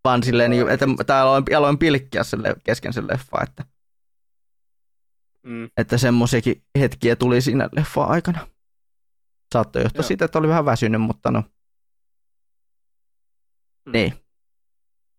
Vaan 0.03 0.23
silleen, 0.23 0.51
no, 0.51 0.67
että 0.67 0.85
täällä 1.05 1.29
aloin, 1.29 1.43
aloin 1.57 1.77
pilkkiä 1.77 2.23
sen, 2.23 2.41
kesken 2.63 2.93
sen 2.93 3.07
leffa, 3.07 3.43
että, 3.43 3.65
mm. 5.43 5.69
että 5.77 5.97
semmoisiakin 5.97 6.63
hetkiä 6.79 7.15
tuli 7.15 7.41
siinä 7.41 7.69
leffa 7.71 8.03
aikana. 8.03 8.47
Saattoi 9.53 9.83
johtua 9.83 10.03
siitä, 10.03 10.25
että 10.25 10.39
oli 10.39 10.47
vähän 10.47 10.65
väsynyt, 10.65 11.01
mutta 11.01 11.31
no. 11.31 11.43
Mm. 13.85 13.91
Niin. 13.91 14.13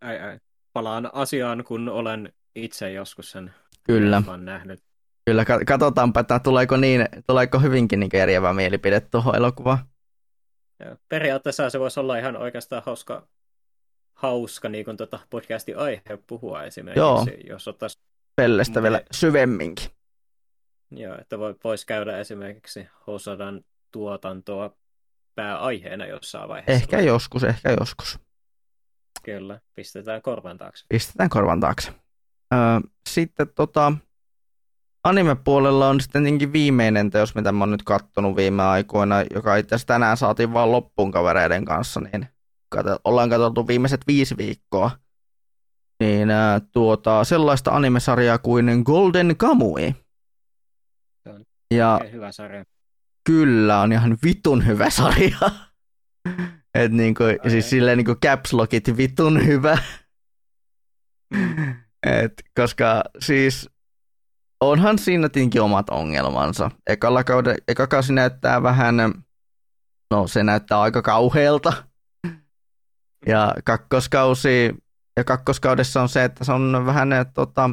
Ai, 0.00 0.20
ai. 0.20 0.38
Palaan 0.72 1.10
asiaan, 1.12 1.64
kun 1.64 1.88
olen 1.88 2.32
itse 2.54 2.92
joskus 2.92 3.30
sen 3.30 3.54
Kyllä. 3.84 4.22
nähnyt. 4.36 4.80
Kyllä, 5.26 5.44
katsotaanpa, 5.66 6.20
että 6.20 6.38
tuleeko, 6.38 6.76
niin, 6.76 7.08
tuleeko 7.26 7.58
hyvinkin 7.58 8.00
niin 8.00 8.10
järjevä 8.12 8.52
mielipide 8.52 9.00
tuohon 9.00 9.36
elokuvaan. 9.36 9.78
Ja 10.80 10.96
periaatteessa 11.08 11.70
se 11.70 11.80
voisi 11.80 12.00
olla 12.00 12.18
ihan 12.18 12.36
oikeastaan 12.36 12.82
hauska, 12.86 13.28
hauska 14.14 14.68
niin 14.68 14.84
kuin 14.84 14.96
tuota 14.96 15.18
podcastin 15.30 15.78
aihe 15.78 16.18
puhua 16.26 16.64
esimerkiksi, 16.64 17.00
Joo. 17.00 17.26
jos 17.44 17.68
ottaisi... 17.68 17.98
Pellestä 18.36 18.82
vielä 18.82 19.02
syvemminkin. 19.12 19.90
Joo, 20.90 21.18
että 21.20 21.38
voisi 21.38 21.86
käydä 21.86 22.18
esimerkiksi 22.18 22.88
Hosadan 23.06 23.64
tuotantoa 23.94 24.76
pääaiheena 25.34 26.06
jossain 26.06 26.48
vaiheessa. 26.48 26.72
Ehkä 26.72 26.96
vai? 26.96 27.06
joskus, 27.06 27.44
ehkä 27.44 27.76
joskus. 27.80 28.18
Kyllä, 29.22 29.60
pistetään 29.74 30.22
korvan 30.22 30.58
taakse. 30.58 30.84
Pistetään 30.88 31.30
korvan 31.30 31.60
taakse. 31.60 31.94
Öö, 32.54 32.60
sitten 33.10 33.48
tota, 33.54 33.92
anime-puolella 35.04 35.88
on 35.88 36.00
sitten 36.00 36.52
viimeinen 36.52 37.10
teos, 37.10 37.34
mitä 37.34 37.52
mä 37.52 37.62
oon 37.62 37.70
nyt 37.70 37.82
kattonut 37.82 38.36
viime 38.36 38.62
aikoina, 38.62 39.16
joka 39.34 39.56
itse 39.56 39.74
asiassa 39.74 39.86
tänään 39.86 40.16
saatiin 40.16 40.52
vaan 40.52 40.72
loppuun 40.72 41.10
kavereiden 41.12 41.64
kanssa, 41.64 42.00
niin 42.00 42.26
kato, 42.68 42.98
ollaan 43.04 43.30
katsottu 43.30 43.66
viimeiset 43.66 44.00
viisi 44.06 44.36
viikkoa. 44.36 44.90
Niin 46.00 46.30
ää, 46.30 46.60
tuota, 46.60 47.24
sellaista 47.24 47.70
animesarjaa 47.70 48.38
kuin 48.38 48.82
Golden 48.84 49.36
Kamui. 49.36 49.94
Se 51.22 51.30
on 51.30 51.44
ja 51.74 52.00
hyvä 52.12 52.32
sarja. 52.32 52.64
Kyllä, 53.24 53.80
on 53.80 53.92
ihan 53.92 54.18
vitun 54.24 54.66
hyvä 54.66 54.90
sarja. 54.90 55.38
Et 56.74 56.92
niinku, 56.92 57.22
okay. 57.22 57.50
siis 57.50 57.70
silleen 57.70 57.98
niinku 57.98 58.14
caps 58.14 58.52
lockit 58.52 58.96
vitun 58.96 59.46
hyvä. 59.46 59.78
Et, 62.06 62.32
koska 62.56 63.04
siis 63.18 63.70
onhan 64.60 64.98
siinä 64.98 65.28
tietenkin 65.28 65.62
omat 65.62 65.90
ongelmansa. 65.90 66.70
Ekalla 66.86 67.24
kauden, 67.24 67.56
eka 67.68 67.86
kausi 67.86 68.12
näyttää 68.12 68.62
vähän, 68.62 68.96
no 70.10 70.26
se 70.26 70.42
näyttää 70.42 70.80
aika 70.80 71.02
kauhealta. 71.02 71.72
Ja 73.26 73.54
kakkoskausi, 73.64 74.74
ja 75.16 75.24
kakkoskaudessa 75.24 76.02
on 76.02 76.08
se, 76.08 76.24
että 76.24 76.44
se 76.44 76.52
on 76.52 76.86
vähän, 76.86 77.08
tota, 77.34 77.70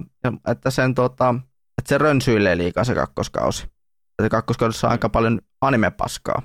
että 0.47 0.69
sen 0.69 0.95
tota, 0.95 1.35
että 1.77 1.89
se 1.89 1.97
rönsyilee 1.97 2.57
liikaa 2.57 2.83
se 2.83 2.95
kakkoskausi. 2.95 3.67
Että 4.21 4.29
kakkoskaudessa 4.29 4.87
on 4.87 4.91
aika 4.91 5.09
paljon 5.09 5.41
animepaskaa. 5.61 6.41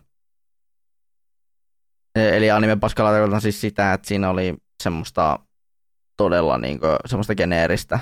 E, 2.14 2.36
eli 2.36 2.50
animepaskalla 2.50 3.10
tarkoitan 3.10 3.40
siis 3.40 3.60
sitä, 3.60 3.92
että 3.92 4.08
siinä 4.08 4.30
oli 4.30 4.54
semmoista 4.82 5.38
todella 6.16 6.58
niin 6.58 6.80
kuin, 6.80 6.96
semmoista 7.06 7.34
geneeristä, 7.34 7.98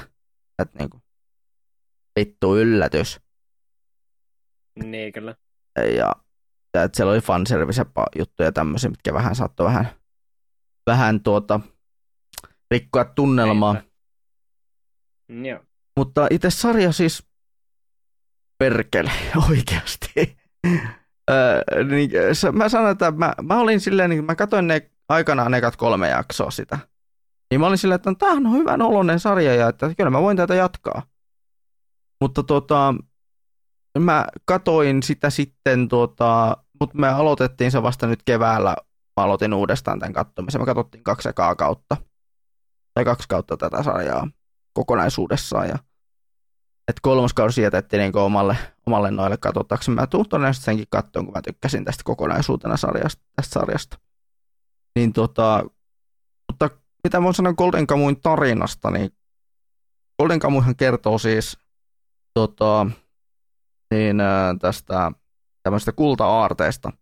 että 0.58 0.78
niin 0.78 0.90
kuin, 0.90 1.02
vittu 2.20 2.56
yllätys. 2.56 3.20
Niin, 4.84 5.12
kyllä. 5.12 5.34
Ja, 5.76 6.12
ja 6.74 6.82
että 6.82 6.96
siellä 6.96 7.12
oli 7.12 7.20
fanservice 7.20 7.86
juttuja 8.18 8.52
tämmöisiä, 8.52 8.90
mitkä 8.90 9.14
vähän 9.14 9.34
saattoi 9.34 9.66
vähän, 9.66 9.88
vähän 10.86 11.22
tuota, 11.22 11.60
rikkoa 12.70 13.04
tunnelmaa. 13.04 13.76
Joo. 15.28 15.60
Mutta 15.96 16.26
itse 16.30 16.50
sarja 16.50 16.92
siis 16.92 17.26
perkele 18.58 19.12
oikeasti. 19.50 20.36
öö, 21.30 21.84
niin, 21.88 22.10
mä 22.52 22.68
sanoin, 22.68 22.92
että 22.92 23.10
mä, 23.10 23.34
mä 23.42 23.60
olin 23.60 23.80
silleen, 23.80 24.10
niin 24.10 24.24
mä 24.24 24.34
katsoin 24.34 24.66
ne 24.66 24.90
aikanaan 25.08 25.54
ekat 25.54 25.76
kolme 25.76 26.08
jaksoa 26.08 26.50
sitä. 26.50 26.78
Niin 27.50 27.60
mä 27.60 27.66
olin 27.66 27.78
silleen, 27.78 27.96
että 27.96 28.14
tämä 28.18 28.32
on 28.32 28.52
hyvän 28.52 28.82
oloinen 28.82 29.20
sarja 29.20 29.54
ja 29.54 29.68
että 29.68 29.94
kyllä 29.94 30.10
mä 30.10 30.22
voin 30.22 30.36
tätä 30.36 30.54
jatkaa. 30.54 31.02
Mutta 32.20 32.42
tota, 32.42 32.94
mä 33.98 34.26
katoin 34.44 35.02
sitä 35.02 35.30
sitten, 35.30 35.88
tota, 35.88 36.56
mutta 36.80 36.98
me 36.98 37.08
aloitettiin 37.08 37.70
se 37.70 37.82
vasta 37.82 38.06
nyt 38.06 38.22
keväällä. 38.24 38.76
Mä 39.16 39.24
aloitin 39.24 39.54
uudestaan 39.54 39.98
tämän 39.98 40.12
katsomisen. 40.12 40.60
Me 40.60 40.66
katsottiin 40.66 41.04
kaksi 41.04 41.28
kautta. 41.58 41.96
Tai 42.94 43.04
kaksi 43.04 43.28
kautta 43.28 43.56
tätä 43.56 43.82
sarjaa 43.82 44.28
kokonaisuudessaan. 44.72 45.68
Ja, 45.68 45.78
että 46.88 47.00
kolmas 47.02 47.34
kausi 47.34 47.62
jätettiin 47.62 48.00
niin 48.00 48.16
omalle, 48.16 48.56
omalle 48.86 49.10
noille 49.10 49.36
katsottavaksi. 49.36 49.90
Mä 49.90 50.06
tuun 50.06 50.28
todennäköisesti 50.28 50.64
senkin 50.64 50.86
kattoon, 50.90 51.24
kun 51.24 51.34
mä 51.34 51.42
tykkäsin 51.42 51.84
tästä 51.84 52.04
kokonaisuutena 52.04 52.76
sarjasta, 52.76 53.22
tästä 53.36 53.52
sarjasta. 53.60 53.98
Niin 54.96 55.12
tota, 55.12 55.64
mutta 56.52 56.70
mitä 57.04 57.22
voin 57.22 57.34
sanoa 57.34 57.52
Golden 57.52 57.86
Kamuin 57.86 58.20
tarinasta, 58.20 58.90
niin 58.90 59.10
Golden 60.18 60.38
Kamuihan 60.38 60.76
kertoo 60.76 61.18
siis 61.18 61.58
tota, 62.34 62.86
niin, 63.90 64.16
tästä 64.60 65.12
tämmöistä 65.62 65.92
kulta-aarteesta, 65.92 66.92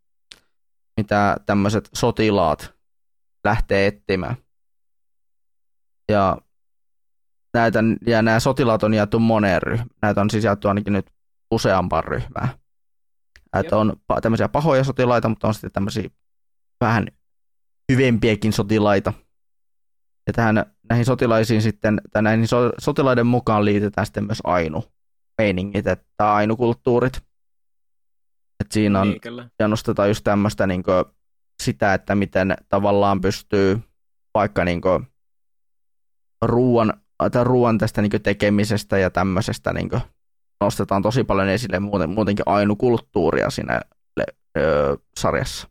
mitä 0.96 1.36
tämmöiset 1.46 1.88
sotilaat 1.94 2.74
lähtee 3.44 3.86
etsimään. 3.86 4.36
Ja, 6.08 6.38
näitä, 7.54 7.78
ja 8.06 8.22
nämä 8.22 8.40
sotilaat 8.40 8.82
on 8.82 8.94
jaettu 8.94 9.18
moneen 9.18 9.62
ryhmään. 9.62 9.88
Näitä 10.02 10.20
on 10.20 10.30
siis 10.30 10.44
jaettu 10.44 10.68
ainakin 10.68 10.92
nyt 10.92 11.10
useampaan 11.50 12.04
ryhmään. 12.04 12.48
Että 13.56 13.76
on 13.76 13.96
tämmöisiä 14.22 14.48
pahoja 14.48 14.84
sotilaita, 14.84 15.28
mutta 15.28 15.48
on 15.48 15.54
sitten 15.54 15.72
tämmöisiä 15.72 16.08
vähän 16.80 17.06
hyvempiäkin 17.92 18.52
sotilaita. 18.52 19.12
Ja 20.26 20.32
tähän, 20.32 20.66
näihin 20.88 21.06
sotilaisiin 21.06 21.62
sitten, 21.62 22.00
tai 22.12 22.22
näihin 22.22 22.46
sotilaiden 22.78 23.26
mukaan 23.26 23.64
liitetään 23.64 24.06
sitten 24.06 24.24
myös 24.24 24.40
ainu 24.44 24.84
meiningit, 25.38 25.86
että 25.86 26.34
ainukulttuurit. 26.34 27.16
Et 28.60 28.72
siinä 28.72 29.00
on, 29.00 29.08
niin, 29.08 29.50
ja 29.58 29.68
nostetaan 29.68 30.08
just 30.08 30.24
tämmöistä 30.24 30.66
niin 30.66 30.84
sitä, 31.62 31.94
että 31.94 32.14
miten 32.14 32.54
tavallaan 32.68 33.20
pystyy 33.20 33.80
vaikka 34.34 34.64
niin 34.64 34.80
ruoan, 36.42 37.01
tai 37.30 37.44
ruoan 37.44 37.78
tästä 37.78 38.02
niin 38.02 38.22
tekemisestä 38.22 38.98
ja 38.98 39.10
tämmöisestä 39.10 39.72
niin 39.72 39.90
nostetaan 40.60 41.02
tosi 41.02 41.24
paljon 41.24 41.48
esille 41.48 41.80
muuten, 41.80 42.10
muutenkin 42.10 42.48
ainukulttuuria 42.48 43.50
siinä 43.50 43.80
ö, 44.58 44.96
sarjassa. 45.16 45.68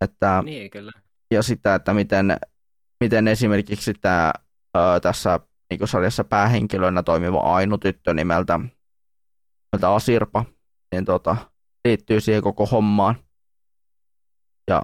Että, 0.00 0.42
niin, 0.44 0.70
kyllä. 0.70 0.92
Ja 1.30 1.42
sitä, 1.42 1.74
että 1.74 1.94
miten, 1.94 2.36
miten 3.00 3.28
esimerkiksi 3.28 3.94
tämä, 3.94 4.32
ö, 4.76 5.00
tässä 5.02 5.40
niin 5.70 5.88
sarjassa 5.88 6.24
päähenkilönä 6.24 7.02
toimiva 7.02 7.38
Ainu 7.38 7.78
tyttö 7.78 8.14
nimeltä, 8.14 8.58
nimeltä 8.58 9.94
Asirpa, 9.94 10.44
niin 10.92 11.04
tota, 11.04 11.36
liittyy 11.84 12.20
siihen 12.20 12.42
koko 12.42 12.66
hommaan. 12.66 13.14
Ja, 14.70 14.82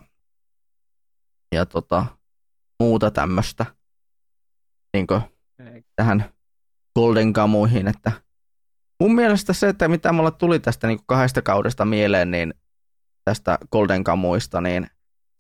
ja 1.55 1.67
tota, 1.67 2.07
muuta 2.81 3.11
tämmöistä 3.11 3.67
niin 4.95 5.07
tähän 5.97 6.25
Golden 6.99 7.33
Kamuihin, 7.33 7.89
että 7.89 8.13
mun 9.01 9.15
mielestä 9.15 9.53
se, 9.53 9.69
että 9.69 9.89
mitä 9.89 10.13
mulle 10.13 10.31
tuli 10.31 10.61
tästä 10.61 10.87
niin 10.87 11.01
kahdesta 11.07 11.43
kaudesta 11.43 11.85
mieleen, 11.85 12.31
niin 12.31 12.55
tästä 13.25 13.59
Golden 13.73 14.05
Kamuista, 14.05 14.61
niin 14.61 14.87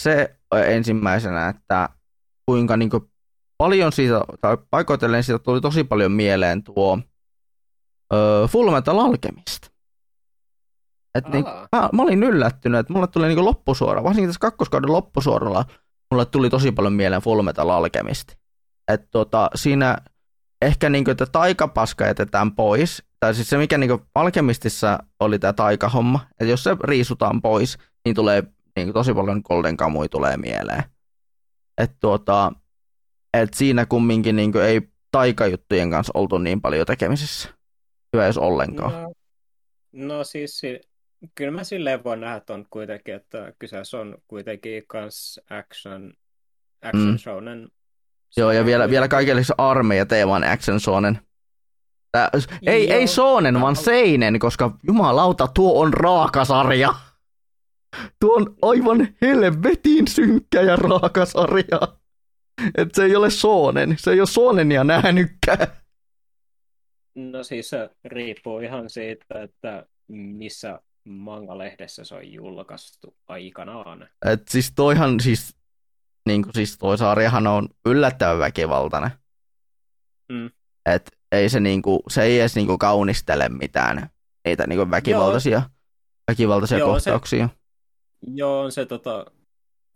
se 0.02 0.36
ensimmäisenä, 0.66 1.48
että 1.48 1.88
kuinka 2.46 2.76
niin 2.76 2.90
kuin 2.90 3.10
paljon 3.58 3.92
siitä, 3.92 4.20
tai 4.40 4.56
paikoitellen 4.70 5.24
siitä 5.24 5.38
tuli 5.38 5.60
tosi 5.60 5.84
paljon 5.84 6.12
mieleen 6.12 6.62
tuo 6.62 6.98
ö, 8.12 8.48
Full 8.48 8.70
Metal 8.70 8.98
Alchemist. 8.98 9.68
Et 11.14 11.28
niin, 11.28 11.44
mä, 11.44 11.88
mä, 11.92 12.02
olin 12.02 12.22
yllättynyt, 12.22 12.80
että 12.80 12.92
mulle 12.92 13.06
tuli 13.06 13.28
niin 13.28 13.44
loppusuora, 13.44 14.04
varsinkin 14.04 14.28
tässä 14.28 14.40
kakkoskauden 14.40 14.92
loppusuoralla, 14.92 15.64
mulle 16.10 16.24
tuli 16.24 16.50
tosi 16.50 16.72
paljon 16.72 16.92
mieleen 16.92 17.22
Full 17.22 17.42
Metal 17.42 17.68
Alchemist. 17.68 18.34
Et 18.88 19.10
tota, 19.10 19.50
siinä 19.54 19.98
ehkä 20.62 20.90
niin 20.90 21.04
kuin, 21.04 21.12
että 21.12 21.26
taikapaska 21.26 22.06
jätetään 22.06 22.52
pois, 22.52 23.02
tai 23.20 23.34
siis 23.34 23.50
se 23.50 23.58
mikä 23.58 23.78
niin 23.78 23.98
Alchemistissa 24.14 24.98
oli 25.20 25.38
tämä 25.38 25.52
taikahomma, 25.52 26.26
että 26.30 26.44
jos 26.44 26.64
se 26.64 26.76
riisutaan 26.84 27.42
pois, 27.42 27.78
niin 28.04 28.14
tulee 28.14 28.42
niin 28.76 28.92
tosi 28.92 29.14
paljon 29.14 29.42
Golden 29.44 29.76
Kamui 29.76 30.08
tulee 30.08 30.36
mieleen. 30.36 30.82
Että 31.78 31.96
tuota, 32.00 32.52
et 33.34 33.54
siinä 33.54 33.86
kumminkin 33.86 34.36
niin 34.36 34.56
ei 34.56 34.80
taikajuttujen 35.12 35.90
kanssa 35.90 36.12
oltu 36.14 36.38
niin 36.38 36.60
paljon 36.60 36.86
tekemisissä. 36.86 37.48
Hyvä 38.12 38.26
jos 38.26 38.38
ollenkaan. 38.38 38.92
No, 38.92 39.12
no 39.92 40.24
siis 40.24 40.62
kyllä 41.34 41.50
mä 41.50 41.64
silleen 41.64 42.04
voin 42.04 42.20
nähdä 42.20 42.40
ton 42.40 42.66
kuitenkin, 42.70 43.14
että 43.14 43.52
kyseessä 43.58 43.98
on 43.98 44.18
kuitenkin 44.28 44.84
kans 44.86 45.40
action, 45.50 46.12
action 46.82 47.10
mm. 47.10 47.18
shounen. 47.18 47.68
Joo, 48.36 48.52
ja 48.52 48.64
vielä, 48.64 48.90
vielä 48.90 49.08
kaikille 49.08 49.42
armeija 49.58 50.06
teeman 50.06 50.44
action 50.44 50.80
shonen. 50.80 51.18
Tää, 52.12 52.30
ei, 52.66 52.88
Joo, 52.88 52.98
ei 52.98 53.06
Soonen, 53.06 53.60
vaan 53.60 53.76
Seinen, 53.76 54.38
koska 54.38 54.78
jumalauta, 54.86 55.48
tuo 55.54 55.80
on 55.80 55.94
raakasarja. 55.94 56.94
Tuo 58.20 58.36
on 58.36 58.56
aivan 58.62 59.08
helvetin 59.20 60.08
synkkä 60.08 60.62
ja 60.62 60.76
raakasarja. 60.76 61.80
Et 62.74 62.94
se 62.94 63.04
ei 63.04 63.16
ole 63.16 63.30
Soonen. 63.30 63.94
Se 63.98 64.10
ei 64.10 64.20
ole 64.20 64.26
Soonenia 64.26 64.84
nähnytkään. 64.84 65.66
No 67.14 67.42
siis 67.42 67.70
se 67.70 67.90
riippuu 68.04 68.58
ihan 68.58 68.90
siitä, 68.90 69.42
että 69.42 69.86
missä 70.08 70.80
manga-lehdessä 71.04 72.04
se 72.04 72.14
on 72.14 72.32
julkaistu 72.32 73.16
aikanaan. 73.28 74.08
Et 74.32 74.48
siis 74.48 74.72
toihan 74.76 75.20
siis, 75.20 75.56
niin 76.26 76.42
kuin 76.42 76.54
siis 76.54 76.78
toi 76.78 76.98
sarjahan 76.98 77.46
on 77.46 77.68
yllättävän 77.86 78.38
väkivaltainen. 78.38 79.10
Mm. 80.32 80.50
Et 80.86 81.10
ei 81.32 81.48
se, 81.48 81.60
niinku, 81.60 82.02
se 82.08 82.22
ei 82.22 82.40
edes 82.40 82.54
niinku 82.54 82.78
kaunistele 82.78 83.48
mitään 83.48 84.10
niitä 84.44 84.66
niinku 84.66 84.90
väkivaltaisia, 84.90 85.52
joo. 85.52 85.62
väkivaltaisia 86.30 86.78
joo, 86.78 86.92
kohtauksia. 86.92 87.48
Se, 87.48 87.54
joo, 88.34 88.60
on 88.60 88.72
se, 88.72 88.86
tota, 88.86 89.26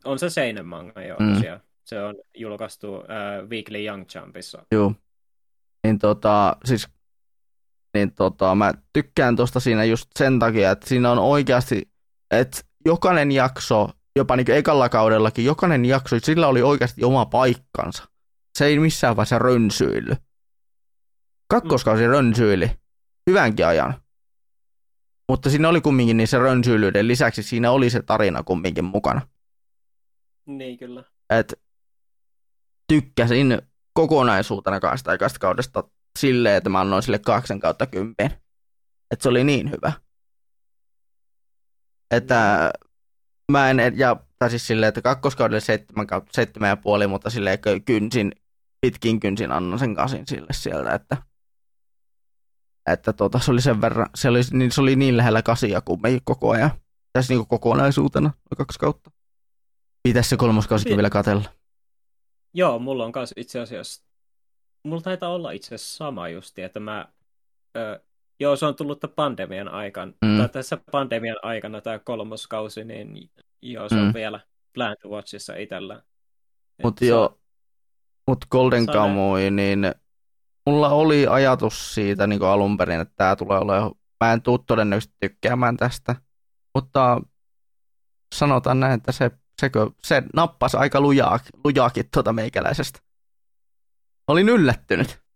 on 0.04 0.18
se 0.18 0.30
seinen 0.30 0.66
manga, 0.66 1.02
joo, 1.02 1.18
mm. 1.18 1.60
Se 1.84 2.02
on 2.02 2.14
julkaistu 2.34 2.94
äh, 2.96 3.48
Weekly 3.48 3.86
Young 3.86 4.04
Jumpissa. 4.14 4.66
Joo. 4.72 4.92
Niin 5.84 5.98
tota, 5.98 6.56
siis 6.64 6.88
niin 7.94 8.12
tota, 8.12 8.54
mä 8.54 8.74
tykkään 8.92 9.36
tuosta 9.36 9.60
siinä 9.60 9.84
just 9.84 10.10
sen 10.18 10.38
takia, 10.38 10.70
että 10.70 10.88
siinä 10.88 11.10
on 11.10 11.18
oikeasti, 11.18 11.90
että 12.30 12.60
jokainen 12.84 13.32
jakso, 13.32 13.90
jopa 14.18 14.36
niin 14.36 14.50
ekalla 14.50 14.88
kaudellakin, 14.88 15.44
jokainen 15.44 15.84
jakso, 15.84 16.16
sillä 16.22 16.48
oli 16.48 16.62
oikeasti 16.62 17.04
oma 17.04 17.26
paikkansa. 17.26 18.04
Se 18.58 18.66
ei 18.66 18.78
missään 18.78 19.16
vaiheessa 19.16 19.38
rönsyily. 19.38 20.16
Kakkoskausi 21.48 22.02
mm. 22.02 22.10
rönsyili 22.10 22.70
hyvänkin 23.30 23.66
ajan. 23.66 23.94
Mutta 25.28 25.50
siinä 25.50 25.68
oli 25.68 25.80
kumminkin 25.80 26.16
niin 26.16 26.28
se 26.28 26.38
rönsyilyyden 26.38 27.08
lisäksi 27.08 27.42
siinä 27.42 27.70
oli 27.70 27.90
se 27.90 28.02
tarina 28.02 28.42
kumminkin 28.42 28.84
mukana. 28.84 29.20
Niin 30.46 30.78
kyllä. 30.78 31.04
Et 31.30 31.54
tykkäsin 32.88 33.62
kokonaisuutena 33.92 34.80
kahdesta 34.80 35.10
aikasta 35.10 35.38
kaudesta 35.38 35.84
silleen, 36.18 36.56
että 36.56 36.70
mä 36.70 36.80
annoin 36.80 37.02
sille 37.02 37.18
8 37.18 37.60
kautta 37.60 37.86
10. 37.86 38.14
Että 39.10 39.22
se 39.22 39.28
oli 39.28 39.44
niin 39.44 39.70
hyvä. 39.70 39.92
Että 42.10 42.70
mä 43.52 43.70
en, 43.70 43.78
ja, 43.96 44.16
tai 44.38 44.50
siis 44.50 44.66
silleen, 44.66 44.88
että 44.88 45.02
kakkoskaudelle 45.02 45.60
7 45.60 46.06
kautta 46.06 46.32
7 46.34 46.68
ja 46.68 46.76
puoli, 46.76 47.06
mutta 47.06 47.30
silleen 47.30 47.58
kynsin, 47.84 48.32
pitkin 48.80 49.20
kynsin 49.20 49.52
annan 49.52 49.78
sen 49.78 49.94
kasin 49.94 50.26
sille 50.26 50.52
sieltä, 50.52 50.94
että 50.94 51.16
että 52.92 53.12
tota, 53.12 53.38
se 53.38 53.50
oli 53.50 53.60
sen 53.60 53.80
verran, 53.80 54.06
se 54.14 54.28
oli, 54.28 54.40
niin, 54.52 54.72
se 54.72 54.80
oli 54.80 54.96
niin 54.96 55.16
lähellä 55.16 55.42
kasia 55.42 55.80
kuin 55.80 56.02
me 56.02 56.20
koko 56.24 56.50
ajan. 56.50 56.70
Tässä 57.12 57.34
niin 57.34 57.46
kokonaisuutena, 57.46 58.30
kaksi 58.56 58.78
kautta. 58.78 59.10
Pitäisi 60.02 60.28
se 60.28 60.36
kolmoskausi 60.36 60.88
vielä 60.88 61.10
katella. 61.10 61.44
Joo, 62.54 62.78
mulla 62.78 63.04
on 63.04 63.12
kanssa 63.12 63.34
itse 63.36 63.60
asiassa, 63.60 64.04
mulla 64.84 65.02
taitaa 65.02 65.30
olla 65.30 65.50
itse 65.50 65.74
asiassa 65.74 65.96
sama 65.96 66.28
justi, 66.28 66.62
että 66.62 66.80
mä, 66.80 67.08
ö, 67.76 68.00
joo 68.40 68.56
se 68.56 68.66
on 68.66 68.74
tullut 68.74 69.00
pandemian 69.16 69.68
aikana, 69.68 70.12
mm. 70.24 70.38
tai 70.38 70.48
tässä 70.48 70.78
pandemian 70.92 71.36
aikana 71.42 71.80
tämä 71.80 71.98
kolmoskausi, 71.98 72.84
niin 72.84 73.30
joo 73.62 73.88
se 73.88 73.94
on 73.94 74.06
mm. 74.06 74.14
vielä 74.14 74.40
Plan 74.74 74.96
to 75.02 75.08
Watchissa 75.08 75.56
itsellä. 75.56 76.02
Mutta 76.82 77.04
joo, 77.04 77.38
mut 78.26 78.38
Golden 78.50 78.86
Kamuy, 78.86 79.50
niin 79.50 79.92
mulla 80.66 80.88
oli 80.88 81.26
ajatus 81.26 81.94
siitä 81.94 82.26
niin 82.26 82.38
kuin 82.38 82.48
alun 82.48 82.76
perin, 82.76 83.00
että 83.00 83.14
tämä 83.16 83.36
tulee 83.36 83.58
olemaan, 83.58 83.92
mä 84.24 84.32
en 84.32 84.42
tule 84.42 84.60
todennäköisesti 84.66 85.16
tykkäämään 85.20 85.76
tästä, 85.76 86.16
mutta 86.74 87.20
sanotaan 88.34 88.80
näin, 88.80 88.92
että 88.92 89.12
se, 89.12 89.30
se, 89.60 89.70
se 90.02 90.22
nappasi 90.34 90.76
aika 90.76 91.00
lujaa, 91.00 91.38
lujaakin 91.64 92.04
tuota 92.12 92.32
meikäläisestä. 92.32 93.00
Olin 94.28 94.48
yllättynyt. 94.48 95.27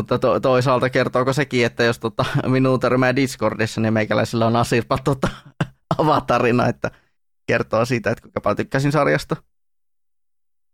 Mutta 0.00 0.18
to, 0.18 0.40
toisaalta 0.40 0.90
kertooko 0.90 1.32
sekin, 1.32 1.66
että 1.66 1.84
jos 1.84 1.98
tota, 1.98 2.24
minun 2.46 2.80
törmää 2.80 3.16
Discordissa, 3.16 3.80
niin 3.80 3.92
meikäläisellä 3.92 4.46
on 4.46 4.56
Asirpa 4.56 4.98
tota, 5.04 5.28
avatarina, 5.98 6.66
että 6.66 6.90
kertoo 7.46 7.84
siitä, 7.84 8.10
että 8.10 8.22
kuinka 8.22 8.40
paljon 8.40 8.56
tykkäsin 8.56 8.92
sarjasta. 8.92 9.36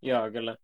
Joo, 0.02 0.30
kyllä. 0.30 0.56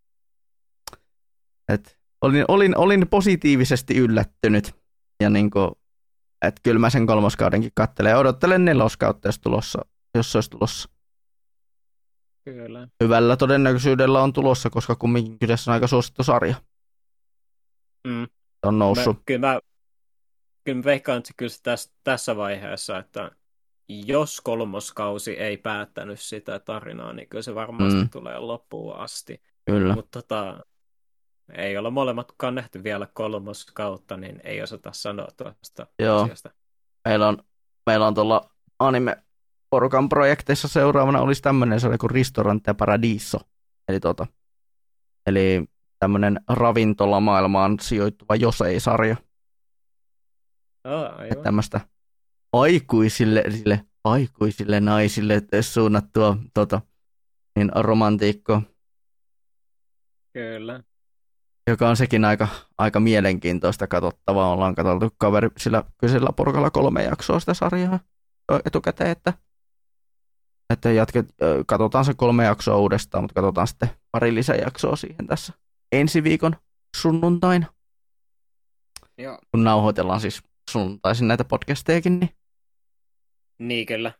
Et 1.68 1.98
olin, 2.20 2.44
olin, 2.48 2.78
olin 2.78 3.09
positiivisesti 3.09 3.97
yllättynyt. 3.97 4.74
Ja 5.22 5.30
niin 5.30 5.51
kuin, 5.51 5.70
että 6.43 6.60
kyllä 6.64 6.78
mä 6.78 6.90
sen 6.90 7.06
kolmoskaudenkin 7.06 7.72
kattelen. 7.74 8.18
Odottelen 8.18 8.64
neloskautta, 8.64 9.28
jos, 9.28 9.39
tulossa, 9.39 9.84
jos 10.14 10.32
se 10.32 10.39
olisi 10.39 10.51
tulossa. 10.51 10.89
Kyllä. 12.44 12.89
Hyvällä 13.02 13.36
todennäköisyydellä 13.36 14.22
on 14.22 14.32
tulossa, 14.32 14.70
koska 14.70 14.94
kumminkin 14.94 15.39
kyseessä 15.39 15.70
on 15.70 15.72
aika 15.72 15.86
suosittu 15.86 16.22
sarja. 16.22 16.55
Mm. 18.06 18.26
On 18.62 18.78
noussut. 18.78 19.16
Mä, 19.16 19.22
kyllä, 19.26 19.47
mä, 19.47 19.60
kyllä 20.64 20.78
mä 20.78 20.84
veikkaan, 20.84 21.18
että 21.18 21.32
kyllä 21.36 21.52
tässä, 21.62 21.93
tässä 22.05 22.36
vaiheessa, 22.36 22.98
että 22.98 23.30
jos 23.89 24.40
kolmoskausi 24.40 25.39
ei 25.39 25.56
päättänyt 25.56 26.20
sitä 26.20 26.59
tarinaa, 26.59 27.12
niin 27.12 27.28
kyllä 27.28 27.43
se 27.43 27.55
varmasti 27.55 28.01
mm. 28.01 28.10
tulee 28.10 28.39
loppuun 28.39 28.97
asti. 28.97 29.43
Kyllä. 29.64 29.94
Mutta 29.94 30.22
tota, 30.22 30.60
ei 31.52 31.78
ole 31.78 31.90
molemmatkaan 31.90 32.55
nähty 32.55 32.84
vielä 32.84 33.06
kautta, 33.74 34.16
niin 34.16 34.40
ei 34.44 34.62
osata 34.62 34.93
sanoa 34.93 35.28
tuosta 35.36 35.86
Joo. 35.98 36.22
asiasta. 36.22 36.51
Meillä 37.09 37.28
on, 37.28 37.39
meillä 37.86 38.06
on 38.06 38.14
tuolla 38.14 38.51
anime 38.78 39.16
porukan 39.70 40.09
projekteissa 40.09 40.68
seuraavana 40.68 41.20
olisi 41.20 41.43
tämmöinen 41.43 41.80
sarja 41.80 41.98
kuin 41.98 42.10
Ristorante 42.10 42.74
Paradiso. 42.74 43.39
Eli, 43.89 44.01
tota, 44.01 44.26
eli 45.26 45.64
tämmöinen 46.03 46.41
ravintolamaailmaan 46.49 47.77
sijoittuva 47.81 48.37
Josei-sarja. 48.37 49.16
Oh, 50.85 51.43
tämmöistä 51.43 51.81
aikuisille, 52.53 53.45
sille, 53.51 53.85
aikuisille 54.05 54.81
naisille 54.81 55.43
suunnattua 55.61 56.37
tota, 56.55 56.81
niin 57.57 57.70
romantiikkoa. 57.74 58.62
Kyllä 60.33 60.83
joka 61.70 61.89
on 61.89 61.97
sekin 61.97 62.24
aika, 62.24 62.49
aika 62.79 63.01
mielenkiintoista 63.01 63.87
katsottavaa. 63.87 64.53
Ollaan 64.53 64.74
katsottu 64.74 65.15
kaveri 65.19 65.49
sillä 65.57 65.85
kyseisellä 65.99 66.33
porukalla 66.37 66.70
kolme 66.70 67.03
jaksoa 67.03 67.41
sitä 67.41 67.55
sarjaa 67.55 68.01
etukäteen, 68.65 69.11
että, 69.11 69.33
että 70.70 70.93
jatket, 70.93 71.35
katsotaan 71.66 72.05
se 72.05 72.15
kolme 72.15 72.45
jaksoa 72.45 72.77
uudestaan, 72.77 73.24
mutta 73.24 73.35
katsotaan 73.35 73.66
sitten 73.66 73.91
pari 74.11 74.35
lisäjaksoa 74.35 74.97
siihen 74.97 75.27
tässä 75.27 75.61
ensi 75.93 76.24
viikon 76.24 76.56
sunnuntaina. 76.97 77.66
Joo. 79.19 79.39
Kun 79.51 79.64
nauhoitellaan 79.64 80.20
siis 80.20 80.43
sunnuntaisin 80.70 81.28
näitä 81.28 81.44
podcastejakin, 81.44 82.20
niin... 82.20 82.31
Niin 83.59 83.86
kyllä. 83.86 84.12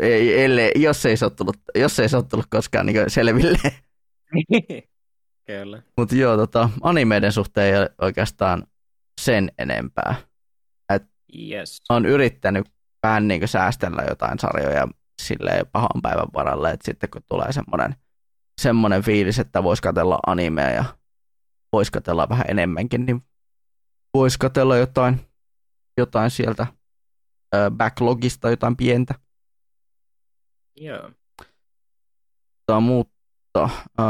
Ei, 0.00 0.44
ellei, 0.44 0.72
jos 0.76 1.06
ei 1.06 1.16
se 1.16 1.24
ole 1.24 1.32
tullut, 1.32 1.56
jos 1.74 1.98
ei 1.98 2.08
se 2.08 2.16
ole 2.16 2.24
tullut 2.24 2.46
koskaan 2.50 2.86
niin 2.86 3.10
selville. 3.10 3.58
Kyllä. 5.46 5.82
Mutta 5.96 6.14
joo, 6.14 6.36
tota, 6.36 6.70
animeiden 6.82 7.32
suhteen 7.32 7.74
ei 7.74 7.80
ole 7.80 7.90
oikeastaan 8.00 8.66
sen 9.20 9.52
enempää. 9.58 10.14
Et 10.94 11.02
yes. 11.50 11.82
on 11.88 12.06
yrittänyt 12.06 12.66
vähän 13.02 13.28
niin 13.28 13.48
säästellä 13.48 14.02
jotain 14.08 14.38
sarjoja 14.38 14.88
silleen 15.22 15.66
pahan 15.72 16.02
päivän 16.02 16.28
varalle, 16.34 16.70
että 16.70 16.84
sitten 16.84 17.10
kun 17.10 17.22
tulee 17.28 17.52
semmoinen, 17.52 17.94
semmoinen 18.60 19.02
fiilis, 19.02 19.38
että 19.38 19.62
voisi 19.62 19.82
katella 19.82 20.18
animea 20.26 20.70
ja 20.70 20.84
voisi 21.72 21.92
katella 21.92 22.28
vähän 22.28 22.46
enemmänkin, 22.48 23.06
niin 23.06 23.22
voisi 24.14 24.38
katella 24.38 24.76
jotain, 24.76 25.20
jotain 25.98 26.30
sieltä 26.30 26.66
ö, 27.54 27.70
backlogista, 27.70 28.50
jotain 28.50 28.76
pientä. 28.76 29.14
Joo. 30.76 31.10
Mutta, 32.68 32.80
mutta 32.80 33.68
ö, 34.00 34.02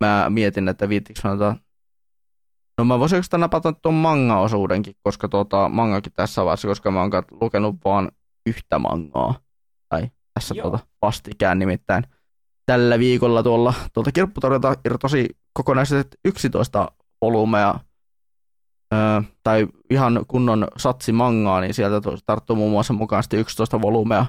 mä 0.00 0.26
mietin, 0.30 0.68
että 0.68 0.88
viittikö 0.88 1.20
mä 1.24 1.30
tota... 1.30 1.56
No 2.78 2.84
mä 2.84 2.98
voisin 2.98 3.16
oikeastaan 3.16 3.40
napata 3.40 3.72
tuon 3.72 3.94
manga-osuudenkin, 3.94 4.94
koska 5.02 5.28
tuota, 5.28 5.68
mangakin 5.68 6.12
tässä 6.12 6.44
vaiheessa, 6.44 6.68
koska 6.68 6.90
mä 6.90 7.00
oon 7.00 7.10
lukenut 7.30 7.76
vaan 7.84 8.12
yhtä 8.46 8.78
mangaa. 8.78 9.40
Tai 9.88 10.10
tässä 10.34 10.54
tuota 10.62 10.78
vastikään 11.02 11.58
nimittäin. 11.58 12.04
Tällä 12.70 12.98
viikolla 12.98 13.42
tuolla 13.42 13.74
tuolta 13.92 14.12
kirpputorilta 14.12 14.74
irtosi 14.84 15.28
kokonaiset 15.52 16.06
11 16.24 16.92
volumea 17.22 17.74
öö, 18.94 19.22
tai 19.42 19.66
ihan 19.90 20.24
kunnon 20.28 20.68
satsi 20.76 21.12
mangaa, 21.12 21.60
niin 21.60 21.74
sieltä 21.74 22.10
tarttuu 22.26 22.56
muun 22.56 22.70
muassa 22.70 22.92
mukaan 22.92 23.22
sitten 23.22 23.40
11 23.40 23.82
volumea 23.82 24.26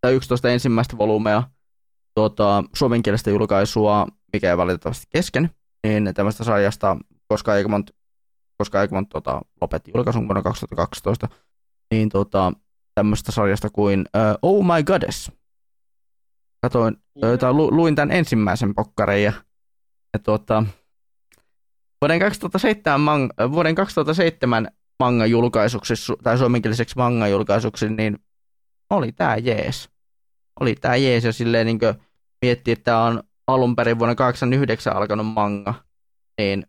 tai 0.00 0.14
11 0.14 0.48
ensimmäistä 0.48 0.98
volumea 0.98 1.42
tuota, 2.14 2.64
suomenkielistä 2.74 3.30
julkaisua, 3.30 4.06
mikä 4.32 4.50
ei 4.50 4.56
valitettavasti 4.56 5.06
kesken, 5.10 5.50
niin 5.86 6.14
tämmöistä 6.14 6.44
sarjasta, 6.44 6.96
koska 7.28 7.56
Egmont, 7.56 7.90
koska 8.58 8.82
Egmont 8.82 9.08
tota, 9.08 9.42
lopetti 9.60 9.90
julkaisun 9.94 10.28
vuonna 10.28 10.42
2012, 10.42 11.28
niin 11.90 12.08
tota, 12.08 12.52
tämmöistä 12.94 13.32
sarjasta 13.32 13.70
kuin 13.70 14.00
uh, 14.00 14.50
Oh 14.50 14.64
My 14.64 14.82
Goddess. 14.82 15.39
Katoin, 16.62 16.96
yeah. 17.22 17.38
tai 17.38 17.52
lu, 17.52 17.76
luin 17.76 17.94
tämän 17.94 18.10
ensimmäisen 18.10 18.74
pokkarin 18.74 19.24
ja, 19.24 19.32
ja 20.12 20.18
tuota, 20.18 20.64
vuoden 22.00 22.18
2007, 22.20 23.00
mang, 23.00 23.28
vuoden 23.52 23.74
2007 23.74 24.68
manga 25.00 25.26
julkaisuksi 25.26 25.94
tai 26.22 26.38
suomenkieliseksi 26.38 26.96
manga 26.96 27.28
julkaisuksi, 27.28 27.88
niin 27.88 28.18
oli 28.90 29.12
tää 29.12 29.36
jees. 29.36 29.88
Oli 30.60 30.74
tää 30.74 30.96
jees 30.96 31.24
ja 31.24 31.32
silleen 31.32 31.66
niin 31.66 31.78
miettii, 32.42 32.72
että 32.72 32.84
tämä 32.84 33.04
on 33.04 33.22
alun 33.46 33.76
perin 33.76 33.98
vuonna 33.98 34.14
89 34.14 34.96
alkanut 34.96 35.26
manga, 35.26 35.74
niin 36.38 36.66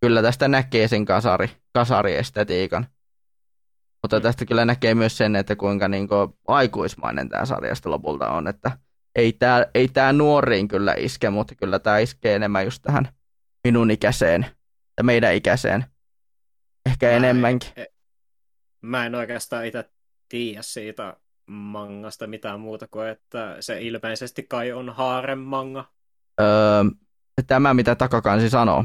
kyllä 0.00 0.22
tästä 0.22 0.48
näkee 0.48 0.88
sen 0.88 1.04
kasari, 1.04 1.50
kasariestetiikan. 1.72 2.86
Mutta 4.02 4.20
tästä 4.20 4.44
kyllä 4.44 4.64
näkee 4.64 4.94
myös 4.94 5.16
sen, 5.16 5.36
että 5.36 5.56
kuinka 5.56 5.88
niin 5.88 6.08
kuin 6.08 6.34
aikuismainen 6.48 7.28
tämä 7.28 7.44
sarjasta 7.44 7.90
lopulta 7.90 8.28
on, 8.28 8.48
että 8.48 8.78
ei 9.16 9.32
tämä, 9.32 9.66
ei 9.74 9.88
tämä 9.88 10.12
nuoriin 10.12 10.68
kyllä 10.68 10.94
iske, 10.98 11.30
mutta 11.30 11.54
kyllä 11.54 11.78
tämä 11.78 11.98
iskee 11.98 12.34
enemmän 12.34 12.64
just 12.64 12.82
tähän 12.82 13.08
minun 13.64 13.90
ikäiseen 13.90 14.46
ja 14.96 15.04
meidän 15.04 15.34
ikäiseen. 15.34 15.84
Ehkä 16.86 17.06
mä 17.06 17.12
enemmänkin. 17.12 17.70
En, 17.76 17.86
mä 18.82 19.06
en 19.06 19.14
oikeastaan 19.14 19.66
itse 19.66 19.84
tiedä 20.28 20.62
siitä 20.62 21.16
mangasta 21.46 22.26
mitään 22.26 22.60
muuta 22.60 22.88
kuin, 22.90 23.08
että 23.08 23.56
se 23.60 23.80
ilmeisesti 23.80 24.42
kai 24.42 24.72
on 24.72 24.90
haaren 24.90 25.38
manga. 25.38 25.84
Öö, 26.40 26.84
tämä, 27.46 27.74
mitä 27.74 27.94
takakansi 27.94 28.50
sanoo. 28.50 28.84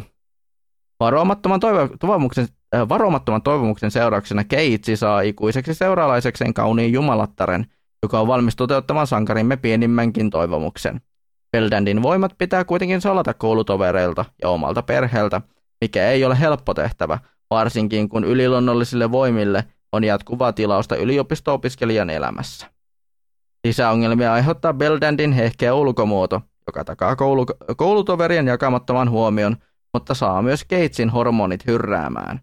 Varomattoman, 0.99 1.59
toivo- 1.59 1.97
toivomuksen, 1.99 2.47
varomattoman 2.89 3.41
toivomuksen 3.41 3.91
seurauksena 3.91 4.43
Keitsi 4.43 4.95
saa 4.95 5.21
ikuiseksi 5.21 5.73
seuraalaisekseen 5.73 6.53
kauniin 6.53 6.93
jumalattaren, 6.93 7.65
joka 8.03 8.19
on 8.19 8.27
valmis 8.27 8.55
toteuttamaan 8.55 9.07
sankarimme 9.07 9.57
pienimmänkin 9.57 10.29
toivomuksen. 10.29 11.01
Beldandin 11.51 12.01
voimat 12.01 12.35
pitää 12.37 12.65
kuitenkin 12.65 13.01
salata 13.01 13.33
koulutovereilta 13.33 14.25
ja 14.41 14.49
omalta 14.49 14.81
perheeltä, 14.81 15.41
mikä 15.81 16.09
ei 16.09 16.25
ole 16.25 16.39
helppo 16.39 16.73
tehtävä, 16.73 17.19
varsinkin 17.49 18.09
kun 18.09 18.23
yliluonnollisille 18.23 19.11
voimille 19.11 19.63
on 19.91 20.03
jatkuvaa 20.03 20.53
tilausta 20.53 20.95
yliopisto-opiskelijan 20.95 22.09
elämässä. 22.09 22.67
Lisäongelmia 23.63 24.33
aiheuttaa 24.33 24.73
Beldandin 24.73 25.31
hehkeä 25.31 25.73
ulkomuoto, 25.73 26.41
joka 26.67 26.83
takaa 26.83 27.15
koulu- 27.15 27.75
koulutoverien 27.77 28.47
jakamattoman 28.47 29.09
huomion, 29.09 29.57
mutta 29.93 30.13
saa 30.13 30.41
myös 30.41 30.65
Keitsin 30.65 31.09
hormonit 31.09 31.67
hyrräämään. 31.67 32.39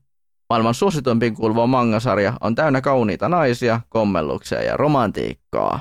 Maailman 0.50 0.74
suosituimpiin 0.74 1.34
kuuluva 1.34 1.66
mangasarja 1.66 2.36
on 2.40 2.54
täynnä 2.54 2.80
kauniita 2.80 3.28
naisia, 3.28 3.80
kommelluksia 3.88 4.62
ja 4.62 4.76
romantiikkaa. 4.76 5.80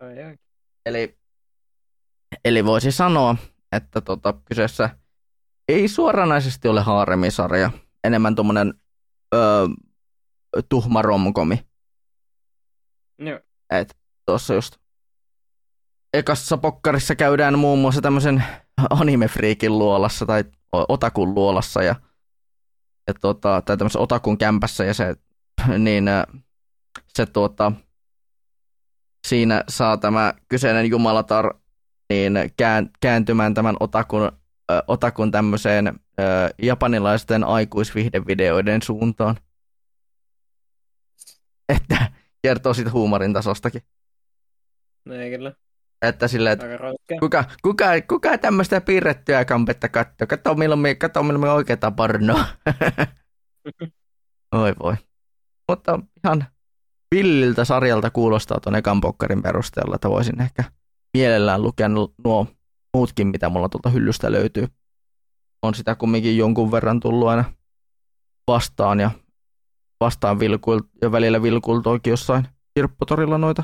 Ai. 0.00 0.38
Eli, 0.86 1.18
eli 2.44 2.64
voisi 2.64 2.92
sanoa, 2.92 3.36
että 3.72 4.00
tota, 4.00 4.34
kyseessä 4.44 4.90
ei 5.68 5.88
suoranaisesti 5.88 6.68
ole 6.68 6.80
haaremisarja, 6.80 7.70
enemmän 8.04 8.34
tuommoinen 8.34 8.74
öö, 9.34 9.66
tuhma 10.68 11.02
romkomi. 11.02 11.66
Joo. 13.18 13.40
Et 13.70 13.96
tuossa 14.26 14.54
just 14.54 14.76
ekassa 16.14 16.56
pokkarissa 16.56 17.16
käydään 17.16 17.58
muun 17.58 17.78
muassa 17.78 18.00
tämmöisen 18.00 18.44
animefriikin 18.90 19.78
luolassa 19.78 20.26
tai 20.26 20.44
otakun 20.72 21.34
luolassa 21.34 21.82
ja, 21.82 21.94
ja 23.06 23.14
tota, 23.14 23.62
tai 23.64 23.76
tämmöisen 23.76 24.00
otakun 24.00 24.38
kämpässä 24.38 24.84
ja 24.84 24.94
se, 24.94 25.16
niin 25.78 26.04
se 27.08 27.26
tuota, 27.26 27.72
siinä 29.26 29.64
saa 29.68 29.96
tämä 29.96 30.34
kyseinen 30.48 30.86
jumalatar 30.86 31.54
niin 32.10 32.32
kääntymään 33.00 33.54
tämän 33.54 33.76
otakun, 33.80 34.32
otakun 34.86 35.30
tämmöiseen 35.30 36.00
japanilaisten 36.62 37.44
aikuisvihdevideoiden 37.44 38.82
suuntaan. 38.82 39.36
Että 41.68 42.12
kertoo 42.42 42.74
siitä 42.74 42.90
huumorin 42.90 43.32
tasostakin. 43.32 43.82
No 45.04 45.14
ei 45.14 45.30
kyllä. 45.30 45.52
Että 46.02 46.28
silleen, 46.28 46.52
että 46.52 46.66
kuka, 47.20 47.44
kuka, 47.62 47.86
kuka 48.08 48.38
tämmöistä 48.38 48.80
piirrettyä 48.80 49.44
kampetta 49.44 49.88
katsoo? 49.88 50.26
Kato 50.26 50.54
milloin 50.54 50.98
kato 50.98 51.22
milloin 51.22 51.40
me 51.40 51.50
oikeata 51.50 51.90
pornoa. 51.90 52.44
Oi 54.62 54.74
voi. 54.82 54.94
Mutta 55.68 55.98
ihan 56.24 56.44
villiltä 57.14 57.64
sarjalta 57.64 58.10
kuulostaa 58.10 58.60
tuon 58.60 58.76
ekan 58.76 59.00
pokkarin 59.00 59.42
perusteella, 59.42 59.94
että 59.94 60.10
voisin 60.10 60.40
ehkä 60.40 60.64
mielellään 61.16 61.62
lukea 61.62 61.88
nuo 62.24 62.46
muutkin, 62.94 63.26
mitä 63.26 63.48
mulla 63.48 63.68
tuolta 63.68 63.90
hyllystä 63.90 64.32
löytyy 64.32 64.66
on 65.62 65.74
sitä 65.74 65.94
kumminkin 65.94 66.36
jonkun 66.36 66.70
verran 66.70 67.00
tullut 67.00 67.28
aina 67.28 67.44
vastaan 68.48 69.00
ja 69.00 69.10
vastaan 70.00 70.38
vilkuil, 70.38 70.80
ja 71.02 71.12
välillä 71.12 71.42
vilkuiltoikin 71.42 72.10
jossain 72.10 72.48
kirpputorilla 72.74 73.38
noita 73.38 73.62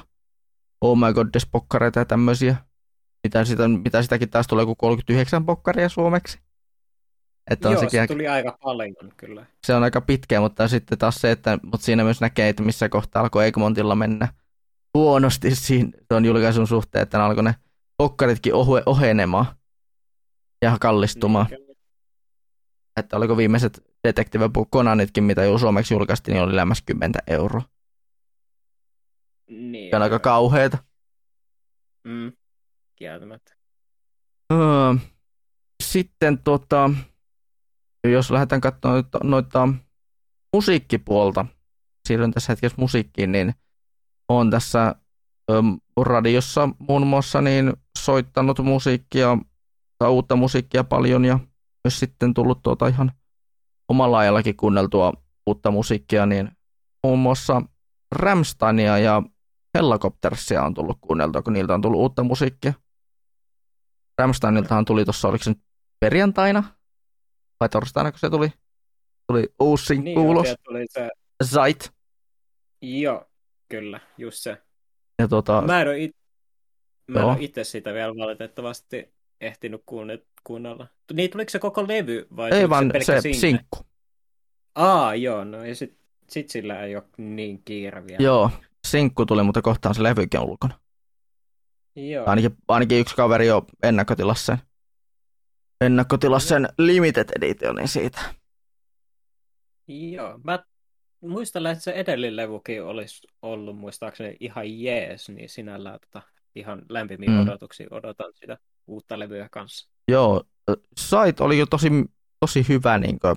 oh 0.81 0.99
my 0.99 1.13
god 1.15 1.29
pokkareita 1.53 1.99
ja 1.99 2.05
tämmöisiä. 2.05 2.57
Mitä, 3.25 3.45
sitä, 3.45 3.69
mitä 3.69 4.03
sitäkin 4.03 4.31
taas 4.31 4.47
tulee 4.47 4.65
kuin 4.65 4.77
39 4.77 5.47
pokkaria 5.47 5.89
suomeksi. 5.89 6.39
Että 7.51 7.69
on 7.69 7.73
Joo, 7.75 7.81
sekin 7.81 8.01
se 8.01 8.07
tuli 8.07 8.29
aika 8.29 8.59
paljon 8.63 8.95
kyllä. 9.17 9.47
Se 9.67 9.75
on 9.75 9.83
aika 9.83 10.01
pitkä, 10.01 10.41
mutta 10.41 10.69
sitten 10.69 10.99
taas 10.99 11.15
se, 11.15 11.31
että 11.31 11.59
mutta 11.63 11.85
siinä 11.85 12.05
myös 12.05 12.21
näkee, 12.21 12.49
että 12.49 12.63
missä 12.63 12.89
kohtaa 12.89 13.23
alkoi 13.23 13.47
Egmontilla 13.47 13.95
mennä 13.95 14.29
huonosti 14.95 15.55
siinä 15.67 15.91
tuon 16.09 16.25
julkaisun 16.25 16.67
suhteen, 16.67 17.03
että 17.03 17.25
alkoi 17.25 17.43
ne 17.43 17.55
pokkaritkin 17.97 18.55
ohe, 18.55 18.83
ohenemaan 18.87 19.47
ja 20.63 20.77
kallistumaan. 20.81 21.47
Niin, 21.51 21.77
että 22.97 23.17
oliko 23.17 23.37
viimeiset 23.37 23.89
Detective 24.05 24.51
Conanitkin, 24.73 25.25
mitä 25.25 25.45
jo 25.45 25.59
suomeksi 25.59 25.95
julkaistiin, 25.95 26.33
niin 26.33 26.43
oli 26.43 26.57
lähemmäs 26.57 26.83
10 26.83 27.15
euroa. 27.27 27.63
Niin. 29.49 29.95
on 29.95 30.03
aika 30.03 30.19
kauheita. 30.19 30.79
Mm, 32.05 32.33
kieltämättä. 32.97 33.55
Öö, 34.53 34.95
sitten 35.83 36.39
tota, 36.39 36.91
jos 38.05 38.31
lähdetään 38.31 38.61
katsomaan 38.61 38.95
noita, 38.95 39.19
noita 39.23 39.69
musiikkipuolta, 40.55 41.47
siirryn 42.09 42.31
tässä 42.31 42.53
hetkessä 42.53 42.77
musiikkiin, 42.79 43.33
niin 43.33 43.55
on 44.29 44.51
tässä 44.51 44.95
ö, 45.51 45.63
radiossa 46.03 46.69
muun 46.79 47.07
muassa 47.07 47.41
niin 47.41 47.73
soittanut 47.99 48.59
musiikkia 48.59 49.39
tai 49.99 50.11
uutta 50.11 50.37
musiikkia 50.37 50.85
paljon 50.85 51.25
ja 51.25 51.39
myös 51.85 52.01
sitten 52.01 52.35
tullut 52.35 52.63
tuota 52.63 52.89
ihan 52.89 53.13
omalla 53.89 54.19
ajallakin 54.19 54.57
kuunneltua 54.57 55.13
uutta 55.47 55.71
musiikkia, 55.71 56.27
niin 56.27 56.51
muun 57.05 57.19
muassa 57.19 57.63
Ramstania 58.13 58.99
ja 58.99 59.23
Hellacoptersia 59.75 60.63
on 60.63 60.75
tullut 60.75 60.99
kuunneltua, 61.01 61.43
kun 61.43 61.53
niiltä 61.53 61.75
on 61.75 61.83
tullut 61.83 62.01
uutta 62.01 62.23
musiikkia. 62.23 62.73
Ramsteiniltahan 64.19 64.85
tuli 64.85 65.05
tuossa, 65.05 65.29
oliko 65.29 65.45
se 65.45 65.51
nyt 65.51 65.63
perjantaina 66.01 66.65
vai 67.61 67.69
torstaina, 67.69 68.11
kun 68.11 68.19
se 68.19 68.31
tuli, 68.31 68.49
tuli 69.27 69.49
uusi 69.61 69.99
niin, 69.99 70.15
kuulos. 70.15 70.55
tuli 70.65 70.85
se... 70.91 71.11
Zait. 71.45 71.93
Joo, 72.83 73.31
kyllä, 73.69 74.01
just 74.19 74.39
se. 74.39 74.63
Ja 75.19 75.29
tota... 75.29 75.63
Mä 75.63 75.81
en 75.81 75.89
ole, 75.89 76.03
it... 76.03 76.17
Mä 77.07 77.21
en 77.33 77.43
itse 77.43 77.65
sitä 77.65 77.95
vielä 77.95 78.17
valitettavasti 78.17 79.15
ehtinyt 79.41 79.83
kuunnella. 80.45 80.87
Niin, 81.13 81.31
tuliko 81.31 81.51
se 81.51 81.59
koko 81.59 81.89
levy 81.89 82.27
vai 82.37 82.51
Ei 82.51 82.69
vaan 82.69 82.93
se, 83.03 83.21
se 83.21 83.33
sinkku. 83.33 83.79
Aa, 84.75 85.15
joo, 85.15 85.45
no 85.45 85.65
ja 85.65 85.75
sit, 85.75 85.99
sit 86.29 86.49
sillä 86.49 86.83
ei 86.83 86.97
ole 86.97 87.05
niin 87.17 87.63
kiire 87.65 88.07
vielä. 88.07 88.23
Joo, 88.23 88.51
sinkku 88.91 89.27
tuli, 89.27 89.43
mutta 89.43 89.63
kohtaan 89.63 89.95
se 89.95 90.03
levykin 90.03 90.41
on 90.41 90.47
ulkona. 90.51 90.81
Joo. 91.97 92.27
Ainakin, 92.27 92.57
ainakin 92.69 93.01
yksi 93.01 93.17
kaveri 93.17 93.47
jo 93.47 93.65
ennakkotilassa 93.83 94.45
sen, 94.57 94.67
ennakkotilassa 95.81 96.49
sen 96.49 96.69
limited 96.79 97.29
editionin 97.37 97.89
siitä. 97.89 98.21
Joo, 99.89 100.41
mä 100.45 100.65
muistelen, 101.21 101.73
että 101.73 101.85
se 101.85 101.91
edellinen 101.91 102.37
levykin 102.37 102.83
olisi 102.83 103.27
ollut 103.43 103.79
muistaakseni 103.79 104.37
ihan 104.41 104.81
jees, 104.81 105.29
niin 105.29 105.49
sinällään 105.49 105.99
tota, 106.01 106.27
ihan 106.55 106.83
lämpimiin 106.89 107.33
mm. 107.33 107.43
odotuksiin 107.43 107.95
odotan 107.95 108.33
sitä 108.35 108.59
uutta 108.87 109.19
levyä 109.19 109.49
kanssa. 109.51 109.91
Joo, 110.09 110.45
sait 110.97 111.41
oli 111.41 111.59
jo 111.59 111.67
tosi, 111.67 111.91
tosi 112.41 112.69
hyvä, 112.69 112.99
niin 112.99 113.19
kuin, 113.19 113.37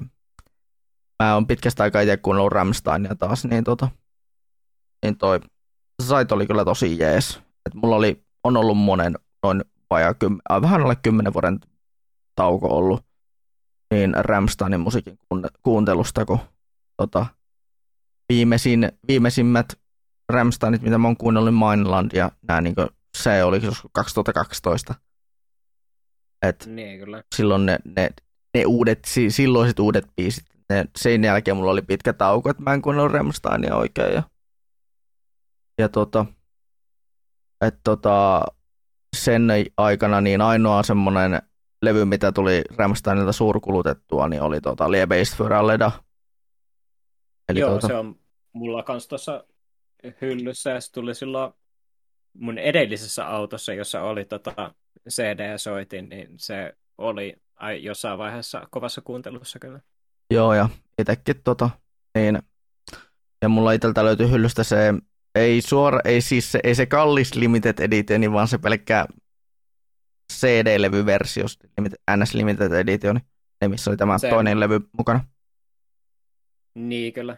mä 1.23 1.33
oon 1.33 1.47
pitkästä 1.47 1.83
aikaa 1.83 2.01
itse 2.01 2.17
kuunnellut 2.17 2.53
Ramsteinia 2.53 3.15
taas, 3.15 3.45
niin, 3.45 3.63
tota, 3.63 3.89
niin 5.03 5.17
toi 5.17 5.39
sait 6.03 6.31
oli 6.31 6.47
kyllä 6.47 6.65
tosi 6.65 6.99
jees. 6.99 7.41
Et 7.65 7.73
mulla 7.73 7.95
oli, 7.95 8.23
on 8.43 8.57
ollut 8.57 8.77
monen 8.77 9.15
noin 9.43 9.61
vajaa, 9.89 10.13
äh, 10.51 10.61
vähän 10.61 10.81
alle 10.81 10.95
kymmenen 10.95 11.33
vuoden 11.33 11.59
tauko 12.35 12.67
ollut 12.67 13.05
niin 13.91 14.13
Ramsteinin 14.17 14.79
musiikin 14.79 15.19
kuuntelusta, 15.63 16.25
kun 16.25 16.39
tota, 16.97 17.25
viimeisin, 18.29 18.91
viimeisimmät 19.07 19.73
Ramsteinit, 20.29 20.81
mitä 20.81 20.97
mä 20.97 21.07
oon 21.07 21.17
kuunnellut, 21.17 21.55
Mainland 21.55 22.11
ja 22.13 22.31
nää, 22.47 22.61
niin 22.61 22.75
kuin, 22.75 22.87
se 23.17 23.43
oli 23.43 23.61
2012. 23.91 24.95
Et 26.41 26.65
niin, 26.65 26.99
kyllä. 26.99 27.23
Silloin 27.35 27.65
ne, 27.65 27.79
ne, 27.95 28.09
ne 28.53 28.65
uudet, 28.65 28.99
silloiset 29.29 29.79
uudet 29.79 30.07
biisit, 30.15 30.45
ne, 30.69 30.85
sen 30.97 31.23
jälkeen 31.23 31.57
mulla 31.57 31.71
oli 31.71 31.81
pitkä 31.81 32.13
tauko, 32.13 32.49
että 32.49 32.63
mä 32.63 32.73
en 32.73 32.81
kuunnellut 32.81 33.11
Ramsteinia 33.11 33.75
oikein. 33.75 34.13
Ja, 34.13 34.23
ja 35.81 35.89
tota, 35.89 36.25
et 37.61 37.75
tota, 37.83 38.43
sen 39.15 39.47
aikana 39.77 40.21
niin 40.21 40.41
ainoa 40.41 40.83
semmoinen 40.83 41.41
levy, 41.81 42.05
mitä 42.05 42.31
tuli 42.31 42.61
Ramsteinilta 42.77 43.31
suurkulutettua, 43.31 44.27
niin 44.27 44.41
oli 44.41 44.61
tota 44.61 44.91
Liebeist 44.91 45.37
für. 45.37 45.53
Eli 47.49 47.59
Joo, 47.59 47.69
tuota... 47.69 47.87
se 47.87 47.93
on 47.93 48.15
mulla 48.53 48.83
kans 48.83 49.07
tuossa 49.07 49.43
hyllyssä 50.21 50.69
ja 50.69 50.81
se 50.81 50.91
tuli 50.91 51.15
silloin 51.15 51.53
mun 52.33 52.57
edellisessä 52.57 53.27
autossa, 53.27 53.73
jossa 53.73 54.01
oli 54.01 54.25
tota 54.25 54.73
CD-soitin, 55.09 56.09
niin 56.09 56.29
se 56.37 56.73
oli 56.97 57.35
ai, 57.55 57.83
jossain 57.83 58.17
vaiheessa 58.17 58.67
kovassa 58.71 59.01
kuuntelussa 59.01 59.59
kyllä. 59.59 59.79
Joo, 60.33 60.53
ja 60.53 60.69
itsekin 60.99 61.43
tota, 61.43 61.69
niin, 62.15 62.39
ja 63.41 63.49
mulla 63.49 63.71
itseltä 63.71 64.05
löytyy 64.05 64.31
hyllystä 64.31 64.63
se, 64.63 64.93
ei 65.35 65.61
suora, 65.61 65.99
ei 66.05 66.21
siis 66.21 66.51
se, 66.51 66.59
ei 66.63 66.75
se 66.75 66.85
kallis 66.85 67.35
limited 67.35 67.79
edition, 67.79 68.33
vaan 68.33 68.47
se 68.47 68.57
pelkkä 68.57 69.05
CD-levyversio, 70.33 71.45
NS 72.17 72.33
Limited 72.33 72.71
Edition, 72.71 73.19
missä 73.67 73.91
oli 73.91 73.97
tämä 73.97 74.17
se... 74.17 74.29
toinen 74.29 74.59
levy 74.59 74.79
mukana. 74.97 75.25
Niin, 76.75 77.13
kyllä. 77.13 77.37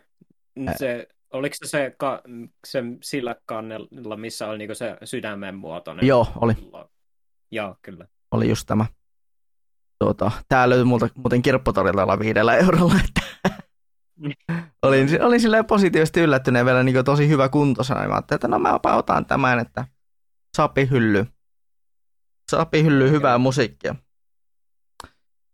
Se, 0.77 1.07
oliko 1.33 1.55
se 1.59 1.67
se, 1.67 1.95
ka, 1.97 2.21
se 2.67 2.83
sillä 3.03 3.35
kannella, 3.45 4.17
missä 4.17 4.47
oli 4.47 4.57
niinku 4.57 4.75
se 4.75 4.97
sydämen 5.03 5.55
muotoinen? 5.55 6.07
Joo, 6.07 6.27
oli. 6.35 6.53
Joo, 7.51 7.75
kyllä. 7.81 8.07
Oli 8.31 8.49
just 8.49 8.67
tämä. 8.67 8.85
Tuota, 9.99 10.31
tää 10.49 10.69
löytyi 10.69 10.85
muuten 11.15 11.41
kirppotorilta 11.41 12.19
viidellä 12.19 12.55
eurolla, 12.55 12.95
että 13.05 13.21
olin, 14.81 15.23
olin 15.23 15.41
silleen 15.41 15.65
positiivisesti 15.65 16.19
yllättyneen 16.19 16.65
vielä 16.65 16.83
niin 16.83 17.05
tosi 17.05 17.27
hyvä 17.27 17.49
kuntosana. 17.49 18.07
Mä 18.07 18.13
ajattelin, 18.13 18.37
että 18.37 18.47
no 18.47 18.59
mä 18.59 18.79
otan 18.95 19.25
tämän, 19.25 19.59
että 19.59 19.85
sapi 20.57 20.89
hylly. 20.89 21.25
Sapi 22.51 22.83
hylly 22.83 23.11
hyvää 23.11 23.37
musiikkia. 23.37 23.95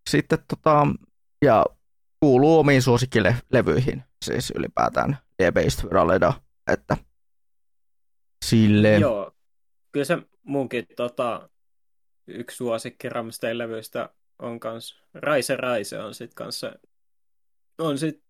Sitten 0.09 0.39
tota, 0.47 0.87
ja 1.45 1.65
kuuluu 2.19 2.59
omiin 2.59 2.81
suosikkilevyihin, 2.81 4.03
siis 4.25 4.53
ylipäätään 4.55 5.17
Based 5.53 5.89
Viraleda, 5.89 6.33
että 6.71 6.97
sille... 8.45 8.97
Joo, 8.97 9.31
kyllä 9.91 10.05
se 10.05 10.17
munkin 10.43 10.85
tota, 10.95 11.49
yksi 12.27 12.57
suosikki 12.57 13.09
Ramstein 13.09 13.57
levyistä 13.57 14.09
on 14.39 14.59
kans, 14.59 15.01
Raise 15.13 15.55
Raise 15.57 15.99
on 15.99 16.13
sit 16.13 16.33
kanssa, 16.33 16.73
on 17.77 17.97
sit, 17.97 18.23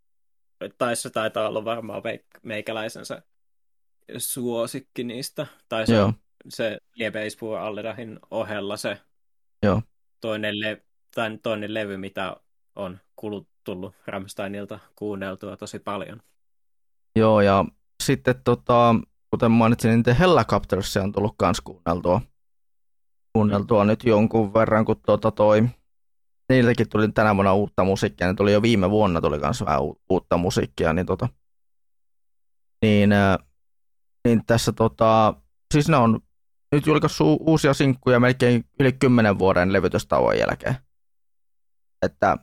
tai 0.77 0.95
se 0.95 1.09
taitaa 1.09 1.47
olla 1.47 1.65
varmaan 1.65 2.01
meikäläisensä 2.43 3.21
suosikki 4.17 5.03
niistä, 5.03 5.47
tai 5.69 5.87
se, 5.87 5.95
Joo. 5.95 6.13
se 6.49 6.77
Liebeispuun 6.95 7.59
Alledahin 7.59 8.19
ohella 8.31 8.77
se 8.77 8.97
Joo. 9.63 9.81
Toinen, 10.21 10.59
le- 10.59 10.83
tai 11.15 11.37
toinen 11.43 11.73
levy, 11.73 11.97
mitä 11.97 12.35
on 12.75 12.99
kulut, 13.15 13.47
tullut 13.63 13.95
Ramsteinilta 14.07 14.79
kuunneltua 14.95 15.57
tosi 15.57 15.79
paljon. 15.79 16.21
Joo, 17.15 17.41
ja 17.41 17.65
sitten 18.03 18.35
tota, 18.43 18.95
kuten 19.29 19.51
mainitsin, 19.51 19.89
niin 19.89 20.03
The 20.03 20.15
Helicopters 20.19 20.97
on 20.97 21.11
tullut 21.11 21.35
myös 21.41 21.61
kuunneltua, 21.61 22.21
kuunneltua 23.33 23.85
nyt 23.85 24.03
jonkun 24.03 24.53
verran, 24.53 24.85
kun 24.85 25.01
tota 25.05 25.31
toi, 25.31 25.69
niiltäkin 26.49 26.89
tuli 26.89 27.11
tänä 27.11 27.35
vuonna 27.35 27.53
uutta 27.53 27.83
musiikkia, 27.83 28.27
ne 28.27 28.33
tuli 28.33 28.53
jo 28.53 28.61
viime 28.61 28.89
vuonna 28.89 29.21
tuli 29.21 29.39
myös 29.39 29.61
vähän 29.65 29.81
uutta 30.09 30.37
musiikkia, 30.37 30.93
niin, 30.93 31.05
tota, 31.05 31.29
niin, 32.81 33.09
niin 34.25 34.45
tässä 34.45 34.71
tota, 34.71 35.33
siis 35.73 35.89
ne 35.89 35.97
on 35.97 36.19
nyt 36.71 36.87
julkaissut 36.87 37.37
uusia 37.41 37.73
sinkkuja 37.73 38.19
melkein 38.19 38.65
yli 38.79 38.93
kymmenen 38.93 39.39
vuoden 39.39 39.73
levytystauon 39.73 40.37
jälkeen. 40.37 40.75
Että 42.01 42.37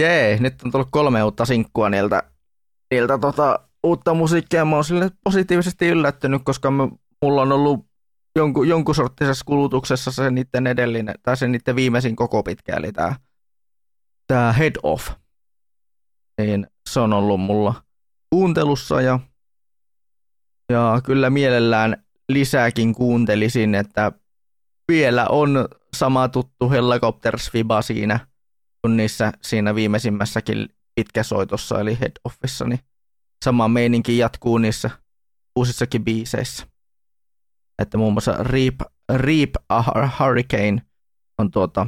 jee, 0.00 0.38
nyt 0.40 0.62
on 0.62 0.70
tullut 0.70 0.88
kolme 0.90 1.22
uutta 1.22 1.44
sinkkua 1.44 1.90
niiltä, 1.90 2.22
niiltä 2.90 3.18
tota, 3.18 3.68
uutta 3.82 4.14
musiikkia. 4.14 4.64
Mä 4.64 4.74
oon 4.74 4.84
sille 4.84 5.10
positiivisesti 5.24 5.88
yllättynyt, 5.88 6.42
koska 6.44 6.70
mä, 6.70 6.88
mulla 7.22 7.42
on 7.42 7.52
ollut 7.52 7.86
jonkun, 8.36 8.68
jonkun 8.68 8.94
sorttisessa 8.94 9.44
kulutuksessa 9.44 10.12
se 10.12 10.30
niiden 10.30 10.66
edellinen, 10.66 11.14
tai 11.22 11.36
se 11.36 11.48
niiden 11.48 11.76
viimeisin 11.76 12.16
koko 12.16 12.42
pitkä, 12.42 12.76
eli 12.76 12.92
tämä 12.92 13.16
tää 14.26 14.52
Head 14.52 14.74
Off. 14.82 15.10
Niin 16.40 16.66
se 16.90 17.00
on 17.00 17.12
ollut 17.12 17.40
mulla 17.40 17.74
kuuntelussa 18.30 19.00
ja, 19.00 19.20
ja 20.72 21.00
kyllä 21.04 21.30
mielellään 21.30 22.04
lisääkin 22.28 22.94
kuuntelisin, 22.94 23.74
että 23.74 24.12
vielä 24.88 25.26
on 25.28 25.68
sama 25.96 26.28
tuttu 26.28 26.70
Helicopters 26.70 27.50
Fiba 27.50 27.82
siinä, 27.82 28.26
kun 28.82 28.96
niissä 28.96 29.32
siinä 29.42 29.74
viimeisimmässäkin 29.74 30.68
pitkäsoitossa, 30.94 31.80
eli 31.80 32.00
Head 32.00 32.12
Offissa, 32.24 32.64
niin 32.64 32.80
sama 33.44 33.68
meininki 33.68 34.18
jatkuu 34.18 34.58
niissä 34.58 34.90
uusissakin 35.56 36.04
biiseissä. 36.04 36.66
Että 37.78 37.98
muun 37.98 38.12
muassa 38.12 38.32
Reap, 38.32 38.74
Reap 39.14 39.50
a 39.68 39.84
Hurricane 40.18 40.82
on 41.38 41.50
tuota, 41.50 41.86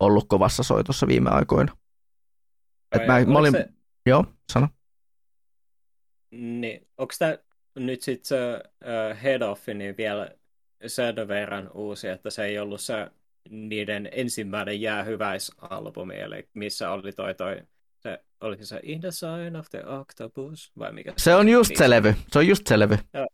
ollut 0.00 0.28
kovassa 0.28 0.62
soitossa 0.62 1.06
viime 1.06 1.30
aikoina. 1.30 1.76
Et 2.92 3.06
mä, 3.06 3.24
mä 3.24 3.38
olin... 3.38 3.52
Se... 3.52 3.68
Joo, 4.06 4.24
sano. 4.52 4.68
Niin, 6.30 6.88
onko 6.98 7.14
tämä 7.18 7.38
nyt 7.78 8.02
sitten 8.02 8.28
se 8.28 8.62
uh, 8.84 9.22
head 9.22 9.42
offi 9.42 9.74
niin 9.74 9.96
vielä 9.96 10.30
sen 10.86 11.14
verran 11.28 11.70
uusi, 11.74 12.08
että 12.08 12.30
se 12.30 12.44
ei 12.44 12.58
ollut 12.58 12.80
se 12.80 13.10
niiden 13.50 14.08
ensimmäinen 14.12 14.80
jäähyväisalbumi, 14.80 16.16
eli 16.16 16.48
missä 16.54 16.90
oli 16.90 17.12
toi, 17.12 17.34
toi 17.34 17.62
se, 17.98 18.24
oliko 18.40 18.64
se 18.64 18.80
In 18.82 19.00
the 19.00 19.10
Sign 19.10 19.56
of 19.56 19.66
the 19.70 19.86
Octopus, 19.86 20.72
vai 20.78 20.92
mikä? 20.92 21.12
Se 21.16 21.34
on 21.34 21.48
just 21.48 21.76
se 21.76 21.90
levy, 21.90 22.14
se 22.32 22.38
on 22.38 22.46
just 22.46 22.66
se 22.66 22.78
levy. 22.78 22.98
Joo, 23.14 23.26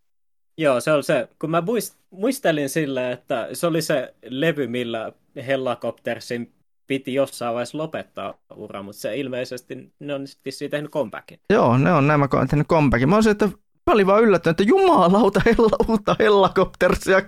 Joo 0.59 0.81
se 0.81 0.93
on 0.93 1.05
se, 1.05 1.28
kun 1.39 1.51
mä 1.51 1.60
muist, 1.60 1.97
muistelin 2.10 2.68
sille, 2.68 3.12
että 3.12 3.48
se 3.52 3.66
oli 3.66 3.82
se 3.82 4.14
levy, 4.28 4.66
millä 4.66 5.12
Hellacoptersin 5.47 6.52
piti 6.86 7.14
jossain 7.14 7.55
vaiheessa 7.55 7.78
lopettaa 7.78 8.35
ura, 8.56 8.82
mutta 8.82 9.01
se 9.01 9.16
ilmeisesti, 9.16 9.93
ne 9.98 10.14
on 10.14 10.26
sitten 10.26 10.70
tehnyt 10.70 10.90
comebackin. 10.90 11.40
Joo, 11.51 11.78
ne 11.78 11.93
on 11.93 12.06
nämä 12.06 12.28
tehnyt 12.51 12.66
comebackin. 12.66 13.09
Mä 13.09 13.14
olisin, 13.14 13.32
että 13.32 13.48
Mä 13.86 13.93
olin 13.93 14.06
vaan 14.06 14.22
yllättynyt, 14.22 14.60
että 14.60 14.70
jumalauta 14.70 15.43
hella, 15.47 15.76
uutta 15.89 16.16
hellakoptersia, 16.18 17.22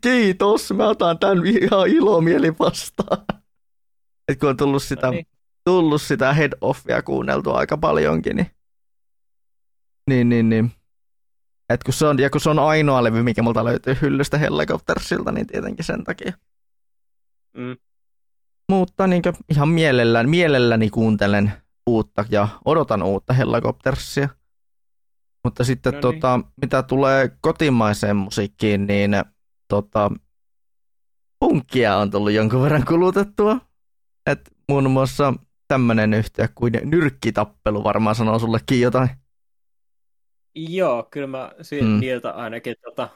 kiitos, 0.00 0.72
mä 0.72 0.88
otan 0.88 1.18
tämän 1.18 1.46
ihan 1.46 1.88
ilomieli 1.88 2.52
vastaan. 2.58 3.24
Et 4.28 4.38
kun 4.38 4.48
on 4.48 4.56
tullut 4.56 4.82
sitä, 4.82 5.06
no 5.06 5.12
niin. 5.12 5.26
tullut 5.64 6.02
sitä 6.02 6.32
head 6.32 6.52
offia 6.60 7.02
kuunneltua 7.02 7.58
aika 7.58 7.76
paljonkin, 7.76 8.36
niin, 8.36 8.50
niin, 10.10 10.28
niin, 10.28 10.48
niin. 10.48 10.72
Et 11.70 11.84
kun 11.84 11.94
se 11.94 12.06
on, 12.06 12.18
ja 12.18 12.30
kun 12.30 12.40
se 12.40 12.50
on 12.50 12.58
ainoa 12.58 13.04
levy, 13.04 13.22
mikä 13.22 13.42
multa 13.42 13.64
löytyy 13.64 13.96
hyllystä 14.02 14.38
Helicoptersilta, 14.38 15.32
niin 15.32 15.46
tietenkin 15.46 15.84
sen 15.84 16.04
takia. 16.04 16.32
Mm. 17.56 17.76
Mutta 18.68 19.06
niin 19.06 19.22
ihan 19.50 19.68
mielellään, 19.68 20.30
mielelläni 20.30 20.90
kuuntelen 20.90 21.52
uutta 21.86 22.24
ja 22.30 22.48
odotan 22.64 23.02
uutta 23.02 23.32
Helicoptersia. 23.32 24.28
Mutta 25.44 25.64
sitten 25.64 25.92
no 25.92 25.96
niin. 25.96 26.20
tota, 26.20 26.40
mitä 26.60 26.82
tulee 26.82 27.30
kotimaiseen 27.40 28.16
musiikkiin, 28.16 28.86
niin 28.86 29.10
tota, 29.68 30.10
punkkia 31.40 31.96
on 31.96 32.10
tullut 32.10 32.32
jonkun 32.32 32.62
verran 32.62 32.84
kulutettua. 32.84 33.58
Et 34.26 34.50
muun 34.68 34.90
muassa 34.90 35.34
tämmöinen 35.68 36.14
yhtiö 36.14 36.48
kuin 36.54 36.72
nyrkkitappelu 36.84 37.84
varmaan 37.84 38.16
sanoo 38.16 38.38
sullekin 38.38 38.80
jotain. 38.80 39.08
Joo, 40.54 41.08
kyllä 41.10 41.26
mä 41.26 41.52
si- 41.62 41.82
mm. 41.82 42.00
ainakin 42.34 42.76
tota, 42.84 43.08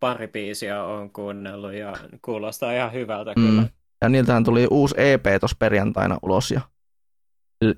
pari 0.00 0.28
biisiä 0.28 0.84
on 0.84 1.10
kuunnellut 1.10 1.72
ja 1.72 1.96
kuulostaa 2.22 2.72
ihan 2.72 2.92
hyvältä 2.92 3.32
mm. 3.36 3.42
kyllä. 3.42 3.68
Ja 4.02 4.08
niiltähän 4.08 4.44
tuli 4.44 4.66
uusi 4.70 4.94
EP 4.98 5.24
tuossa 5.40 5.56
perjantaina 5.58 6.18
ulos 6.22 6.50
ja 6.50 6.60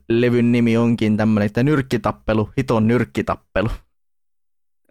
levyn 0.08 0.52
nimi 0.52 0.76
onkin 0.76 1.16
tämmöinen, 1.16 1.46
että 1.46 1.62
nyrkkitappelu, 1.62 2.50
hiton 2.56 2.86
nyrkkitappelu. 2.86 3.68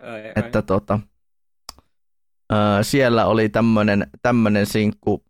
Ai, 0.02 0.24
ai. 0.26 0.34
Että 0.36 0.62
tota, 0.62 1.00
ää, 2.50 2.84
siellä 2.84 3.26
oli 3.26 3.50
tämmöinen, 3.50 4.08
tämmöinen 4.22 4.66
sinkku, 4.66 5.24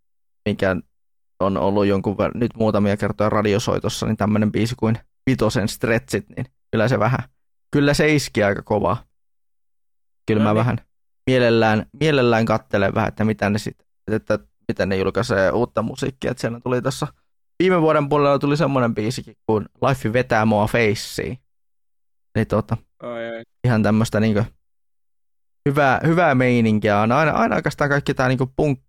mikä 0.50 0.76
on 1.40 1.58
ollut 1.58 1.86
jonkun 1.86 2.16
ver- 2.16 2.38
nyt 2.38 2.52
muutamia 2.56 2.98
kertoja 2.98 3.30
radiosoitossa, 3.30 4.06
niin 4.06 4.18
tämmöinen 4.18 4.52
biisi 4.52 4.76
kuin 4.76 4.98
Vitosen 5.30 5.68
Stretchit, 5.68 6.30
niin 6.36 6.46
kyllä 6.72 6.88
se 6.88 7.00
vähän, 7.00 7.20
kyllä 7.72 7.94
se 7.94 8.16
iski 8.16 8.44
aika 8.44 8.62
kovaa. 8.62 9.04
Kyllä 10.28 10.40
no 10.40 10.44
mä 10.44 10.50
niin. 10.50 10.58
vähän 10.58 10.78
mielellään, 11.28 11.86
mielellään 12.00 12.46
kattelen 12.46 12.94
vähän, 12.94 13.08
että 13.08 13.26
mitä 13.26 13.50
ne 13.50 13.60
sitten, 13.60 13.88
että 14.12 14.40
miten 14.68 14.90
ne 14.90 14.98
julkaisee 14.98 15.52
uutta 15.52 15.82
musiikkia, 15.82 16.32
että 16.32 16.42
siellä 16.42 16.60
tuli 16.60 16.82
tässä 16.82 17.08
viime 17.64 17.82
vuoden 17.82 18.10
puolella 18.10 18.40
tuli 18.40 18.58
semmoinen 18.58 18.96
biisikin 18.96 19.36
kuin 19.46 19.66
Life 19.88 20.14
vetää 20.14 20.46
mua 20.46 20.68
feissiin. 20.68 21.38
Eli 22.36 22.46
tuota, 22.46 22.78
ai, 23.04 23.36
ai. 23.36 23.44
ihan 23.68 23.84
tämmöistä 23.84 24.20
niinku 24.20 24.44
hyvää, 25.70 26.02
hyvää 26.04 26.36
meininkiä 26.36 27.00
on. 27.00 27.12
Aina, 27.12 27.32
aina 27.32 27.56
oikeastaan 27.56 27.90
kaikki 27.90 28.14
tämä 28.14 28.30
niinku 28.30 28.54
punk, 28.56 28.80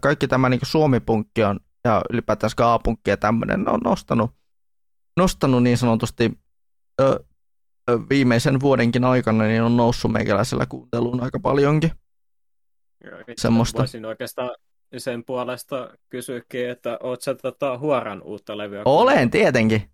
kaikki 0.00 0.28
tämä 0.28 0.48
niinku 0.48 0.66
suomipunkki 0.66 1.44
on 1.44 1.60
ja 1.84 2.02
ylipäätään 2.12 2.50
ska-punkki 2.50 3.10
ja 3.10 3.16
tämmöinen 3.16 3.68
on 3.68 3.80
nostanut, 3.84 4.30
nostanut 5.16 5.62
niin 5.62 5.78
sanotusti 5.78 6.38
ö, 7.00 7.24
viimeisen 8.10 8.60
vuodenkin 8.60 9.04
aikana, 9.04 9.44
niin 9.44 9.62
on 9.62 9.76
noussut 9.76 10.12
meikäläisellä 10.12 10.66
kuunteluun 10.66 11.22
aika 11.22 11.40
paljonkin. 11.40 11.90
Joo, 13.04 13.18
Semmoista. 13.36 13.78
Voisin 13.78 14.04
oikeastaan 14.04 14.50
sen 14.98 15.24
puolesta 15.24 15.90
kysyäkin, 16.10 16.70
että 16.70 16.98
oot 17.02 17.22
sä 17.22 17.34
tota 17.34 17.78
Huoran 17.78 18.22
uutta 18.22 18.58
levyä? 18.58 18.82
Olen 18.84 19.30
tietenkin. 19.30 19.90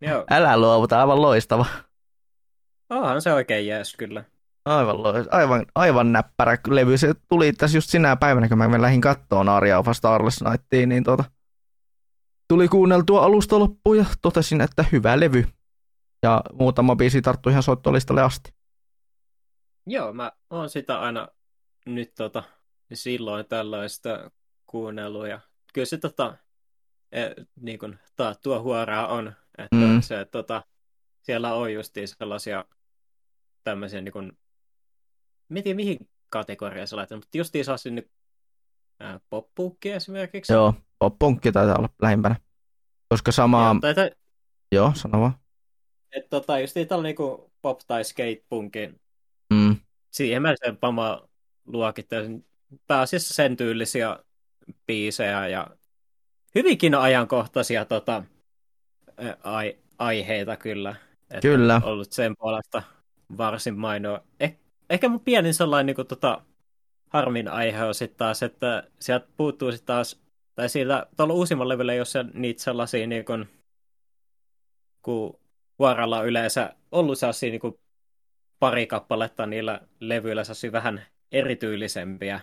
Joo. 0.00 0.24
Älä 0.30 0.56
luovuta, 0.60 1.00
aivan 1.00 1.22
loistava. 1.22 1.66
Onhan 2.90 3.22
se 3.22 3.32
oikein 3.32 3.66
jees 3.66 3.96
kyllä. 3.96 4.24
Aivan, 4.64 4.96
aivan, 5.30 5.66
aivan 5.74 6.12
näppärä 6.12 6.58
levy. 6.66 6.98
Se 6.98 7.14
tuli 7.28 7.52
tässä 7.52 7.76
just 7.76 7.90
sinä 7.90 8.16
päivänä, 8.16 8.48
kun 8.48 8.58
mä 8.58 8.82
lähdin 8.82 9.00
kattoon 9.00 9.48
Aria 9.48 9.78
of 9.78 9.86
Starless 9.92 10.42
Nightiin, 10.42 10.88
niin 10.88 11.04
tuota, 11.04 11.24
tuli 12.48 12.68
kuunneltua 12.68 13.24
alusta 13.24 13.58
loppuun 13.58 13.98
ja 13.98 14.04
totesin, 14.22 14.60
että 14.60 14.84
hyvä 14.92 15.20
levy. 15.20 15.44
Ja 16.24 16.42
muutama 16.52 16.96
biisi 16.96 17.22
tarttui 17.22 17.52
ihan 17.52 17.62
soittolistalle 17.62 18.22
asti. 18.22 18.54
Joo, 19.86 20.12
mä 20.12 20.32
oon 20.50 20.70
sitä 20.70 21.00
aina 21.00 21.28
nyt 21.86 22.14
tota, 22.14 22.42
silloin 22.94 23.46
tällaista 23.46 24.30
kuunnellut 24.66 25.28
ja 25.28 25.40
kyllä 25.74 25.84
se 25.84 25.98
tota, 25.98 26.36
e, 27.12 27.20
niin 27.60 27.78
kuin, 27.78 27.98
taattua 28.16 28.60
huoraa 28.60 29.06
on, 29.06 29.32
että 29.58 29.76
mm. 29.76 30.00
se, 30.00 30.24
tota, 30.24 30.64
siellä 31.22 31.54
on 31.54 31.72
justiin 31.72 32.08
sellaisia 32.08 32.64
tämmöisiä 33.64 34.00
niin 34.00 34.12
kuin, 34.12 34.32
mietin 35.48 35.76
mihin 35.76 36.10
kategoriaan 36.28 36.88
se 36.88 36.96
laittaa, 36.96 37.18
mutta 37.18 37.38
justiin 37.38 37.64
saa 37.64 37.76
sinne 37.76 38.02
poppunkki 39.30 39.90
esimerkiksi. 39.90 40.52
Joo, 40.52 40.74
poppunkki 40.98 41.52
taitaa 41.52 41.78
olla 41.78 41.88
lähimpänä. 42.02 42.36
Koska 43.08 43.32
sama... 43.32 43.64
Joo, 43.66 43.80
taita... 43.80 44.16
Joo 44.72 44.92
sano 44.94 45.20
vaan. 45.20 45.43
Että 46.14 46.30
tota, 46.30 46.58
justiin 46.60 46.88
tällä 46.88 47.02
niinku 47.02 47.50
pop- 47.66 47.84
tai 47.86 48.04
skatepunkin. 48.04 49.00
Mm. 49.54 49.76
Siihen 50.10 50.42
mä 50.42 50.54
sen 50.64 50.76
pama 50.76 51.28
luokittaisin. 51.66 52.44
Pääasiassa 52.86 53.34
sen 53.34 53.56
tyylisiä 53.56 54.18
biisejä 54.86 55.48
ja 55.48 55.66
hyvinkin 56.54 56.94
ajankohtaisia 56.94 57.84
tota, 57.84 58.24
ai- 59.42 59.78
aiheita 59.98 60.56
kyllä. 60.56 60.96
Että 61.30 61.40
kyllä. 61.40 61.80
ollut 61.84 62.12
sen 62.12 62.34
puolesta 62.38 62.82
varsin 63.38 63.78
mainoa. 63.78 64.20
Eh- 64.44 64.58
ehkä 64.90 65.08
mun 65.08 65.20
pienin 65.20 65.54
sellainen 65.54 65.86
niin 65.86 65.96
kuin, 65.96 66.06
tota, 66.06 66.42
harmin 67.10 67.48
aihe 67.48 67.84
on 67.84 67.94
sitten 67.94 68.18
taas, 68.18 68.42
että 68.42 68.88
sieltä 69.00 69.26
puuttuu 69.36 69.72
sitten 69.72 69.86
taas, 69.86 70.20
tai 70.54 70.68
siitä 70.68 71.06
tuolla 71.16 71.34
uusimmalla 71.34 71.72
levyllä 71.72 71.92
ei 71.92 72.00
ole 72.00 72.30
niitä 72.34 72.62
sellaisia 72.62 73.06
niin 73.06 73.24
kuin, 73.24 73.48
kun 75.02 75.40
vuorolla 75.78 76.18
on 76.18 76.26
yleensä 76.26 76.74
ollut 76.92 77.18
sellaisia 77.18 77.50
niin 77.50 77.60
kuin, 77.60 77.80
pari 78.58 78.86
kappaletta 78.86 79.46
niillä 79.46 79.80
levyillä 80.00 80.44
sellaisia 80.44 80.72
vähän 80.72 81.06
erityylisempiä 81.32 82.40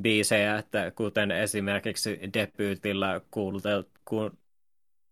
biisejä, 0.00 0.58
että 0.58 0.90
kuten 0.90 1.30
esimerkiksi 1.30 2.20
debyytillä 2.34 3.20
kuultu, 3.30 3.68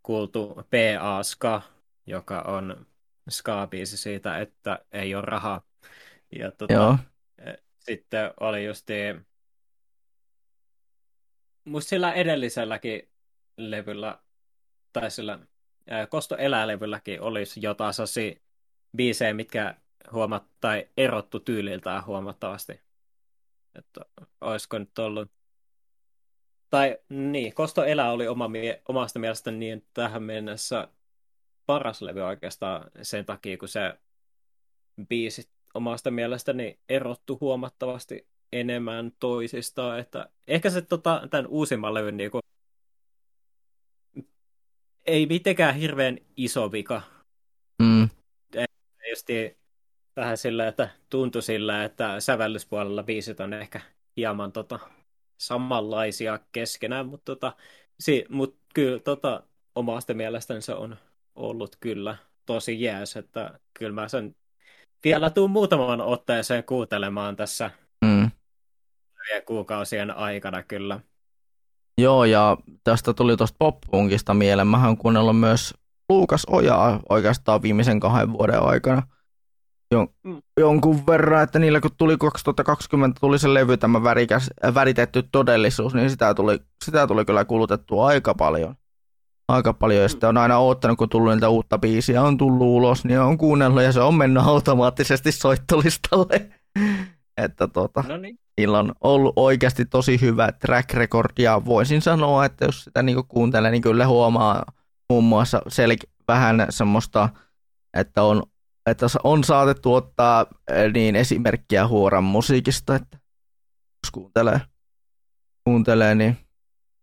kuultu 0.03 0.67
P.A. 0.71 1.23
Ska, 1.23 1.63
joka 2.07 2.41
on 2.41 2.87
ska-biisi 3.31 3.97
siitä, 3.97 4.39
että 4.39 4.79
ei 4.93 5.15
ole 5.15 5.25
rahaa. 5.25 5.63
Ja 6.39 6.51
tota, 6.51 6.73
Joo. 6.73 6.99
E, 7.39 7.53
sitten 7.79 8.31
oli 8.41 8.65
justi 8.65 8.93
musta 11.65 11.89
sillä 11.89 12.13
edelliselläkin 12.13 13.09
levyllä, 13.57 14.19
tai 14.93 15.11
sillä 15.11 15.39
Kosto 16.09 16.37
elää-levylläkin 16.37 17.21
olisi 17.21 17.61
jotain 17.63 17.95
sellaisia 17.95 18.35
biisejä, 18.97 19.35
mitkä 19.35 19.75
huomat, 20.13 20.45
tai 20.61 20.89
erottu 20.97 21.41
tyyliltään 21.41 22.07
huomattavasti. 22.07 22.81
Että 23.75 24.01
olisiko 24.41 24.79
nyt 24.79 24.99
ollut 24.99 25.31
tai 26.73 26.99
niin, 27.09 27.55
Kosto 27.55 27.85
elää 27.85 28.13
oli 28.13 28.29
oma, 28.29 28.51
omasta 28.89 29.19
mielestäni 29.19 29.59
niin 29.59 29.87
tähän 29.95 30.23
mennessä 30.23 30.89
paras 31.67 32.03
levy 32.03 32.21
oikeastaan 32.21 32.91
sen 33.03 33.25
takia, 33.25 33.59
kun 33.59 33.69
se 33.69 33.99
biisit 35.09 35.51
omasta 35.75 36.11
mielestäni 36.11 36.79
erottu 36.89 37.39
huomattavasti 37.41 38.29
enemmän 38.53 39.13
toisistaan. 39.21 39.99
Että 39.99 40.29
ehkä 40.47 40.71
se 40.71 40.83
tota, 40.83 41.29
tämän 41.31 41.47
uusimman 41.47 41.95
levyn 41.95 42.17
niin 42.17 42.31
kuin, 42.31 42.43
ei 45.07 45.27
mitenkään 45.27 45.75
hirveän 45.75 46.19
iso 46.37 46.73
vika. 46.73 47.03
Mm. 47.83 48.09
Justi 49.11 49.59
vähän 50.17 50.37
sillä, 50.37 50.69
että 50.69 50.89
tuntui 51.11 51.43
sillä, 51.43 51.85
että 51.85 52.21
sävellyspuolella 52.21 53.03
biisit 53.03 53.41
on 53.41 53.53
ehkä 53.53 53.81
hieman 54.17 54.53
tota, 54.53 54.79
samanlaisia 55.39 56.39
keskenään, 56.53 57.07
mutta 57.07 57.25
tota, 57.25 57.57
si, 58.01 58.25
mut 58.29 58.57
kyllä 58.75 58.99
tota, 58.99 59.43
omasta 59.75 60.15
mielestäni 60.15 60.63
se 60.63 60.75
on 60.75 60.97
ollut 61.35 61.77
kyllä 61.81 62.17
tosi 62.47 62.83
jees, 62.83 63.17
että 63.17 63.61
kyllä 63.79 63.93
mä 63.93 64.09
sen 64.09 64.37
vielä 65.05 65.31
tuun 65.31 65.51
muutaman 65.51 66.01
otteeseen 66.01 66.65
kuuntelemaan 66.65 67.37
tässä 67.37 67.71
mm. 68.05 68.31
kuukausien 69.47 70.11
aikana 70.11 70.63
kyllä. 70.63 71.01
Joo, 72.03 72.25
ja 72.25 72.57
tästä 72.85 73.15
tuli 73.15 73.37
tuosta 73.37 73.57
pop-punkista 73.59 74.35
mieleen. 74.35 74.69
Mä 74.69 74.87
oon 74.87 74.97
kuunnellut 74.97 75.41
myös 75.41 75.75
Luukas 76.09 76.47
Ojaa 76.51 77.01
oikeastaan 77.09 77.63
viimeisen 77.63 78.01
kahden 78.01 78.33
vuoden 78.33 78.63
aikana 78.63 79.03
jon, 79.91 80.09
mm. 80.23 80.43
jonkun 80.61 81.07
verran, 81.07 81.43
että 81.43 81.59
niillä 81.59 81.81
kun 81.81 81.91
tuli 81.97 82.17
2020 82.17 83.21
tuli 83.21 83.39
se 83.39 83.55
levy, 83.55 83.77
tämä 83.77 84.03
värikäs, 84.03 84.51
väritetty 84.75 85.23
todellisuus, 85.33 85.95
niin 85.95 86.11
sitä 86.11 86.35
tuli, 86.35 86.59
sitä 86.85 87.07
tuli 87.07 87.25
kyllä 87.25 87.45
kulutettua 87.45 88.07
aika 88.07 88.35
paljon 88.35 88.75
aika 89.49 89.73
paljon, 89.73 90.03
ja 90.03 90.09
sitten 90.09 90.29
on 90.29 90.37
aina 90.37 90.59
oottanut, 90.59 90.99
kun 90.99 91.09
tullut 91.09 91.33
niitä 91.33 91.49
uutta 91.49 91.79
biisiä 91.79 92.23
on 92.23 92.39
tullut 92.39 92.67
ulos, 92.67 93.05
niin 93.05 93.21
on 93.21 93.39
kuunnellut, 93.39 93.83
ja 93.83 93.93
se 93.93 94.01
on 94.01 94.15
mennyt 94.15 94.43
automaattisesti 94.47 95.33
soittolistalle. 95.33 96.51
että 97.45 97.69
tota, 97.69 98.05
no 98.09 98.17
niin. 98.17 98.39
Niillä 98.59 98.79
on 98.79 98.93
ollut 99.01 99.33
oikeasti 99.37 99.85
tosi 99.85 100.21
hyvä 100.21 100.53
track 100.53 100.95
record, 100.95 101.31
ja 101.39 101.65
voisin 101.65 102.03
sanoa, 102.03 102.45
että 102.45 102.65
jos 102.65 102.85
sitä 102.85 103.03
niinku 103.03 103.23
kuuntelee, 103.23 103.71
niin 103.71 103.83
kyllä 103.83 104.07
huomaa 104.07 104.65
muun 105.11 105.25
muassa 105.25 105.59
sel- 105.69 106.11
vähän 106.29 106.67
semmoista, 106.71 107.29
että 107.97 108.23
on, 108.23 108.43
että 108.87 109.07
on 109.25 109.45
saatettu 109.45 109.95
ottaa 109.95 110.47
eh, 110.71 110.93
niin 110.93 111.17
esimerkkiä 111.17 111.89
huoran 111.89 112.25
musiikista, 112.25 112.95
että 112.97 113.19
jos 114.05 114.11
kuuntelee, 114.13 114.61
kuuntelee 115.65 116.15
niin, 116.15 116.39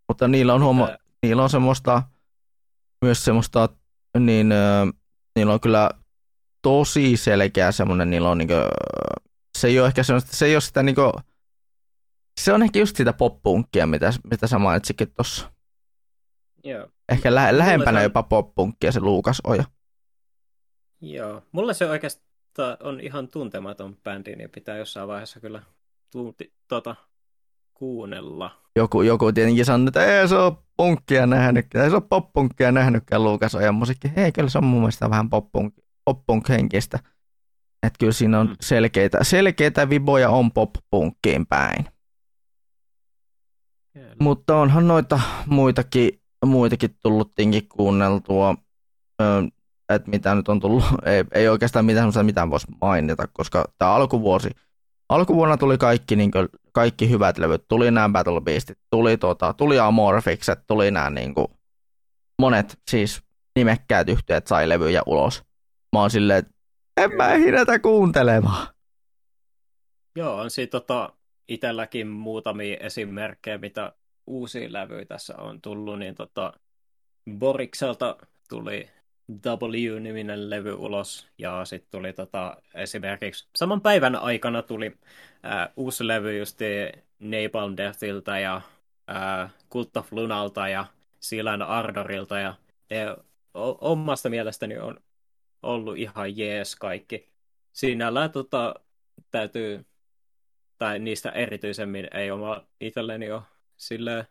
mutta 0.08 0.28
niillä 0.28 0.54
on, 0.54 0.62
huoma- 0.62 0.98
niillä 1.24 1.44
on 1.44 1.50
semmoista 1.50 2.04
myös 3.02 3.26
semmoista, 3.26 3.70
niin 4.20 4.52
äh, 4.52 4.88
niillä 5.36 5.54
on 5.54 5.60
kyllä 5.60 5.90
tosi 6.62 7.18
selkeä 7.18 7.72
semmoinen, 7.72 8.10
niillä 8.10 8.30
on 8.30 8.38
niinku, 8.38 8.54
se 9.58 9.68
ei 9.68 9.80
ole 9.80 9.88
ehkä 9.88 10.04
semmoista, 10.04 10.36
se 10.36 10.46
ei 10.46 10.56
ole 10.56 10.62
sitä 10.62 10.84
niinku, 10.84 11.02
se 12.40 12.54
on 12.54 12.64
ehkä 12.64 12.80
just 12.80 12.96
sitä 12.96 13.14
poppunkkia, 13.14 13.88
mitä, 13.88 14.14
mitä 14.30 14.48
sä 14.48 14.60
mainitsikin 14.60 15.12
tuossa. 15.14 15.52
Joo. 16.64 16.88
Ehkä 17.10 17.36
lä- 17.36 17.58
lähempänä 17.58 18.00
se... 18.00 18.04
jopa 18.04 18.24
poppunkkia 18.24 18.92
se 18.92 19.00
Luukas 19.00 19.42
Oja. 19.44 19.64
Joo, 21.02 21.44
mulle 21.52 21.74
se 21.74 21.90
oikeastaan 21.90 22.78
on 22.84 23.00
ihan 23.00 23.28
tuntematon 23.28 23.98
bändi, 24.04 24.36
niin 24.36 24.50
pitää 24.50 24.78
jossain 24.78 25.08
vaiheessa 25.08 25.40
kyllä 25.40 25.62
tunti, 26.12 26.54
tota, 26.68 26.96
kuunnella. 27.74 28.52
Joku, 28.76 29.02
joku 29.02 29.32
tietenkin 29.32 29.66
sanoi, 29.66 29.88
että 29.88 30.06
ei 30.06 30.28
se 30.28 30.36
ole 30.36 30.54
punkkia 30.78 31.26
nähnyt, 31.26 31.76
ei 31.76 31.90
se 31.90 31.96
ole 31.96 32.04
pop-punkkia 32.10 32.72
nähnytkään 32.72 33.24
Lukas 33.24 33.56
Ojan 33.56 33.76
musiikki. 33.76 34.12
Ei, 34.16 34.32
kyllä 34.32 34.50
se 34.50 34.58
on 34.58 34.64
mun 34.64 34.80
mielestä 34.80 35.10
vähän 35.10 35.30
pop-punk, 35.30 35.74
pop-punk-henkistä. 36.06 37.00
Että 37.84 37.98
kyllä 38.00 38.14
siinä 38.14 38.40
on 38.40 38.48
mm. 38.48 38.56
selkeitä, 38.62 39.24
selkeitä 39.24 39.90
viboja 39.90 40.30
on 40.30 40.52
pop-punkkiin 40.52 41.46
päin. 41.50 41.86
Kyllä. 43.94 44.16
Mutta 44.20 44.58
onhan 44.58 44.88
noita 44.88 45.20
muitakin, 45.46 46.22
muitakin 46.46 46.98
tulluttiinkin 47.04 47.70
kuunneltua, 47.70 48.56
että 49.90 50.10
mitä 50.10 50.36
nyt 50.36 50.50
on 50.50 50.60
tullut, 50.60 50.84
ei, 51.06 51.24
ei 51.34 51.50
oikeastaan 51.50 51.86
mitään 51.86 52.12
mitään 52.24 52.50
voisi 52.50 52.68
mainita, 52.82 53.28
koska 53.28 53.66
tämä 53.78 53.92
alkuvuosi, 53.92 54.50
alkuvuonna 55.10 55.58
tuli 55.58 55.78
kaikki, 55.78 56.16
niin 56.16 56.32
kuin, 56.32 56.48
kaikki 56.72 57.10
hyvät 57.10 57.38
levyt, 57.38 57.68
tuli 57.68 57.92
nämä 57.92 58.10
Battle 58.10 58.42
Beastit, 58.42 58.78
tuli, 58.90 59.18
tota, 59.18 59.54
tuli 59.54 59.80
Amorphikset, 59.80 60.60
tuli 60.68 60.92
nämä 60.92 61.10
niin 61.10 61.34
kuin, 61.34 61.48
monet 62.42 62.80
siis 62.90 63.22
nimekkäät 63.56 64.10
yhtiöt 64.10 64.48
sai 64.48 64.70
levyjä 64.70 65.02
ulos. 65.06 65.44
Mä 65.96 66.00
oon 66.00 66.10
silleen, 66.10 66.40
että 66.40 66.52
en 66.98 67.16
mä 67.16 67.28
näitä 67.52 67.80
kuuntelemaan. 67.80 68.68
Joo, 70.16 70.36
on 70.36 70.52
siitä 70.52 70.72
tota, 70.72 71.14
itselläkin 71.50 72.08
muutamia 72.08 72.78
esimerkkejä, 72.78 73.58
mitä 73.58 73.94
uusia 74.28 74.74
levyjä 74.74 75.06
tässä 75.06 75.38
on 75.38 75.62
tullut, 75.62 76.00
niin 76.00 76.16
tota, 76.16 76.54
Borikselta 77.38 78.18
tuli 78.50 78.90
W-niminen 79.46 80.50
levy 80.50 80.74
ulos, 80.74 81.28
ja 81.38 81.66
sitten 81.66 81.92
tuli 81.92 82.14
tota, 82.14 82.58
esimerkiksi 82.74 83.48
saman 83.56 83.82
päivän 83.82 84.16
aikana 84.16 84.62
tuli 84.62 84.98
ää, 85.44 85.74
uusi 85.76 86.08
levy 86.08 86.38
just 86.38 86.60
Napalm 87.20 87.78
Deathiltä 87.78 88.40
ja 88.40 88.62
ää, 89.08 89.50
Cult 89.72 89.98
of 89.98 90.12
Lunalta 90.12 90.68
ja 90.68 90.86
Silan 91.20 91.62
Ardorilta, 91.62 92.40
ja 92.40 92.54
ne 92.90 93.16
omasta 93.82 94.30
mielestäni 94.30 94.78
on 94.78 95.00
ollut 95.64 95.98
ihan 95.98 96.38
jees 96.38 96.76
kaikki. 96.76 97.30
Sinällään 97.72 98.32
tota, 98.32 98.76
täytyy, 99.32 99.86
tai 100.80 101.00
niistä 101.00 101.30
erityisemmin 101.30 102.08
ei 102.14 102.32
oma 102.32 102.66
itselleni 102.80 103.32
ole 103.32 103.42
sille 103.78 104.28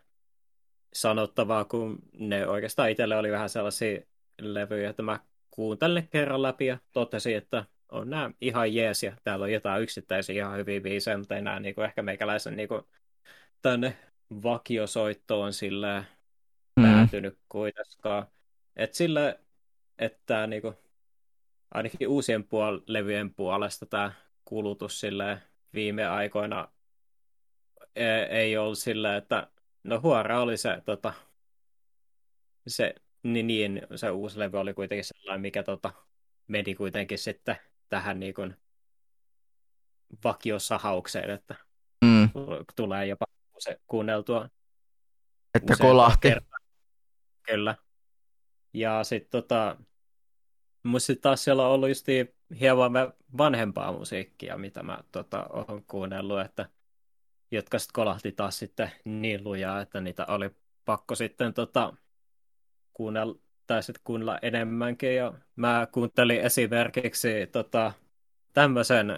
sanottavaa, 0.93 1.65
kun 1.65 1.99
ne 2.13 2.47
oikeastaan 2.47 2.89
itselle 2.89 3.17
oli 3.17 3.31
vähän 3.31 3.49
sellaisia 3.49 4.01
levyjä, 4.41 4.89
että 4.89 5.03
mä 5.03 5.19
kuuntelin 5.51 6.07
kerran 6.07 6.41
läpi 6.41 6.65
ja 6.65 6.77
totesin, 6.91 7.37
että 7.37 7.65
on 7.91 8.09
nämä 8.09 8.31
ihan 8.41 8.73
jees 8.73 9.03
ja 9.03 9.17
täällä 9.23 9.43
on 9.43 9.51
jotain 9.51 9.83
yksittäisiä 9.83 10.35
ihan 10.35 10.57
hyviä 10.57 10.81
biisejä, 10.81 11.17
mutta 11.17 11.35
ei 11.35 11.41
nämä 11.41 11.59
niin 11.59 11.75
kuin 11.75 11.85
ehkä 11.85 12.01
meikäläisen 12.01 12.55
niin 12.55 12.69
kuin, 12.69 12.81
tänne 13.61 13.97
vakiosoittoon 14.43 15.53
sille 15.53 16.05
mm. 16.75 16.83
päätynyt 16.83 17.37
kuitenkaan. 17.49 18.27
Että 18.75 18.97
sille, 18.97 19.39
että 19.99 20.47
niin 20.47 20.61
kuin, 20.61 20.75
ainakin 21.71 22.07
uusien 22.07 22.43
puol- 22.43 22.83
levyjen 22.85 23.33
puolesta 23.33 23.85
tämä 23.85 24.11
kulutus 24.45 24.99
sille 24.99 25.41
viime 25.73 26.07
aikoina 26.07 26.71
ei, 27.95 28.05
ei 28.05 28.57
ollut 28.57 28.77
sille, 28.77 29.17
että 29.17 29.47
no 29.83 29.99
huora 30.01 30.41
oli 30.41 30.57
se, 30.57 30.81
tota, 30.85 31.13
se, 32.67 32.95
niin, 33.23 33.47
niin, 33.47 33.81
se 33.95 34.09
uusi 34.09 34.39
levy 34.39 34.57
oli 34.57 34.73
kuitenkin 34.73 35.03
sellainen, 35.03 35.41
mikä 35.41 35.63
tota, 35.63 35.93
meni 36.47 36.75
kuitenkin 36.75 37.17
sitten 37.17 37.55
tähän 37.89 38.19
niin 38.19 38.33
kuin 38.33 38.55
vakiosahaukseen, 40.23 41.29
että 41.29 41.55
mm. 42.05 42.29
tulee 42.75 43.05
jopa 43.05 43.25
se 43.59 43.79
kuunneltua. 43.87 44.49
Että 45.53 45.75
kolahti. 45.81 46.29
Kertaa. 46.29 46.59
Kyllä. 47.43 47.75
Ja 48.73 49.03
sitten 49.03 49.41
tota, 49.41 49.77
Musta 50.83 51.13
taas 51.21 51.43
siellä 51.43 51.67
on 51.67 51.73
ollut 51.73 51.89
hieman 52.59 53.13
vanhempaa 53.37 53.91
musiikkia, 53.91 54.57
mitä 54.57 54.83
mä 54.83 54.99
tota, 55.11 55.47
oon 55.49 55.83
kuunnellut, 55.87 56.41
että, 56.41 56.69
jotka 57.51 57.79
sitten 57.79 57.93
kolahti 57.93 58.31
taas 58.31 58.59
sitten 58.59 58.91
niin 59.05 59.43
lujaa, 59.43 59.81
että 59.81 60.01
niitä 60.01 60.25
oli 60.25 60.51
pakko 60.85 61.15
sitten 61.15 61.53
tota, 61.53 61.93
kuunnella, 62.93 63.35
tai 63.67 63.83
sitten 63.83 64.01
kuunnella 64.03 64.39
enemmänkin. 64.41 65.15
Ja 65.15 65.33
mä 65.55 65.87
kuuntelin 65.91 66.41
esimerkiksi 66.41 67.47
tota, 67.51 67.91
tämmöisen 68.53 69.09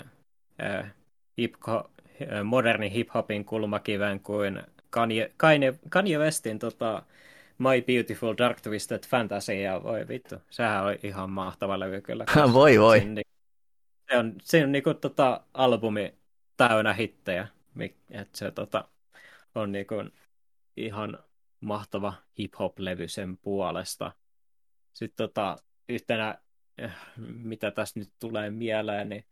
äh, 0.61 0.93
hip 1.37 1.55
äh, 1.69 2.43
modernin 2.43 2.91
hip-hopin 2.91 3.45
kulmakiven 3.45 4.19
kuin 4.19 4.63
Kanye, 4.89 5.31
Kanye, 5.37 5.73
Kanye 5.89 6.17
Westin 6.17 6.59
tota, 6.59 7.03
My 7.61 7.81
Beautiful 7.81 8.35
Dark 8.37 8.61
Twisted 8.61 9.03
Fantasy, 9.07 9.53
ja 9.53 9.83
voi 9.83 10.07
vittu, 10.07 10.35
sehän 10.49 10.85
on 10.85 10.95
ihan 11.03 11.29
mahtava 11.29 11.79
levy 11.79 12.01
kyllä. 12.01 12.25
voi 12.53 12.79
voi. 12.79 13.01
Se 14.11 14.17
on, 14.17 14.35
se 14.41 14.63
on 14.63 14.71
niinku 14.71 14.93
tota 14.93 15.43
albumi 15.53 16.15
täynnä 16.57 16.93
hittejä, 16.93 17.47
että 18.09 18.37
se 18.37 18.51
tota, 18.51 18.87
on 19.55 19.71
niinku 19.71 19.95
ihan 20.77 21.19
mahtava 21.59 22.13
hip-hop-levy 22.39 23.07
sen 23.07 23.37
puolesta. 23.37 24.11
Sitten 24.93 25.27
tota, 25.27 25.57
yhtenä, 25.89 26.37
eh, 26.77 26.91
mitä 27.17 27.71
tässä 27.71 27.99
nyt 27.99 28.13
tulee 28.19 28.49
mieleen, 28.49 29.09
niin 29.09 29.25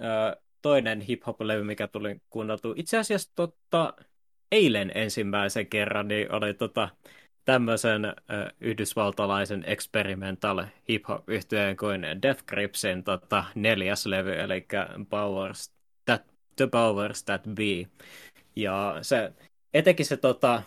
öö, 0.00 0.42
toinen 0.62 1.00
hip-hop-levy, 1.00 1.64
mikä 1.64 1.88
tuli 1.88 2.20
kuunneltu. 2.30 2.74
Itse 2.76 2.98
asiassa 2.98 3.32
tota, 3.34 3.94
eilen 4.52 4.92
ensimmäisen 4.94 5.66
kerran 5.66 6.08
niin 6.08 6.32
oli 6.32 6.54
tota, 6.54 6.88
tämmöisen 7.44 8.02
yhdysvaltalaisen 8.60 9.64
experimental 9.66 10.64
hip-hop 10.88 11.22
yhtyeen 11.26 11.76
kuin 11.76 12.02
Death 12.22 12.44
Gripsin 12.46 13.04
tota, 13.04 13.44
neljäs 13.54 14.06
levy, 14.06 14.32
eli 14.32 14.66
Powers 15.10 15.72
that, 16.04 16.22
The 16.56 16.66
Powers 16.66 17.22
That 17.24 17.42
Be. 17.42 17.90
Ja 18.56 18.98
se, 19.02 19.32
etenkin 19.74 20.06
se, 20.06 20.16
tota, 20.16 20.62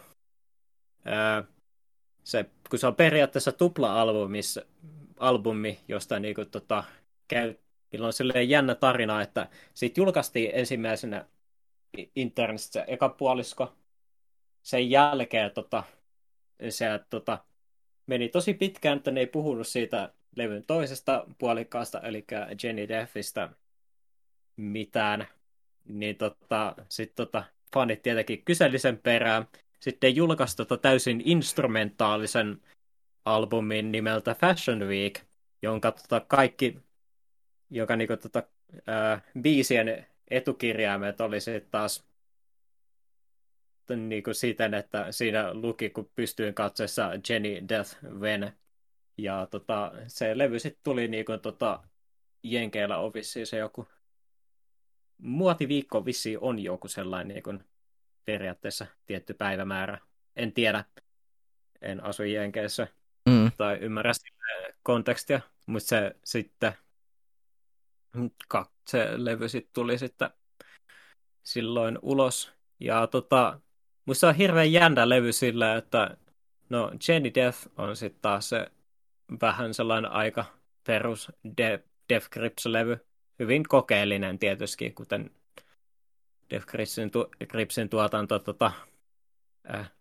se, 2.24 2.46
kun 2.70 2.80
se 2.80 2.88
on 2.88 2.96
periaatteessa 2.96 3.52
tupla-albumi, 3.52 4.40
albumi, 5.18 5.80
josta 5.88 6.20
niinku, 6.20 6.46
tota, 6.46 6.84
käy, 7.28 7.56
Niillä 7.92 8.08
on 8.08 8.14
silleen 8.14 8.50
jännä 8.50 8.76
tarina, 8.76 9.22
että 9.22 9.48
siitä 9.74 10.00
julkaistiin 10.00 10.52
ensimmäisenä 10.54 11.26
internetistä 12.16 12.74
se 12.74 12.84
eka 12.88 13.10
puolisko. 13.10 13.74
Sen 14.64 14.90
jälkeen 14.90 15.52
tota, 15.52 15.84
se 16.70 16.86
tota, 17.10 17.38
meni 18.08 18.30
tosi 18.30 18.54
pitkään, 18.54 18.98
että 18.98 19.12
ne 19.12 19.20
ei 19.20 19.28
puhunut 19.28 19.68
siitä 19.68 20.14
levyn 20.36 20.64
toisesta 20.64 21.26
puolikkaasta, 21.38 22.02
eli 22.02 22.26
Jenny 22.64 22.88
Deffistä 22.88 23.50
mitään. 24.56 25.28
Niin 25.86 26.16
tota, 26.16 26.76
sitten 26.90 27.16
tota, 27.16 27.44
fanit 27.74 28.02
tietenkin 28.02 28.46
kyseli 28.46 28.80
sen 28.80 28.98
perään. 28.98 29.48
Sitten 29.80 30.16
julkaisi 30.16 30.58
tota 30.58 30.78
täysin 30.78 31.22
instrumentaalisen 31.26 32.62
albumin 33.26 33.92
nimeltä 33.92 34.36
Fashion 34.36 34.80
Week, 34.80 35.20
jonka 35.62 35.92
tota 35.92 36.20
kaikki, 36.20 36.80
joka 37.70 37.96
niinku 37.96 38.18
tota, 38.18 38.44
ää, 38.88 39.22
biisien 39.42 40.08
etukirjaimet 40.32 41.22
oli 41.22 41.42
sitten 41.42 41.72
taas 41.72 42.10
niin 43.96 44.24
kuin 44.24 44.36
siten, 44.36 44.74
että 44.74 45.12
siinä 45.12 45.54
luki, 45.54 45.90
kun 45.90 46.12
pystyin 46.16 46.54
katseessa 46.54 47.12
Jenny 47.30 47.70
Death 47.70 47.98
When. 48.20 48.54
Ja 49.18 49.48
tota, 49.52 49.92
se 50.08 50.38
levy 50.38 50.60
sitten 50.60 50.84
tuli 50.84 51.08
niin 51.08 51.26
kuin, 51.26 51.40
tota, 51.40 51.84
Jenkeillä 52.44 52.98
on 52.98 53.14
vissiin 53.14 53.48
se 53.48 53.58
joku 53.58 53.88
muotiviikko 55.18 56.06
vissiin 56.06 56.40
on 56.42 56.60
joku 56.60 56.88
sellainen 56.88 57.28
niin 57.28 57.44
kuin, 57.44 57.64
periaatteessa 58.26 58.86
tietty 59.06 59.34
päivämäärä. 59.34 59.98
En 60.36 60.54
tiedä, 60.54 60.86
en 61.82 62.04
asu 62.04 62.24
Jenkeissä 62.24 62.88
mm. 63.30 63.52
tai 63.58 63.78
ymmärrä 63.78 64.12
kontekstia, 64.84 65.42
mutta 65.66 65.88
se 65.90 66.16
sitten 66.24 66.74
se 68.90 69.10
levy 69.16 69.50
sitten 69.50 69.74
tuli 69.74 69.98
sitten 69.98 70.30
silloin 71.44 72.00
ulos. 72.02 72.54
Ja 72.80 73.08
tota, 73.08 73.60
musta 74.06 74.28
on 74.28 74.36
hirveän 74.36 74.72
jännä 74.72 75.10
levy 75.10 75.32
sillä, 75.32 75.76
että 75.76 76.18
no 76.70 76.92
Jenny 77.08 77.32
Death 77.36 77.68
on 77.78 77.96
sitten 77.96 78.22
taas 78.22 78.50
se 78.50 78.72
vähän 79.42 79.74
sellainen 79.74 80.12
aika 80.12 80.46
perus 80.88 81.32
De- 81.58 81.84
Death 82.10 82.30
Grips-levy. 82.30 82.98
Hyvin 83.40 83.64
kokeellinen 83.64 84.40
tietysti, 84.40 84.92
kuten 84.92 85.32
Death 86.50 86.66
Gripsin, 86.66 87.12
tu- 87.12 87.30
Gripsin 87.48 87.90
tuotanto 87.90 88.40
tota, 88.40 88.72
äh, 89.76 89.92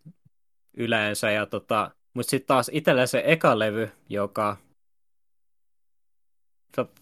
yleensä. 0.73 1.31
Ja 1.31 1.45
tota, 1.45 1.91
mutta 2.13 2.29
sitten 2.29 2.47
taas 2.47 2.69
itsellä 2.73 3.05
se 3.05 3.23
eka 3.25 3.59
levy, 3.59 3.91
joka 4.09 4.57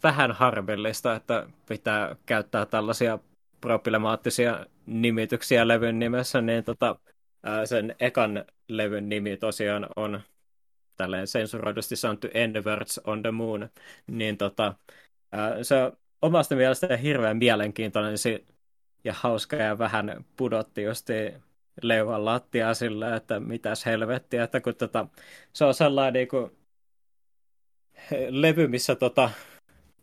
vähän 0.03 0.31
harmillista, 0.31 1.15
että 1.15 1.48
pitää 1.69 2.15
käyttää 2.26 2.65
tällaisia 2.65 3.19
problemaattisia 3.61 4.65
nimityksiä 4.85 5.68
levyn 5.68 5.99
nimessä, 5.99 6.41
niin 6.41 6.64
tota, 6.64 6.99
sen 7.65 7.95
ekan 7.99 8.45
levyn 8.68 9.10
nimi 9.10 9.38
tosiaan 9.38 9.88
on 9.95 10.22
tälleen 10.98 11.27
sensuroidusti 11.27 11.95
sanottu 11.95 12.27
N-Words 12.27 12.99
on 13.03 13.22
the 13.22 13.31
Moon, 13.31 13.69
niin 14.07 14.38
tota, 14.38 14.73
se 15.61 15.76
on 15.84 15.98
omasta 16.22 16.56
mielestä 16.56 16.98
hirveän 16.98 17.38
mielenkiintoinen 17.38 18.18
ja 19.03 19.14
hauska 19.14 19.56
ja 19.56 19.77
vähän 19.77 20.26
pudotti 20.38 20.84
just 20.84 21.07
leuan 21.81 22.26
lattia 22.26 22.73
sillä, 22.73 23.15
että 23.15 23.39
mitäs 23.39 23.85
helvettiä, 23.85 24.44
että 24.44 24.61
kun 24.61 24.76
tota, 24.76 25.07
se 25.53 25.65
on 25.65 25.73
sellainen 25.73 26.14
niin 26.14 26.27
kuin, 26.27 26.52
levy, 28.30 28.68
missä 28.68 28.95
tota, 28.95 29.30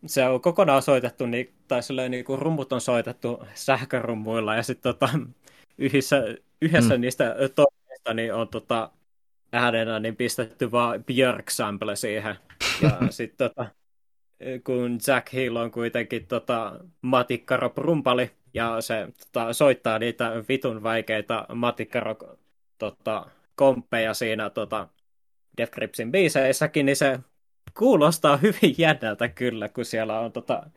se 0.07 0.29
on 0.29 0.41
kokonaan 0.41 0.83
soitettu, 0.83 1.27
niin, 1.27 1.55
tai 1.69 1.83
silleen, 1.83 2.11
niin 2.11 2.25
kuin 2.25 2.39
rummut 2.39 2.73
on 2.73 2.81
soitettu 2.81 3.45
sähkörummuilla, 3.55 4.55
ja 4.55 4.63
sitten 4.63 4.95
tota, 4.95 5.09
yhdessä, 5.79 6.23
yhdessä 6.63 6.95
mm. 6.95 7.01
niistä 7.01 7.35
toimesta 7.55 8.15
niin 8.15 8.35
on 8.35 8.49
tota, 8.49 8.91
äänenä 9.53 10.01
niin 10.01 10.17
pistetty 10.17 10.73
vaan 10.73 11.05
Björk-sample 11.05 11.97
siihen. 11.97 12.37
Ja 12.83 12.99
sitten 13.11 13.51
tota, 13.51 13.67
kun 14.65 14.99
Jack 15.07 15.33
Hill 15.33 15.57
on 15.57 15.71
kuitenkin 15.71 16.27
tota, 16.27 16.81
matikkaro 17.03 17.73
rumpali, 17.77 18.31
ja 18.55 18.81
se 18.81 19.09
tota, 19.33 19.53
soittaa 19.53 19.99
niitä 19.99 20.45
vitun 20.49 20.83
vaikeita 20.83 21.47
matikkaro 21.55 22.17
tota, 22.79 23.27
komppeja 23.55 24.15
siinä 24.15 24.51
tota, 24.51 24.89
Death 25.57 25.73
Gripsin 25.73 26.13
biiseissäkin, 26.13 26.87
niin 26.87 26.97
se 26.97 27.19
kuulostaa 27.79 28.37
hyvin 28.37 28.75
jännältä 28.79 29.29
kyllä, 29.29 29.69
kun 29.69 29.85
siellä 29.85 30.21
on 30.21 30.33
tota 30.33 30.71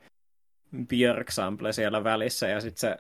Björk-sample 0.76 1.74
siellä 1.74 2.04
välissä 2.04 2.48
ja 2.48 2.62
sitten 2.62 2.80
se 2.80 2.98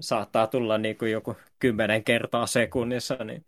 saattaa 0.00 0.46
tulla 0.46 0.78
niin 0.78 0.98
kuin 0.98 1.12
joku 1.12 1.36
kymmenen 1.58 2.04
kertaa 2.04 2.46
sekunnissa, 2.46 3.16
niin 3.24 3.44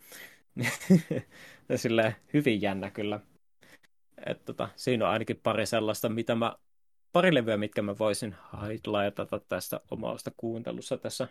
sille 1.76 2.16
hyvin 2.34 2.62
jännä 2.62 2.90
kyllä. 2.90 3.20
Et 4.26 4.44
tota, 4.44 4.68
siinä 4.76 5.05
on 5.05 5.12
ainakin 5.12 5.40
pari 5.42 5.66
sellaista, 5.66 6.09
mitä 6.09 6.34
mä, 6.34 6.56
pari 7.12 7.34
levyä, 7.34 7.56
mitkä 7.56 7.82
mä 7.82 7.98
voisin 7.98 8.36
highlightata 8.52 9.40
tästä 9.48 9.80
omasta 9.90 10.30
kuuntelussa 10.36 10.98
tässä 10.98 11.28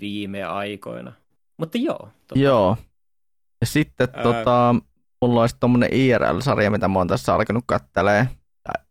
viime 0.00 0.44
aikoina. 0.44 1.12
Mutta 1.56 1.78
joo. 1.78 2.08
Tota. 2.26 2.40
Joo. 2.40 2.76
Ja 3.60 3.66
sitten 3.66 4.08
ää... 4.12 4.22
tota, 4.22 4.74
mulla 5.28 5.40
olisi 5.40 5.56
tommonen 5.60 5.88
IRL-sarja, 5.92 6.70
mitä 6.70 6.88
mä 6.88 6.98
oon 6.98 7.08
tässä 7.08 7.34
alkanut 7.34 7.64
kattelee. 7.66 8.28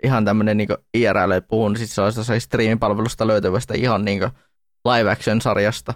Ihan 0.04 0.26
tämmönen 0.26 0.58
niinku 0.58 0.76
IRL 0.94 1.42
puhun, 1.48 1.78
siis 1.78 1.96
se 1.96 2.02
olisi 2.02 2.40
streaming-palvelusta 2.40 3.28
löytyvästä 3.28 3.74
ihan 3.74 4.06
niinku 4.06 4.28
live 4.86 5.12
action-sarjasta. 5.12 5.94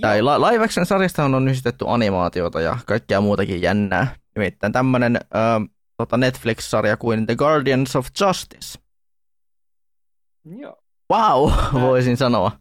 Tai 0.00 0.22
live 0.22 0.64
action-sarjasta 0.64 1.24
on 1.24 1.48
yhdistetty 1.48 1.84
animaatiota 1.88 2.60
ja 2.60 2.78
kaikkea 2.86 3.20
muutakin 3.20 3.62
jännää. 3.62 4.16
Nimittäin 4.36 4.72
tämmönen 4.72 5.16
äh, 5.16 5.76
tota 5.96 6.16
Netflix-sarja 6.16 6.96
kuin 6.96 7.26
The 7.26 7.36
Guardians 7.36 7.96
of 7.96 8.06
Justice. 8.20 8.78
Joo. 10.44 10.82
Wow, 11.12 11.50
voisin 11.72 12.16
sanoa. 12.16 12.52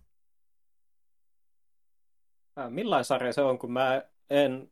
Millainen 2.70 3.06
sarja 3.06 3.34
se 3.34 3.42
on, 3.42 3.60
kun 3.60 3.72
mä 3.72 4.02
en 4.30 4.72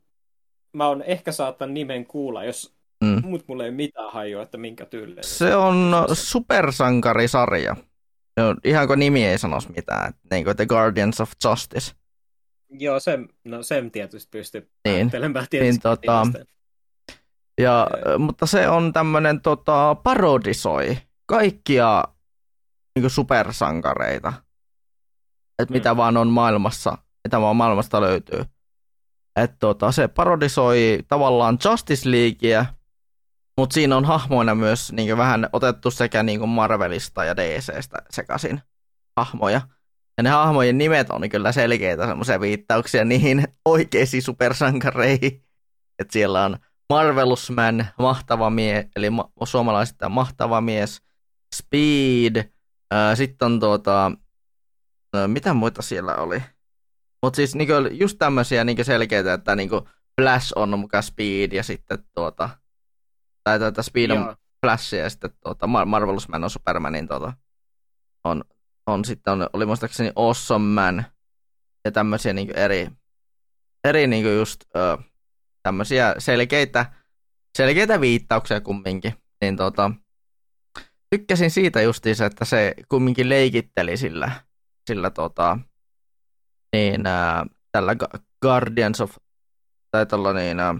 mä 0.72 0.86
oon 0.86 1.02
ehkä 1.02 1.32
saattanut 1.32 1.74
nimen 1.74 2.06
kuulla, 2.06 2.44
jos 2.44 2.74
mm. 3.04 3.22
mut 3.24 3.44
mulle 3.48 3.64
ei 3.64 3.70
mitään 3.70 4.12
hajua, 4.12 4.42
että 4.42 4.58
minkä 4.58 4.84
tyylinen. 4.86 5.24
Se 5.24 5.56
on 5.56 5.92
supersankarisarja. 6.12 7.76
No, 8.36 8.54
ihan 8.64 8.86
kuin 8.86 8.98
nimi 8.98 9.26
ei 9.26 9.38
sanoisi 9.38 9.72
mitään, 9.76 10.12
niin 10.30 10.44
kuin 10.44 10.56
The 10.56 10.66
Guardians 10.66 11.20
of 11.20 11.32
Justice. 11.44 11.92
Joo, 12.70 13.00
sen, 13.00 13.28
no 13.44 13.62
sen 13.62 13.90
tietysti 13.90 14.28
pystyy 14.30 14.70
niin. 14.88 15.10
tietysti. 15.10 15.58
Niin, 15.60 15.80
tota, 15.80 16.26
ja, 17.60 17.86
mutta 18.18 18.46
se 18.46 18.68
on 18.68 18.92
tämmöinen 18.92 19.40
tota, 19.40 19.94
parodisoi 19.94 20.98
kaikkia 21.26 22.04
niin 22.96 23.10
supersankareita, 23.10 24.32
että 25.58 25.72
mm. 25.72 25.78
mitä 25.78 25.96
vaan 25.96 26.16
on 26.16 26.28
maailmassa, 26.28 26.98
mitä 27.24 27.40
vaan 27.40 27.56
maailmasta 27.56 28.00
löytyy. 28.00 28.44
Että 29.42 29.56
tota, 29.60 29.92
se 29.92 30.08
parodisoi 30.08 30.98
tavallaan 31.08 31.58
Justice 31.64 32.10
Leagueä, 32.10 32.66
mutta 33.56 33.74
siinä 33.74 33.96
on 33.96 34.04
hahmoina 34.04 34.54
myös 34.54 34.92
niin 34.92 35.16
vähän 35.16 35.48
otettu 35.52 35.90
sekä 35.90 36.22
niin 36.22 36.48
Marvelista 36.48 37.24
ja 37.24 37.36
DCstä 37.36 37.98
sekaisin 38.10 38.60
hahmoja. 39.16 39.60
Ja 40.16 40.22
ne 40.22 40.30
hahmojen 40.30 40.78
nimet 40.78 41.10
on 41.10 41.28
kyllä 41.28 41.52
selkeitä 41.52 42.06
semmoisia 42.06 42.40
viittauksia 42.40 43.04
niihin 43.04 43.44
oikeisiin 43.64 44.22
supersankareihin. 44.22 45.44
Että 45.98 46.12
siellä 46.12 46.44
on 46.44 46.56
Marvelous 46.90 47.50
Man, 47.50 47.86
mahtava 47.98 48.50
mies, 48.50 48.86
eli 48.96 49.10
ma- 49.10 49.30
suomalaisista 49.44 50.08
mahtava 50.08 50.60
mies, 50.60 51.02
Speed, 51.54 52.52
sitten 53.14 53.46
on 53.46 53.60
tuota, 53.60 54.12
mitä 55.26 55.54
muita 55.54 55.82
siellä 55.82 56.14
oli? 56.14 56.42
Mutta 57.22 57.36
siis 57.36 57.54
niinku, 57.54 57.72
just 57.90 58.18
tämmöisiä 58.18 58.64
niinku 58.64 58.84
selkeitä, 58.84 59.32
että 59.32 59.56
niinku 59.56 59.88
Flash 60.20 60.52
on 60.56 60.78
mukaan 60.78 61.02
Speed 61.02 61.52
ja 61.52 61.62
sitten 61.62 61.98
tuota, 62.14 62.48
tai 63.44 63.58
tuota 63.58 63.82
Speed 63.82 64.10
on 64.10 64.36
Flash 64.66 64.94
ja 64.94 65.10
sitten 65.10 65.30
tuota, 65.42 65.66
Marvelous 65.66 66.28
Man 66.28 66.44
on 66.44 66.50
Superman, 66.50 66.92
niin 66.92 67.08
tuota, 67.08 67.32
on, 68.24 68.44
on 68.86 69.04
sitten, 69.04 69.32
on, 69.32 69.48
oli 69.52 69.66
muistaakseni 69.66 70.12
Awesome 70.16 70.64
Man 70.64 71.04
ja 71.84 71.92
tämmöisiä 71.92 72.32
niinku 72.32 72.52
eri, 72.56 72.88
eri 73.84 74.06
niinku 74.06 74.28
just 74.28 74.60
ö, 74.76 74.98
tämmöisiä 75.62 76.14
selkeitä, 76.18 76.92
selkeitä 77.58 78.00
viittauksia 78.00 78.60
kumminkin, 78.60 79.14
niin 79.40 79.56
tuota, 79.56 79.90
tykkäsin 81.10 81.50
siitä 81.50 81.82
justiinsa, 81.82 82.26
että 82.26 82.44
se 82.44 82.74
kumminkin 82.88 83.28
leikitteli 83.28 83.96
sillä, 83.96 84.30
sillä 84.86 85.10
tota, 85.10 85.58
niin 86.72 87.06
äh, 87.06 87.42
tällä 87.72 87.92
Guardians 88.42 89.00
of, 89.00 89.16
tai 89.90 90.06
tällä 90.06 90.32
niin, 90.32 90.60
äh, 90.60 90.76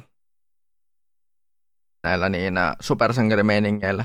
näillä 2.04 2.28
niin 2.28 2.56
äh, 2.56 2.76
supersankarimeiningeillä, 2.80 4.04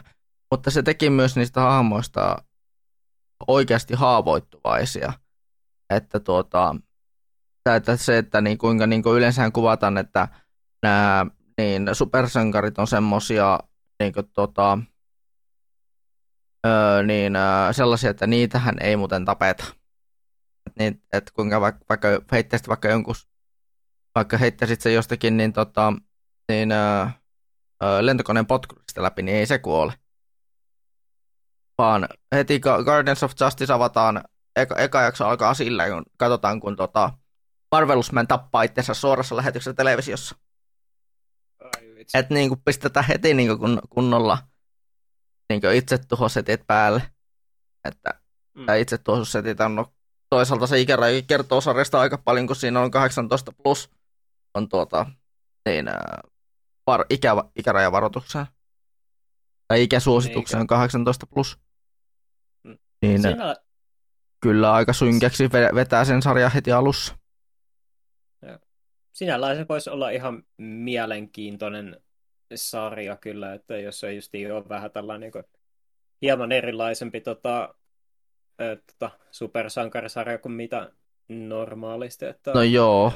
mutta 0.52 0.72
se 0.72 0.84
teki 0.84 1.10
myös 1.10 1.36
niistä 1.36 1.62
hahmoista 1.62 2.44
oikeasti 3.48 3.94
haavoittuvaisia. 3.94 5.14
Että 5.90 6.20
tuota, 6.20 6.76
että 7.76 7.98
se, 7.98 8.18
että 8.18 8.42
niin 8.42 8.58
kuinka 8.58 8.88
niin 8.88 9.04
kuin 9.04 9.18
yleensä 9.18 9.52
kuvataan, 9.52 9.98
että 9.98 10.28
nämä 10.84 11.26
niin 11.58 11.90
supersankarit 11.94 12.78
on 12.78 12.88
semmosia 12.88 13.60
niin 14.00 14.14
kuin, 14.14 14.30
tota, 14.34 14.78
öö, 16.66 17.04
niin, 17.04 17.36
öö, 17.36 17.74
sellaisia, 17.74 18.10
että 18.10 18.28
niitähän 18.28 18.76
ei 18.82 18.98
muuten 18.98 19.26
tapeta 19.26 19.83
niin, 20.80 21.04
että 21.14 21.32
kuinka 21.36 21.62
vaikka, 21.62 21.86
vaikka 21.90 22.08
heittäisit 22.32 22.68
vaikka 22.68 22.88
jonkun, 22.88 23.16
vaikka 24.16 24.38
heittäisit 24.38 24.82
se 24.82 24.94
jostakin, 24.94 25.38
niin, 25.38 25.54
tota, 25.54 25.94
niin 26.50 26.72
ää, 26.72 27.14
lentokoneen 28.02 28.46
potkurista 28.46 29.04
läpi, 29.04 29.22
niin 29.22 29.38
ei 29.38 29.46
se 29.46 29.60
kuole. 29.60 29.94
Vaan 31.78 32.08
heti 32.36 32.60
Guardians 32.60 33.24
of 33.24 33.32
Justice 33.42 33.74
avataan, 33.74 34.24
eka, 34.56 34.76
eka 34.76 35.02
jakso 35.02 35.26
alkaa 35.28 35.54
sillä, 35.54 35.90
kun 35.90 36.04
katsotaan, 36.18 36.60
kun 36.60 36.76
tota, 36.76 37.14
Marvelous 37.72 38.12
Man 38.12 38.28
tappaa 38.28 38.64
itsensä 38.64 38.94
suorassa 38.94 39.36
lähetyksessä 39.36 39.74
televisiossa. 39.74 40.36
Että 42.14 42.34
niin 42.34 42.62
pistetään 42.66 43.06
heti 43.08 43.34
niin 43.34 43.60
kun, 43.60 43.82
kunnolla 43.90 44.38
niin 45.50 45.62
itse 45.74 45.98
tuhosetit 45.98 46.68
päälle. 46.68 47.02
Että 47.86 48.14
mm. 48.54 48.66
itse 48.80 48.98
tuhosetit 48.98 49.62
on 49.62 49.86
toisaalta 50.34 50.68
se 50.68 50.80
ikäraja 50.80 51.22
kertoo 51.22 51.62
sarjasta 51.62 52.00
aika 52.00 52.18
paljon, 52.18 52.48
kun 52.48 52.56
siinä 52.56 52.80
on 52.80 52.92
18 52.92 53.52
plus 53.52 53.90
on 54.54 54.70
tuota, 54.70 55.06
niin, 55.70 55.86
var, 56.88 57.06
ikä, 57.10 57.36
ikärajavaroitukseen. 57.56 58.46
Tai 59.68 59.84
ikäsuosituksen 59.84 60.60
on 60.60 60.68
18 60.68 61.26
plus. 61.26 61.60
Mm. 62.64 62.78
Niin 63.02 63.22
siinä... 63.22 63.56
kyllä 64.42 64.74
aika 64.74 64.94
synkäksi 64.94 65.50
vetää 65.76 66.06
sen 66.06 66.22
sarjan 66.22 66.52
heti 66.52 66.72
alussa. 66.72 67.18
Sinällään 69.12 69.58
se 69.58 69.66
voisi 69.70 69.90
olla 69.90 70.10
ihan 70.10 70.44
mielenkiintoinen 70.58 72.02
sarja 72.56 73.16
kyllä, 73.16 73.54
että 73.54 73.78
jos 73.78 74.00
se 74.00 74.14
just 74.14 74.32
ole 74.54 74.70
vähän 74.70 74.92
tällainen 74.92 75.32
niin 75.36 75.46
hieman 76.22 76.52
erilaisempi 76.52 77.22
tota, 77.22 77.76
tota, 78.58 79.20
supersankarisarja 79.32 80.38
kuin 80.38 80.52
mitä 80.52 80.92
normaalisti. 81.30 82.26
Että, 82.26 82.52
no 82.52 82.64
joo. 82.64 83.12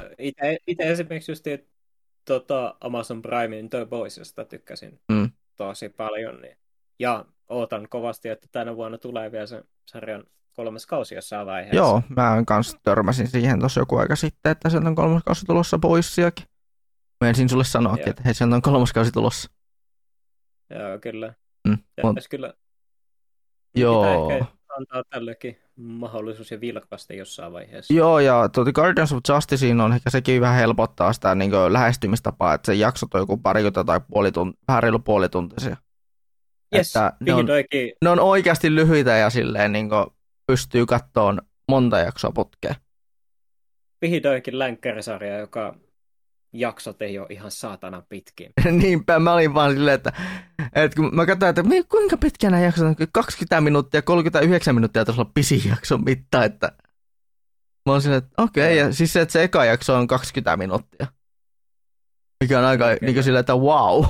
Itse 0.68 0.91
esimerkiksi 0.91 1.31
just 1.31 1.45
tota, 2.26 2.76
Amazon 2.81 3.22
Primein 3.22 3.69
The 3.69 3.85
Boysista 3.85 4.45
tykkäsin 4.45 4.99
mm. 5.11 5.31
tosi 5.55 5.89
paljon. 5.89 6.41
Niin. 6.41 6.57
Ja 6.99 7.26
ootan 7.49 7.88
kovasti, 7.89 8.30
että 8.30 8.47
tänä 8.51 8.76
vuonna 8.76 8.97
tulee 8.97 9.31
vielä 9.31 9.45
sen 9.45 9.64
sarjan 9.85 10.23
kolmas 10.53 10.85
kausi 10.85 11.15
jossain 11.15 11.47
vaiheessa. 11.47 11.76
Joo, 11.76 12.01
mä 12.09 12.43
kanssa 12.47 12.77
törmäsin 12.84 13.27
siihen 13.27 13.59
tuossa 13.59 13.81
joku 13.81 13.97
aika 13.97 14.15
sitten, 14.15 14.51
että 14.51 14.69
sieltä 14.69 14.88
on 14.88 14.95
kolmas 14.95 15.23
kausi 15.23 15.45
tulossa 15.45 15.80
poissiakin. 15.80 16.45
Mä 17.22 17.30
ensin 17.30 17.49
sulle 17.49 17.64
sanoakin, 17.64 18.01
Joo. 18.01 18.09
että 18.09 18.22
hei, 18.26 18.34
sieltä 18.34 18.55
on 18.55 18.61
kolmas 18.61 18.93
kausi 18.93 19.11
tulossa. 19.11 19.49
Joo, 20.69 20.99
kyllä. 21.01 21.34
Mm, 21.68 21.77
Pitäisi 21.95 22.30
kyllä 22.30 22.53
joo. 23.76 24.31
ehkä 24.31 24.56
antaa 24.78 25.04
tällekin 25.10 25.58
mahdollisuus 25.76 26.52
ja 26.52 26.62
vilkasta 26.62 27.14
jossain 27.14 27.54
vaiheessa. 27.54 27.94
Joo, 27.94 28.20
ja 28.20 28.49
tuota 28.49 28.72
Guardians 28.72 29.14
of 29.14 29.20
Justiceen 29.30 29.82
on 29.82 29.94
ehkä 29.94 30.10
sekin 30.10 30.41
vähän 30.41 30.56
helpottaa 30.56 31.14
sitä 31.14 31.36
niin 31.36 31.52
lähestymistapaa, 31.70 32.54
että 32.54 32.66
se 32.66 32.76
jaksot 32.76 33.14
on 33.14 33.22
joku 33.22 33.38
parikymmentä 33.38 33.84
tai 33.84 33.99
puoli 34.12 34.32
tunti, 34.32 34.60
vähän 34.68 34.84
reilu 34.84 34.99
puolituntisia. 34.99 35.78
Yes, 36.76 36.88
että 36.88 37.14
ne 37.20 37.34
on- 37.34 37.40
vihdoinkin. 37.40 37.91
Ne 38.04 38.10
on 38.10 38.20
oikeasti 38.20 38.76
lyhyitä 38.76 39.18
ja 39.18 39.30
silleen 39.30 39.72
niin 39.72 39.90
pystyy 40.48 40.86
kattoon 40.86 41.41
monta 41.70 41.99
jaksoa 41.99 42.32
putkeen. 42.32 42.76
vihdoinkin 44.02 44.60
länkkärisarja, 44.60 45.38
joka 45.38 45.76
jaksot 46.59 47.01
ei 47.01 47.19
ole 47.19 47.27
ihan 47.29 47.51
saatana 47.51 48.01
pitkin. 48.09 48.51
Niinpä 48.81 49.19
mä 49.19 49.34
olin 49.34 49.53
vaan 49.53 49.71
silleen, 49.73 49.95
että, 49.95 50.13
että 50.75 50.95
kun 50.95 51.15
mä 51.15 51.25
katsoin, 51.25 51.49
että 51.49 51.63
kuinka 51.89 52.17
pitkä 52.17 52.49
nämä 52.49 52.63
jaksot 52.63 52.88
on, 52.88 52.95
20 53.11 53.61
minuuttia, 53.61 54.01
39 54.01 54.75
minuuttia 54.75 55.05
taisi 55.05 55.21
olla 55.21 55.31
pisin 55.34 55.61
jakson 55.69 56.03
mitta, 56.03 56.43
että 56.43 56.71
mä 57.85 57.93
oon 57.93 58.01
silleen, 58.01 58.23
että 58.23 58.43
okei, 58.43 58.65
okay, 58.65 58.88
ja 58.88 58.93
siis 58.93 59.13
se, 59.13 59.21
että 59.21 59.34
se 59.34 59.43
eka 59.43 59.65
jakso 59.65 59.95
on 59.95 60.07
20 60.07 60.57
minuuttia. 60.57 61.07
Mikä 62.43 62.59
on 62.59 62.65
aika 62.65 62.85
Okei. 62.85 62.97
niin 63.01 63.13
kuin 63.13 63.23
silleen, 63.23 63.39
että 63.39 63.55
wow, 63.55 64.05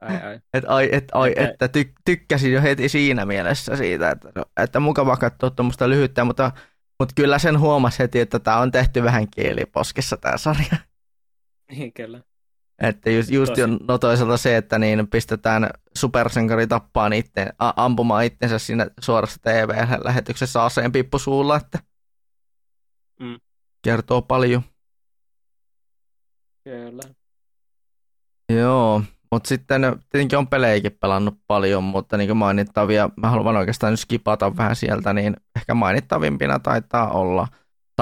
Ai, 0.00 0.16
ai. 0.22 0.40
että 0.54 0.74
ai, 0.74 0.88
et, 0.92 1.08
ai, 1.12 1.30
Okei. 1.30 1.44
että 1.44 1.68
ty, 1.68 1.92
tykkäsin 2.04 2.52
jo 2.52 2.62
heti 2.62 2.88
siinä 2.88 3.26
mielessä 3.26 3.76
siitä, 3.76 4.10
että, 4.10 4.28
että 4.56 4.80
mukava 4.80 5.16
katsoa 5.16 5.50
tuommoista 5.50 5.88
lyhyttä, 5.88 6.24
mutta, 6.24 6.52
mutta 6.98 7.14
kyllä 7.16 7.38
sen 7.38 7.58
huomasi 7.58 7.98
heti, 7.98 8.20
että 8.20 8.38
tämä 8.38 8.56
on 8.56 8.70
tehty 8.70 9.02
vähän 9.02 9.30
kieliposkessa 9.30 10.16
tämä 10.16 10.36
sarja. 10.36 10.89
Niin 11.70 11.92
kyllä. 11.92 12.20
Että 12.82 13.10
just, 13.10 13.30
just 13.30 13.50
Tosi. 13.50 13.60
jo, 13.60 13.66
no 13.66 13.98
toisaalta 13.98 14.36
se, 14.36 14.56
että 14.56 14.78
niin 14.78 15.08
pistetään 15.08 15.70
supersankari 15.98 16.66
tappaan 16.66 17.12
itse, 17.12 17.46
ampumaan 17.58 18.24
itsensä 18.24 18.58
siinä 18.58 18.86
suorassa 19.00 19.40
TV-lähetyksessä 19.42 20.64
aseen 20.64 20.92
pippusuulla, 20.92 21.56
että 21.56 21.78
Mm. 23.20 23.40
kertoo 23.82 24.22
paljon. 24.22 24.62
Kyllä. 26.64 27.02
Joo, 28.52 29.02
mutta 29.32 29.48
sitten 29.48 29.82
tietenkin 30.10 30.38
on 30.38 30.46
pelejäkin 30.48 30.92
pelannut 31.00 31.38
paljon, 31.46 31.84
mutta 31.84 32.16
niin 32.16 32.28
kuin 32.28 32.36
mainittavia, 32.36 33.10
mä 33.16 33.30
haluan 33.30 33.56
oikeastaan 33.56 33.92
nyt 33.92 34.00
skipata 34.00 34.56
vähän 34.56 34.76
sieltä, 34.76 35.12
niin 35.12 35.36
ehkä 35.56 35.74
mainittavimpina 35.74 36.58
taitaa 36.58 37.10
olla 37.10 37.48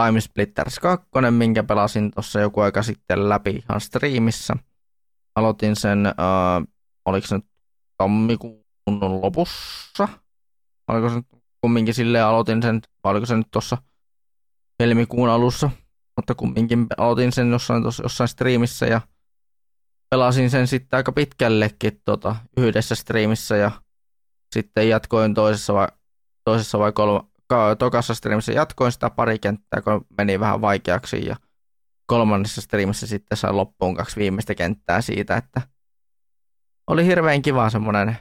Time 0.04 0.20
Splitters 0.20 0.78
2, 0.78 1.08
minkä 1.30 1.62
pelasin 1.62 2.10
tuossa 2.10 2.40
joku 2.40 2.60
aika 2.60 2.82
sitten 2.82 3.28
läpi 3.28 3.50
ihan 3.50 3.80
striimissä. 3.80 4.54
Aloitin 5.34 5.76
sen, 5.76 6.06
äh, 6.06 6.14
oliko 7.04 7.26
se 7.26 7.34
nyt 7.36 7.46
tammikuun 7.96 8.64
lopussa? 9.22 10.08
Oliko 10.88 11.08
se 11.08 11.14
nyt 11.14 11.26
kumminkin 11.60 11.94
silleen 11.94 12.24
aloitin 12.24 12.62
sen, 12.62 12.80
vai 13.04 13.10
oliko 13.10 13.26
se 13.26 13.36
nyt 13.36 13.46
tuossa 13.50 13.78
helmikuun 14.80 15.28
alussa? 15.28 15.70
Mutta 16.16 16.34
kumminkin 16.34 16.86
aloitin 16.96 17.32
sen 17.32 17.50
jossain, 17.50 17.82
tuossa, 17.82 18.02
jossain 18.02 18.28
striimissä 18.28 18.86
ja 18.86 19.00
pelasin 20.10 20.50
sen 20.50 20.66
sitten 20.66 20.96
aika 20.96 21.12
pitkällekin 21.12 22.00
tota, 22.04 22.36
yhdessä 22.56 22.94
striimissä 22.94 23.56
ja 23.56 23.70
sitten 24.54 24.88
jatkoin 24.88 25.34
toisessa 25.34 25.74
vai, 25.74 25.88
toisessa 26.44 26.78
vai 26.78 26.92
kolme, 26.92 27.27
tokassa 27.78 28.14
striimissä 28.14 28.52
jatkoin 28.52 28.92
sitä 28.92 29.10
pari 29.10 29.38
kenttää, 29.38 29.80
kun 29.82 30.06
meni 30.18 30.40
vähän 30.40 30.60
vaikeaksi 30.60 31.26
ja 31.26 31.36
kolmannessa 32.06 32.60
striimissä 32.60 33.06
sitten 33.06 33.38
sain 33.38 33.56
loppuun 33.56 33.94
kaksi 33.94 34.16
viimeistä 34.16 34.54
kenttää 34.54 35.00
siitä, 35.00 35.36
että 35.36 35.60
oli 36.86 37.06
hirveän 37.06 37.42
kiva 37.42 37.70
semmoinen 37.70 38.16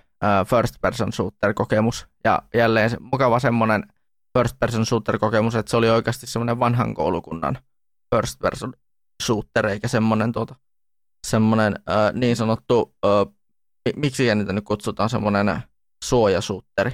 first 0.48 0.76
person 0.82 1.14
shooter 1.14 1.54
kokemus 1.54 2.08
ja 2.24 2.42
jälleen 2.54 2.90
se, 2.90 2.98
mukava 3.00 3.40
semmoinen 3.40 3.84
first 4.38 4.60
person 4.60 4.86
shooter 4.86 5.20
kokemus, 5.20 5.56
että 5.56 5.70
se 5.70 5.78
oli 5.78 5.90
oikeasti 5.90 6.28
semmoinen 6.28 6.60
vanhan 6.60 6.94
koulukunnan 6.94 7.58
first 8.16 8.40
person 8.40 8.74
shooter 9.24 9.68
eikä 9.68 9.88
semmoinen 9.88 10.32
tuota, 10.32 10.56
semmoinen 11.28 11.76
niin 12.14 12.36
sanottu, 12.36 12.96
mi- 13.86 13.94
miksi 13.96 14.36
niitä 14.36 14.54
nyt 14.54 14.64
kutsutaan 14.64 15.10
semmoinen 15.10 15.62
suojasuutteri. 16.04 16.92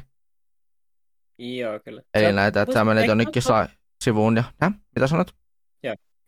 Joo, 1.38 1.80
kyllä. 1.80 2.02
Eli 2.14 2.26
Sä- 2.26 2.32
näitä, 2.32 2.62
että 2.62 2.80
eikö 2.80 3.06
jonnekin 3.12 3.42
sa- 3.42 3.68
sivuun 4.04 4.36
ja, 4.38 4.44
Hä? 4.62 4.72
mitä 4.96 5.08
sanot? 5.08 5.28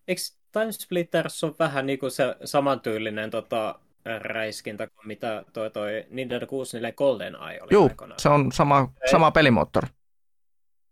Eikö 0.07 0.22
Time 0.52 0.72
Splitters 0.72 1.44
on 1.44 1.56
vähän 1.60 1.86
niin 1.86 1.99
kuin 1.99 2.11
se 2.11 2.36
samantyylinen 2.44 3.30
tota, 3.32 3.80
räiskintä 4.19 4.88
kuin 4.88 5.07
mitä 5.07 5.44
toi, 5.53 5.72
toi 5.72 6.06
Nintendo 6.10 6.48
64 6.48 6.91
Golden 6.91 7.36
Eye 7.36 7.61
oli 7.61 7.69
Juu, 7.73 7.84
aikanaan? 7.84 8.19
se 8.19 8.30
on 8.30 8.52
sama, 8.52 8.94
sama 9.11 9.32
pelimoottori. 9.32 9.88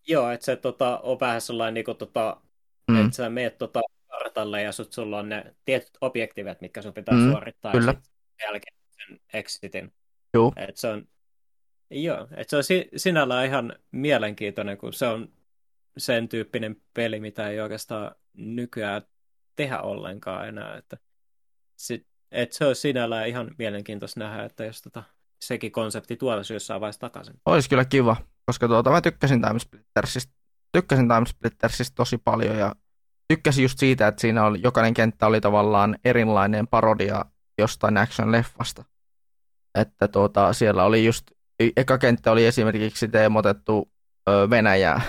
Joo, 0.08 0.32
että 0.32 0.46
se 0.46 0.56
tota, 0.56 1.00
on 1.00 1.20
vähän 1.20 1.42
sellainen, 1.42 1.74
niin 1.74 1.86
kuin, 1.86 1.98
tota, 1.98 2.38
Mm. 2.92 3.06
että 3.06 3.16
sä 3.16 3.30
meet 3.30 3.58
tota, 3.58 3.82
kartalle 4.08 4.62
ja 4.62 4.72
sut, 4.72 4.94
sulla 4.94 5.20
on 5.20 5.30
ne 5.30 5.56
tietyt 5.66 5.98
objektiivit, 6.02 6.62
mitkä 6.62 6.82
sun 6.82 6.94
pitää 6.94 7.16
Mm, 7.16 7.32
suorittaa. 7.32 7.72
kyllä. 7.72 7.94
Ja 8.42 8.46
jälkeen 8.46 8.76
sen 9.08 9.20
exitin. 9.34 9.94
Juu. 10.34 10.54
Et 10.56 10.78
se 10.78 10.88
on, 10.88 11.08
joo, 11.92 12.28
et 12.36 12.50
se 12.50 12.58
on 12.58 12.64
si- 12.64 12.90
sinällään 12.96 13.46
ihan 13.46 13.76
mielenkiintoinen, 13.92 14.78
kun 14.78 14.94
se 14.94 15.08
on 15.08 15.30
sen 15.98 16.30
tyyppinen 16.30 16.82
peli, 16.94 17.20
mitä 17.20 17.50
ei 17.50 17.60
oikeastaan 17.60 18.16
nykyään 18.34 19.02
tehdä 19.56 19.82
ollenkaan 19.82 20.48
enää. 20.48 20.78
Että 20.78 20.98
sit, 21.78 22.08
et 22.32 22.52
se 22.52 22.66
on 22.66 22.76
sinällään 22.76 23.28
ihan 23.28 23.52
mielenkiintoista 23.58 24.20
nähdä, 24.20 24.44
että 24.44 24.66
jos 24.66 24.82
tota, 24.82 25.04
sekin 25.42 25.72
konsepti 25.72 26.16
tuotaisiin 26.18 26.56
jossain 26.56 26.82
vaiheessa 26.82 27.02
takaisin. 27.02 27.36
Olisi 27.46 27.70
kyllä 27.70 27.86
kiva, 27.86 28.18
koska 28.46 28.68
tuota, 28.68 28.90
mä 28.92 29.02
tykkäsin 29.02 29.42
Time 29.42 29.60
Splittersistä, 29.60 30.34
tykkäsin 30.72 31.08
Time 31.08 31.26
Splittersistä 31.26 31.96
tosi 31.96 32.18
paljon 32.18 32.58
ja 32.58 32.76
tykkäsin 33.28 33.64
just 33.64 33.80
siitä, 33.80 34.08
että 34.08 34.22
siinä 34.22 34.46
oli, 34.46 34.60
jokainen 34.64 34.94
kenttä 34.94 35.28
oli 35.28 35.42
tavallaan 35.42 35.98
erilainen 36.06 36.68
parodia 36.68 37.26
jostain 37.58 37.96
action-leffasta. 37.98 38.84
Että 39.76 40.08
tuota, 40.08 40.54
siellä 40.54 40.84
oli 40.84 41.06
just, 41.06 41.32
eka 41.78 41.98
kenttä 41.98 42.32
oli 42.32 42.46
esimerkiksi 42.46 43.08
teemotettu 43.08 43.92
Venäjää 44.50 45.02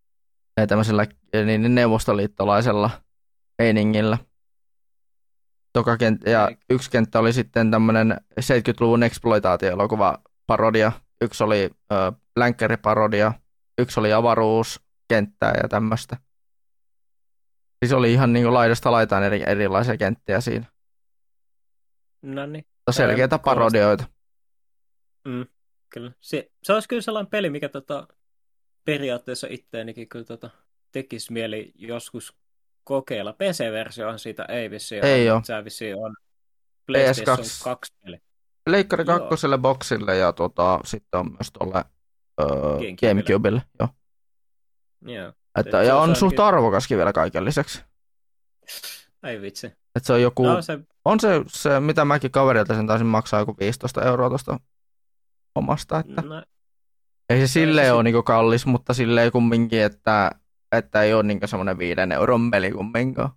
tämmöisellä 0.68 1.06
niin 1.44 1.74
neuvostoliittolaisella 1.74 2.90
meiningillä. 3.58 4.18
Toka 5.72 5.96
kenttä, 5.96 6.30
ja 6.30 6.50
yksi 6.70 6.90
kenttä 6.90 7.18
oli 7.18 7.32
sitten 7.32 7.70
tämmöinen 7.70 8.16
70-luvun 8.40 9.02
exploitaatio-elokuva 9.02 10.18
parodia. 10.46 10.92
Yksi 11.20 11.44
oli 11.44 11.70
ö, 11.92 12.12
länkkäriparodia, 12.36 13.32
yksi 13.78 14.00
oli 14.00 14.12
avaruuskenttää 14.12 15.54
ja 15.62 15.68
tämmöistä. 15.68 16.16
Siis 17.84 17.92
oli 17.92 18.12
ihan 18.12 18.32
niin 18.32 18.44
kuin 18.44 18.54
laidasta 18.54 18.92
laitaan 18.92 19.22
eri, 19.22 19.42
erilaisia 19.46 19.96
kenttiä 19.96 20.40
siinä. 20.40 20.66
No 22.22 22.46
niin. 22.46 22.64
Selkeitä 22.90 23.38
parodioita. 23.38 24.04
Mm, 25.28 25.46
kyllä. 25.90 26.12
Se, 26.20 26.50
se 26.62 26.72
olisi 26.72 26.88
kyllä 26.88 27.02
sellainen 27.02 27.30
peli, 27.30 27.50
mikä 27.50 27.68
tota, 27.68 28.08
periaatteessa 28.84 29.46
itteenikin 29.50 30.08
kyllä 30.08 30.24
tota, 30.24 30.50
tekisi 30.92 31.32
mieli 31.32 31.72
joskus 31.74 32.36
kokeilla. 32.84 33.32
PC-versiohan 33.32 34.18
siitä 34.18 34.44
ei 34.44 34.70
vissiin 34.70 35.04
Ei 35.04 35.30
ole. 35.30 35.44
Se 35.44 35.64
vissiin 35.64 35.96
on 35.96 36.16
PlayStation 36.86 37.36
2, 37.36 37.64
2 37.64 37.94
peli. 38.04 38.18
Leikkari 38.66 39.04
kakkoselle 39.04 39.58
boksille 39.58 40.16
ja 40.16 40.32
tota, 40.32 40.80
sitten 40.84 41.20
on 41.20 41.30
myös 41.30 41.52
tuolle 41.52 41.84
öö, 42.40 42.48
Gamecubelle. 43.00 43.62
Joo. 43.78 43.88
Joo. 45.04 45.32
Että, 45.58 45.82
ja 45.82 45.96
on 45.96 46.16
suht 46.16 46.40
arvokaskin 46.40 46.96
vielä 46.96 47.12
kaiken 47.12 47.44
lisäksi. 47.44 47.82
Ei 49.22 49.40
vitsi. 49.40 49.66
Että 49.66 50.06
se 50.06 50.12
on 50.12 50.22
joku, 50.22 50.42
No, 50.42 50.62
se, 50.62 50.78
on 51.04 51.20
se, 51.20 51.28
se, 51.46 51.80
mitä 51.80 52.04
mäkin 52.04 52.30
kaverilta 52.30 52.74
sen 52.74 52.86
taisin 52.86 53.06
maksaa 53.06 53.40
joku 53.40 53.56
15 53.60 54.02
euroa 54.02 54.28
tuosta 54.28 54.60
omasta, 55.54 55.98
että 55.98 56.22
no, 56.22 56.42
ei 57.30 57.40
se 57.40 57.46
silleen 57.46 57.86
si- 57.86 57.90
ole 57.90 58.02
niinku 58.02 58.22
kallis, 58.22 58.66
mutta 58.66 58.94
silleen 58.94 59.32
kumminkin, 59.32 59.82
että, 59.82 60.30
että 60.72 61.02
ei 61.02 61.14
ole 61.14 61.22
niinku 61.22 61.46
semmoinen 61.46 61.78
viiden 61.78 62.12
euron 62.12 62.50
peli 62.50 62.70
kumminkaan. 62.70 63.30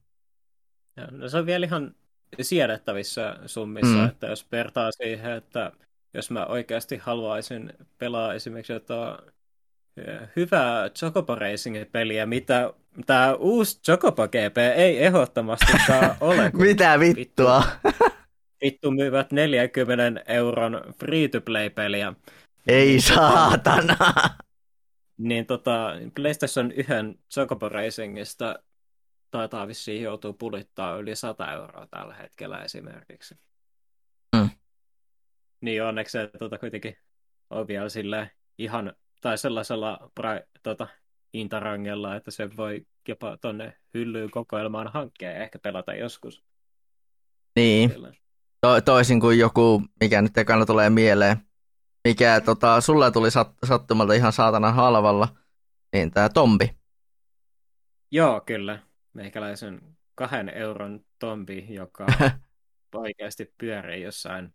joo, 0.97 1.07
no, 1.11 1.29
se 1.29 1.37
on 1.37 1.45
vielä 1.45 1.65
ihan 1.65 1.95
siedettävissä 2.41 3.37
summissa, 3.45 3.95
Mm. 3.97 4.05
että 4.05 4.27
jos 4.27 4.51
vertaa 4.51 4.91
siihen, 4.91 5.31
että 5.31 5.71
jos 6.13 6.31
mä 6.31 6.45
oikeasti 6.45 6.97
haluaisin 6.97 7.73
pelaa 7.97 8.33
esimerkiksi 8.33 8.73
jotain 8.73 9.17
eh, 9.97 10.19
hyvää 10.35 10.89
Chocobo 10.89 11.35
Racing-peliä, 11.35 12.25
mitä 12.25 12.73
tämä 13.05 13.33
uusi 13.33 13.81
Chocobo 13.81 14.27
GP 14.27 14.57
ei 14.75 15.05
ehdottomastikaan 15.05 16.15
ole. 16.21 16.51
Mitä 16.53 16.99
vittua? 16.99 17.63
Vittu 18.63 18.91
myyvät 18.91 19.31
40 19.31 20.21
euron 20.27 20.81
free-to-play-peliä. 20.99 22.13
Ei 22.67 23.01
saatana. 23.01 23.97
niin 25.17 25.45
tota, 25.45 25.93
PlayStation 26.15 26.71
yhden 26.71 27.19
Chocobo 27.33 27.69
Racingista 27.69 28.59
taitaa 29.31 29.67
vissiin 29.67 30.03
joutuu 30.03 30.33
pulittaa 30.33 30.97
yli 30.97 31.15
100 31.15 31.53
euroa 31.53 31.87
tällä 31.87 32.13
hetkellä 32.13 32.63
esimerkiksi. 32.63 33.35
Mm. 34.35 34.49
Niin 35.61 35.83
onneksi 35.83 36.11
se 36.11 36.29
tota, 36.39 36.57
kuitenkin 36.57 36.97
on 37.49 37.67
vielä 37.67 37.89
sille 37.89 38.31
ihan, 38.57 38.93
tai 39.21 39.37
sellaisella 39.37 40.11
pra, 40.15 40.41
tota, 40.63 40.87
intarangella, 41.33 42.15
että 42.15 42.31
se 42.31 42.57
voi 42.57 42.85
jopa 43.07 43.37
tonne 43.37 43.77
hyllyyn 43.93 44.31
kokoelmaan 44.31 44.87
hankkeen 44.87 45.35
ja 45.35 45.43
ehkä 45.43 45.59
pelata 45.59 45.93
joskus. 45.93 46.43
Niin, 47.55 47.91
to, 48.63 48.81
toisin 48.81 49.19
kuin 49.19 49.39
joku, 49.39 49.81
mikä 49.99 50.21
nyt 50.21 50.37
ekana 50.37 50.65
tulee 50.65 50.89
mieleen, 50.89 51.37
mikä 52.07 52.41
tota, 52.41 52.81
sulle 52.81 53.11
tuli 53.11 53.31
sat, 53.31 53.53
sattumalta 53.65 54.13
ihan 54.13 54.33
saatana 54.33 54.71
halvalla, 54.71 55.27
niin 55.93 56.11
tämä 56.11 56.29
Tombi. 56.29 56.77
Joo, 58.11 58.41
kyllä. 58.41 58.79
Meikäläisen 59.13 59.81
kahden 60.15 60.49
euron 60.49 61.05
tombi, 61.19 61.65
joka 61.69 62.05
oikeasti 62.95 63.53
pyörii 63.57 64.01
jossain 64.01 64.53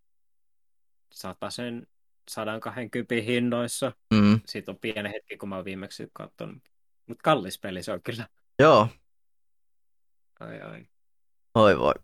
sen 1.49 1.87
120 2.31 3.15
hinnoissa. 3.15 3.93
Mm. 4.15 4.41
Siitä 4.47 4.71
on 4.71 4.79
pieni 4.79 5.13
hetki, 5.13 5.37
kun 5.37 5.49
mä 5.49 5.57
oon 5.57 5.65
viimeksi 5.65 6.11
katsonut. 6.13 6.63
Mutta 7.07 7.23
kallis 7.23 7.59
peli 7.59 7.83
se 7.83 7.93
on 7.93 8.03
kyllä. 8.03 8.29
Joo. 8.59 8.89
Ai 10.41 10.61
ai. 10.61 10.87
Oi 11.55 11.79
voi. 11.79 11.95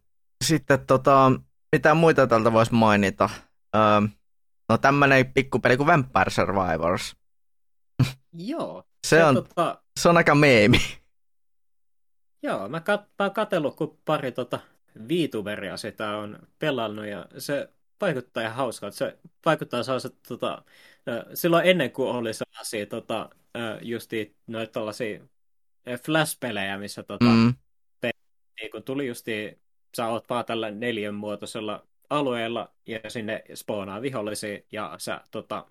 Sitten 0.45 0.87
tota, 0.87 1.33
mitä 1.75 1.95
muita 1.95 2.27
tältä 2.27 2.53
voisi 2.53 2.75
mainita? 2.75 3.31
Öö, 3.77 4.09
no 4.69 4.79
tämmönen 4.79 5.33
pikkupeli 5.33 5.77
kuin 5.77 5.87
Vampire 5.87 6.31
Survivors. 6.31 7.17
Joo. 8.33 8.85
se, 9.07 9.25
on, 9.25 9.35
tota... 9.35 9.83
se 10.01 10.09
on 10.09 10.17
aika 10.17 10.35
meemi. 10.35 10.79
Joo, 12.43 12.69
mä, 12.69 12.81
kat, 12.81 13.01
mä 13.19 13.25
oon 13.25 13.33
katsellut, 13.33 13.77
kun 13.77 13.99
pari 14.05 14.33
tota, 14.33 14.61
viituveria 15.09 15.77
sitä 15.77 16.17
on 16.17 16.39
pelannut 16.59 17.07
ja 17.07 17.27
se 17.39 17.69
vaikuttaa 18.01 18.43
ihan 18.43 18.55
hauskalta. 18.55 18.97
Se 18.97 19.19
vaikuttaa 19.45 19.83
sellaiset, 19.83 20.23
tota, 20.29 20.65
silloin 21.35 21.67
ennen 21.67 21.91
kuin 21.91 22.09
oli 22.09 22.35
sellaisia 22.35 22.87
tota, 22.87 23.31
justi 23.83 24.37
noita 24.47 24.73
tällaisia 24.73 25.21
flash-pelejä, 26.05 26.79
missä 26.79 27.03
tota, 27.03 27.25
mm. 27.25 27.55
pe- 28.01 28.11
niin 28.61 28.71
kun 28.71 28.83
tuli 28.83 29.07
justi, 29.07 29.64
sä 29.97 30.07
oot 30.07 30.31
vaan 30.31 30.45
tällä 30.45 30.71
neljän 30.71 31.15
muotoisella 31.15 31.87
alueella 32.11 32.73
ja 32.87 33.01
sinne 33.09 33.45
spoonaa 33.55 34.03
vihollisia 34.03 34.59
ja 34.73 34.95
sä 34.99 35.21
tota, 35.31 35.67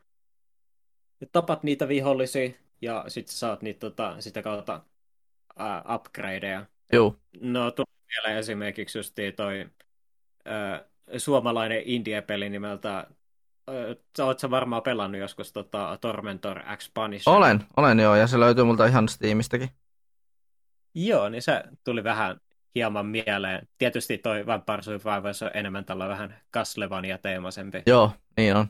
tapat 1.32 1.64
niitä 1.64 1.88
vihollisia 1.88 2.52
ja 2.82 3.06
sitten 3.08 3.34
sä 3.34 3.40
saat 3.40 3.62
niitä 3.62 3.80
tota, 3.80 4.16
sitä 4.22 4.41
kautta 4.41 4.82
uh, 5.60 5.95
upgradeja. 5.95 6.66
Joo. 6.94 7.16
No 7.41 7.72
tuli 7.72 7.94
vielä 8.10 8.40
esimerkiksi 8.40 9.00
just 9.00 9.16
toi 9.36 9.70
uh, 10.45 10.90
suomalainen 11.18 11.82
indie-peli 11.86 12.50
nimeltä 12.50 13.08
Sä 14.18 14.26
oot 14.26 14.40
sä 14.40 14.50
varmaan 14.50 14.82
pelannut 14.82 15.22
joskus 15.22 15.54
tota 15.54 15.98
Tormentor 16.02 16.62
X 16.78 16.91
Punisher. 16.94 17.34
Olen, 17.34 17.64
olen 17.78 18.00
joo, 18.00 18.16
ja 18.16 18.28
se 18.28 18.40
löytyy 18.40 18.64
multa 18.64 18.86
ihan 18.86 19.10
Steamistäkin. 19.10 19.70
Joo, 20.95 21.30
niin 21.30 21.41
se 21.41 21.64
tuli 21.84 22.04
vähän 22.04 22.40
hieman 22.76 23.06
mieleen. 23.06 23.68
Tietysti 23.78 24.18
toi 24.18 24.45
Vampire 24.45 24.82
Survivors 24.82 25.41
on 25.41 25.52
enemmän 25.54 25.86
tällä 25.86 26.08
vähän 26.08 26.41
Castlevania 26.54 27.18
teemaisempi. 27.18 27.84
Joo, 27.86 28.12
niin 28.38 28.56
on. 28.56 28.68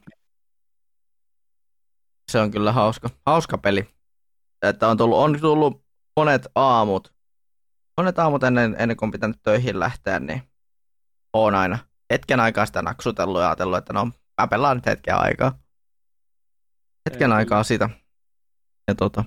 Se 2.31 2.39
on 2.39 2.51
kyllä 2.51 2.71
hauska, 2.71 3.09
hauska 3.25 3.57
peli. 3.57 3.87
Että 4.61 4.87
on 4.87 4.97
tullut, 4.97 5.17
on 5.17 5.39
tullut 5.41 5.85
monet 6.15 6.47
aamut, 6.55 7.13
monet 7.97 8.19
aamut 8.19 8.43
ennen, 8.43 8.75
ennen 8.79 8.97
kuin 8.97 9.07
on 9.07 9.11
pitänyt 9.11 9.39
töihin 9.43 9.79
lähteä, 9.79 10.19
niin 10.19 10.41
on 11.33 11.55
aina 11.55 11.79
hetken 12.13 12.39
aikaa 12.39 12.65
sitä 12.65 12.81
naksutellut 12.81 13.41
ja 13.41 13.47
ajatellut, 13.47 13.77
että 13.77 13.93
no 13.93 14.05
mä 14.41 14.47
pelaan 14.47 14.77
nyt 14.77 14.85
hetken 14.85 15.15
aikaa. 15.15 15.59
Hetken 17.09 17.31
Ei, 17.31 17.37
aikaa 17.37 17.63
sitä. 17.63 17.89
Ja 18.87 18.95
tota, 18.95 19.23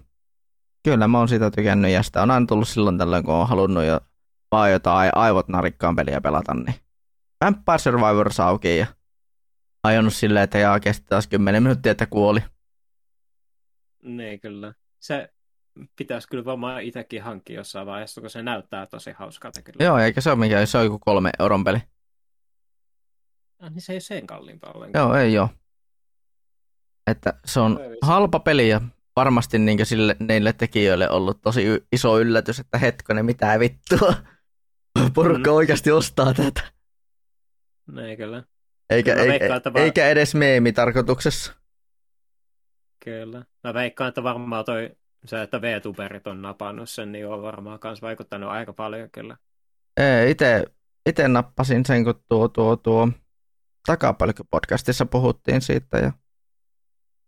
kyllä 0.85 1.09
mä 1.09 1.19
oon 1.19 1.29
sitä 1.29 1.51
tykännyt 1.51 1.91
ja 1.91 2.03
sitä 2.03 2.23
on 2.23 2.31
aina 2.31 2.47
tullut 2.47 2.69
silloin 2.69 2.99
tällöin, 2.99 3.25
kun 3.25 3.35
on 3.35 3.49
halunnut 3.49 3.85
jo 3.85 4.01
vaan 4.53 4.73
jotain 4.73 5.11
aivot 5.15 5.49
narikkaan 5.49 5.97
peliä 5.97 6.21
pelata, 6.21 6.55
niin 6.55 6.75
Vampire 7.45 7.79
Survivors 7.79 8.41
auki 8.41 8.79
ja 8.79 8.87
ajonut 9.85 10.15
silleen, 10.15 10.45
että 10.45 10.59
jaa 10.59 10.81
kesti 10.81 11.07
taas 11.09 11.27
10 11.27 11.63
minuuttia, 11.63 11.93
että 11.93 12.07
kuoli. 12.07 12.41
Niin 14.03 14.41
kyllä. 14.41 14.75
Se 14.99 15.33
pitäisi 15.97 16.29
kyllä 16.29 16.45
varmaan 16.45 16.83
itsekin 16.83 17.23
hankkia 17.23 17.57
jossain 17.57 17.87
vaiheessa, 17.87 18.21
kun 18.21 18.31
se 18.31 18.43
näyttää 18.43 18.87
tosi 18.87 19.13
hauskalta 19.13 19.63
kyllä. 19.63 19.85
Joo, 19.85 19.99
eikä 19.99 20.21
se 20.21 20.31
ole 20.31 20.39
mikään, 20.39 20.67
se 20.67 20.79
on 20.79 20.85
joku 20.85 20.99
kolme 20.99 21.31
euron 21.39 21.65
peli. 21.65 21.79
Ah, 23.59 23.71
niin 23.71 23.83
se 23.83 23.93
ei 23.93 23.95
ole 23.95 24.01
sen 24.01 24.27
kalliimpaa 24.27 24.73
ollenkaan. 24.73 25.05
Joo, 25.05 25.15
ei 25.15 25.39
ole. 25.39 25.51
Että 27.07 27.35
se 27.45 27.61
on 27.61 27.81
halpa 28.03 28.41
peli 28.41 28.69
ja 28.69 28.81
varmasti 29.17 29.59
niin 29.59 29.87
sille, 29.87 30.17
neille 30.19 30.53
tekijöille 30.53 31.11
ollut 31.11 31.43
tosi 31.43 31.65
iso 31.93 32.21
yllätys, 32.21 32.61
että 32.61 32.79
hetkonen, 32.79 33.27
mitä 33.27 33.59
vittua. 33.59 34.15
Porukka 35.15 35.51
mm. 35.51 35.57
oikeasti 35.57 35.91
ostaa 35.91 36.35
tätä. 36.35 36.63
No 37.87 38.03
ei 38.03 38.17
kyllä. 38.17 38.45
Eikä, 38.91 39.15
kyllä 39.15 39.35
eikä, 39.35 39.49
vaan... 39.49 39.85
eikä 39.85 40.09
edes 40.09 40.35
meemi 40.35 40.73
tarkoituksessa. 40.73 41.53
Kyllä. 43.05 43.45
Mä 43.65 43.75
veikkaan, 43.75 44.09
että 44.09 44.23
varmaan 44.23 44.65
toi 44.65 44.91
se, 45.25 45.43
että 45.43 45.61
VTuberit 45.61 46.27
on 46.27 46.43
napannut 46.43 46.91
sen, 46.91 47.13
niin 47.13 47.29
on 47.29 47.43
varmaan 47.43 47.79
myös 47.85 48.03
vaikuttanut 48.03 48.51
aika 48.51 48.73
paljon 48.73 49.11
kyllä. 49.11 49.37
Ei, 49.97 50.31
ite, 50.31 50.65
ite 51.09 51.29
nappasin 51.29 51.87
sen, 51.87 52.05
kun 52.05 52.25
tuo, 52.29 52.49
tuo, 52.49 52.77
tuo 52.77 53.09
Takapalkki-podcastissa 53.89 55.07
puhuttiin 55.11 55.61
siitä 55.61 55.99
ja 55.99 56.13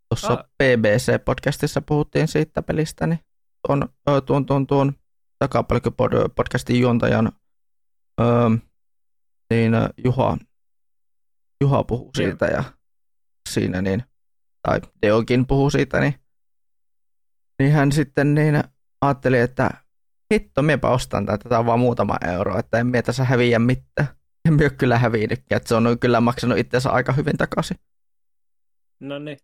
tuossa 0.09 0.32
ah. 0.32 0.45
BBC-podcastissa 0.62 1.82
puhuttiin 1.86 2.28
siitä 2.28 2.62
pelistä, 2.62 3.07
niin 3.07 3.20
tuon, 3.66 3.89
tuon, 4.27 4.47
tuon, 4.47 4.66
tuon 4.66 4.93
Takapalkki-podcastin 5.45 6.77
juontajan 6.77 7.32
öö, 8.20 8.51
niin 9.51 9.73
Juha, 10.05 10.36
Juha 11.61 11.85
puhuu 11.85 12.11
siitä 12.16 12.47
ja 12.47 12.65
siinä 13.49 13.82
niin, 13.82 14.05
tai 14.62 14.81
Deokin 15.03 15.47
puhuu 15.47 15.70
siitä, 15.70 16.01
niin, 16.01 16.15
niin 17.59 17.73
hän 17.73 17.93
sitten 17.93 18.35
niin 18.35 18.62
ajatteli, 19.01 19.39
että 19.39 19.70
hitto, 20.35 20.62
miepä 20.62 20.89
ostan 20.89 21.27
tätä, 21.27 21.39
tätä 21.39 21.59
on 21.59 21.66
vaan 21.66 21.81
muutama 21.81 22.16
euro, 22.35 22.59
että 22.59 22.78
en 22.78 22.86
mie 22.86 23.03
tässä 23.03 23.24
häviä 23.24 23.59
mitään 23.59 24.19
en 24.49 24.55
ole 24.55 24.70
kyllä 24.70 24.99
hävinnytkään, 24.99 25.57
että 25.57 25.69
se 25.69 25.74
on 25.74 25.99
kyllä 26.01 26.20
maksanut 26.20 26.59
itsensä 26.59 26.90
aika 26.90 27.12
hyvin 27.12 27.36
takaisin. 27.36 27.77
No 29.01 29.19
niin. 29.19 29.39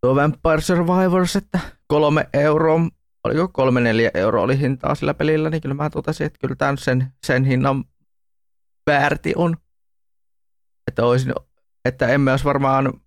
Tuo 0.00 0.14
Vampire 0.14 0.60
Survivors, 0.60 1.36
että 1.36 1.58
kolme 1.86 2.28
euroa, 2.32 2.80
oliko 3.24 3.48
kolme 3.48 3.80
neljä 3.80 4.10
euroa 4.14 4.42
oli 4.42 4.58
hintaa 4.58 4.94
sillä 4.94 5.14
pelillä, 5.14 5.50
niin 5.50 5.62
kyllä 5.62 5.74
mä 5.74 5.90
totesin, 5.90 6.26
että 6.26 6.38
kyllä 6.38 6.56
tämän 6.56 6.78
sen, 6.78 7.12
sen 7.26 7.44
hinnan 7.44 7.84
väärti 8.86 9.32
on. 9.36 9.56
Että, 10.88 11.04
olisin, 11.04 11.32
että 11.84 12.08
en 12.08 12.20
mä 12.20 12.30
olisi 12.30 12.44
varmaan, 12.44 13.00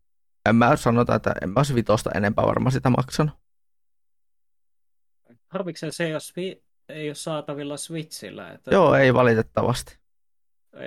en 0.49 0.55
mä 0.55 0.75
sanota, 0.75 1.15
että 1.15 1.33
en 1.41 1.49
mä 1.49 1.59
olisi 1.59 1.75
vitosta 1.75 2.11
enempää 2.15 2.45
varmaan 2.45 2.71
sitä 2.71 2.89
maksanut. 2.89 3.35
Harviksen 5.47 5.91
se, 5.91 6.09
jos 6.09 6.33
ei 6.89 7.09
ole 7.09 7.15
saatavilla 7.15 7.77
Switchillä. 7.77 8.51
Että... 8.51 8.71
Joo, 8.71 8.95
ei 8.95 9.13
valitettavasti. 9.13 9.97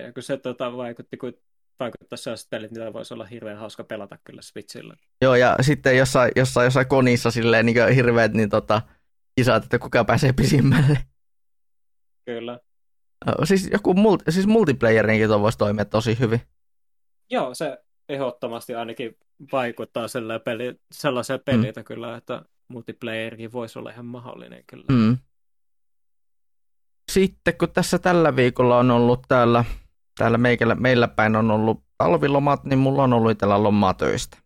Ja 0.04 0.12
kun 0.12 0.22
se 0.22 0.36
tota, 0.36 0.76
vaikutti, 0.76 1.16
kun 1.16 1.32
vaikuttaa 1.80 2.16
sellaiset 2.16 2.50
pelit, 2.50 2.70
niitä 2.70 2.92
voisi 2.92 3.14
olla 3.14 3.24
hirveän 3.24 3.58
hauska 3.58 3.84
pelata 3.84 4.18
kyllä 4.24 4.42
Switchillä. 4.42 4.96
Joo, 5.22 5.34
ja 5.34 5.56
sitten 5.60 5.96
jossain, 5.96 6.32
jossain, 6.36 6.64
jossain 6.64 6.88
konissa 6.88 7.30
silleen 7.30 7.66
niin 7.66 7.94
hirveät 7.94 8.32
niin 8.32 8.48
tota, 8.48 8.82
kisat, 9.36 9.64
että 9.64 9.78
kuka 9.78 10.04
pääsee 10.04 10.32
pisimmälle. 10.32 10.98
Kyllä. 12.24 12.60
Siis 13.44 13.68
joku 13.72 13.94
multi, 13.94 14.32
siis 14.32 14.46
multiplayerinkin 14.46 15.28
tuo 15.28 15.40
voisi 15.40 15.58
toimia 15.58 15.84
tosi 15.84 16.18
hyvin. 16.18 16.40
Joo, 17.30 17.54
se 17.54 17.78
ehdottomasti 18.08 18.74
ainakin 18.74 19.16
vaikuttaa 19.52 20.08
sellaiseen, 20.08 20.40
peli, 20.44 20.80
sellaiseen 20.92 21.40
pelitä 21.44 21.80
mm. 21.80 21.84
kyllä, 21.84 22.16
että 22.16 22.42
multiplayerikin 22.68 23.52
voisi 23.52 23.78
olla 23.78 23.90
ihan 23.90 24.06
mahdollinen 24.06 24.64
kyllä. 24.66 24.84
Mm 24.88 25.18
sitten 27.12 27.58
kun 27.58 27.72
tässä 27.72 27.98
tällä 27.98 28.36
viikolla 28.36 28.78
on 28.78 28.90
ollut 28.90 29.22
täällä, 29.28 29.64
täällä 30.18 30.38
meillä, 30.38 30.74
meillä 30.74 31.08
päin 31.08 31.36
on 31.36 31.50
ollut 31.50 31.84
talvilomat, 31.98 32.64
niin 32.64 32.78
mulla 32.78 33.02
on 33.02 33.12
ollut 33.12 33.30
itsellä 33.30 33.62
lomaa 33.62 33.94
töistä. 33.94 34.38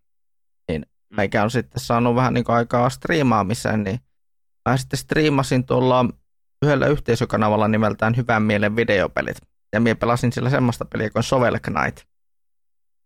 Niin 0.68 0.80
mm. 1.10 1.16
meikä 1.16 1.42
on 1.42 1.50
sitten 1.50 1.80
saanut 1.80 2.14
vähän 2.14 2.34
niin 2.34 2.44
aikaa 2.48 2.90
striimaamiseen, 2.90 3.84
niin 3.84 3.98
mä 4.68 4.76
sitten 4.76 4.98
striimasin 4.98 5.66
tuolla 5.66 6.08
yhdellä 6.62 6.86
yhteisökanavalla 6.86 7.68
nimeltään 7.68 8.16
Hyvän 8.16 8.42
mielen 8.42 8.76
videopelit. 8.76 9.36
Ja 9.72 9.80
minä 9.80 9.94
pelasin 9.94 10.32
sillä 10.32 10.50
semmoista 10.50 10.84
peliä 10.84 11.10
kuin 11.10 11.22
Sovel 11.22 11.58
Knight. 11.62 12.08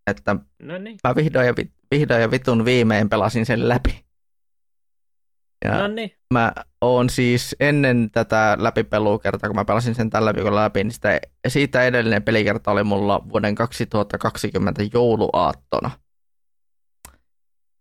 Että 0.06 0.36
no 0.62 0.78
niin. 0.78 0.98
mä 1.08 1.14
vihdoin 1.16 1.46
ja, 1.46 1.54
vihdoin 1.90 2.20
ja 2.20 2.30
vitun 2.30 2.64
viimein 2.64 3.08
pelasin 3.08 3.46
sen 3.46 3.68
läpi. 3.68 4.06
Ja 5.64 5.78
No 5.78 5.88
niin. 5.88 6.12
mä 6.34 6.52
oon 6.80 7.10
siis 7.10 7.56
ennen 7.60 8.10
tätä 8.12 8.56
läpipelukertaa, 8.60 9.48
kun 9.48 9.56
mä 9.56 9.64
pelasin 9.64 9.94
sen 9.94 10.10
tällä 10.10 10.34
viikolla 10.34 10.62
läpi, 10.62 10.84
niin 10.84 10.92
sitä, 10.92 11.20
siitä 11.48 11.82
edellinen 11.82 12.22
pelikerta 12.22 12.70
oli 12.70 12.84
mulla 12.84 13.28
vuoden 13.28 13.54
2020 13.54 14.82
jouluaattona. 14.92 15.90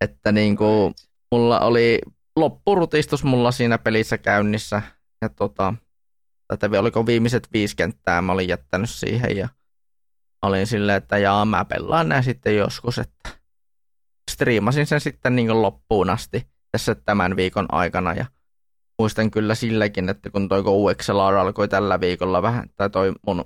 Että 0.02 0.32
niin 0.32 0.58
kuin, 0.58 0.94
mulla 1.32 1.60
oli 1.60 2.02
loppurutistus 2.36 3.24
mulla 3.24 3.52
siinä 3.52 3.78
pelissä 3.78 4.18
käynnissä. 4.18 4.82
Ja 5.22 5.30
tota, 5.30 5.74
tätä 6.48 6.80
oliko 6.80 7.06
viimeiset 7.06 7.48
viisi 7.54 7.76
kenttää 7.76 8.22
mä 8.22 8.32
olin 8.32 8.48
jättänyt 8.48 8.90
siihen 8.90 9.38
ja 9.38 9.50
olin 10.42 10.68
silleen, 10.68 10.98
että 10.98 11.18
jaa 11.18 11.46
mä 11.46 11.66
pelaan 11.66 12.10
nää 12.10 12.22
sitten 12.22 12.56
joskus, 12.58 13.00
että 13.00 13.30
striimasin 14.32 14.86
sen 14.86 15.02
sitten 15.02 15.36
niin 15.36 15.62
loppuun 15.62 16.10
asti 16.10 16.48
tässä 16.72 16.96
tämän 16.96 17.36
viikon 17.36 17.66
aikana 17.72 18.14
ja 18.14 18.26
muistan 19.00 19.32
kyllä 19.32 19.56
silläkin, 19.56 20.10
että 20.10 20.30
kun 20.30 20.50
toi 20.50 20.64
GoXLR 20.64 21.36
alkoi 21.36 21.68
tällä 21.68 22.00
viikolla 22.00 22.42
vähän, 22.42 22.70
tai 22.76 22.90
toi 22.90 23.14
mun 23.28 23.46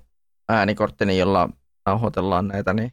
äänikorttini, 0.50 1.18
jolla 1.18 1.50
nauhoitellaan 1.86 2.48
näitä, 2.48 2.74
niin 2.74 2.92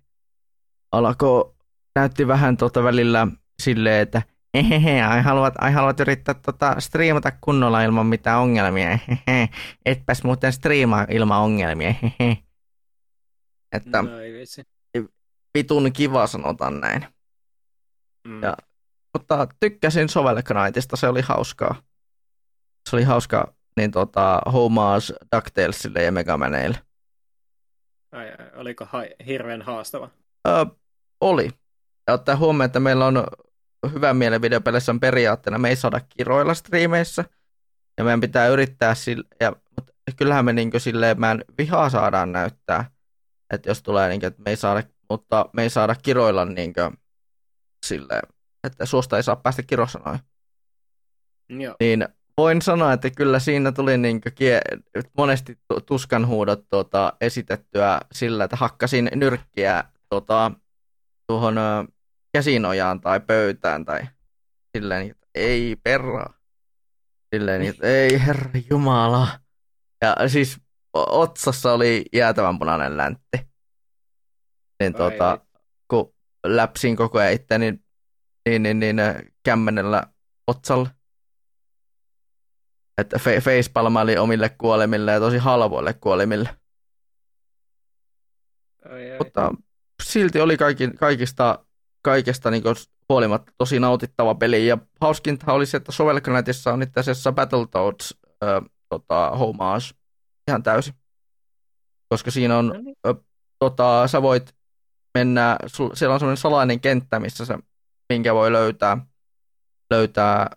alkoi, 0.92 1.54
näytti 1.94 2.28
vähän 2.28 2.56
tuota 2.56 2.82
välillä 2.82 3.26
silleen, 3.62 4.02
että 4.02 4.22
hehehe, 4.62 5.02
ai 5.02 5.22
haluat, 5.22 5.54
ai 5.58 5.72
haluat 5.72 6.00
yrittää 6.00 6.34
tota, 6.34 6.76
striimata 6.80 7.30
kunnolla 7.40 7.82
ilman 7.82 8.06
mitään 8.06 8.40
ongelmia, 8.40 8.98
hehe, 9.08 9.48
etpäs 9.86 10.24
muuten 10.24 10.52
striimaa 10.52 11.06
ilman 11.10 11.40
ongelmia, 11.40 11.94
hehe. 12.02 12.36
Että 13.72 14.02
No 14.02 14.08
vitun 15.58 15.92
kiva 15.92 16.26
sanotaan 16.26 16.80
näin. 16.80 17.06
Mm. 18.28 18.42
Ja- 18.42 18.56
Mutta 19.18 19.48
tykkäsin 19.60 20.08
Sovel 20.08 20.42
Knightista, 20.42 20.96
se 20.96 21.08
oli 21.08 21.20
hauskaa. 21.20 21.74
Se 22.90 22.96
oli 22.96 23.02
hauska 23.04 23.54
niin 23.76 23.90
tota, 23.90 24.42
homage 24.52 25.14
DuckTalesille 25.36 26.02
ja 26.02 26.12
Megamaneille. 26.12 26.78
Ai, 28.12 28.28
ai, 28.28 28.50
oliko 28.54 28.84
ha- 28.84 29.24
hirveän 29.26 29.62
haastava? 29.62 30.10
Öö, 30.48 30.64
oli. 31.20 31.50
Ja 32.06 32.14
ottaa 32.14 32.36
huomioon, 32.36 32.66
että 32.66 32.80
meillä 32.80 33.06
on 33.06 33.26
hyvä 33.92 34.14
mielen 34.14 34.42
videopeleissä 34.42 34.92
on 34.92 35.00
periaatteena, 35.00 35.58
me 35.58 35.68
ei 35.68 35.76
saada 35.76 36.00
kiroilla 36.00 36.54
striimeissä. 36.54 37.24
Ja 37.98 38.04
meidän 38.04 38.20
pitää 38.20 38.48
yrittää 38.48 38.94
sille, 38.94 39.24
ja, 39.40 39.52
mutta 39.76 39.92
kyllähän 40.16 40.44
me 40.44 40.52
niin 40.52 40.70
silleen, 40.78 41.20
mä 41.20 41.30
en 41.30 41.44
vihaa 41.58 41.90
saadaan 41.90 42.32
näyttää. 42.32 42.90
Että 43.50 43.70
jos 43.70 43.82
tulee 43.82 44.08
niin 44.08 44.20
kuin, 44.20 44.28
että 44.28 44.42
me 44.42 44.50
ei 44.50 44.56
saada, 44.56 44.82
mutta 45.10 45.48
me 45.52 45.62
ei 45.62 45.70
saada 45.70 45.94
kiroilla 45.94 46.44
niin 46.44 46.72
kuin, 46.72 46.98
silleen, 47.86 48.22
että 48.64 48.86
suosta 48.86 49.16
ei 49.16 49.22
saa 49.22 49.36
päästä 49.36 49.62
kirosanoihin. 49.62 50.20
Joo. 51.48 51.76
Niin 51.80 52.08
voin 52.36 52.62
sanoa, 52.62 52.92
että 52.92 53.10
kyllä 53.10 53.38
siinä 53.38 53.72
tuli 53.72 53.98
niin 53.98 54.20
kie- 54.34 55.02
monesti 55.16 55.58
tu- 55.68 55.80
tuskanhuudot 55.80 56.68
tuota, 56.68 57.12
esitettyä 57.20 58.00
sillä, 58.12 58.44
että 58.44 58.56
hakkasin 58.56 59.10
nyrkkiä 59.14 59.84
tuota, 60.10 60.52
tuohon 61.26 61.58
käsinojaan 62.36 63.00
tai 63.00 63.20
pöytään 63.20 63.84
tai 63.84 64.02
silleen, 64.76 65.10
että 65.10 65.26
ei 65.34 65.76
perra. 65.76 66.26
Silleen, 67.34 67.62
että 67.62 67.86
ei 67.86 68.26
herra 68.26 68.50
jumala. 68.70 69.28
Ja 70.02 70.28
siis 70.28 70.60
otsassa 70.94 71.72
oli 71.72 72.04
jäätävän 72.12 72.58
punainen 72.58 72.96
läntti. 72.96 73.38
Niin 74.80 74.94
Ai 74.94 74.98
tuota, 74.98 75.46
kun 75.88 76.14
läpsin 76.46 76.96
koko 76.96 77.18
ajan 77.18 77.32
itteni 77.32 77.78
niin, 78.48 78.62
niin, 78.62 78.78
niin, 78.78 78.98
ö, 78.98 79.22
kämmenellä 79.42 80.02
otsalle. 80.46 80.88
Että 82.98 83.16
fe- 83.16 83.40
facepalmaili 83.40 84.18
omille 84.18 84.48
kuolemille 84.48 85.12
ja 85.12 85.20
tosi 85.20 85.38
halvoille 85.38 85.94
kuolemille. 85.94 86.56
Ai, 88.90 89.10
ai. 89.10 89.18
Mutta 89.18 89.54
silti 90.02 90.40
oli 90.40 90.56
kaikki, 90.56 90.90
kaikista, 90.90 91.65
kaikesta 92.06 92.50
niin 92.50 92.62
huolimatta 93.08 93.52
tosi 93.58 93.80
nautittava 93.80 94.34
peli. 94.34 94.66
Ja 94.66 94.78
hauskinta 95.00 95.52
oli 95.52 95.66
se, 95.66 95.76
että 95.76 95.92
Sovel 95.92 96.20
Knightissa 96.20 96.72
on 96.72 96.82
itse 96.82 97.00
asiassa 97.00 97.32
Battletoads 97.32 98.14
ö, 98.44 98.62
tota, 98.88 99.30
homage 99.30 99.84
ihan 100.48 100.62
täysin. 100.62 100.94
Koska 102.08 102.30
siinä 102.30 102.58
on, 102.58 102.80
niin. 102.84 102.96
tota, 103.58 104.06
sä 104.08 104.22
voit 104.22 104.54
mennä, 105.18 105.56
sul, 105.66 105.90
siellä 105.94 106.14
on 106.14 106.20
semmoinen 106.20 106.36
salainen 106.36 106.80
kenttä, 106.80 107.20
missä 107.20 107.44
se, 107.44 107.58
minkä 108.08 108.34
voi 108.34 108.52
löytää, 108.52 108.98
löytää 109.90 110.50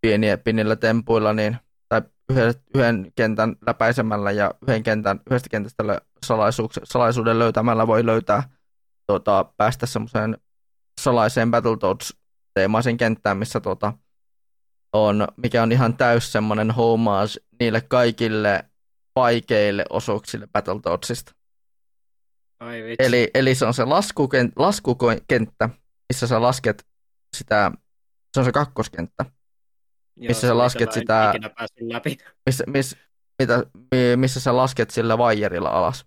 pieniä, 0.00 0.38
pienillä 0.38 0.76
tempuilla, 0.76 1.32
niin, 1.32 1.56
tai 1.88 2.02
yhden, 2.30 2.54
yhden 2.74 3.12
kentän 3.14 3.56
läpäisemällä 3.66 4.30
ja 4.30 4.54
yhden 4.68 4.82
kentän, 4.82 5.20
yhdestä 5.30 5.48
kentästä 5.48 5.84
salaisuuden 6.84 7.38
löytämällä 7.38 7.86
voi 7.86 8.06
löytää 8.06 8.42
tota, 9.06 9.44
päästä 9.56 9.86
semmoiseen 9.86 10.38
salaiseen 11.04 11.50
Battletoads-teemaisen 11.50 12.96
kenttään, 12.96 13.36
missä 13.36 13.60
tota, 13.60 13.92
on, 14.92 15.28
mikä 15.36 15.62
on 15.62 15.72
ihan 15.72 15.96
täys 15.96 16.32
semmoinen 16.32 16.70
homage 16.70 17.32
niille 17.60 17.80
kaikille 17.80 18.64
vaikeille 19.16 19.84
osuuksille 19.90 20.46
Battletoadsista. 20.52 21.32
Ai 22.60 22.82
vitsi. 22.82 22.96
Eli, 23.06 23.30
eli 23.34 23.54
se 23.54 23.66
on 23.66 23.74
se 23.74 23.84
laskukent, 23.84 24.52
laskukenttä, 24.56 25.68
missä 26.12 26.26
sä 26.26 26.42
lasket 26.42 26.86
sitä, 27.36 27.70
se 28.34 28.40
on 28.40 28.44
se 28.44 28.52
kakkoskenttä, 28.52 29.24
Joo, 30.16 30.28
missä 30.28 30.46
sä 30.46 30.58
lasket 30.58 30.92
sitä- 30.92 31.34
läpi. 31.80 32.16
missä, 32.46 32.64
missä, 32.66 32.96
mitä, 33.42 33.62
mi- 33.94 34.16
missä 34.16 34.40
sä 34.40 34.56
lasket 34.56 34.90
sillä 34.90 35.18
vaijerilla 35.18 35.68
alas. 35.68 36.06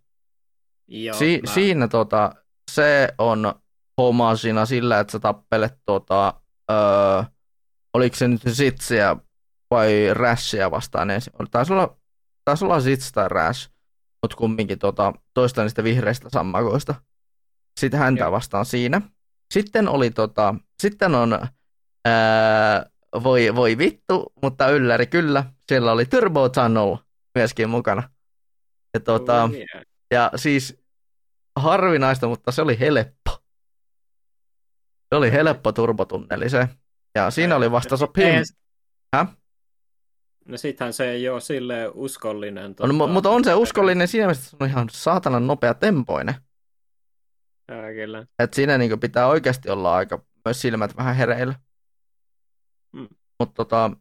Joo, 0.88 1.16
si- 1.18 1.42
mä- 1.48 1.54
Siinä 1.54 1.88
tota, 1.88 2.32
se 2.72 3.10
on 3.18 3.54
homaasina 3.98 4.66
sillä, 4.66 5.00
että 5.00 5.12
sä 5.12 5.20
tappelet 5.20 5.74
tota, 5.86 6.34
öö, 6.72 7.24
oliko 7.94 8.16
se 8.16 8.28
nyt 8.28 8.42
Zitsiä 8.50 9.16
vai 9.72 10.14
Rashia 10.14 10.72
vastaan 10.72 11.10
ensin. 11.10 11.34
Taisi 11.52 11.74
olla, 11.74 11.98
taisi 12.46 12.66
olla 12.66 12.80
Zits 12.80 13.12
tai 13.12 13.30
Rash, 13.30 13.70
mutta 14.24 14.38
kumminkin 14.38 14.80
tota, 14.80 15.14
toista 15.34 15.64
niistä 15.64 15.84
vihreistä 15.84 16.30
sammakoista. 16.30 16.96
Sitten 17.80 18.00
häntä 18.00 18.24
Joo. 18.24 18.32
vastaan 18.32 18.66
siinä. 18.66 19.02
Sitten 19.54 19.88
oli 19.88 20.12
tota, 20.12 20.56
sitten 20.82 21.16
on 21.16 21.34
öö, 22.08 22.12
voi, 23.24 23.56
voi 23.56 23.78
vittu, 23.78 24.34
mutta 24.44 24.70
ylläri 24.70 25.08
kyllä. 25.08 25.44
Siellä 25.68 25.92
oli 25.92 26.06
Turbo 26.06 26.50
Tunnel 26.50 26.98
myöskin 27.36 27.70
mukana. 27.70 28.10
Ja, 28.94 29.00
tota, 29.00 29.44
Oh, 29.44 29.52
yeah. 29.54 29.68
ja 30.12 30.32
siis 30.36 30.78
harvinaista, 31.56 32.28
mutta 32.28 32.52
se 32.52 32.62
oli 32.62 32.80
helppo. 32.80 33.38
Se 35.10 35.16
oli 35.16 35.32
helppo 35.32 35.72
turbotunneli 35.72 36.50
se. 36.50 36.70
Ja 37.16 37.32
siinä 37.32 37.56
oli 37.56 37.72
vastassa 37.72 38.08
Pim. 38.08 38.26
Eihän- 38.26 38.46
Häh? 39.16 39.28
No 40.46 40.58
sittenhän 40.58 40.94
se 40.94 41.10
ei 41.12 41.30
ole 41.30 41.42
silleen 41.42 41.92
uskollinen. 41.94 42.76
On, 42.80 42.90
mu- 42.90 43.08
mutta 43.08 43.30
on 43.30 43.44
se 43.44 43.54
uskollinen 43.54 44.08
siinä 44.08 44.26
mielessä, 44.26 44.42
että 44.42 44.50
se 44.50 44.58
on 44.64 44.70
ihan 44.70 44.88
saatanan 44.92 45.48
nopea 45.48 45.74
tempoinen. 45.74 46.36
Joo, 47.72 47.82
kyllä. 47.82 48.26
Että 48.40 48.56
siinä 48.56 48.78
niin 48.78 49.00
pitää 49.00 49.28
oikeasti 49.28 49.70
olla 49.70 49.96
aika 49.96 50.26
myös 50.46 50.62
silmät 50.62 50.98
vähän 50.98 51.16
hereillä. 51.16 51.56
Mm. 52.94 53.08
Mutta 53.40 53.54
tota, 53.56 53.92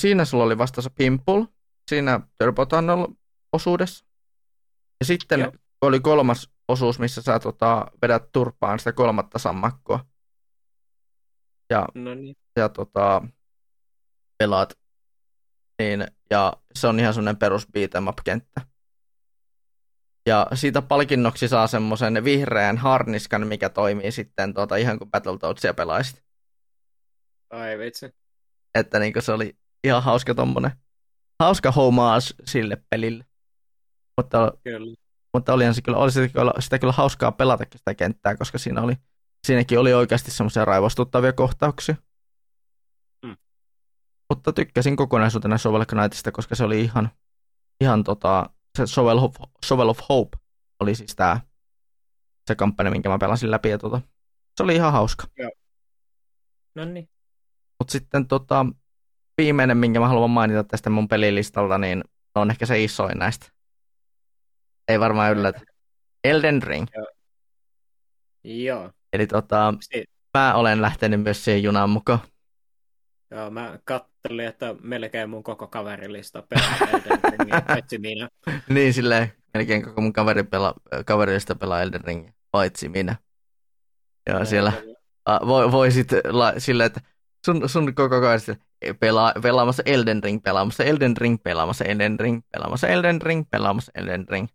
siinä 0.00 0.24
sulla 0.24 0.44
oli 0.44 0.58
vastassa 0.58 0.90
Pimple, 0.94 1.46
siinä 1.90 2.20
Turbo 2.38 2.66
Tunnel 2.66 3.06
osuudessa. 3.52 4.04
Ja 5.00 5.06
sitten 5.06 5.40
Joo. 5.40 5.52
oli 5.82 6.00
kolmas 6.00 6.50
osuus, 6.68 6.98
missä 6.98 7.22
sä 7.22 7.38
tota, 7.38 7.86
vedät 8.02 8.32
turpaan 8.32 8.78
sitä 8.78 8.92
kolmatta 8.92 9.38
sammakkoa. 9.38 10.04
Ja, 11.70 11.86
No 11.94 12.14
niin. 12.14 12.36
ja 12.56 12.68
tota, 12.68 13.22
pelaat. 14.38 14.78
Niin, 15.82 16.06
ja 16.30 16.52
se 16.74 16.86
on 16.86 17.00
ihan 17.00 17.14
semmoinen 17.14 17.36
perus 17.36 17.66
beat 17.72 17.94
'em 17.94 18.08
up-kenttä. 18.08 18.60
Ja 20.26 20.46
siitä 20.54 20.82
palkinnoksi 20.82 21.48
saa 21.48 21.66
semmoisen 21.66 22.24
vihreän 22.24 22.78
harniskan, 22.78 23.46
mikä 23.46 23.68
toimii 23.68 24.12
sitten 24.12 24.54
tota, 24.54 24.76
ihan 24.76 24.98
kuin 24.98 25.10
Battletoadsia 25.10 25.74
pelaisit. 25.74 26.24
Ai 27.50 27.78
vitsi. 27.78 28.14
Että 28.74 28.98
niin 28.98 29.12
se 29.18 29.32
oli 29.32 29.58
ihan 29.84 30.02
hauska 30.02 30.34
tommonen, 30.34 30.70
hauska 31.42 31.70
homage 31.72 32.26
sille 32.44 32.76
pelille. 32.90 33.24
Mutta, 34.16 34.52
Kyllä. 34.64 34.96
mutta 35.34 35.52
olihan 35.52 35.74
se 35.74 35.82
kyllä, 35.82 35.98
oli 35.98 36.12
sitä 36.12 36.28
kyllä, 36.28 36.52
sitä 36.58 36.78
kyllä 36.78 36.92
hauskaa 36.92 37.32
pelatakin 37.32 37.78
sitä 37.78 37.94
kenttää, 37.94 38.36
koska 38.36 38.58
siinä 38.58 38.82
oli, 38.82 38.94
siinäkin 39.46 39.78
oli 39.78 39.94
oikeasti 39.94 40.30
semmoisia 40.30 40.64
raivostuttavia 40.64 41.32
kohtauksia. 41.32 41.94
Mm. 43.26 43.36
Mutta 44.30 44.52
tykkäsin 44.52 44.96
kokonaisuutena 44.96 45.58
Shovel 45.58 45.84
Knightista, 45.84 46.32
koska 46.32 46.54
se 46.54 46.64
oli 46.64 46.80
ihan, 46.80 47.10
ihan 47.80 48.04
tota, 48.04 48.50
se 48.78 48.86
Shovel 48.86 49.18
of, 49.18 49.34
Shovel 49.66 49.88
of 49.88 49.98
Hope 50.08 50.38
oli 50.80 50.94
siis 50.94 51.16
tää, 51.16 51.40
se 52.46 52.54
kampanja, 52.54 52.90
minkä 52.90 53.08
mä 53.08 53.18
pelasin 53.18 53.50
läpi. 53.50 53.68
Ja 53.68 53.78
tota, 53.78 54.00
se 54.56 54.62
oli 54.62 54.74
ihan 54.74 54.92
hauska. 54.92 55.26
No 56.74 56.84
niin. 56.84 57.08
Mutta 57.78 57.92
sitten 57.92 58.26
tota, 58.26 58.66
viimeinen, 59.38 59.76
minkä 59.76 60.00
mä 60.00 60.08
haluan 60.08 60.30
mainita 60.30 60.64
tästä 60.64 60.90
mun 60.90 61.08
pelilistalta, 61.08 61.78
niin 61.78 62.04
on 62.34 62.50
ehkä 62.50 62.66
se 62.66 62.82
isoin 62.82 63.18
näistä. 63.18 63.46
Ei 64.88 65.00
varmaan 65.00 65.32
yllätä. 65.32 65.60
Elden 66.24 66.62
Ring. 66.62 66.86
Joo. 66.94 67.06
Joo. 68.44 68.92
Eli 69.12 69.26
tota, 69.26 69.74
Si- 69.80 70.04
mä 70.38 70.54
olen 70.54 70.82
lähtenyt 70.82 71.22
myös 71.22 71.44
siihen 71.44 71.62
junaan 71.62 71.90
mukaan. 71.90 72.18
Joo, 73.30 73.50
mä 73.50 73.78
kattelin, 73.84 74.46
että 74.46 74.74
melkein 74.82 75.30
mun 75.30 75.42
koko 75.42 75.66
kaverilista 75.66 76.42
pelaa 76.42 76.76
Elden 76.92 78.00
minä. 78.00 78.28
niin 78.68 78.94
silleen, 78.94 79.32
melkein 79.54 79.82
koko 79.82 80.00
mun 80.00 80.12
kaveri 80.12 80.42
pela, 80.42 80.74
kaverista 81.06 81.54
pelaa 81.54 81.82
Elden 81.82 82.04
Ring, 82.04 82.28
paitsi 82.50 82.88
minä. 82.88 83.16
Ja 84.28 84.44
siellä 84.44 84.72
a, 85.24 85.46
voi, 85.46 85.72
voi 85.72 85.90
sitten 85.90 86.20
la, 86.28 86.52
silleen, 86.58 86.86
että 86.86 87.00
sun, 87.46 87.68
sun 87.68 87.94
koko 87.94 88.20
kaverista 88.20 88.56
pelaa, 89.00 89.32
pelaamassa 89.42 89.82
Elden 89.86 90.22
Ring, 90.22 90.42
pelaamassa 90.42 90.84
Elden 90.84 91.16
Ring, 91.16 91.42
pelaamassa 91.42 91.84
Elden 91.84 92.20
Ring, 92.20 92.42
pelaamassa 92.52 92.88
Elden 92.88 93.22
Ring, 93.22 93.44
pelaamassa 93.50 93.92
Elden 93.94 94.26
Ring. 94.28 94.48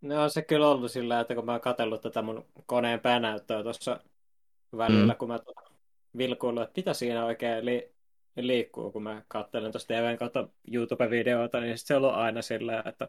No 0.00 0.22
on 0.22 0.30
se 0.30 0.42
kyllä 0.42 0.68
ollut 0.68 0.90
sillä, 0.90 1.20
että 1.20 1.34
kun 1.34 1.44
mä 1.44 1.52
oon 1.52 1.60
katsellut 1.60 2.00
tätä 2.00 2.22
mun 2.22 2.44
koneen 2.66 3.00
päänäyttöä 3.00 3.62
tuossa 3.62 4.00
välillä, 4.76 5.12
Mm. 5.12 5.18
kun 5.18 5.28
mä 5.28 5.38
tuota 5.38 5.60
vilkuillut, 6.16 6.62
että 6.62 6.72
mitä 6.80 6.94
siinä 6.94 7.24
oikein 7.24 7.66
li- 7.66 7.92
liikkuu, 8.36 8.92
kun 8.92 9.02
mä 9.02 9.22
katselen 9.28 9.72
tuosta 9.72 9.94
TVn 9.94 10.18
kautta 10.18 10.48
YouTube-videoita, 10.72 11.60
niin 11.60 11.78
sit 11.78 11.86
se 11.86 11.96
on 11.96 12.02
ollut 12.04 12.16
aina 12.18 12.42
sillä, 12.42 12.82
että 12.86 13.08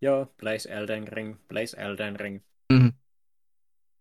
joo, 0.00 0.26
Blaze 0.40 0.72
Elden 0.72 1.08
Ring, 1.08 1.36
Blaze 1.48 1.76
Elden 1.80 2.20
Ring. 2.20 2.40
Mm. 2.72 2.92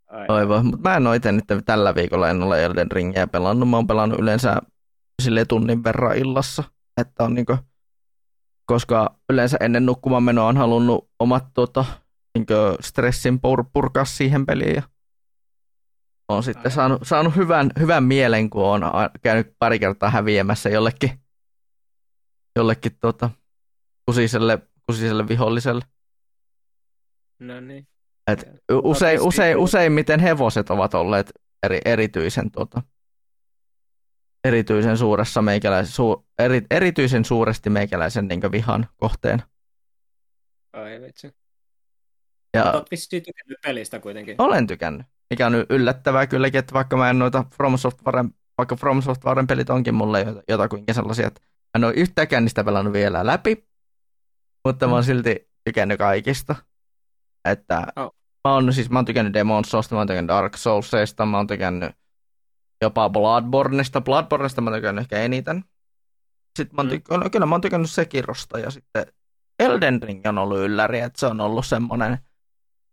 Ai, 0.07 0.25
Oi 0.29 0.47
voi, 0.47 0.63
mutta 0.63 0.89
mä 0.89 0.95
en 0.97 1.07
ole 1.07 1.15
itse 1.15 1.31
nyt 1.31 1.45
tällä 1.65 1.95
viikolla 1.95 2.29
en 2.29 2.43
ole 2.43 2.65
Elden 2.65 2.91
Ringiä 2.91 3.27
pelannut. 3.27 3.69
Mä 3.69 3.77
oon 3.77 3.87
pelannut 3.87 4.19
yleensä 4.19 4.61
sille 5.21 5.45
tunnin 5.45 5.83
verran 5.83 6.17
illassa, 6.17 6.63
että 7.01 7.23
on 7.23 7.33
niinku, 7.33 7.57
koska 8.65 9.15
yleensä 9.29 9.57
ennen 9.59 9.85
nukkumaan 9.85 10.23
menoa 10.23 10.47
on 10.47 10.57
halunnut 10.57 11.09
omat 11.19 11.45
tota, 11.53 11.85
niinku 12.37 12.53
stressin 12.81 13.35
pur- 13.35 13.69
purkaa 13.73 14.05
siihen 14.05 14.45
peliin 14.45 14.75
ja 14.75 14.83
on 16.31 16.43
sitten 16.43 16.71
saanut, 16.71 17.01
saanut 17.03 17.35
hyvän, 17.35 17.71
hyvän 17.79 18.03
mielen, 18.03 18.49
kun 18.49 18.65
on 18.65 18.81
käynyt 19.21 19.55
pari 19.59 19.79
kertaa 19.79 20.09
häviämässä 20.09 20.69
jollekin, 20.69 21.21
jollekin 22.55 22.97
tota, 22.99 23.29
kusiselle, 24.05 24.59
kusiselle 24.85 25.27
viholliselle. 25.27 25.85
No 27.39 27.59
niin. 27.59 27.87
Et 28.27 28.45
usein, 28.83 29.21
usein, 29.21 29.57
useimmiten 29.57 30.19
hevoset 30.19 30.69
ovat 30.69 30.93
olleet 30.93 31.31
eri, 31.63 31.79
erityisen, 31.85 32.51
tuota, 32.51 32.81
erityisen 34.43 34.97
suuressa 34.97 35.41
meikäläisen, 35.41 35.93
su, 35.93 36.27
eri, 36.39 36.61
erityisen 36.71 37.25
suuresti 37.25 37.69
meikäläisen 37.69 38.27
niin 38.27 38.51
vihan 38.51 38.87
kohteen. 38.97 39.43
Ai 40.73 41.01
vitsi. 41.01 41.40
Ja 42.53 42.71
Olet 42.71 42.91
vissiin 42.91 43.23
tykännyt 43.23 43.57
pelistä 43.63 43.99
kuitenkin. 43.99 44.35
olen 44.37 44.67
tykännyt, 44.67 45.07
mikä 45.29 45.47
on 45.47 45.53
yllättävää 45.69 46.27
kylläkin, 46.27 46.59
että 46.59 46.73
vaikka 46.73 46.97
mä 46.97 47.09
en 47.09 47.19
noita 47.19 47.45
From 47.55 47.77
Softwaren, 47.77 48.29
vaikka 48.57 48.75
From 48.75 49.01
Softwaren 49.01 49.47
pelit 49.47 49.69
onkin 49.69 49.93
mulle 49.95 50.21
jota- 50.21 50.43
jotakuinkin 50.47 50.95
sellaisia, 50.95 51.27
että 51.27 51.41
mä 51.43 51.69
en 51.75 51.83
ole 51.83 51.93
yhtäkään 51.93 52.43
niistä 52.43 52.63
pelannut 52.63 52.93
vielä 52.93 53.25
läpi, 53.25 53.67
mutta 54.67 54.87
mä 54.87 54.93
oon 54.93 55.03
silti 55.03 55.49
tykännyt 55.65 55.97
kaikista. 55.97 56.55
Että 57.45 57.87
Oh. 57.95 58.15
mä 58.47 58.53
oon, 58.53 58.73
siis 58.73 58.89
mä 58.89 58.97
oon 58.99 59.05
tykännyt 59.05 59.33
Demon's 59.35 59.69
Soulsista, 59.69 59.95
mä 59.95 59.99
oon 59.99 60.07
tykännyt 60.07 60.27
Dark 60.27 60.57
Soulsista, 60.57 61.25
mä 61.25 61.37
oon 61.37 61.47
tykännyt 61.47 61.91
jopa 62.81 63.09
Bloodborneista. 63.09 64.01
Bloodborneista 64.01 64.61
mä 64.61 64.69
oon 64.69 64.77
tykännyt 64.77 65.01
ehkä 65.01 65.17
eniten. 65.17 65.63
Sitten 66.57 66.75
mä 66.75 66.79
oon 66.79 66.87
Mm. 66.87 66.89
tykännyt, 66.89 67.31
kyllä 67.31 67.45
mä 67.45 67.55
oon 67.55 67.61
tykännyt 67.61 67.91
Sekirosta 67.91 68.59
ja 68.59 68.71
sitten 68.71 69.05
Elden 69.59 70.01
Ring 70.03 70.21
on 70.27 70.37
ollut 70.37 70.57
ylläri, 70.59 70.99
että 70.99 71.19
se 71.19 71.25
on 71.25 71.41
ollut 71.41 71.65
semmoinen, 71.65 72.17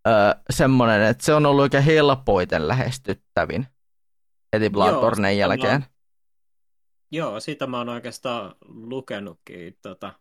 öö, 0.09 0.35
semmoinen 0.51 1.03
että 1.03 1.25
se 1.25 1.35
on 1.35 1.47
ollut 1.47 1.63
oikein 1.63 1.83
helpoiten 1.83 2.69
lähestyttävin 2.69 3.67
heti 4.55 4.71
Bloodbornen 4.71 5.31
sitä 5.33 5.41
jälkeen. 5.41 5.81
mä- 5.81 5.87
Joo, 7.11 7.41
siitä 7.41 7.67
mä 7.67 7.79
oon 7.79 7.89
oikeastaan 7.89 8.55
lukenutkin 8.69 9.79
tota, 9.83 10.13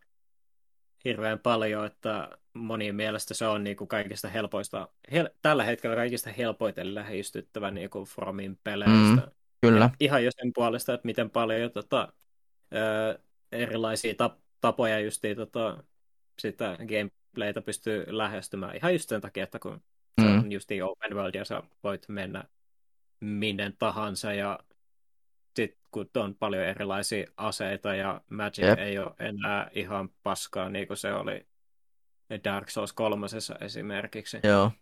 hirveän 1.04 1.38
paljon, 1.38 1.86
että 1.86 2.28
monien 2.54 2.94
mielestä 2.94 3.34
se 3.34 3.46
on 3.46 3.64
niinku 3.64 3.86
kaikista 3.86 4.28
helpoista, 4.28 4.88
hel, 5.12 5.28
tällä 5.42 5.64
hetkellä 5.64 5.96
kaikista 5.96 6.30
helpoiten 6.38 6.94
lähestyttävä 6.94 7.70
niinku 7.70 8.04
Fromin 8.04 8.58
peleistä. 8.64 9.22
Mm, 9.26 9.32
Kyllä. 9.60 9.84
Ja 9.84 9.90
ihan 10.00 10.24
jo 10.24 10.30
sen 10.40 10.50
puolesta, 10.54 10.94
että 10.94 11.06
miten 11.06 11.30
paljon 11.30 11.70
tota, 11.70 12.12
ö, 12.74 13.18
erilaisia 13.52 14.12
tap- 14.12 14.40
tapoja 14.60 15.00
justiin 15.00 15.36
tota, 15.36 15.84
sitä 16.38 16.76
gameplaytä 17.28 17.62
pystyy 17.62 18.04
lähestymään. 18.08 18.76
Ihan 18.76 18.92
just 18.92 19.08
sen 19.08 19.20
takia, 19.20 19.44
että 19.44 19.58
kun 19.58 19.82
se 20.20 20.26
Mm. 20.28 20.38
on 20.38 20.52
justiin 20.52 20.84
open 20.84 21.14
world 21.14 21.34
ja 21.34 21.44
sä 21.44 21.62
voit 21.84 22.08
mennä 22.08 22.44
minne 23.20 23.72
tahansa 23.78 24.32
ja 24.32 24.58
sit 25.56 25.78
kun 25.90 26.10
on 26.16 26.34
paljon 26.34 26.62
erilaisia 26.64 27.26
aseita 27.36 27.94
ja 27.94 28.20
Magic 28.30 28.64
Jep. 28.64 28.78
ei 28.78 28.98
ole 28.98 29.14
enää 29.18 29.70
ihan 29.72 30.08
paskaa 30.22 30.68
niin 30.68 30.86
kuin 30.86 30.96
se 30.96 31.12
oli 31.12 31.46
Dark 32.44 32.70
Souls 32.70 32.92
kolmosessa 32.92 33.54
esimerkiksi. 33.60 34.38
Joo. 34.42 34.72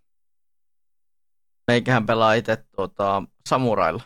Meikähän 1.66 2.06
pelaa 2.06 2.34
itse 2.34 2.56
tuota, 2.76 3.22
samurailla. 3.48 4.02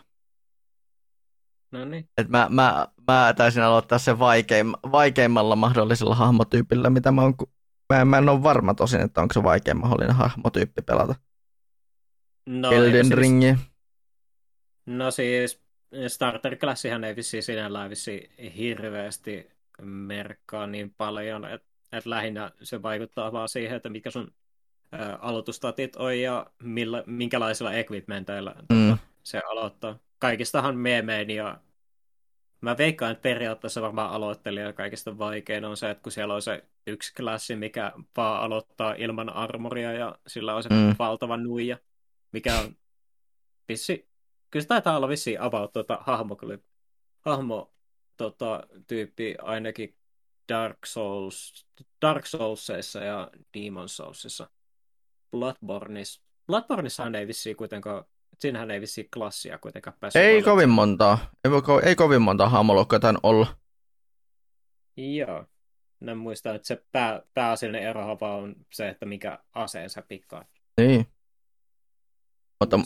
No 1.71 1.85
niin. 1.85 2.09
Et 2.17 2.29
mä, 2.29 2.47
mä, 2.49 2.87
mä 3.07 3.33
taisin 3.37 3.63
aloittaa 3.63 3.97
sen 3.97 4.19
vaikeim, 4.19 4.71
vaikeimmalla 4.91 5.55
mahdollisella 5.55 6.15
hahmotyypillä, 6.15 6.89
mitä 6.89 7.11
mä 7.11 7.21
oon, 7.21 7.33
mä, 7.95 8.05
mä 8.05 8.17
en 8.17 8.29
ole 8.29 8.43
varma 8.43 8.73
tosin, 8.73 9.01
että 9.01 9.21
onko 9.21 9.33
se 9.33 9.43
vaikein 9.43 9.77
mahdollinen 9.77 10.15
hahmotyyppi 10.15 10.81
pelata. 10.81 11.15
No, 12.45 12.71
Elden 12.71 13.05
siis, 13.05 13.17
Ringi. 13.17 13.55
No 14.85 15.11
siis 15.11 15.61
starter-klassihan 16.07 17.03
ei 17.03 17.15
vissiin 17.15 17.43
sinällään 17.43 17.89
vissiin 17.89 18.31
hirveästi 18.57 19.51
merkkaa 19.81 20.67
niin 20.67 20.93
paljon, 20.97 21.45
että 21.45 21.67
et 21.91 22.05
lähinnä 22.05 22.51
se 22.63 22.81
vaikuttaa 22.81 23.31
vaan 23.31 23.49
siihen, 23.49 23.75
että 23.75 23.89
mikä 23.89 24.11
sun 24.11 24.33
ä, 24.93 25.15
aloitustatit 25.15 25.95
on 25.95 26.19
ja 26.19 26.47
millä, 26.63 27.03
minkälaisilla 27.07 27.73
equipmenteillä 27.73 28.55
Mm. 28.69 28.89
tota, 28.89 28.97
se 29.23 29.41
aloittaa. 29.49 29.99
Kaikistahan 30.19 30.77
meemein 30.77 31.29
ja 31.29 31.59
mä 32.61 32.77
veikkaan, 32.77 33.11
että 33.11 33.21
periaatteessa 33.21 33.81
varmaan 33.81 34.11
aloittelija 34.11 34.73
kaikista 34.73 35.17
vaikein 35.17 35.65
on 35.65 35.77
se, 35.77 35.89
että 35.89 36.03
kun 36.03 36.11
siellä 36.11 36.33
on 36.33 36.41
se 36.41 36.63
yksi 36.87 37.13
klassi, 37.13 37.55
mikä 37.55 37.91
vaan 38.17 38.41
aloittaa 38.41 38.93
ilman 38.93 39.29
armoria 39.29 39.91
ja 39.93 40.15
sillä 40.27 40.55
on 40.55 40.63
se 40.63 40.69
Mm. 40.69 40.95
valtava 40.99 41.37
nuija, 41.37 41.77
mikä 42.31 42.59
on 42.59 42.75
vissi, 43.67 44.09
kyllä 44.51 44.61
se 44.63 44.67
taitaa 44.67 44.97
olla 44.97 45.07
vissiin 45.07 45.41
about 45.41 45.73
tuota 45.73 45.97
hahmo, 46.01 46.37
hahmo 47.25 47.73
tota, 48.17 48.63
tyyppi 48.87 49.35
ainakin 49.41 49.97
Dark 50.49 50.77
Souls, 50.85 51.67
Dark 52.01 52.25
Soulsissa 52.25 52.99
ja 52.99 53.31
Demon 53.57 53.89
Soulsissa. 53.89 54.49
Bloodborneissa. 55.31 56.21
Bloodborneissahan 56.47 57.15
ei 57.15 57.27
vissiin 57.27 57.55
kuitenkaan, 57.55 58.03
siinähän 58.39 58.71
ei 58.71 58.81
vissiin 58.81 59.07
klassia 59.13 59.57
kuitenkaan 59.57 59.97
päässyt 59.99 60.21
Ei 60.21 60.31
valitsemaan. 60.33 60.55
kovin 60.55 60.69
montaa. 60.69 61.17
Ei, 61.45 61.51
ko- 61.51 61.87
ei 61.87 61.95
kovin 61.95 62.21
montaa 62.21 62.49
hahmolukkoa 62.49 62.99
tainnut 62.99 63.19
olla. 63.25 63.47
Joo. 64.97 65.45
Mä 66.01 66.15
muistan, 66.15 66.55
että 66.55 66.67
se 66.67 66.83
pää, 66.91 67.21
pääasiallinen 67.33 67.89
erohan 67.89 68.19
vaan 68.21 68.43
on 68.43 68.55
se, 68.73 68.89
että 68.89 69.05
mikä 69.05 69.39
aseen 69.53 69.89
sä 69.89 70.01
pikkaat. 70.01 70.47
Niin. 70.77 71.07
Mutta, 72.59 72.79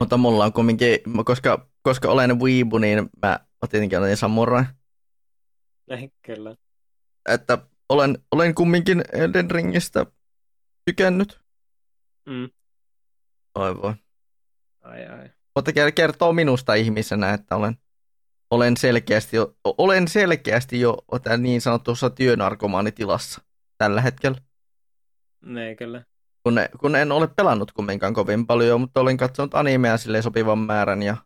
mutta 0.00 0.16
mulla 0.16 0.44
on 0.44 0.52
kumminkin, 0.52 0.98
koska, 1.24 1.68
koska 1.82 2.10
olen 2.10 2.40
weebu, 2.40 2.78
niin 2.78 3.10
mä 3.22 3.40
tietenkin 3.70 3.98
olen 3.98 4.16
samurai. 4.16 4.64
Ei, 5.88 6.10
kyllä. 6.22 6.56
Että 7.28 7.58
olen, 7.88 8.18
olen 8.30 8.54
kumminkin 8.54 9.04
Elden 9.12 9.50
Ringistä 9.50 10.06
tykännyt. 10.84 11.40
Mm. 12.26 12.50
Oi 13.54 13.82
voi. 13.82 13.94
Ai 14.80 15.06
ai. 15.06 15.30
Mutta 15.54 15.70
ker- 15.70 15.92
kertoo 15.94 16.32
minusta 16.32 16.74
ihmisenä, 16.74 17.34
että 17.34 17.56
olen, 17.56 17.76
olen, 18.50 18.76
selkeästi 18.76 19.36
jo, 19.36 19.54
olen 19.64 20.08
selkeästi 20.08 20.80
jo 20.80 20.96
tää 21.22 21.36
niin 21.36 21.60
sanotussa 21.60 22.10
työnarkomaanitilassa 22.10 23.40
tällä 23.78 24.00
hetkellä. 24.00 24.38
Ei 25.66 25.76
kyllä. 25.76 26.04
Kun, 26.42 26.54
kun 26.80 26.96
en 26.96 27.12
ole 27.12 27.26
pelannut 27.26 27.72
kumminkaan 27.72 28.14
kovin 28.14 28.46
paljon, 28.46 28.80
mutta 28.80 29.00
olen 29.00 29.16
katsonut 29.16 29.54
animea 29.54 29.96
sille 29.96 30.22
sopivan 30.22 30.58
määrän 30.58 31.02
ja 31.02 31.16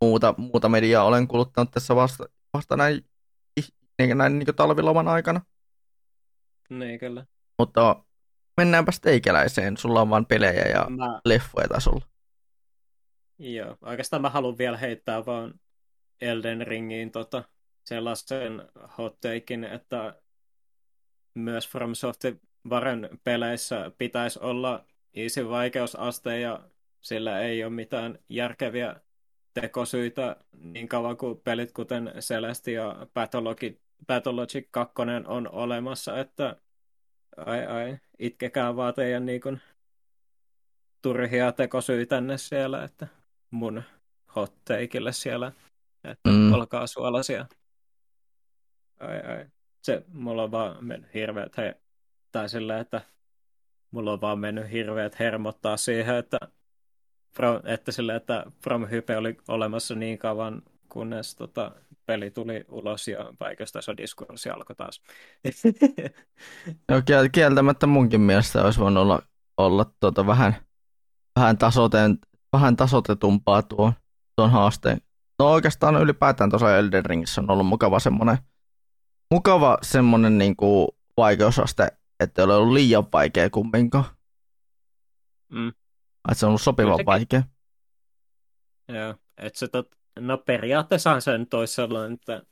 muuta, 0.00 0.34
muuta 0.36 0.68
mediaa 0.68 1.04
olen 1.04 1.28
kuluttanut 1.28 1.70
tässä 1.70 1.96
vasta, 1.96 2.24
vasta 2.54 2.76
näin, 2.76 3.04
näin, 3.98 4.18
näin 4.18 4.38
niin 4.38 4.54
talviloman 4.56 5.08
aikana. 5.08 5.40
Ei 6.82 6.98
kyllä. 6.98 7.26
Mutta 7.58 8.04
mennäänpä 8.56 8.92
teikäläiseen. 9.02 9.76
Sulla 9.76 10.00
on 10.00 10.10
vain 10.10 10.26
pelejä 10.26 10.62
ja 10.64 10.86
Mä, 10.90 11.20
leffoja 11.24 11.68
tasolla. 11.68 12.06
joo. 13.38 13.76
Oikeastaan 13.80 14.22
mä 14.22 14.30
haluan 14.30 14.58
vielä 14.58 14.76
heittää 14.76 15.26
vaan 15.26 15.54
Elden 16.20 16.66
Ringiin 16.66 17.10
tota, 17.10 17.44
sellaisen 17.84 18.62
hot 18.98 19.20
takein, 19.20 19.64
että 19.64 20.14
myös 21.34 21.68
From 21.68 21.94
Softwaren 21.94 23.08
peleissä 23.24 23.90
pitäisi 23.98 24.38
olla 24.42 24.84
easy 25.14 25.48
vaikeusaste 25.48 26.40
ja 26.40 26.60
sillä 27.00 27.40
ei 27.40 27.64
ole 27.64 27.72
mitään 27.72 28.18
järkeviä 28.28 28.96
tekosyitä 29.54 30.36
niin 30.52 30.88
kauan 30.88 31.16
kuin 31.16 31.40
pelit 31.40 31.72
kuten 31.72 32.12
Celeste 32.18 32.72
ja 32.72 33.06
Pathologic, 33.14 33.78
Pathologic 34.06 34.68
2 34.70 34.94
on 35.26 35.48
olemassa, 35.48 36.18
että 36.20 36.56
ai 37.36 37.66
ai, 37.66 37.98
itkekää 38.18 38.76
vaan 38.76 38.94
teidän 38.94 39.26
niin 39.26 39.40
kuin, 39.40 39.60
turhia 41.02 41.52
tekosyitänne 41.52 42.38
siellä, 42.38 42.84
että 42.84 43.06
mun 43.50 43.82
hot 44.36 44.64
takeille 44.64 45.12
siellä, 45.12 45.52
että 46.04 46.30
mm. 46.30 46.52
olkaa 46.52 46.86
suolaisia. 46.86 47.46
Ai 49.00 49.20
ai. 49.20 49.46
Se, 49.82 50.04
mulla 50.08 50.42
on 50.42 50.50
vaan 50.50 50.84
mennyt 50.84 51.14
hirveät, 51.14 51.56
he, 51.56 51.80
tai 52.32 52.48
sillä, 52.48 52.78
että 52.78 53.00
mulla 53.90 54.12
on 54.12 54.20
vaan 54.20 54.38
mennyt 54.38 54.70
hirveät 54.70 55.18
hermottaa 55.18 55.76
siihen, 55.76 56.16
että 56.16 56.38
From, 57.36 57.60
että 57.64 57.92
sillä, 57.92 58.14
että 58.16 58.44
From 58.62 58.86
Hype 58.90 59.16
oli 59.16 59.36
olemassa 59.48 59.94
niin 59.94 60.18
kauan, 60.18 60.62
kunnes 60.88 61.34
tota, 61.34 61.72
peli 62.06 62.30
tuli 62.30 62.64
ulos 62.68 63.08
ja 63.08 63.32
vaikeasta 63.40 63.96
diskurssi 63.96 64.50
alkoi 64.50 64.76
taas. 64.76 65.02
no, 66.88 67.02
kieltämättä 67.32 67.86
munkin 67.86 68.20
mielestä 68.20 68.64
olisi 68.64 68.80
voinut 68.80 69.02
olla, 69.02 69.22
olla 69.56 69.86
tuota 70.00 70.26
vähän, 70.26 70.56
vähän, 71.36 71.58
tasoten, 71.58 72.18
vähän 72.52 72.76
tasotetumpaa 72.76 73.62
tuon, 73.62 73.92
tuon 74.36 74.50
haasteen. 74.50 75.00
No 75.38 75.52
oikeastaan 75.52 76.02
ylipäätään 76.02 76.50
tuossa 76.50 76.76
Elden 76.76 77.04
Ringissä 77.04 77.40
on 77.40 77.50
ollut 77.50 77.66
mukava 77.66 78.00
semmoinen, 78.00 78.38
mukava 79.30 79.78
semmoinen 79.82 80.38
niin 80.38 80.56
kuin 80.56 80.88
vaikeusaste, 81.16 81.88
että 82.20 82.42
ei 82.42 82.44
ole 82.44 82.56
ollut 82.56 82.72
liian 82.72 83.06
vaikea 83.12 83.50
kumminkaan. 83.50 84.04
Mm. 85.48 85.68
Että 85.68 86.34
se 86.34 86.46
on 86.46 86.48
ollut 86.48 86.62
sopivan 86.62 86.92
Sekin... 86.92 87.06
vaikea. 87.06 87.42
Joo, 88.88 89.14
että 89.36 89.58
se 89.58 89.68
tot, 89.68 89.94
no 90.18 90.38
periaatteessa 90.38 91.20
se 91.20 91.38
nyt 91.38 91.54
olisi 91.54 91.74
sellainen, 91.74 92.12
että 92.12 92.42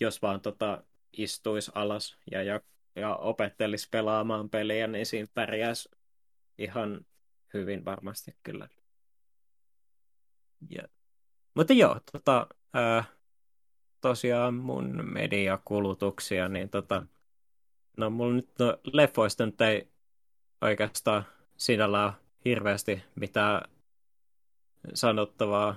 jos 0.00 0.22
vaan 0.22 0.40
tota, 0.40 0.82
istuisi 1.12 1.72
alas 1.74 2.18
ja, 2.30 2.42
ja, 2.42 2.60
ja 2.96 3.16
opettelisi 3.16 3.88
pelaamaan 3.90 4.50
peliä, 4.50 4.86
niin 4.86 5.06
siinä 5.06 5.28
pärjäisi 5.34 5.88
ihan 6.58 7.06
hyvin 7.54 7.84
varmasti 7.84 8.36
kyllä. 8.42 8.68
Ja. 10.70 10.82
Mutta 11.58 11.72
joo, 11.72 12.00
tota, 12.12 12.46
ää, 12.74 13.04
tosiaan 14.00 14.54
mun 14.54 15.00
mediakulutuksia, 15.12 16.48
niin 16.48 16.68
tota, 16.68 17.02
no 17.96 18.10
mulla 18.10 18.34
nyt 18.34 18.48
no, 18.58 18.78
leffoista 18.92 19.46
nyt 19.46 19.60
ei 19.60 19.88
oikeastaan 20.60 21.26
sinällään 21.56 22.12
hirveästi 22.44 23.02
mitään 23.14 23.62
sanottavaa. 24.94 25.76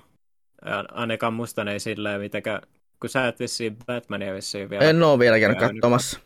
Ainakaan 0.91 1.34
musta 1.34 1.72
ei 1.72 1.80
silleen 1.80 2.22
mitenkään, 2.22 2.62
kun 2.99 3.10
sä 3.10 3.28
et 3.28 3.40
vissiin 3.40 3.78
Batmania 3.86 4.34
vissiin 4.34 4.70
vielä. 4.70 4.86
En 4.86 5.03
oo 5.03 5.20
vielä 5.20 5.40
käynyt 5.40 5.60
katsomassa. 5.60 6.20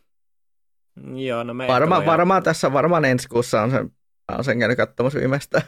Joo, 1.14 1.44
no 1.44 1.54
me 1.54 1.68
Varma, 1.68 2.06
varmaan 2.06 2.44
tässä, 2.44 2.74
varmaan 2.74 3.06
ensi 3.06 3.28
kuussa 3.28 3.62
on 3.62 3.72
sen, 3.72 3.92
on 4.32 4.44
sen 4.44 4.60
käynyt 4.60 4.78
katsomassa 4.78 5.20
viimeistä. 5.20 5.62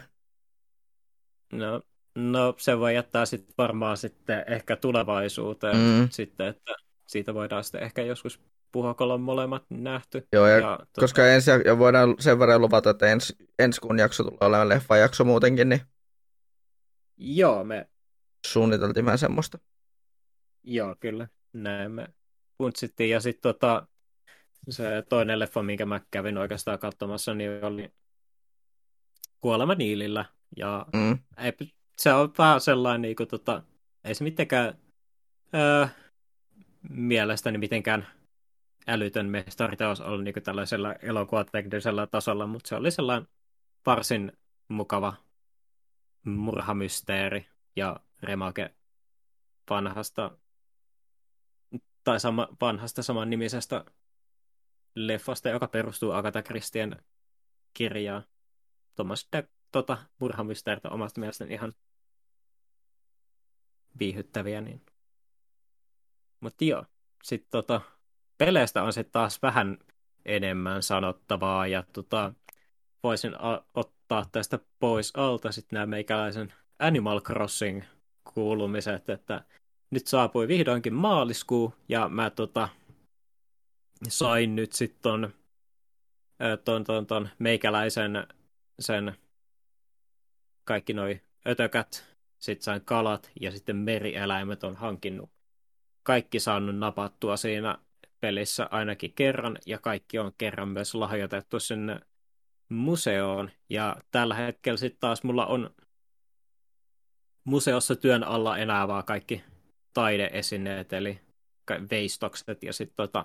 No, 1.52 1.82
no 2.14 2.54
se 2.58 2.78
voi 2.78 2.94
jättää 2.94 3.26
sitten 3.26 3.54
varmaan 3.58 3.96
sitten 3.96 4.44
ehkä 4.46 4.76
tulevaisuuteen 4.76 5.76
mm. 5.76 6.08
sitten, 6.10 6.46
että 6.46 6.74
siitä 7.06 7.34
voidaan 7.34 7.64
sitten 7.64 7.82
ehkä 7.82 8.02
joskus 8.02 8.40
puhua, 8.72 8.96
on 8.98 9.20
molemmat 9.20 9.64
nähty. 9.70 10.28
Joo, 10.32 10.46
ja, 10.46 10.58
ja 10.58 10.78
koska 11.00 11.22
tota... 11.22 11.32
ensi, 11.32 11.50
ja 11.64 11.78
voidaan 11.78 12.14
sen 12.18 12.38
verran 12.38 12.60
luvata, 12.60 12.90
että 12.90 13.06
ens, 13.06 13.36
ensi 13.58 13.80
kuun 13.80 13.98
jakso 13.98 14.24
tulee 14.24 14.38
olemaan 14.40 14.68
leffajakso 14.68 15.24
muutenkin, 15.24 15.68
niin 15.68 15.80
Joo, 17.18 17.64
me... 17.64 17.88
Suunniteltiin 18.46 19.04
vähän 19.04 19.18
semmoista. 19.18 19.58
Joo, 20.62 20.96
kyllä. 21.00 21.28
Näin 21.52 21.92
me 21.92 22.08
puntsittiin. 22.58 23.10
Ja 23.10 23.20
sitten 23.20 23.42
tota, 23.42 23.86
se 24.68 25.02
toinen 25.08 25.38
leffa, 25.38 25.62
minkä 25.62 25.86
mä 25.86 26.00
kävin 26.10 26.38
oikeastaan 26.38 26.78
katsomassa, 26.78 27.34
niin 27.34 27.64
oli 27.64 27.92
Kuolema 29.40 29.74
Niilillä. 29.74 30.24
Ja 30.56 30.86
mm. 30.92 31.18
ei, 31.38 31.52
se 31.98 32.12
on 32.12 32.32
vähän 32.38 32.60
sellainen, 32.60 33.02
niin 33.02 33.16
kuin, 33.16 33.28
tota, 33.28 33.62
ei 34.04 34.14
se 34.14 34.24
mitenkään 34.24 34.74
öö, 35.54 35.86
mielestäni 36.90 37.58
mitenkään 37.58 38.06
älytön 38.86 39.26
mestariteos 39.26 40.00
ollut 40.00 40.24
niin 40.24 40.42
tällaisella 40.42 40.92
elokuvateknisellä 40.92 42.06
tasolla, 42.06 42.46
mutta 42.46 42.68
se 42.68 42.74
oli 42.74 42.90
sellainen 42.90 43.28
varsin 43.86 44.32
mukava 44.68 45.14
murhamysteeri 46.24 47.46
ja 47.76 48.00
remake 48.22 48.74
vanhasta 49.70 50.38
tai 52.04 52.20
sama, 52.20 52.48
vanhasta 52.60 53.02
saman 53.02 53.30
nimisestä 53.30 53.84
leffasta, 54.94 55.48
joka 55.48 55.68
perustuu 55.68 56.12
Agatha 56.12 56.42
Christien 56.42 56.96
kirjaan. 57.74 58.24
Tuommoista 58.96 59.42
tota, 59.72 59.98
murhamysteeritä 60.18 60.90
omasta 60.90 61.20
mielestäni 61.20 61.54
ihan 61.54 61.72
viihyttäviä. 63.98 64.60
Niin. 64.60 64.82
Mutta 66.40 66.64
joo, 66.64 66.84
sitten 67.22 67.50
tota, 67.50 67.80
peleistä 68.38 68.82
on 68.82 68.92
sitten 68.92 69.12
taas 69.12 69.42
vähän 69.42 69.78
enemmän 70.24 70.82
sanottavaa 70.82 71.66
ja 71.66 71.84
tota, 71.92 72.32
voisin 73.02 73.40
a- 73.40 73.64
ottaa 73.74 74.26
tästä 74.32 74.58
pois 74.78 75.12
alta 75.16 75.52
sitten 75.52 75.76
nämä 75.76 75.86
meikäläisen 75.86 76.52
Animal 76.78 77.20
Crossing 77.20 77.82
kuulumiset, 78.34 79.08
että 79.08 79.44
nyt 79.90 80.06
saapui 80.06 80.48
vihdoinkin 80.48 80.94
maaliskuu 80.94 81.74
ja 81.88 82.08
mä 82.08 82.30
tota, 82.30 82.68
sain 84.08 84.56
nyt 84.56 84.72
sitten 84.72 85.02
ton, 85.02 85.34
ton, 86.64 86.84
ton, 86.84 87.06
ton 87.06 87.28
meikäläisen 87.38 88.26
sen 88.80 89.16
kaikki 90.68 90.92
noi 90.92 91.20
ötökät, 91.46 92.16
sitten 92.38 92.64
sain 92.64 92.84
kalat 92.84 93.30
ja 93.40 93.50
sitten 93.50 93.76
merieläimet 93.76 94.64
on 94.64 94.76
hankinnut. 94.76 95.30
Kaikki 96.02 96.40
saanut 96.40 96.78
napattua 96.78 97.36
siinä 97.36 97.78
pelissä 98.20 98.68
ainakin 98.70 99.12
kerran 99.12 99.58
ja 99.66 99.78
kaikki 99.78 100.18
on 100.18 100.32
kerran 100.38 100.68
myös 100.68 100.94
lahjoitettu 100.94 101.60
sinne 101.60 102.00
museoon. 102.68 103.50
Ja 103.68 103.96
tällä 104.10 104.34
hetkellä 104.34 104.76
sitten 104.76 105.00
taas 105.00 105.22
mulla 105.22 105.46
on 105.46 105.70
museossa 107.44 107.96
työn 107.96 108.24
alla 108.24 108.58
enää 108.58 108.88
vaan 108.88 109.04
kaikki 109.04 109.44
taideesineet, 109.94 110.92
eli 110.92 111.20
veistokset 111.90 112.62
ja 112.62 112.72
sitten 112.72 112.96
tota, 112.96 113.24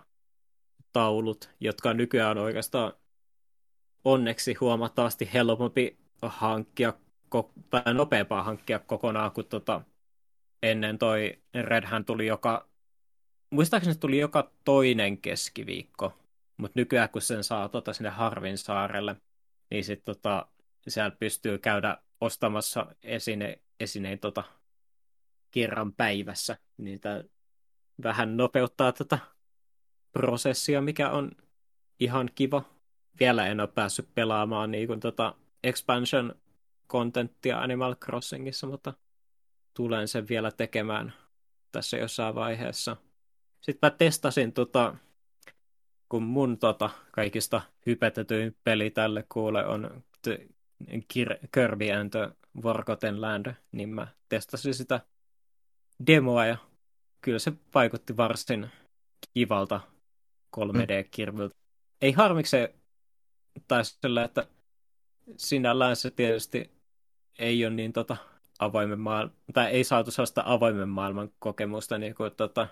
taulut, 0.94 1.50
jotka 1.60 1.94
nykyään 1.94 2.38
on 2.38 2.44
oikeastaan 2.44 2.94
onneksi 4.04 4.54
huomattavasti 4.54 5.30
helpompi 5.34 5.98
hankkia, 6.22 6.94
tai 7.70 7.94
nopeampaa 7.94 8.44
hankkia 8.44 8.80
kokonaan, 8.80 9.32
kun 9.32 9.46
tota, 9.46 9.82
ennen 10.64 10.98
toi 10.98 11.42
Redhän 11.54 12.06
tuli 12.06 12.28
joka, 12.28 12.70
muistaakseni 13.50 13.96
tuli 13.96 14.20
joka 14.20 14.52
toinen 14.64 15.18
keskiviikko, 15.18 16.14
mutta 16.58 16.80
nykyään 16.80 17.10
kun 17.10 17.22
sen 17.22 17.44
saa 17.44 17.70
tota, 17.70 17.94
sinne 17.94 18.10
Harvin 18.10 18.58
saarelle, 18.58 19.16
niin 19.72 19.84
sitten 19.84 20.16
tota, 20.16 20.48
siellä 20.88 21.16
pystyy 21.20 21.58
käydä 21.58 21.98
ostamassa 22.22 22.86
esine, 23.04 23.60
esineen 23.80 24.20
tota, 24.20 24.44
kerran 25.52 25.94
päivässä. 25.94 26.58
Niin 26.78 27.00
tämä 27.00 27.24
vähän 28.04 28.38
nopeuttaa 28.38 28.92
tätä 28.92 29.20
prosessia, 30.12 30.82
mikä 30.82 31.10
on 31.10 31.32
ihan 32.00 32.30
kiva. 32.36 32.64
Vielä 33.20 33.48
en 33.48 33.60
ole 33.60 33.68
päässyt 33.68 34.10
pelaamaan 34.16 34.72
niin 34.72 34.88
kuin, 34.88 35.00
tota, 35.00 35.36
expansion 35.64 36.36
contenttia 36.90 37.62
Animal 37.62 37.96
Crossingissa, 37.96 38.68
mutta 38.68 38.94
tulen 39.74 40.08
sen 40.08 40.28
vielä 40.28 40.52
tekemään 40.52 41.14
tässä 41.72 41.98
jossain 41.98 42.36
vaiheessa. 42.36 42.98
Sitten 43.62 43.90
mä 43.92 43.98
testasin 43.98 44.54
tota, 44.54 44.96
kun 46.10 46.24
mun 46.24 46.58
tota, 46.58 46.90
kaikista 47.12 47.62
hypetetyin 47.86 48.58
peli 48.64 48.90
tälle 48.90 49.26
kuule 49.30 49.66
on 49.66 50.04
The 50.22 50.48
Kirby 51.52 51.92
and 51.92 52.10
the 52.10 52.32
Forgotten 52.62 53.22
Land, 53.22 53.54
niin 53.72 53.90
mä 53.90 54.08
testasin 54.30 54.74
sitä 54.74 55.02
demoa 56.08 56.46
ja 56.46 56.58
kyllä 57.22 57.40
se 57.40 57.54
vaikutti 57.74 58.18
varsin 58.18 58.70
kivalta 59.34 59.80
3D-kirvyltä. 60.58 61.56
Ei 62.02 62.12
harmiksi 62.12 62.58
tai 63.68 63.86
sillä, 63.86 64.24
että 64.24 64.48
sinällään 65.38 65.96
se 65.96 66.12
tietysti 66.12 66.72
ei 67.40 67.66
ole 67.66 67.74
niin 67.74 67.94
tota, 67.94 68.18
avoimen 68.60 69.00
maailman, 69.00 69.36
tai 69.54 69.72
ei 69.72 69.84
saatu 69.84 70.12
sellaista 70.12 70.44
avoimen 70.46 70.90
maailman 70.90 71.32
kokemusta 71.40 71.98
niin 71.98 72.16
kuin 72.16 72.32
tota, 72.38 72.68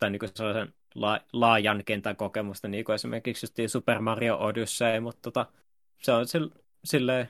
tai 0.00 0.10
niin 0.10 0.20
kuin 0.20 0.30
sellaisen 0.34 0.74
la, 0.94 1.20
laajan 1.32 1.82
kentän 1.84 2.16
kokemusta, 2.16 2.68
niin 2.68 2.84
kuin 2.84 2.94
esimerkiksi 2.94 3.44
just 3.44 3.72
Super 3.72 4.00
Mario 4.00 4.38
Odyssey, 4.38 5.00
mutta 5.00 5.22
tota, 5.22 5.46
se 6.02 6.12
on 6.12 6.26
sille 6.84 7.28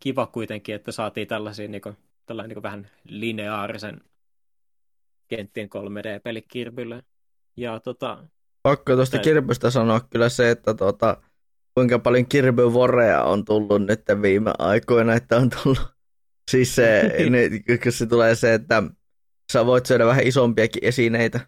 kiva 0.00 0.26
kuitenkin, 0.26 0.74
että 0.74 0.92
saatiin 0.92 1.28
tällaisia 1.28 1.68
niin 1.68 1.82
kuin, 1.82 1.96
tällainen 2.26 2.48
niin 2.48 2.54
kuin 2.54 2.62
vähän 2.62 2.90
lineaarisen 3.04 4.00
kenttien 5.28 5.68
3D-peli 5.68 6.42
Kirbylle. 6.42 7.02
Ja 7.56 7.80
tota, 7.80 8.24
Pakko 8.62 8.94
tuosta 8.94 9.18
Kirbystä 9.18 9.70
sanoa 9.70 10.00
kyllä 10.00 10.28
se, 10.28 10.50
että 10.50 10.74
tota, 10.74 11.22
kuinka 11.74 11.98
paljon 11.98 12.26
Kirby 12.26 12.62
Vorea 12.62 13.22
on 13.22 13.44
tullut 13.44 13.86
nyt 13.86 14.00
viime 14.22 14.52
aikoina, 14.58 15.14
että 15.14 15.36
on 15.36 15.50
tullut 15.50 15.94
siis 16.50 16.74
se, 16.74 17.02
nyt, 17.30 17.52
kun 17.82 17.92
se 17.92 18.06
tulee 18.06 18.34
se, 18.34 18.54
että 18.54 18.82
sä 19.52 19.66
voit 19.66 19.86
syödä 19.86 20.06
vähän 20.06 20.26
isompiakin 20.26 20.84
esineitä. 20.84 21.40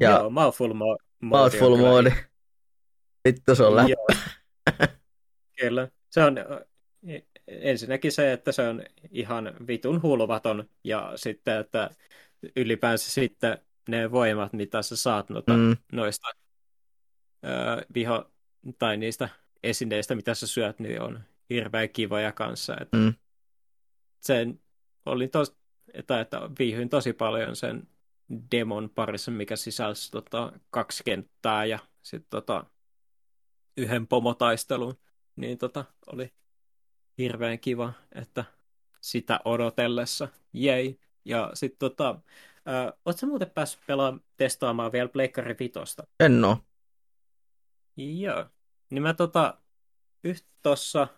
Ja 0.00 0.10
Joo, 0.10 0.30
mouthful, 0.30 0.72
mo- 0.72 1.04
mouthful 1.22 1.76
moodi. 1.76 2.10
Vittu 3.28 3.54
se 3.54 3.62
on 3.62 3.76
läppä. 3.76 4.16
Kyllä. 5.60 5.88
Se 6.10 6.24
on 6.24 6.36
ensinnäkin 7.48 8.12
se, 8.12 8.32
että 8.32 8.52
se 8.52 8.68
on 8.68 8.82
ihan 9.10 9.54
vitun 9.66 10.02
hulvaton 10.02 10.68
ja 10.84 11.12
sitten, 11.16 11.58
että 11.58 11.90
ylipäänsä 12.56 13.10
sitten 13.10 13.58
ne 13.88 14.10
voimat, 14.10 14.52
mitä 14.52 14.82
sä 14.82 14.96
saat 14.96 15.30
noita, 15.30 15.52
mm. 15.52 15.76
noista 15.92 16.28
öö, 17.44 17.82
viho, 17.94 18.30
tai 18.78 18.96
niistä 18.96 19.28
esineistä, 19.62 20.14
mitä 20.14 20.34
sä 20.34 20.46
syöt, 20.46 20.78
niin 20.78 21.02
on 21.02 21.20
hirveän 21.50 21.88
kivoja 21.88 22.32
kanssa. 22.32 22.76
Että 22.80 22.96
mm. 22.96 23.14
Sen 24.20 24.60
oli 25.06 25.28
tos, 25.28 25.56
että, 25.94 26.20
että 26.20 26.40
viihyin 26.58 26.88
tosi 26.88 27.12
paljon 27.12 27.56
sen 27.56 27.88
demon 28.50 28.90
parissa, 28.90 29.30
mikä 29.30 29.56
sisälsi 29.56 30.10
tota, 30.10 30.52
kaksi 30.70 31.04
kenttää 31.04 31.64
ja 31.64 31.78
sitten 32.02 32.30
tota, 32.30 32.64
yhden 33.76 34.06
pomotaistelun, 34.06 34.98
niin 35.36 35.58
tota, 35.58 35.84
oli 36.06 36.32
hirveän 37.18 37.58
kiva, 37.58 37.92
että 38.14 38.44
sitä 39.00 39.40
odotellessa, 39.44 40.28
jei. 40.52 41.00
Ja 41.24 41.50
sitten 41.54 41.78
tota, 41.78 42.20
äh, 42.68 42.92
ootko 43.04 43.26
muuten 43.26 43.50
päässyt 43.50 43.80
pelaamaan, 43.86 44.24
testaamaan 44.36 44.92
vielä 44.92 45.08
Pleikkari 45.08 45.56
Vitosta? 45.60 46.06
En 46.20 46.44
oo. 46.44 46.58
Joo. 47.96 48.46
Niin 48.90 49.02
mä 49.02 49.14
tota, 49.14 49.58
yht 50.24 50.46
tossa, 50.62 51.08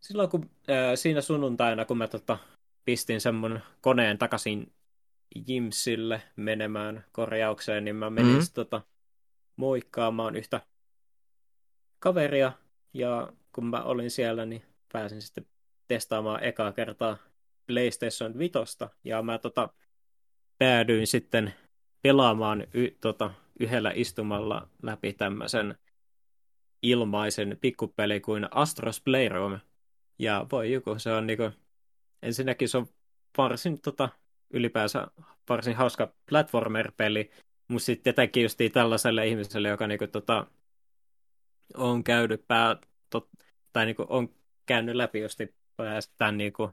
silloin 0.00 0.30
kun 0.30 0.50
äh, 0.70 0.92
siinä 0.94 1.20
sunnuntaina, 1.20 1.84
kun 1.84 1.98
mä 1.98 2.08
tota, 2.08 2.38
pistin 2.84 3.20
sen 3.20 3.34
mun 3.34 3.60
koneen 3.80 4.18
takaisin 4.18 4.72
Jimsille 5.48 6.22
menemään 6.36 7.04
korjaukseen, 7.12 7.84
niin 7.84 7.96
mä 7.96 8.10
menin 8.10 8.32
mm-hmm. 8.32 8.46
tota, 8.54 8.82
moikkaamaan 9.56 10.36
yhtä 10.36 10.60
kaveria, 11.98 12.52
ja 12.94 13.32
kun 13.52 13.66
mä 13.66 13.82
olin 13.82 14.10
siellä, 14.10 14.46
niin 14.46 14.62
pääsin 14.92 15.22
sitten 15.22 15.46
testaamaan 15.88 16.44
ekaa 16.44 16.72
kertaa 16.72 17.16
PlayStation 17.66 18.38
5, 18.38 18.58
ja 19.04 19.22
mä 19.22 19.38
tota, 19.38 19.68
päädyin 20.58 21.06
sitten 21.06 21.54
pelaamaan 22.02 22.66
y, 22.74 22.90
tota, 23.00 23.30
yhdellä 23.60 23.92
istumalla 23.94 24.68
läpi 24.82 25.12
tämmöisen 25.12 25.78
ilmaisen 26.82 27.58
pikkupeli 27.60 28.20
kuin 28.20 28.48
Astros 28.50 29.00
Playroom. 29.00 29.58
Ja 30.18 30.46
voi 30.52 30.72
joku, 30.72 30.98
se 30.98 31.12
on 31.12 31.26
niinku, 31.26 31.50
ensinnäkin 32.22 32.68
se 32.68 32.78
on 32.78 32.86
varsin 33.38 33.80
tota, 33.80 34.08
ylipäänsä 34.50 35.06
varsin 35.48 35.76
hauska 35.76 36.14
platformer-peli, 36.30 37.30
mutta 37.68 37.86
sitten 37.86 38.02
tietenkin 38.04 38.42
just 38.42 38.58
tällaiselle 38.72 39.28
ihmiselle, 39.28 39.68
joka 39.68 39.86
niinku, 39.86 40.06
tota, 40.06 40.46
on 41.76 42.04
käynyt 42.04 42.48
pää, 42.48 42.76
tot, 43.10 43.28
tai 43.72 43.86
niinku, 43.86 44.06
on 44.08 44.34
käynyt 44.66 44.94
läpi 44.94 45.20
just 45.20 45.40
tämän 46.18 46.38
niinku, 46.38 46.70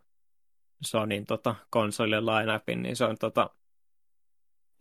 Sonin 0.82 1.26
tota, 1.26 1.56
konsolin 1.70 2.26
line 2.26 2.82
niin 2.82 2.96
se 2.96 3.06
on 3.06 3.18
tota, 3.18 3.50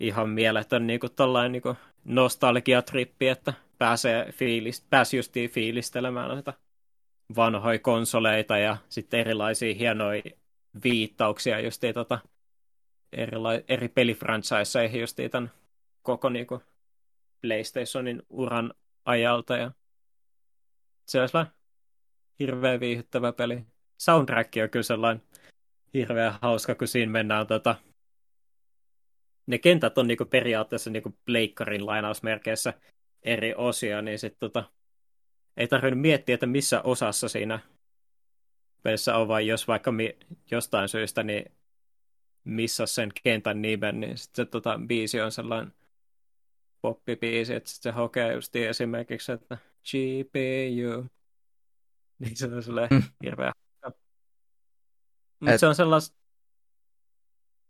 ihan 0.01 0.29
mieletön 0.29 0.87
niinku, 0.87 1.07
niinku, 1.49 1.77
nostalgiatrippi, 2.05 3.29
että 3.29 3.53
pääsee 3.79 4.33
fiilist, 4.33 4.87
pääsi 4.91 5.17
justiin 5.17 5.51
fiilistelemään 5.51 6.29
noita 6.29 6.53
vanhoja 7.37 7.79
konsoleita 7.79 8.59
ja 8.59 8.77
sitten 8.89 9.21
erilaisia 9.21 9.75
hienoja 9.75 10.23
viittauksia 10.85 11.61
justiin 11.61 11.95
tota, 11.95 12.19
erila- 13.13 13.65
eri 13.69 13.89
pelifranchiseihin 13.89 15.01
justiin 15.01 15.31
tämän 15.31 15.53
koko 16.03 16.29
niinku, 16.29 16.63
PlayStationin 17.41 18.23
uran 18.31 18.75
ajalta 19.05 19.57
ja 19.57 19.71
se 21.07 21.21
olisi 21.21 21.39
hirveän 22.39 22.81
viihyttävä 22.81 23.33
peli. 23.33 23.65
Soundtrack 23.99 24.53
on 24.63 24.71
kyllä 24.71 24.83
sellainen 24.83 25.23
hirveän 25.95 26.39
hauska, 26.43 26.75
kun 26.75 26.89
siinä 26.89 27.13
mennään 27.13 27.47
tota, 27.47 27.75
ne 29.47 29.59
kentät 29.59 29.99
on 29.99 30.07
niinku 30.07 30.25
periaatteessa 30.25 30.91
niinku 30.91 31.17
pleikkarin 31.25 31.87
lainausmerkeissä 31.87 32.75
eri 33.23 33.55
osia, 33.55 34.03
niin 34.03 34.19
sitten 34.19 34.41
tota, 34.41 34.65
ei 35.57 35.69
tarvinnut 35.69 36.01
miettiä, 36.01 36.35
että 36.35 36.47
missä 36.47 36.83
osassa 36.83 37.29
siinä 37.29 37.59
pelissä 38.83 39.17
on, 39.17 39.29
vai 39.29 39.47
jos 39.47 39.69
vaikka 39.69 39.93
mi- 39.93 40.19
jostain 40.51 40.89
syystä 40.89 41.23
niin 41.23 41.53
missä 42.45 42.87
sen 42.87 43.11
kentän 43.23 43.63
nimen, 43.63 44.01
niin 44.01 44.19
sitten 44.19 44.47
se 44.47 44.51
tota, 44.51 44.81
biisi 44.87 45.21
on 45.21 45.33
sellainen 45.33 45.73
poppibiisi, 46.81 47.55
että 47.55 47.71
sit 47.71 47.83
se 47.83 47.91
hokee 47.91 48.35
just 48.35 48.57
esimerkiksi, 48.57 49.33
että 49.33 49.59
GPU. 49.83 51.07
Niin 52.19 52.37
se 52.37 52.47
on 52.47 52.63
silleen 52.63 52.89
mm. 52.91 53.03
hirveä. 53.25 53.53
Mutta 55.41 55.55
Et... 55.55 55.61
se 55.61 55.67
on 55.67 55.75
sellaista... 55.75 56.17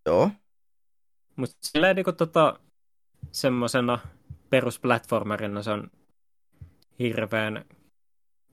Joo. 0.06 0.30
Mutta 1.36 1.56
silleen 1.62 1.96
niin 1.96 2.16
tota, 2.16 2.60
semmoisena 3.32 3.98
perusplatformerina 4.50 5.62
se 5.62 5.70
on 5.70 5.90
hirveän 6.98 7.64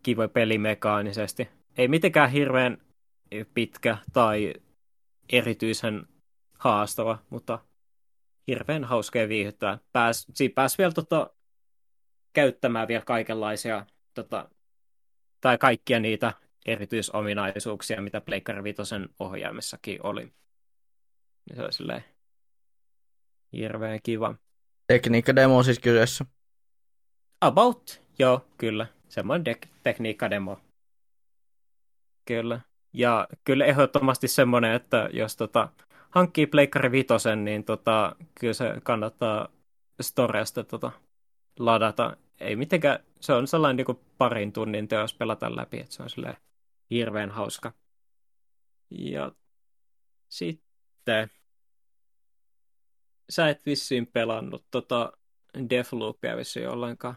kiva 0.03 0.27
peli 0.27 0.57
mekaanisesti. 0.57 1.49
Ei 1.77 1.87
mitenkään 1.87 2.29
hirveän 2.29 2.77
pitkä 3.53 3.97
tai 4.13 4.53
erityisen 5.29 6.07
haastava, 6.59 7.19
mutta 7.29 7.59
hirveän 8.47 8.83
hauska 8.83 9.19
ja 9.19 9.29
viihdyttävä. 9.29 9.77
Pääs, 9.91 10.27
siinä 10.33 10.53
pääsi 10.53 10.77
vielä 10.77 10.91
tota, 10.91 11.29
käyttämään 12.33 12.87
vielä 12.87 13.05
kaikenlaisia, 13.05 13.85
tota, 14.13 14.49
tai 15.41 15.57
kaikkia 15.57 15.99
niitä 15.99 16.33
erityisominaisuuksia, 16.65 18.01
mitä 18.01 18.21
Pleikkari 18.21 18.63
Vitosen 18.63 19.09
ohjaimissakin 19.19 20.05
oli. 20.05 20.33
Se 21.55 21.61
oli 21.61 21.73
silleen 21.73 22.03
hirveän 23.53 23.99
kiva. 24.03 24.35
Tekniikka-demo 24.87 25.63
siis 25.63 25.79
kyseessä. 25.79 26.25
About, 27.41 28.01
joo, 28.19 28.45
kyllä. 28.57 28.87
Semmoinen 29.09 29.45
de- 29.45 29.69
tekniikka-demo. 29.83 30.59
Kyllä. 32.25 32.61
Ja 32.93 33.27
kyllä 33.43 33.65
ehdottomasti 33.65 34.27
semmoinen, 34.27 34.71
että 34.73 35.09
jos 35.13 35.35
tota, 35.35 35.69
hankkii 36.09 36.47
Pleikkari 36.47 36.91
Vitosen, 36.91 37.45
niin 37.45 37.63
tota, 37.63 38.15
kyllä 38.39 38.53
se 38.53 38.73
kannattaa 38.83 39.47
Storesta 40.01 40.63
tota, 40.63 40.91
ladata. 41.59 42.17
Ei 42.39 42.55
mitenkään, 42.55 42.99
se 43.19 43.33
on 43.33 43.47
sellainen 43.47 43.77
niin 43.77 43.85
kuin 43.85 43.99
parin 44.17 44.53
tunnin 44.53 44.87
teos 44.87 45.13
pelata 45.13 45.55
läpi, 45.55 45.79
että 45.79 45.95
se 45.95 46.03
on 46.03 46.09
silleen 46.09 46.37
hirveän 46.89 47.31
hauska. 47.31 47.73
Ja 48.89 49.31
sitten 50.29 51.31
sä 53.29 53.49
et 53.49 53.65
vissiin 53.65 54.07
pelannut 54.07 54.65
tota 54.71 55.11
Deathloopia 55.69 56.37
vissiin 56.37 56.69
ollenkaan. 56.69 57.15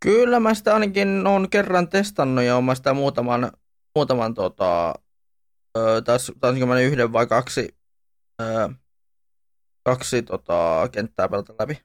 Kyllä 0.00 0.40
mä 0.40 0.54
sitä 0.54 0.74
ainakin 0.74 1.26
on 1.26 1.50
kerran 1.50 1.88
testannut 1.88 2.44
ja 2.44 2.56
olen 2.56 2.76
sitä 2.76 2.94
muutaman, 2.94 3.52
muutaman 3.94 4.34
tota, 4.34 4.94
taas, 6.04 6.32
taisinko 6.40 6.66
mä 6.66 6.80
yhden 6.80 7.12
vai 7.12 7.26
kaksi, 7.26 7.76
öö, 8.42 8.68
kaksi 9.82 10.22
tota, 10.22 10.88
kenttää 10.92 11.28
pelata 11.28 11.54
läpi. 11.58 11.82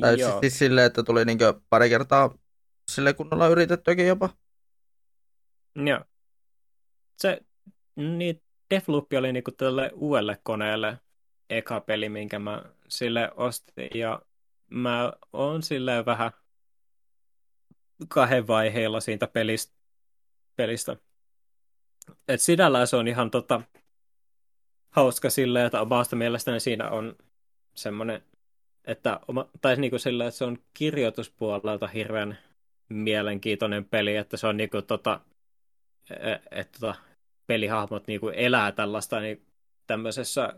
Tai 0.00 0.16
siis, 0.16 0.30
siis 0.40 0.58
silleen, 0.58 0.86
että 0.86 1.02
tuli 1.02 1.24
niinkö 1.24 1.60
pari 1.70 1.88
kertaa 1.88 2.34
sille 2.90 3.12
kunnolla 3.12 3.48
yritettyäkin 3.48 4.06
jopa. 4.06 4.28
Joo. 5.76 6.04
Se, 7.16 7.40
niin 7.96 8.42
Deathloop 8.70 9.12
oli 9.18 9.32
niinku 9.32 9.50
tälle 9.50 9.90
uudelle 9.94 10.38
koneelle 10.42 10.98
eka 11.50 11.80
peli, 11.80 12.08
minkä 12.08 12.38
mä 12.38 12.62
sille 12.88 13.30
ostin. 13.36 13.90
Ja 13.94 14.22
mä 14.70 15.12
oon 15.32 15.62
silleen 15.62 16.06
vähän 16.06 16.30
kahden 18.08 18.46
vaiheilla 18.46 19.00
siitä 19.00 19.26
pelistä. 19.26 19.74
pelistä. 20.56 20.96
Et 22.28 22.40
sinällään 22.40 22.86
se 22.86 22.96
on 22.96 23.08
ihan 23.08 23.30
tota, 23.30 23.62
hauska 24.90 25.30
silleen, 25.30 25.66
että 25.66 25.80
omasta 25.80 26.16
mielestäni 26.16 26.60
siinä 26.60 26.90
on 26.90 27.16
semmoinen, 27.74 28.22
että, 28.84 29.20
tai 29.60 29.76
niin 29.76 29.90
kuin 29.90 30.00
sillä, 30.00 30.26
että 30.26 30.38
se 30.38 30.44
on 30.44 30.58
kirjoituspuolelta 30.74 31.86
hirveän 31.86 32.38
mielenkiintoinen 32.88 33.84
peli, 33.84 34.16
että 34.16 34.36
se 34.36 34.46
on 34.46 34.56
niin 34.56 34.70
kuin, 34.70 34.86
tota, 34.86 35.20
että 36.50 36.78
tota, 36.80 36.94
pelihahmot 37.46 38.06
niin 38.06 38.20
kuin 38.20 38.34
elää 38.34 38.72
tällaista 38.72 39.20
niin 39.20 39.46
tämmöisessä 39.86 40.54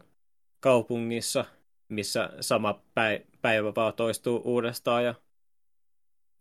kaupungissa, 0.63 1.45
missä 1.89 2.31
sama 2.41 2.83
päivä 3.43 3.75
vaan 3.77 3.95
toistuu 3.95 4.43
uudestaan 4.45 5.05
ja 5.05 5.15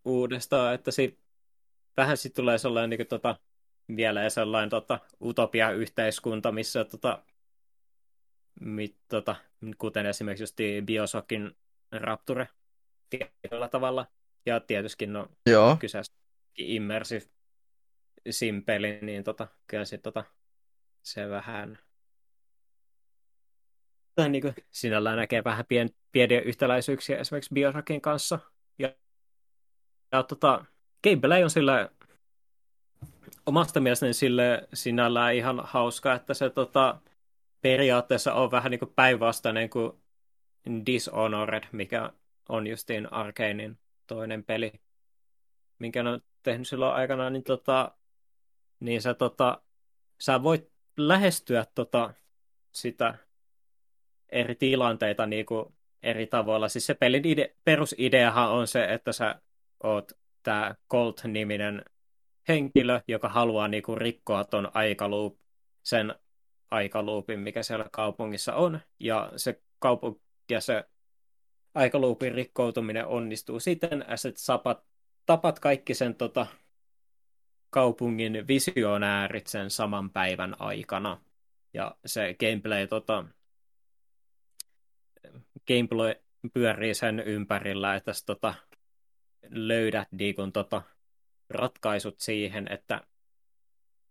uudestaan, 0.06 0.74
että 0.74 0.92
si, 0.92 1.20
vähän 1.98 2.18
sitten 2.18 2.44
tulee 2.44 2.58
sellainen 2.58 2.90
niin 2.90 2.98
kuin, 2.98 3.08
tota, 3.08 3.36
vielä 3.96 4.30
sellainen 4.30 4.70
tota, 4.70 5.00
utopia-yhteiskunta, 5.22 6.52
missä 6.52 6.86
tota, 6.86 7.24
mit, 8.60 8.98
tota, 9.08 9.36
kuten 9.78 10.06
esimerkiksi 10.06 10.44
just 10.44 10.86
Bioshockin 10.86 11.58
Rapture 11.92 12.48
tietyllä 13.10 13.68
tavalla. 13.68 14.08
Ja 14.46 14.60
tietysti 14.60 15.08
no, 15.08 15.28
Joo. 15.50 15.78
kyseessä 15.80 16.14
immersive 16.58 17.26
simpeli, 18.30 19.00
niin 19.02 19.24
tota, 19.24 19.48
kyllä 19.68 19.86
sit, 19.86 20.02
tota, 20.02 20.24
se 21.02 21.30
vähän 21.30 21.80
tai 24.16 24.30
niin 24.30 24.42
kuin, 24.42 24.54
sinällään 24.72 25.18
näkee 25.18 25.44
vähän 25.44 25.66
pien, 25.66 25.90
pieniä 26.12 26.42
yhtäläisyyksiä 26.42 27.18
esimerkiksi 27.18 27.54
Bioshockin 27.54 28.02
kanssa. 28.02 28.40
Ja, 28.80 28.94
ja 30.12 30.24
tota, 30.24 30.66
gameplay 31.04 31.44
on 31.44 31.50
sillä 31.50 31.90
omasta 33.46 33.80
mielestäni 33.80 34.14
sille 34.14 34.68
sinällään 34.74 35.36
ihan 35.36 35.62
hauska, 35.64 36.14
että 36.14 36.34
se 36.34 36.50
tota, 36.50 37.02
periaatteessa 37.62 38.34
on 38.34 38.52
vähän 38.52 38.72
niin 38.72 38.80
kuin 38.80 38.94
päinvastainen 38.96 39.70
kuin 39.70 39.94
Dishonored, 40.86 41.64
mikä 41.72 42.14
on 42.50 42.68
justiin 42.68 43.14
Arkanein 43.14 43.80
toinen 44.08 44.44
peli, 44.44 44.74
minkä 45.80 46.02
on 46.02 46.22
tehnyt 46.44 46.68
silloin 46.68 46.96
aikana, 46.96 47.30
niin, 47.30 47.44
tota, 47.44 47.92
niin 48.80 49.02
sä, 49.02 49.14
tota, 49.14 49.62
sä 50.20 50.44
voit 50.44 50.72
lähestyä 50.98 51.66
tota, 51.76 52.14
sitä 52.72 53.16
eri 54.32 54.56
tilanteita 54.56 55.26
niin 55.26 55.46
kuin 55.46 55.74
eri 56.04 56.28
tavoilla. 56.28 56.70
Siis 56.70 56.86
se 56.86 56.94
pelin 56.94 57.24
ide- 57.24 57.56
perusideahan 57.64 58.52
on 58.52 58.68
se, 58.68 58.84
että 58.84 59.12
sä 59.12 59.42
oot 59.84 60.12
tämä 60.44 60.76
Colt-niminen 60.92 61.86
henkilö, 62.48 63.02
joka 63.08 63.30
haluaa 63.30 63.68
niin 63.68 63.84
kuin 63.84 63.98
rikkoa 63.98 64.44
ton 64.44 64.72
aikaluup, 64.74 65.40
sen 65.84 66.16
aikaluupin, 66.72 67.40
mikä 67.40 67.64
siellä 67.64 67.86
kaupungissa 67.92 68.56
on, 68.56 68.80
ja 69.00 69.32
se 69.36 69.62
kaupunki 69.80 70.22
ja 70.52 70.62
se 70.62 70.84
aikaluupin 71.74 72.34
rikkoutuminen 72.34 73.06
onnistuu 73.06 73.60
siten, 73.60 74.02
että 74.02 74.32
sapat, 74.36 74.84
tapat 75.26 75.60
kaikki 75.60 75.94
sen 75.94 76.16
tota, 76.16 76.48
kaupungin 77.70 78.48
visionäärit 78.48 79.48
sen 79.48 79.70
saman 79.70 80.10
päivän 80.10 80.56
aikana. 80.60 81.22
Ja 81.74 81.96
se 82.06 82.36
gameplay, 82.40 82.88
tota, 82.88 83.26
gameplay 85.68 86.16
pyörii 86.54 86.94
sen 86.94 87.20
ympärillä, 87.20 87.96
että 87.96 88.14
sä, 88.14 88.26
tota, 88.26 88.54
löydät 89.50 90.08
niin 90.12 90.36
tota, 90.54 90.82
ratkaisut 91.50 92.20
siihen, 92.20 92.72
että 92.72 93.02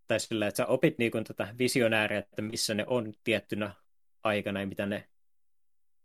tai 0.08 0.20
sillä, 0.20 0.46
että 0.46 0.56
sä 0.56 0.66
opit 0.66 0.98
niin 0.98 1.12
tätä 1.26 1.54
visionääriä, 1.58 2.18
että 2.18 2.42
missä 2.42 2.74
ne 2.74 2.84
on 2.86 3.14
tiettynä 3.24 3.74
aikana 4.22 4.60
ja 4.60 4.66
mitä 4.66 4.86
ne 4.86 5.08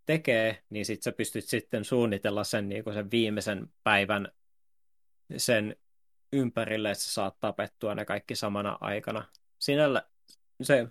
tekee, 0.06 0.64
niin 0.70 0.86
sit 0.86 1.04
sä 1.04 1.12
pystyt 1.12 1.46
sitten 1.46 1.86
suunnitella 1.86 2.44
sen, 2.44 2.70
niin 2.70 2.84
sen 2.94 3.12
viimeisen 3.12 3.74
päivän 3.84 4.32
sen 5.38 5.76
ympärille, 6.34 6.92
että 6.92 7.04
sä 7.04 7.14
saat 7.14 7.40
tapettua 7.40 7.96
ne 7.96 8.06
kaikki 8.06 8.36
samana 8.36 8.78
aikana. 8.82 9.26
Sinällä 9.60 10.10
se, 10.62 10.88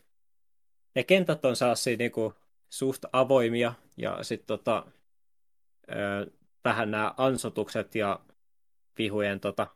ne 0.95 1.05
kentät 1.05 1.45
on 1.45 1.57
sellaisia 1.57 1.97
niin 1.97 2.13
kuin, 2.13 2.35
suht 2.71 3.05
avoimia 3.13 3.75
ja 3.97 4.23
sitten 4.23 4.47
tota, 4.47 4.87
vähän 6.65 6.91
nämä 6.91 7.15
ansotukset 7.17 7.95
ja 7.95 8.21
vihujen 8.99 9.41
tota, 9.41 9.67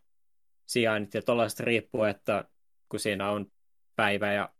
sijainnit 0.66 1.14
ja 1.14 1.22
tuollaiset 1.22 1.60
riippuu, 1.60 2.04
että 2.04 2.44
kun 2.88 3.00
siinä 3.00 3.30
on 3.30 3.52
päivä 3.96 4.32
ja 4.32 4.54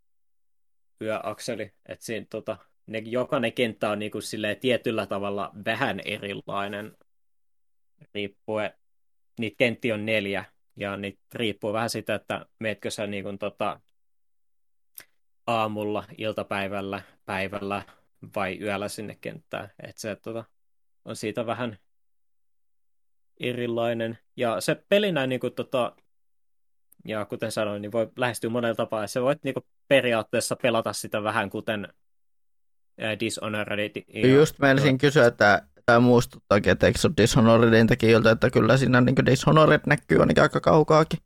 yöakseli, 1.02 1.73
että 1.86 2.05
siinä 2.05 2.26
tota, 2.31 2.57
ne, 2.86 2.98
jokainen 2.98 3.52
kenttä 3.52 3.90
on 3.90 3.98
niinku 3.98 4.18
tietyllä 4.60 5.07
tavalla 5.07 5.52
vähän 5.65 6.00
erilainen 6.05 6.97
riippuen. 8.15 8.73
Niitä 9.39 9.57
kenttiä 9.58 9.94
on 9.94 10.07
neljä, 10.07 10.44
ja 10.76 10.97
niitä 10.97 11.20
riippuu 11.34 11.73
vähän 11.73 11.90
sitä, 11.90 12.15
että 12.15 12.47
meetkö 12.58 12.90
sä 12.90 13.07
niinku, 13.07 13.39
tota, 13.39 13.81
aamulla, 15.47 16.05
iltapäivällä, 16.18 17.02
päivällä 17.24 17.82
vai 18.36 18.58
yöllä 18.60 18.88
sinne 18.88 19.18
kenttään. 19.20 19.70
Että 19.82 20.00
se 20.00 20.16
tota, 20.16 20.44
on 21.05 21.16
siitä 21.16 21.47
vähän 21.47 21.78
erilainen. 23.40 24.18
Ja 24.36 24.60
se 24.60 24.84
peli 24.88 25.12
näin 25.12 25.28
niin 25.28 25.40
kuin, 25.40 25.55
tota, 25.55 25.97
ja 27.05 27.24
kuten 27.24 27.52
sanoin, 27.52 27.82
niin 27.82 27.92
voi 27.92 28.10
lähestyä 28.16 28.50
monella 28.50 28.74
tapaa. 28.74 29.06
Se 29.06 29.22
voit 29.22 29.44
niin 29.44 29.55
kuin, 29.55 29.64
periaatteessa 29.88 30.56
pelata 30.56 30.92
sitä 30.92 31.22
vähän 31.22 31.50
kuten 31.50 31.88
Dishonored. 33.20 33.92
Ja... 34.14 34.28
Just 34.28 34.58
menisin 34.58 34.98
kysyä, 34.98 35.26
että 35.26 35.68
tämä 35.86 36.00
muistuttaakin, 36.00 36.72
että 36.72 36.86
eikö 36.86 36.98
se 36.98 37.06
ole 37.06 37.14
Dishonoredin 37.16 37.86
tekijöiltä, 37.86 38.30
että 38.30 38.50
kyllä 38.50 38.76
siinä 38.76 39.00
niin 39.00 39.26
Dishonored 39.26 39.80
näkyy 39.86 40.20
ainakin 40.20 40.42
aika 40.42 40.60
kaukaakin. 40.60 41.18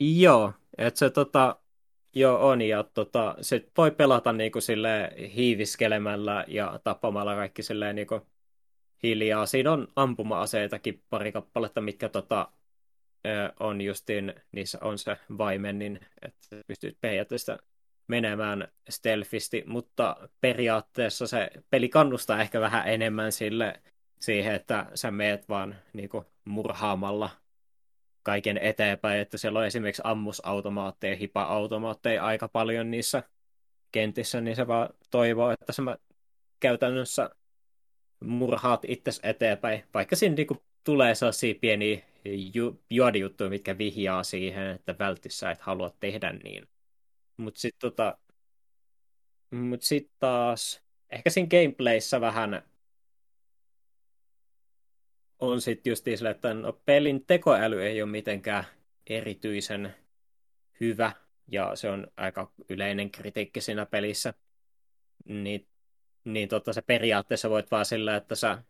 Joo, 0.00 0.52
että 0.78 0.98
se 0.98 1.10
tota, 1.10 1.56
joo 2.14 2.48
on, 2.48 2.62
ja 2.62 2.82
tota, 2.82 3.34
se 3.40 3.68
voi 3.76 3.90
pelata 3.90 4.32
niin 4.32 4.52
kuin, 4.52 4.62
sille 4.62 5.12
hiiviskelemällä 5.36 6.44
ja 6.48 6.80
tappamalla 6.84 7.34
kaikki 7.34 7.62
silleen 7.62 7.96
niin 7.96 8.06
kuin, 8.06 8.20
hiljaa. 9.02 9.46
Siinä 9.46 9.72
on 9.72 9.88
ampuma-aseitakin 9.96 11.02
pari 11.10 11.32
kappaletta, 11.32 11.80
mitkä 11.80 12.08
tota, 12.08 12.48
on 13.60 13.80
justiin, 13.80 14.34
niissä 14.52 14.78
on 14.82 14.98
se 14.98 15.16
vaimennin, 15.38 16.00
että 16.22 16.56
pystyt 16.66 17.00
periaatteessa 17.00 17.58
menemään 18.08 18.68
stealthisti, 18.88 19.64
mutta 19.66 20.28
periaatteessa 20.40 21.26
se 21.26 21.50
peli 21.70 21.88
kannustaa 21.88 22.40
ehkä 22.40 22.60
vähän 22.60 22.88
enemmän 22.88 23.32
sille 23.32 23.82
siihen, 24.20 24.54
että 24.54 24.86
sä 24.94 25.10
meet 25.10 25.48
vaan 25.48 25.76
niin 25.92 26.08
kuin, 26.08 26.24
murhaamalla 26.44 27.30
kaiken 28.26 28.58
eteenpäin, 28.58 29.20
että 29.20 29.38
siellä 29.38 29.58
on 29.58 29.66
esimerkiksi 29.66 30.02
ammusautomaatteja, 30.04 31.16
hipa-automaatteja 31.16 32.24
aika 32.24 32.48
paljon 32.48 32.90
niissä 32.90 33.22
kentissä, 33.92 34.40
niin 34.40 34.56
se 34.56 34.66
vaan 34.66 34.88
toivoo, 35.10 35.50
että 35.50 35.72
sä 35.72 35.82
käytännössä 36.60 37.30
murhaat 38.20 38.84
itse 38.88 39.10
eteenpäin, 39.22 39.84
vaikka 39.94 40.16
siinä 40.16 40.34
niin 40.34 40.46
kuin, 40.46 40.60
tulee 40.84 41.14
sellaisia 41.14 41.54
pieniä 41.60 41.98
ju- 42.54 42.82
juodijuttuja, 42.90 43.50
mitkä 43.50 43.78
vihjaa 43.78 44.22
siihen, 44.22 44.66
että 44.66 44.94
välttyssä 44.98 45.50
et 45.50 45.60
halua 45.60 45.90
tehdä 46.00 46.32
niin. 46.32 46.68
Mutta 47.36 47.60
sitten 47.60 47.90
tota, 47.90 48.18
mut 49.50 49.82
sit 49.82 50.10
taas, 50.18 50.82
ehkä 51.10 51.30
siinä 51.30 51.48
gameplayssä 51.48 52.20
vähän 52.20 52.62
on 55.38 55.60
sitten 55.60 55.90
just 55.90 56.04
sille, 56.04 56.30
että 56.30 56.54
no, 56.54 56.72
pelin 56.72 57.24
tekoäly 57.26 57.82
ei 57.82 58.02
ole 58.02 58.10
mitenkään 58.10 58.64
erityisen 59.06 59.94
hyvä, 60.80 61.12
ja 61.48 61.76
se 61.76 61.90
on 61.90 62.08
aika 62.16 62.52
yleinen 62.68 63.10
kritiikki 63.10 63.60
siinä 63.60 63.86
pelissä. 63.86 64.34
Niin, 65.24 65.66
niin 66.24 66.48
tota, 66.48 66.72
se 66.72 66.82
periaatteessa 66.82 67.50
voit 67.50 67.70
vaan 67.70 67.84
sillä, 67.84 68.16
että 68.16 68.34
sä 68.34 68.62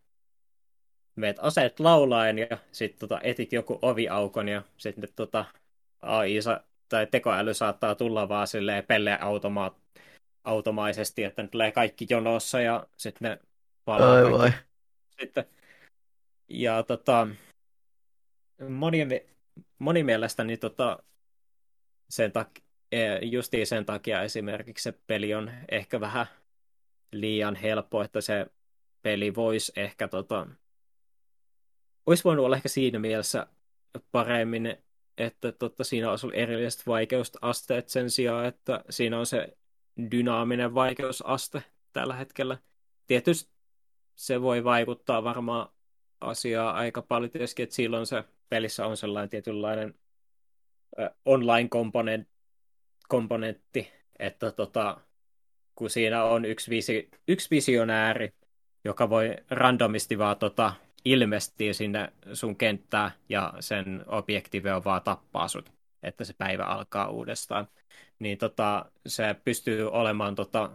meet 1.16 1.36
aseet 1.40 1.80
laulaen 1.80 2.38
ja 2.38 2.58
sitten 2.72 3.00
tota, 3.00 3.20
etit 3.22 3.52
joku 3.52 3.78
oviaukon 3.82 4.48
ja 4.48 4.62
sitten 4.76 5.08
tota, 5.16 5.44
AI 6.02 6.38
tai 6.88 7.06
tekoäly 7.06 7.54
saattaa 7.54 7.94
tulla 7.94 8.28
vaan 8.28 8.46
silleen 8.46 8.84
pelle 8.84 9.18
automaat, 9.20 9.76
automaisesti, 10.44 11.24
että 11.24 11.42
ne 11.42 11.48
tulee 11.48 11.72
kaikki 11.72 12.06
jonossa 12.10 12.60
ja 12.60 12.86
sitten 12.96 13.30
ne 13.30 13.38
palaa 13.84 14.12
Ai 14.12 14.32
vai. 14.32 14.52
Sitten, 15.20 15.44
ja 16.48 16.82
tota, 16.82 17.28
moni, 18.68 19.06
moni 19.78 20.02
mielestä 20.02 20.44
niin 20.44 20.58
tota, 20.58 21.02
sen 22.10 22.30
tak- 22.30 22.62
e, 22.92 23.26
justiin 23.26 23.66
sen 23.66 23.84
takia 23.84 24.22
esimerkiksi 24.22 24.82
se 24.82 24.92
peli 25.06 25.34
on 25.34 25.50
ehkä 25.70 26.00
vähän 26.00 26.26
liian 27.12 27.56
helppo, 27.56 28.02
että 28.02 28.20
se 28.20 28.46
peli 29.02 29.34
voisi 29.34 29.72
ehkä 29.76 30.08
tota, 30.08 30.46
olisi 32.06 32.24
voinut 32.24 32.44
olla 32.44 32.56
ehkä 32.56 32.68
siinä 32.68 32.98
mielessä 32.98 33.46
paremmin, 34.12 34.76
että 35.18 35.52
totta, 35.52 35.84
siinä 35.84 36.10
olisi 36.10 36.26
ollut 36.26 36.38
erilliset 36.38 36.86
vaikeusasteet 36.86 37.88
sen 37.88 38.10
sijaan, 38.10 38.46
että 38.46 38.84
siinä 38.90 39.18
on 39.18 39.26
se 39.26 39.56
dynaaminen 40.10 40.74
vaikeusaste 40.74 41.62
tällä 41.92 42.14
hetkellä. 42.14 42.58
Tietysti 43.06 43.52
se 44.14 44.42
voi 44.42 44.64
vaikuttaa 44.64 45.24
varmaan 45.24 45.75
asiaa 46.26 46.72
aika 46.72 47.02
paljon, 47.02 47.30
tietysti, 47.30 47.62
että 47.62 47.74
silloin 47.74 48.06
se 48.06 48.24
pelissä 48.48 48.86
on 48.86 48.96
sellainen 48.96 49.30
tietynlainen 49.30 49.94
online-komponentti, 51.24 53.92
että 54.18 54.52
tota, 54.52 55.00
kun 55.74 55.90
siinä 55.90 56.24
on 56.24 56.44
yksi, 56.44 56.70
visi, 56.70 57.10
yksi 57.28 57.50
visionääri, 57.50 58.32
joka 58.84 59.10
voi 59.10 59.36
randomisti 59.50 60.18
vaan 60.18 60.36
tota, 60.36 60.72
ilmestyä 61.04 61.72
sinne 61.72 62.12
sun 62.32 62.56
kenttään 62.56 63.10
ja 63.28 63.54
sen 63.60 64.04
objektiivi 64.06 64.70
on 64.70 64.84
vaan 64.84 65.02
tappaa 65.02 65.48
sut, 65.48 65.72
että 66.02 66.24
se 66.24 66.34
päivä 66.38 66.64
alkaa 66.64 67.08
uudestaan. 67.08 67.68
Niin 68.18 68.38
tota, 68.38 68.90
se 69.06 69.36
pystyy 69.44 69.90
olemaan 69.90 70.34
tota, 70.34 70.70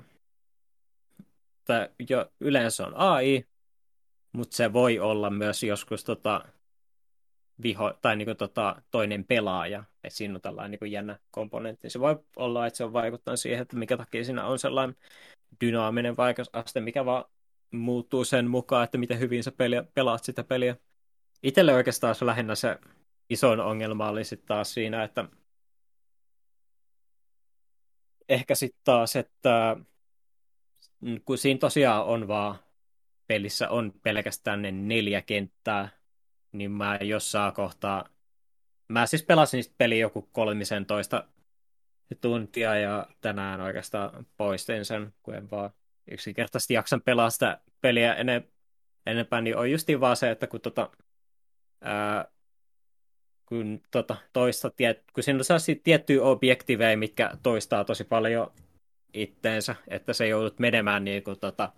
jo 2.09 2.31
yleensä 2.39 2.87
on 2.87 2.93
AI, 2.95 3.45
mutta 4.31 4.55
se 4.55 4.73
voi 4.73 4.99
olla 4.99 5.29
myös 5.29 5.63
joskus 5.63 6.03
tota, 6.03 6.45
viho, 7.63 7.93
tai 8.01 8.15
niin 8.15 8.25
kuin, 8.25 8.37
tota, 8.37 8.81
toinen 8.91 9.25
pelaaja, 9.25 9.83
että 10.03 10.17
siinä 10.17 10.35
on 10.35 10.41
tällainen 10.41 10.77
niin 10.81 10.91
jännä 10.91 11.19
komponentti. 11.31 11.89
Se 11.89 11.99
voi 11.99 12.19
olla, 12.35 12.67
että 12.67 12.77
se 12.77 12.83
on 12.83 12.93
vaikuttanut 12.93 13.39
siihen, 13.39 13.61
että 13.61 13.75
mikä 13.75 13.97
takia 13.97 14.23
siinä 14.23 14.45
on 14.45 14.59
sellainen 14.59 14.95
dynaaminen 15.61 16.17
vaikeusaste, 16.17 16.81
mikä 16.81 17.05
vaan 17.05 17.25
muuttuu 17.71 18.25
sen 18.25 18.49
mukaan, 18.49 18.83
että 18.83 18.97
miten 18.97 19.19
hyvin 19.19 19.43
sä 19.43 19.51
peliä, 19.51 19.83
pelaat 19.93 20.23
sitä 20.23 20.43
peliä. 20.43 20.75
Itselle 21.43 21.73
oikeastaan 21.73 22.15
se 22.15 22.25
lähinnä 22.25 22.55
se 22.55 22.77
isoin 23.29 23.59
ongelma 23.59 24.09
oli 24.09 24.23
sitten 24.23 24.47
taas 24.47 24.73
siinä, 24.73 25.03
että 25.03 25.25
ehkä 28.29 28.55
sitten 28.55 28.81
taas, 28.83 29.15
että 29.15 29.77
kun 31.25 31.37
siinä 31.37 31.57
tosiaan 31.57 32.05
on 32.05 32.27
vaan 32.27 32.55
pelissä 33.31 33.69
on 33.69 33.93
pelkästään 34.03 34.61
ne 34.61 34.71
neljä 34.71 35.21
kenttää, 35.21 35.89
niin 36.51 36.71
mä 36.71 36.99
jossain 37.01 37.53
kohtaa, 37.53 38.09
mä 38.87 39.05
siis 39.05 39.23
pelasin 39.23 39.63
peli 39.77 39.99
joku 39.99 40.21
kolmisen 40.21 40.85
toista 40.85 41.27
tuntia 42.21 42.75
ja 42.75 43.07
tänään 43.21 43.61
oikeastaan 43.61 44.25
poistin 44.37 44.85
sen, 44.85 45.13
kun 45.23 45.35
en 45.35 45.51
vaan 45.51 45.69
yksinkertaisesti 46.11 46.73
jaksan 46.73 47.01
pelaa 47.01 47.29
sitä 47.29 47.61
peliä 47.81 48.13
ene, 48.13 48.43
enempää, 49.05 49.41
niin 49.41 49.57
on 49.57 49.71
justiin 49.71 49.99
vaan 49.99 50.17
se, 50.17 50.31
että 50.31 50.47
kun, 50.47 50.61
tota, 50.61 50.89
ää, 51.81 52.25
kun 53.45 53.81
tota, 53.91 54.15
toista, 54.33 54.69
tiet, 54.69 55.03
kun 55.13 55.23
siinä 55.23 55.37
on 55.37 55.45
sellaisia 55.45 55.75
tiettyjä 55.83 56.23
objektiveja, 56.23 56.97
mitkä 56.97 57.31
toistaa 57.43 57.83
tosi 57.83 58.03
paljon 58.03 58.51
itteensä, 59.13 59.75
että 59.87 60.13
se 60.13 60.27
joudut 60.27 60.59
menemään 60.59 61.03
niin 61.03 61.23
kuin, 61.23 61.39
tota, 61.39 61.73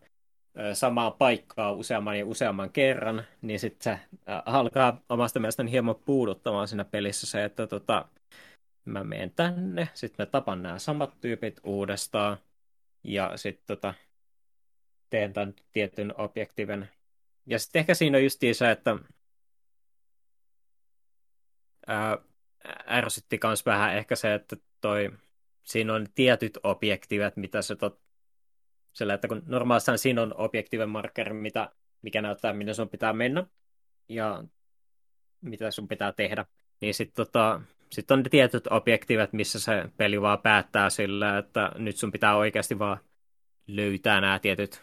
samaa 0.73 1.11
paikkaa 1.11 1.72
useamman 1.72 2.19
ja 2.19 2.25
useamman 2.25 2.69
kerran, 2.69 3.23
niin 3.41 3.59
sitten 3.59 3.83
se 3.83 3.99
alkaa 4.45 5.01
omasta 5.09 5.40
mielestäni 5.40 5.72
hieman 5.72 5.95
puuduttamaan 5.95 6.67
siinä 6.67 6.85
pelissä 6.85 7.27
se, 7.27 7.43
että 7.43 7.67
tota, 7.67 8.07
mä 8.85 9.03
menen 9.03 9.32
tänne, 9.32 9.90
sitten 9.93 10.23
mä 10.23 10.32
tapan 10.32 10.64
nämä 10.64 10.80
samat 10.80 11.22
tyypit 11.22 11.59
uudestaan, 11.64 12.38
ja 13.03 13.38
sitten 13.38 13.65
tota, 13.67 13.93
teen 15.09 15.33
tämän 15.33 15.53
tietyn 15.72 16.14
objektiivin. 16.17 16.90
Ja 17.45 17.59
sitten 17.59 17.80
ehkä 17.80 17.93
siinä 17.93 18.17
on 18.17 18.23
just 18.23 18.40
se, 18.53 18.72
että 18.72 18.98
ää, 21.88 22.17
ärsytti 22.88 23.40
myös 23.43 23.65
vähän 23.65 23.98
ehkä 23.98 24.15
se, 24.15 24.33
että 24.33 24.56
toi, 24.82 25.11
siinä 25.64 25.93
on 25.93 26.07
tietyt 26.15 26.57
objektiivit, 26.64 27.38
mitä 27.38 27.61
se 27.61 27.75
tot, 27.75 28.02
sillä, 28.94 29.14
että 29.14 29.28
kun 29.28 29.44
normaalisti 29.46 29.98
siinä 29.98 30.22
on 30.22 30.34
objektiivinen 30.38 30.90
markeri, 30.90 31.34
mitä, 31.34 31.70
mikä 32.02 32.22
näyttää, 32.22 32.54
minne 32.54 32.74
sun 32.74 32.90
pitää 32.90 33.14
mennä 33.14 33.48
ja 34.10 34.44
mitä 35.42 35.72
sun 35.72 35.88
pitää 35.88 36.12
tehdä, 36.12 36.46
niin 36.82 36.94
sitten 36.94 37.26
tota, 37.26 37.62
sit 37.92 38.12
on 38.12 38.20
ne 38.20 38.30
tietyt 38.30 38.68
objektiivit, 38.68 39.34
missä 39.34 39.60
se 39.60 39.86
peli 39.98 40.22
vaan 40.22 40.42
päättää 40.42 40.90
sillä, 40.90 41.38
että 41.38 41.72
nyt 41.76 41.98
sun 41.98 42.12
pitää 42.12 42.36
oikeasti 42.36 42.80
vaan 42.80 42.98
löytää 43.68 44.22
nämä 44.22 44.40
tietyt 44.40 44.82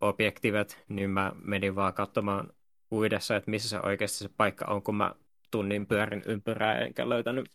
objektiivit, 0.00 0.84
niin 0.88 1.10
mä 1.10 1.32
menin 1.44 1.74
vaan 1.74 1.94
katsomaan 1.94 2.52
uudessa, 2.90 3.36
että 3.36 3.50
missä 3.50 3.68
se 3.68 3.80
oikeasti 3.80 4.18
se 4.18 4.28
paikka 4.36 4.64
on, 4.64 4.82
kun 4.82 4.94
mä 4.94 5.14
tunnin 5.50 5.86
pyörin 5.86 6.22
ympyrää 6.26 6.78
enkä 6.78 7.08
löytänyt 7.08 7.48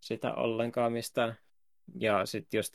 sitä 0.00 0.34
ollenkaan 0.34 0.92
mistään. 0.92 1.36
Ja 1.98 2.26
sitten 2.26 2.58
just 2.58 2.74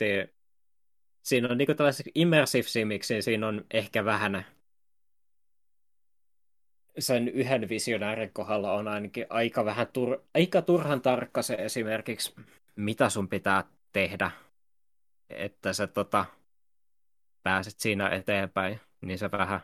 siinä 1.25 1.47
on 1.49 1.57
niinku 1.57 1.73
tällaiset 1.73 2.05
immersive 2.15 2.67
simiksi, 2.67 3.13
niin 3.13 3.23
siinä 3.23 3.47
on 3.47 3.65
ehkä 3.71 4.05
vähän 4.05 4.45
sen 6.99 7.27
yhden 7.27 7.69
visionäärin 7.69 8.33
kohdalla 8.33 8.73
on 8.73 8.87
ainakin 8.87 9.25
aika 9.29 9.65
vähän 9.65 9.87
tur- 9.87 10.21
aika 10.33 10.61
turhan 10.61 11.01
tarkka 11.01 11.41
se 11.41 11.53
esimerkiksi, 11.53 12.35
mitä 12.75 13.09
sun 13.09 13.29
pitää 13.29 13.63
tehdä, 13.93 14.31
että 15.29 15.73
sä 15.73 15.87
tota, 15.87 16.25
pääset 17.43 17.79
siinä 17.79 18.09
eteenpäin, 18.09 18.79
niin 19.01 19.19
se 19.19 19.31
vähän, 19.31 19.59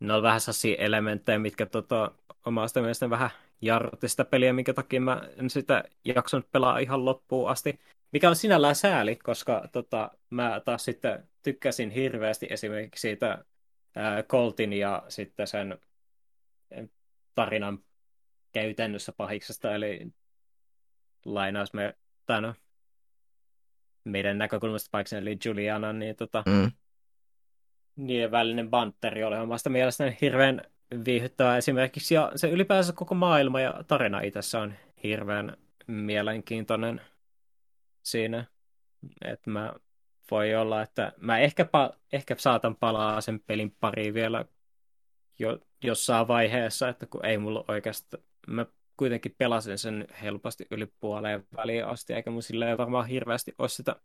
ne 0.00 0.12
on 0.12 0.22
vähän 0.22 0.40
sellaisia 0.40 0.76
elementtejä, 0.78 1.38
mitkä 1.38 1.66
tota, 1.66 2.12
omasta 2.46 2.80
mielestäni 2.80 3.10
vähän 3.10 3.30
jarrutti 3.60 4.08
sitä 4.08 4.24
peliä, 4.24 4.52
minkä 4.52 4.74
takia 4.74 5.00
mä 5.00 5.22
en 5.36 5.50
sitä 5.50 5.84
jaksanut 6.04 6.52
pelaa 6.52 6.78
ihan 6.78 7.04
loppuun 7.04 7.50
asti. 7.50 7.80
Mikä 8.14 8.28
on 8.28 8.36
sinällään 8.36 8.74
sääli, 8.74 9.16
koska 9.16 9.68
tota, 9.72 10.10
mä 10.30 10.60
taas 10.64 10.84
sitten 10.84 11.28
tykkäsin 11.42 11.90
hirveästi 11.90 12.46
esimerkiksi 12.50 13.00
siitä 13.00 13.44
ää, 13.96 14.22
Coltin 14.22 14.72
ja 14.72 15.02
sitten 15.08 15.46
sen 15.46 15.78
tarinan 17.34 17.78
käytännössä 18.52 19.12
pahiksesta, 19.16 19.74
eli 19.74 20.06
lainaus 21.24 21.72
me, 21.72 21.94
tai 22.26 22.42
no, 22.42 22.54
meidän 24.04 24.38
näkökulmasta 24.38 24.88
paikassa, 24.90 25.18
eli 25.18 25.38
Juliana, 25.44 25.92
niin 25.92 26.16
tota, 26.16 26.42
mm. 26.46 26.70
niiden 27.96 28.30
välinen 28.30 28.70
banteri 28.70 29.24
oli 29.24 29.36
omasta 29.36 29.70
mielestäni 29.70 30.16
hirveän 30.20 30.62
viihyttävä 31.04 31.56
esimerkiksi, 31.56 32.14
ja 32.14 32.32
se 32.36 32.50
ylipäänsä 32.50 32.92
koko 32.92 33.14
maailma 33.14 33.60
ja 33.60 33.84
tarina 33.86 34.20
itse 34.20 34.58
on 34.58 34.74
hirveän 35.02 35.56
mielenkiintoinen 35.86 37.00
siinä, 38.04 38.46
että 39.24 39.50
mä 39.50 39.72
voi 40.30 40.54
olla, 40.54 40.82
että 40.82 41.12
mä 41.16 41.38
ehkä, 41.38 41.62
pa- 41.62 41.96
ehkä 42.12 42.34
saatan 42.38 42.76
palaa 42.76 43.20
sen 43.20 43.40
pelin 43.40 43.76
pariin 43.80 44.14
vielä 44.14 44.44
jo, 45.38 45.58
jossain 45.84 46.28
vaiheessa, 46.28 46.88
että 46.88 47.06
kun 47.06 47.26
ei 47.26 47.38
mulla 47.38 47.64
oikeastaan, 47.68 48.22
mä 48.46 48.66
kuitenkin 48.96 49.34
pelasin 49.38 49.78
sen 49.78 50.06
helposti 50.22 50.66
yli 50.70 50.86
puoleen 51.00 51.46
väliin 51.56 51.86
asti, 51.86 52.12
eikä 52.12 52.30
mun 52.30 52.42
silleen 52.42 52.78
varmaan 52.78 53.06
hirveästi 53.06 53.54
ole 53.58 53.68
sitä 53.68 53.96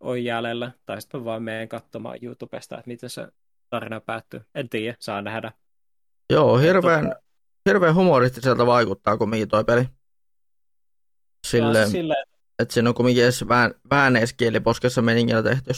on 0.00 0.24
jäljellä, 0.24 0.72
tai 0.86 1.00
sitten 1.00 1.20
mä 1.20 1.24
vaan 1.24 1.42
menen 1.42 1.68
katsomaan 1.68 2.18
YouTubesta, 2.22 2.78
että 2.78 2.88
miten 2.88 3.10
se 3.10 3.28
tarina 3.70 4.00
päättyy. 4.00 4.40
En 4.54 4.68
tiedä, 4.68 4.96
saa 5.00 5.22
nähdä. 5.22 5.52
Joo, 6.30 6.58
hirveän, 6.58 7.14
hirveän 7.68 7.94
humoristiselta 7.94 8.66
vaikuttaa 8.66 9.18
kumminkin 9.18 9.48
toi 9.48 9.64
peli. 9.64 9.88
Silleen, 11.46 11.90
silleen 11.90 12.26
että 12.58 12.74
siinä 12.74 12.88
on 12.88 12.94
kumminkin 12.94 13.24
edes 13.24 13.44
vähän 13.90 14.16
edes 14.16 14.32
kieliposkessa 14.32 15.02
meningillä 15.02 15.42
tehty. 15.42 15.70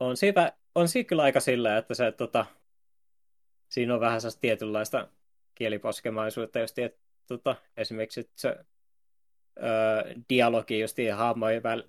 On 0.00 0.16
siitä, 0.16 0.52
on 0.74 0.88
siitä 0.88 1.08
kyllä 1.08 1.22
aika 1.22 1.40
sillä, 1.40 1.76
että 1.76 1.94
se, 1.94 2.12
tota, 2.12 2.46
siinä 3.68 3.94
on 3.94 4.00
vähän 4.00 4.20
tietynlaista 4.40 5.08
kieliposkemaisuutta, 5.54 6.58
jos 6.58 6.72
tiedät, 6.72 6.94
tota, 7.26 7.56
esimerkiksi 7.76 8.30
se 8.36 8.56
öö, 9.62 10.14
dialogi 10.28 10.80
just 10.80 10.96
hahmojen 11.16 11.62
välillä, 11.62 11.88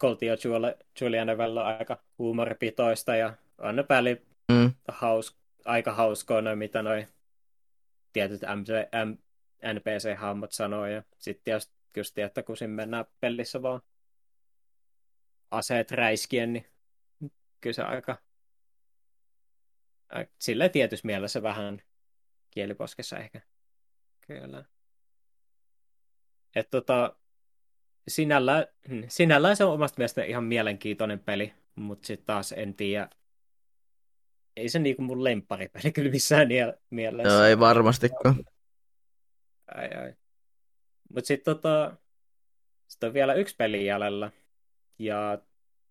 Colti 0.00 0.26
ja 0.26 0.36
Julianen 1.00 1.38
välillä 1.38 1.60
on 1.60 1.66
aika 1.66 2.02
huumoripitoista 2.18 3.16
ja 3.16 3.34
on 3.58 3.76
ne 3.76 3.82
päälle 3.82 4.22
mm. 4.52 4.72
haus, 4.88 5.36
aika 5.64 5.92
hauskoa 5.92 6.40
noin, 6.40 6.58
mitä 6.58 6.82
noin 6.82 7.08
tietyt 8.12 8.40
NPC-hahmot 9.62 10.52
sanoo. 10.52 10.86
Ja 10.86 11.02
sitten 11.18 11.60
just, 11.96 12.18
että 12.18 12.42
kun 12.42 12.56
siinä 12.56 12.74
mennään 12.74 13.04
pellissä 13.20 13.62
vaan 13.62 13.80
aseet 15.50 15.90
räiskien, 15.90 16.52
niin 16.52 16.66
kyllä 17.60 17.74
se 17.74 17.82
aika 17.82 18.16
sillä 20.38 20.68
tietyssä 20.68 21.06
mielessä 21.06 21.42
vähän 21.42 21.82
kieliposkessa 22.50 23.18
ehkä. 23.18 23.40
Kyllä. 24.26 24.64
Et 26.54 26.70
tota, 26.70 27.16
sinällään, 28.08 28.66
sinällään 29.08 29.56
se 29.56 29.64
on 29.64 29.72
omasta 29.72 29.98
mielestä 29.98 30.24
ihan 30.24 30.44
mielenkiintoinen 30.44 31.20
peli, 31.20 31.54
mutta 31.74 32.06
sitten 32.06 32.26
taas 32.26 32.52
en 32.52 32.74
tiedä, 32.74 33.10
ei 34.56 34.68
se 34.68 34.78
niinku 34.78 35.02
mun 35.02 35.24
lempparipeli 35.24 35.92
kyllä 35.92 36.10
missään 36.10 36.48
mielessä. 36.90 37.38
No 37.38 37.44
ei 37.44 37.58
varmastikaan. 37.58 38.44
Ai 39.74 39.88
ai. 39.88 40.14
Mutta 41.14 41.28
sitten 41.28 41.54
tota, 41.54 41.96
sit 42.88 43.04
on 43.04 43.14
vielä 43.14 43.34
yksi 43.34 43.56
peli 43.56 43.86
jäljellä. 43.86 44.30
Ja 44.98 45.38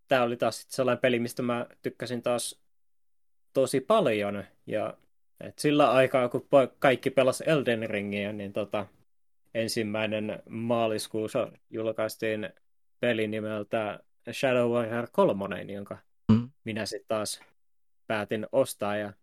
tämä 0.08 0.24
oli 0.24 0.38
taas 0.38 0.66
sellainen 0.70 1.02
peli, 1.02 1.20
mistä 1.20 1.42
mä 1.42 1.68
tykkäsin 1.82 2.22
taas 2.22 2.62
tosi 3.54 3.82
paljon. 3.82 4.44
Ja 4.68 4.98
et 5.40 5.60
sillä 5.60 5.92
aikaa, 5.92 6.30
kun 6.30 6.48
kaikki 6.80 7.10
pelas 7.10 7.42
Elden 7.42 7.90
Ringiä, 7.90 8.34
niin 8.34 8.54
tota, 8.54 8.86
ensimmäinen 9.54 10.44
maaliskuussa 10.50 11.52
julkaistiin 11.70 12.50
peli 13.00 13.28
nimeltä 13.28 14.00
Shadow 14.32 14.72
Warrior 14.72 15.08
3, 15.12 15.62
jonka 15.62 15.98
mm. 16.32 16.50
minä 16.64 16.86
sitten 16.86 17.08
taas 17.08 17.42
päätin 18.08 18.48
ostaa. 18.52 18.98
Ja 18.98 19.14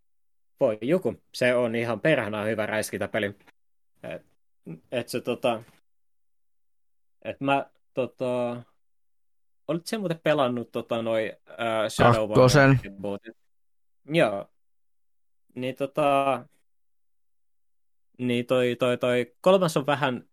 voi 0.61 0.79
joku, 0.83 1.23
se 1.35 1.55
on 1.55 1.75
ihan 1.75 2.01
perhana 2.01 2.45
hyvä 2.45 2.67
räiskintäpeli. 2.67 3.35
Et, 4.03 4.27
et 4.93 5.09
se 5.09 5.21
tota, 5.21 5.63
et 7.23 7.41
mä 7.41 7.67
tota, 7.95 8.63
olit 9.69 9.87
se 9.87 9.99
muuten 9.99 10.21
pelannut 10.23 10.73
tota 10.73 11.03
noi 11.03 11.33
uh, 11.51 11.89
Shadow 11.89 12.31
Warrior 12.31 12.77
Joo. 14.09 14.51
Niin 15.55 15.77
tota, 15.77 16.45
niin 18.19 18.47
toi, 18.47 18.77
toi, 18.79 18.99
toi 18.99 19.35
kolmas 19.41 19.77
on 19.77 19.87
vähän 19.87 20.25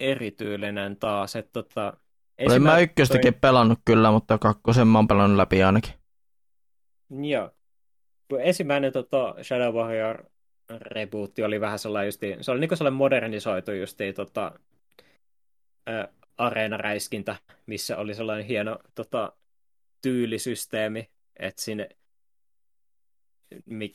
erityylinen 0.00 0.96
taas, 0.96 1.36
että 1.36 1.52
tota, 1.52 1.96
olen 2.46 2.62
mä 2.62 2.78
ykköstäkin 2.78 3.32
toi... 3.32 3.40
pelannut 3.40 3.78
kyllä, 3.84 4.10
mutta 4.10 4.38
kakkosen 4.38 4.88
mä 4.88 4.98
oon 4.98 5.08
pelannut 5.08 5.36
läpi 5.36 5.62
ainakin. 5.62 5.94
Joo. 7.10 7.50
Ensimmäinen 8.38 8.92
tota, 8.92 9.34
Shadow 9.42 9.74
Warrior 9.74 10.24
rebootti 10.80 11.42
oli 11.42 11.60
vähän 11.60 11.78
sellainen 11.78 12.06
justi, 12.06 12.36
se 12.40 12.50
oli 12.50 12.60
niinku 12.60 12.76
sellainen 12.76 12.96
modernisoitu 12.96 13.72
justi 13.72 14.12
tota, 14.12 14.52
ä, 15.88 16.08
areenaräiskintä, 16.38 17.36
missä 17.66 17.96
oli 17.96 18.14
sellainen 18.14 18.46
hieno 18.46 18.78
tota, 18.94 19.32
tyylisysteemi, 20.02 21.10
että 21.36 21.62
sinne 21.62 21.88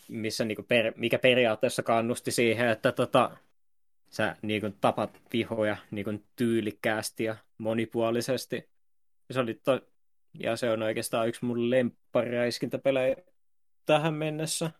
missä 0.09 0.45
niinku 0.45 0.63
per, 0.63 0.93
mikä 0.97 1.19
periaatteessa 1.19 1.83
kannusti 1.83 2.31
siihen, 2.31 2.69
että 2.69 2.91
tota, 2.91 3.37
sä 4.09 4.35
niinku 4.41 4.69
tapat 4.81 5.21
vihoja 5.33 5.77
niinku 5.91 6.23
tyylikkäästi 6.35 7.23
ja 7.23 7.35
monipuolisesti. 7.57 8.69
Se, 9.31 9.39
oli 9.39 9.53
to... 9.53 9.81
ja 10.39 10.55
se 10.55 10.71
on 10.71 10.83
oikeastaan 10.83 11.27
yksi 11.27 11.45
mun 11.45 11.69
lemppariräiskintäpelejä 11.69 13.15
tähän 13.85 14.13
mennessä 14.13 14.71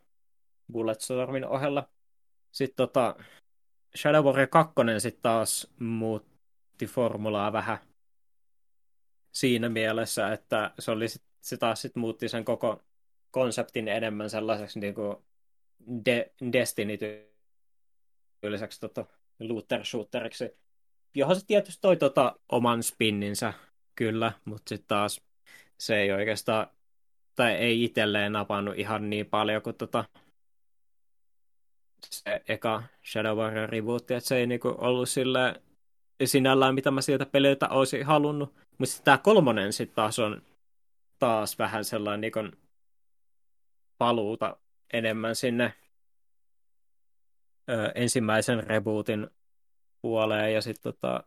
Bulletstormin 0.72 1.46
ohella. 1.46 1.90
Sitten 2.52 2.76
tota, 2.76 3.16
Shadow 3.98 4.26
Warrior 4.26 4.48
2 4.48 4.74
sitten 5.00 5.22
taas 5.22 5.74
muutti 6.82 6.96
formulaa 6.96 7.54
vähän 7.54 7.78
siinä 9.32 9.70
mielessä, 9.70 10.34
että 10.34 10.72
se, 10.80 10.92
oli 10.92 11.08
sit, 11.08 11.24
se 11.42 11.58
taas 11.58 11.82
sitten 11.82 12.02
muutti 12.02 12.30
sen 12.30 12.46
koko 12.46 12.82
konseptin 13.32 13.88
enemmän 13.88 14.30
sellaiseksi 14.30 14.80
niin 14.80 14.96
kuin 14.96 15.18
de- 16.06 16.32
Destiny-tyyliseksi 16.52 18.80
tota, 18.80 19.06
looter-shooteriksi, 19.40 20.58
johon 21.16 21.36
se 21.36 21.46
tietysti 21.46 21.82
toi 21.82 21.98
tota, 21.98 22.36
oman 22.50 22.84
spinninsä 22.84 23.54
kyllä, 23.96 24.32
mutta 24.46 24.70
sitten 24.70 24.88
taas 24.88 25.22
se 25.78 26.02
ei 26.02 26.12
oikeastaan, 26.12 26.68
tai 27.36 27.52
ei 27.52 27.84
itselleen 27.84 28.32
napannut 28.32 28.78
ihan 28.78 29.10
niin 29.10 29.26
paljon 29.26 29.62
kuin 29.62 29.76
tota, 29.76 30.06
se 32.10 32.42
eka 32.48 32.84
Shadow 33.12 33.38
Warrior 33.38 33.70
reboot, 33.70 34.12
että 34.12 34.28
se 34.28 34.38
ei 34.38 34.48
niinku 34.48 34.76
ollut 34.78 35.10
sille 35.10 35.62
sinällään, 36.28 36.76
mitä 36.76 36.92
mä 36.92 37.02
sieltä 37.02 37.26
peliltä 37.26 37.70
olisin 37.70 38.06
halunnut. 38.06 38.54
Mutta 38.78 39.02
tämä 39.04 39.18
kolmonen 39.18 39.74
sitten 39.74 39.96
taas 39.96 40.20
on 40.20 40.42
taas 41.20 41.60
vähän 41.60 41.86
sellainen 41.86 42.22
niinku 42.22 42.58
paluuta 43.98 44.58
enemmän 44.94 45.36
sinne 45.36 45.74
ö, 47.70 47.92
ensimmäisen 47.96 48.64
rebootin 48.68 49.28
puoleen 50.02 50.54
ja 50.54 50.62
sitten 50.62 50.94
tota, 50.94 51.24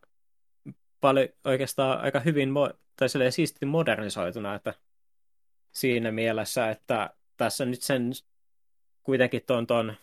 paljon 1.01 1.29
oikeastaan 1.43 1.99
aika 1.99 2.19
hyvin 2.19 2.49
mo- 2.49 2.77
tai 2.95 3.31
siisti 3.31 3.65
modernisoituna, 3.65 4.55
että 4.55 4.73
siinä 5.71 6.11
mielessä, 6.11 6.69
että 6.69 7.09
tässä 7.37 7.65
nyt 7.65 7.81
sen 7.81 8.11
kuitenkin 9.03 9.41
ton, 9.47 9.67
ton 9.67 9.93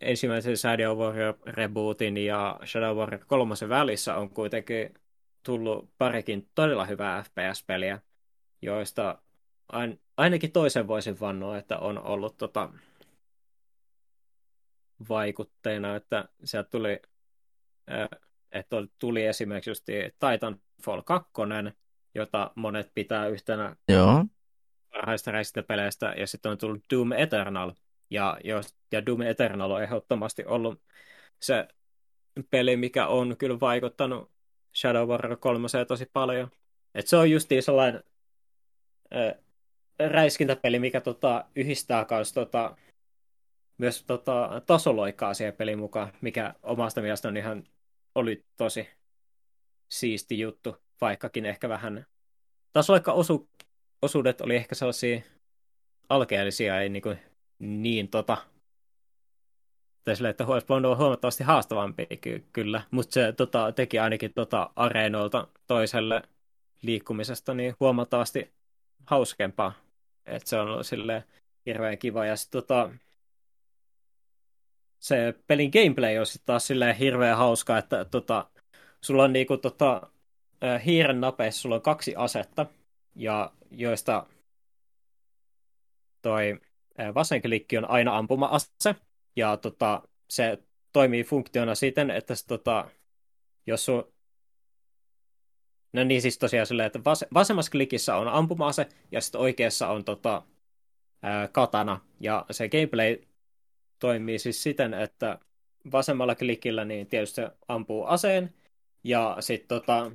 ensimmäisen 0.00 0.56
Shadow 0.56 0.98
Warrior 0.98 1.34
rebootin 1.46 2.16
ja 2.16 2.60
Shadow 2.64 2.96
Warrior 2.96 3.24
3 3.26 3.54
välissä 3.68 4.14
on 4.14 4.30
kuitenkin 4.30 4.94
tullut 5.42 5.90
parikin 5.98 6.48
todella 6.54 6.84
hyvää 6.84 7.22
FPS-peliä, 7.22 8.00
joista 8.62 9.22
ain, 9.72 10.00
ainakin 10.16 10.52
toisen 10.52 10.88
voisin 10.88 11.20
vannoa, 11.20 11.58
että 11.58 11.78
on 11.78 12.02
ollut 12.02 12.36
tota, 12.36 12.70
vaikutteena, 15.08 15.96
että 15.96 16.28
sieltä 16.44 16.70
tuli, 16.70 17.02
että 18.52 18.76
tuli 18.98 19.26
esimerkiksi 19.26 19.70
just 19.70 19.84
Titanfall 20.30 21.02
2, 21.04 21.30
jota 22.14 22.50
monet 22.54 22.90
pitää 22.94 23.26
yhtenä 23.26 23.76
Joo. 23.88 24.24
parhaista 24.90 25.62
peleistä, 25.68 26.14
ja 26.16 26.26
sitten 26.26 26.52
on 26.52 26.58
tullut 26.58 26.84
Doom 26.94 27.12
Eternal, 27.12 27.72
ja, 28.10 28.38
jos, 28.44 28.74
ja 28.92 29.06
Doom 29.06 29.20
Eternal 29.20 29.70
on 29.70 29.82
ehdottomasti 29.82 30.44
ollut 30.44 30.82
se 31.40 31.68
peli, 32.50 32.76
mikä 32.76 33.06
on 33.06 33.36
kyllä 33.36 33.60
vaikuttanut 33.60 34.30
Shadow 34.76 35.08
Warrior 35.08 35.36
3 35.36 35.68
tosi 35.88 36.06
paljon. 36.12 36.50
Et 36.94 37.06
se 37.06 37.16
on 37.16 37.30
justiin 37.30 37.62
sellainen 37.62 38.02
räiskintäpeli, 40.08 40.78
mikä 40.78 41.00
tota, 41.00 41.44
yhdistää 41.56 42.04
kanssa 42.04 42.34
tota, 42.34 42.76
myös 43.78 44.04
tota, 44.04 44.62
tasoloikkaa 44.66 45.34
siihen 45.34 45.54
pelin 45.54 45.78
mukaan, 45.78 46.12
mikä 46.20 46.54
omasta 46.62 47.00
mielestäni 47.00 47.40
ihan 47.40 47.64
oli 48.14 48.44
tosi 48.56 48.88
siisti 49.88 50.38
juttu, 50.38 50.76
vaikkakin 51.00 51.46
ehkä 51.46 51.68
vähän 51.68 52.06
tasoloikka 52.72 53.12
osu, 53.12 53.48
osuudet 54.02 54.40
oli 54.40 54.56
ehkä 54.56 54.74
sellaisia 54.74 55.20
alkeellisia, 56.08 56.80
ei 56.80 56.88
niin, 56.88 57.02
kuin, 57.02 57.18
niin 57.60 58.08
tota, 58.08 58.36
tai 60.04 60.16
sille, 60.16 60.28
että 60.28 60.46
olisi 60.46 60.68
voinut 60.68 60.88
olla 60.88 60.98
huomattavasti 60.98 61.44
haastavampi 61.44 62.06
ky- 62.20 62.44
kyllä, 62.52 62.82
mutta 62.90 63.14
se 63.14 63.32
tota, 63.32 63.72
teki 63.72 63.98
ainakin 63.98 64.32
tota, 64.34 64.70
areenoilta 64.76 65.48
toiselle 65.66 66.22
liikkumisesta 66.82 67.54
niin 67.54 67.74
huomattavasti 67.80 68.52
hauskempaa. 69.06 69.72
Et 70.26 70.46
se 70.46 70.56
on 70.60 70.68
ollut 70.70 70.86
silleen 70.86 71.24
hirveän 71.66 71.98
kiva. 71.98 72.26
Ja 72.26 72.36
sit, 72.36 72.50
tota, 72.50 72.90
se 74.98 75.34
pelin 75.46 75.70
gameplay 75.70 76.18
on 76.18 76.26
sitten 76.26 76.46
taas 76.46 76.66
silleen 76.66 76.96
hirveän 76.96 77.36
hauska, 77.36 77.78
että 77.78 78.04
tota, 78.04 78.50
sulla 79.00 79.24
on 79.24 79.32
niinku 79.32 79.56
tota, 79.56 80.10
hiiren 80.84 81.20
napeissa 81.20 81.60
sulla 81.60 81.74
on 81.74 81.82
kaksi 81.82 82.16
asetta, 82.16 82.66
ja 83.16 83.52
joista 83.70 84.26
toi 86.22 86.60
vasen 87.14 87.42
klikki 87.42 87.78
on 87.78 87.90
aina 87.90 88.18
ampuma-ase, 88.18 88.94
ja 89.36 89.56
tota, 89.56 90.02
se 90.30 90.58
toimii 90.92 91.24
funktiona 91.24 91.74
siten, 91.74 92.10
että 92.10 92.34
se, 92.34 92.46
tota, 92.46 92.90
jos 93.66 93.84
sun 93.84 94.12
No 95.92 96.04
niin, 96.04 96.22
siis 96.22 96.38
tosiaan 96.38 96.66
silleen, 96.66 96.86
että 96.86 97.04
vas- 97.04 97.24
vasemmassa 97.34 97.70
klikissä 97.70 98.16
on 98.16 98.28
ampuma-ase 98.28 98.88
ja 99.12 99.20
sitten 99.20 99.40
oikeassa 99.40 99.88
on 99.88 100.04
tota, 100.04 100.42
ää, 101.22 101.48
katana. 101.48 102.00
Ja 102.20 102.46
se 102.50 102.68
gameplay 102.68 103.18
toimii 103.98 104.38
siis 104.38 104.62
siten, 104.62 104.94
että 104.94 105.38
vasemmalla 105.92 106.34
klikillä 106.34 106.84
niin 106.84 107.06
tietysti 107.06 107.34
se 107.34 107.50
ampuu 107.68 108.04
aseen 108.04 108.54
ja 109.04 109.36
sitten 109.40 109.68
tota, 109.68 110.12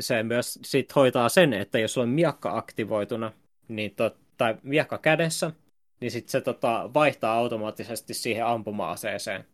se 0.00 0.22
myös 0.22 0.58
sit 0.64 0.94
hoitaa 0.94 1.28
sen, 1.28 1.52
että 1.52 1.78
jos 1.78 1.98
on 1.98 2.08
miakka 2.08 2.56
aktivoituna 2.56 3.32
niin 3.68 3.94
to, 3.94 4.16
tai 4.40 4.56
miakka 4.62 4.98
kädessä, 4.98 5.52
niin 6.00 6.10
sitten 6.10 6.30
se 6.30 6.40
tota, 6.40 6.90
vaihtaa 6.94 7.34
automaattisesti 7.34 8.14
siihen 8.14 8.46
ampuma-aseeseen 8.46 9.44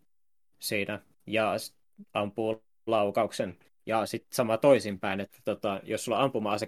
siinä 0.58 1.00
ja 1.26 1.52
ampuu 2.14 2.64
laukauksen 2.86 3.58
ja 3.86 4.06
sitten 4.06 4.36
sama 4.36 4.58
toisinpäin, 4.58 5.20
että 5.20 5.38
tota, 5.44 5.80
jos 5.84 6.04
sulla 6.04 6.22
ampuma-ase 6.22 6.66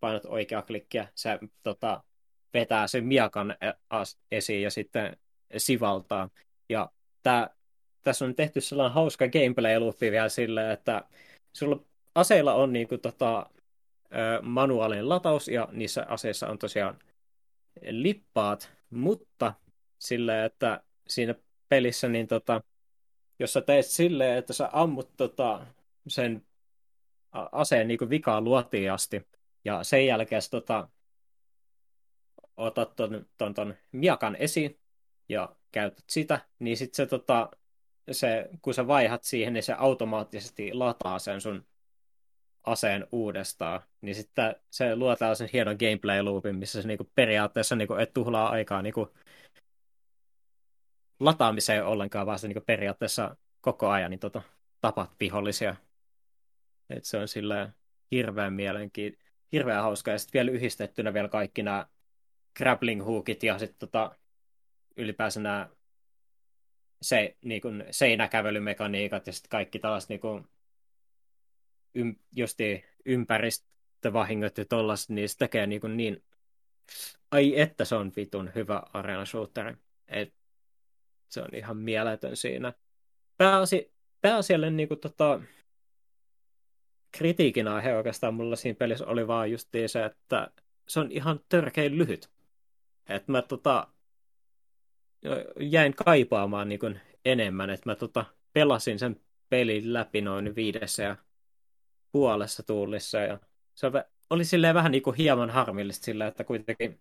painat 0.00 0.24
oikea 0.24 0.62
klikkiä, 0.62 1.08
se 1.14 1.38
tota, 1.62 2.02
vetää 2.54 2.86
sen 2.86 3.04
miakan 3.04 3.56
esiin 4.30 4.62
ja 4.62 4.70
sitten 4.70 5.16
sivaltaa. 5.56 6.30
Ja 6.68 6.90
tää, 7.22 7.50
tässä 8.02 8.24
on 8.24 8.34
tehty 8.34 8.60
sellainen 8.60 8.94
hauska 8.94 9.24
gameplay-loopi 9.24 10.10
vielä 10.10 10.28
silleen, 10.28 10.70
että 10.70 11.04
sulla 11.52 11.80
aseilla 12.14 12.54
on 12.54 12.72
niinku 12.72 12.98
tota, 12.98 13.50
manuaalinen 14.42 15.08
lataus 15.08 15.48
ja 15.48 15.68
niissä 15.72 16.06
aseissa 16.08 16.48
on 16.48 16.58
tosiaan 16.58 16.98
lippaat, 17.90 18.70
mutta 18.90 19.54
silleen, 19.98 20.44
että 20.44 20.84
siinä 21.08 21.34
pelissä 21.68 22.08
niin 22.08 22.26
tota, 22.26 22.62
jos 23.38 23.52
sä 23.52 23.60
teet 23.60 23.86
silleen, 23.86 24.38
että 24.38 24.52
sä 24.52 24.68
ammut 24.72 25.16
tota, 25.16 25.66
sen 26.08 26.46
aseen 27.52 27.88
niin 27.88 28.10
vikaa 28.10 28.40
luotiasti 28.40 29.26
Ja 29.64 29.84
sen 29.84 30.06
jälkeen 30.06 30.42
tota, 30.50 30.88
otat 32.56 32.96
ton, 32.96 33.26
ton, 33.38 33.54
ton 33.54 33.74
miakan 33.92 34.36
esiin 34.36 34.80
ja 35.28 35.56
käytät 35.72 36.04
sitä, 36.10 36.40
niin 36.58 36.76
sitten 36.76 36.96
se, 36.96 37.06
tota, 37.06 37.50
se, 38.12 38.48
kun 38.62 38.74
sä 38.74 38.86
vaihat 38.86 39.24
siihen, 39.24 39.52
niin 39.52 39.62
se 39.62 39.72
automaattisesti 39.72 40.72
lataa 40.72 41.18
sen 41.18 41.40
sun 41.40 41.66
aseen 42.66 43.06
uudestaan, 43.12 43.80
niin 44.00 44.14
sitten 44.14 44.56
se 44.70 44.96
luo 44.96 45.16
tällaisen 45.16 45.50
hienon 45.52 45.76
gameplay-loopin, 45.76 46.56
missä 46.56 46.82
se 46.82 46.88
niinku 46.88 47.10
periaatteessa 47.14 47.76
niinku 47.76 47.94
et 47.94 48.12
tuhlaa 48.12 48.48
aikaa 48.48 48.82
niinku 48.82 49.12
lataamiseen 51.20 51.86
ollenkaan, 51.86 52.26
vaan 52.26 52.38
se 52.38 52.48
niinku 52.48 52.64
periaatteessa 52.66 53.36
koko 53.60 53.88
ajan 53.88 54.10
niin 54.10 54.20
tota, 54.20 54.42
tapat 54.80 55.10
vihollisia. 55.20 55.76
Et 56.90 57.04
se 57.04 57.18
on 57.18 57.28
sillä 57.28 57.70
hirveän 58.10 58.52
mielenkiintoinen, 58.52 59.26
hirveän 59.52 59.82
hauska, 59.82 60.10
ja 60.10 60.18
sitten 60.18 60.32
vielä 60.32 60.50
yhdistettynä 60.50 61.14
vielä 61.14 61.28
kaikki 61.28 61.62
nämä 61.62 61.86
grappling 62.56 63.04
hookit 63.04 63.42
ja 63.42 63.58
sitten 63.58 63.78
tota, 63.78 64.16
ylipäänsä 64.96 65.40
nämä 65.40 65.68
se, 67.02 67.36
niin 67.42 67.60
kuin 67.60 67.84
seinäkävelymekaniikat 67.90 69.26
ja 69.26 69.32
sitten 69.32 69.50
kaikki 69.50 69.78
tällaiset 69.78 70.08
niin 70.08 70.48
ym, 71.96 72.16
justi 72.32 72.84
ympäristövahingot 73.04 74.58
ja 74.58 74.64
tollaset, 74.64 75.08
niin 75.08 75.28
se 75.28 75.36
tekee 75.38 75.66
niin, 75.66 75.96
niin 75.96 76.24
ai 77.30 77.60
että 77.60 77.84
se 77.84 77.94
on 77.94 78.12
vitun 78.16 78.50
hyvä 78.54 78.82
arena 78.92 79.24
shooteri. 79.24 79.76
Et 80.08 80.34
se 81.28 81.40
on 81.40 81.54
ihan 81.54 81.76
mieletön 81.76 82.36
siinä. 82.36 82.72
Pääasi, 83.36 83.92
pääasiallinen 84.20 84.76
niin 84.76 84.88
kuin, 84.88 85.00
tota, 85.00 85.40
kritiikin 87.12 87.68
aihe 87.68 87.96
oikeastaan 87.96 88.34
mulla 88.34 88.56
siinä 88.56 88.76
pelissä 88.76 89.06
oli 89.06 89.26
vaan 89.26 89.50
just 89.50 89.68
se, 89.86 90.04
että 90.04 90.50
se 90.88 91.00
on 91.00 91.12
ihan 91.12 91.40
törkein 91.48 91.98
lyhyt. 91.98 92.30
Että 93.08 93.32
mä 93.32 93.42
tota, 93.42 93.88
jäin 95.60 95.94
kaipaamaan 95.94 96.68
niin 96.68 96.78
kuin 96.78 97.00
enemmän, 97.24 97.70
että 97.70 97.90
mä 97.90 97.94
tota, 97.94 98.24
pelasin 98.52 98.98
sen 98.98 99.20
pelin 99.48 99.92
läpi 99.92 100.20
noin 100.20 100.54
viidessä 100.54 101.02
ja 101.02 101.16
puolessa 102.12 102.62
tuulissa 102.62 103.18
ja 103.18 103.38
se 103.74 103.90
oli 104.30 104.44
silleen 104.44 104.74
vähän 104.74 104.92
niin 104.92 105.02
kuin 105.02 105.16
hieman 105.16 105.50
harmillista 105.50 106.04
sillä, 106.04 106.26
että 106.26 106.44
kuitenkin 106.44 107.00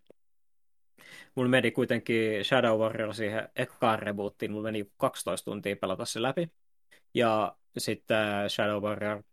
mulla 1.36 1.50
meni 1.50 1.72
kuitenkin 1.72 2.46
Shadow 2.46 2.80
Warrior 2.80 3.14
siihen 3.14 3.50
ekaan 3.56 4.00
rebootiin, 4.00 4.52
mulla 4.52 4.64
meni 4.64 4.92
12 4.98 5.46
tuntia 5.46 5.76
pelata 5.76 6.06
se 6.06 6.22
läpi. 6.22 6.52
Ja 7.14 7.56
sitten 7.78 8.50
Shadow 8.50 8.84
Warrior 8.84 9.24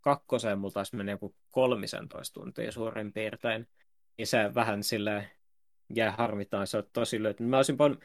kakkoseen 0.00 0.58
mulla 0.58 0.72
taisi 0.72 0.96
meni 0.96 1.10
joku 1.10 1.34
13 1.50 2.40
tuntia 2.40 2.72
suurin 2.72 3.12
piirtein. 3.12 3.68
Niin 4.18 4.26
se 4.26 4.54
vähän 4.54 4.82
sille 4.82 5.30
jäi 5.94 6.10
harmittaa, 6.10 6.66
se 6.66 6.76
on 6.76 6.84
tosi 6.92 7.22
löytynyt. 7.22 7.50
Mä 7.50 7.56
olisin 7.56 7.78
voinut, 7.78 8.04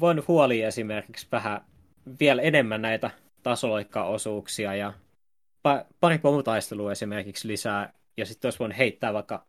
voinut 0.00 0.28
huolia 0.28 0.68
esimerkiksi 0.68 1.26
vähän 1.32 1.64
vielä 2.20 2.42
enemmän 2.42 2.82
näitä 2.82 3.10
tasoloikkaosuuksia 3.42 4.74
ja 4.74 4.92
pari 6.00 6.18
pomutaistelua 6.18 6.92
esimerkiksi 6.92 7.48
lisää, 7.48 7.92
ja 8.16 8.26
sitten 8.26 8.46
olisi 8.46 8.58
voinut 8.58 8.78
heittää 8.78 9.12
vaikka 9.12 9.46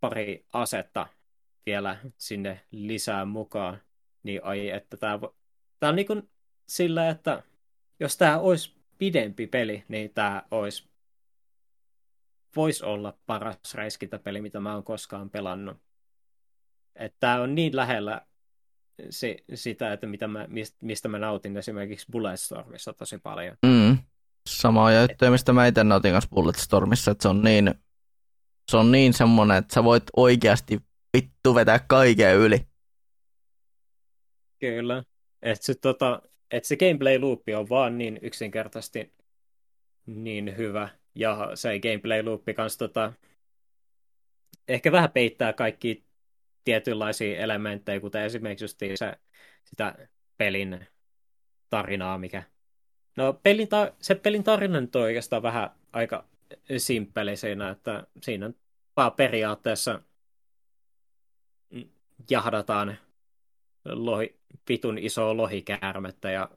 pari 0.00 0.46
asetta 0.52 1.06
vielä 1.66 1.96
sinne 2.18 2.60
lisää 2.70 3.24
mukaan, 3.24 3.80
niin 4.22 4.44
ai, 4.44 4.70
että 4.70 4.96
tämä 4.96 5.18
tämä 5.80 5.90
on 5.90 5.96
niin 5.96 6.06
kuin 6.06 6.30
sillä, 6.68 7.08
että 7.08 7.42
jos 8.00 8.16
tämä 8.16 8.38
olisi 8.38 8.74
pidempi 8.98 9.46
peli, 9.46 9.84
niin 9.88 10.14
tämä 10.14 10.42
olisi 10.50 10.90
voisi 12.56 12.84
olla 12.84 13.18
paras 13.26 13.74
räiskintäpeli, 13.74 14.40
mitä 14.40 14.60
mä 14.60 14.74
oon 14.74 14.84
koskaan 14.84 15.30
pelannut. 15.30 15.76
Että 16.96 17.16
tämä 17.20 17.40
on 17.40 17.54
niin 17.54 17.76
lähellä 17.76 18.26
se, 19.10 19.36
sitä, 19.54 19.92
että 19.92 20.06
mitä 20.06 20.28
mä, 20.28 20.48
mistä 20.82 21.08
mä 21.08 21.18
nautin 21.18 21.56
esimerkiksi 21.56 22.06
Bulletstormissa 22.12 22.92
tosi 22.92 23.18
paljon. 23.18 23.56
Mm. 23.66 23.98
Samaa 24.48 25.00
juttuja, 25.00 25.30
mistä 25.30 25.52
mä 25.52 25.66
itse 25.66 25.84
nautin 25.84 26.12
kanssa 26.12 26.30
Bulletstormissa, 26.30 27.10
että 27.10 27.22
se 27.22 27.28
on 27.28 27.42
niin, 27.42 27.74
se 28.70 28.76
on 28.76 28.92
niin 28.92 29.12
semmoinen, 29.12 29.56
että 29.56 29.74
sä 29.74 29.84
voit 29.84 30.04
oikeasti 30.16 30.80
vittu 31.16 31.54
vetää 31.54 31.78
kaiken 31.78 32.36
yli. 32.36 32.66
Kyllä. 34.58 35.02
Että 35.42 35.64
se, 35.64 35.74
tota, 35.74 36.22
et 36.50 36.64
se 36.64 36.76
gameplay 36.76 37.18
loopi 37.18 37.54
on 37.54 37.68
vaan 37.68 37.98
niin 37.98 38.18
yksinkertaisesti 38.22 39.14
niin 40.06 40.56
hyvä. 40.56 40.88
Ja 41.14 41.50
se 41.54 41.80
gameplay 41.80 42.22
loopi 42.22 42.54
kanssa 42.54 42.78
tota, 42.78 43.12
ehkä 44.68 44.92
vähän 44.92 45.12
peittää 45.12 45.52
kaikki 45.52 46.04
tietynlaisia 46.64 47.38
elementtejä, 47.38 48.00
kuten 48.00 48.22
esimerkiksi 48.22 48.64
just 48.64 48.78
se, 48.94 49.16
sitä 49.64 50.08
pelin 50.36 50.86
tarinaa, 51.70 52.18
mikä... 52.18 52.42
No, 53.20 53.32
pelin 53.32 53.68
ta- 53.68 53.92
se 54.00 54.14
pelin 54.14 54.44
tarina 54.44 54.80
nyt 54.80 54.96
on 54.96 55.02
oikeastaan 55.02 55.42
vähän 55.42 55.70
aika 55.92 56.24
simppeli 56.78 57.36
siinä, 57.36 57.70
että 57.70 58.06
siinä 58.22 58.50
vaan 58.96 59.12
periaatteessa 59.12 60.02
jahdataan 62.30 62.98
lohi, 63.84 64.40
pitun 64.64 64.98
iso 64.98 65.36
lohikäärmettä 65.36 66.30
ja 66.30 66.50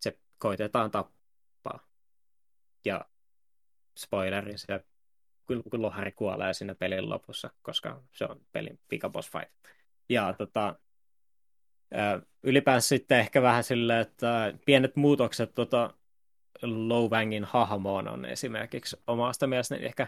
se 0.00 0.18
koitetaan 0.38 0.90
tappaa. 0.90 1.86
Ja 2.84 3.04
spoileri, 3.96 4.58
se 4.58 4.84
lohari 5.72 6.12
kuolee 6.12 6.54
siinä 6.54 6.74
pelin 6.74 7.10
lopussa, 7.10 7.50
koska 7.62 8.02
se 8.12 8.24
on 8.24 8.40
pelin 8.52 8.80
pikaboss 8.88 9.30
fight. 9.30 9.54
Ja 10.08 10.34
tota, 10.38 10.78
ylipäänsä 12.42 12.88
sitten 12.88 13.18
ehkä 13.18 13.42
vähän 13.42 13.64
silleen, 13.64 14.00
että 14.00 14.54
pienet 14.66 14.96
muutokset 14.96 15.54
tota, 15.54 15.94
Lowvangin 16.62 17.44
hahmoon 17.44 18.08
on 18.08 18.24
esimerkiksi 18.24 18.96
omasta 19.06 19.46
mielestäni 19.46 19.84
ehkä, 19.84 20.06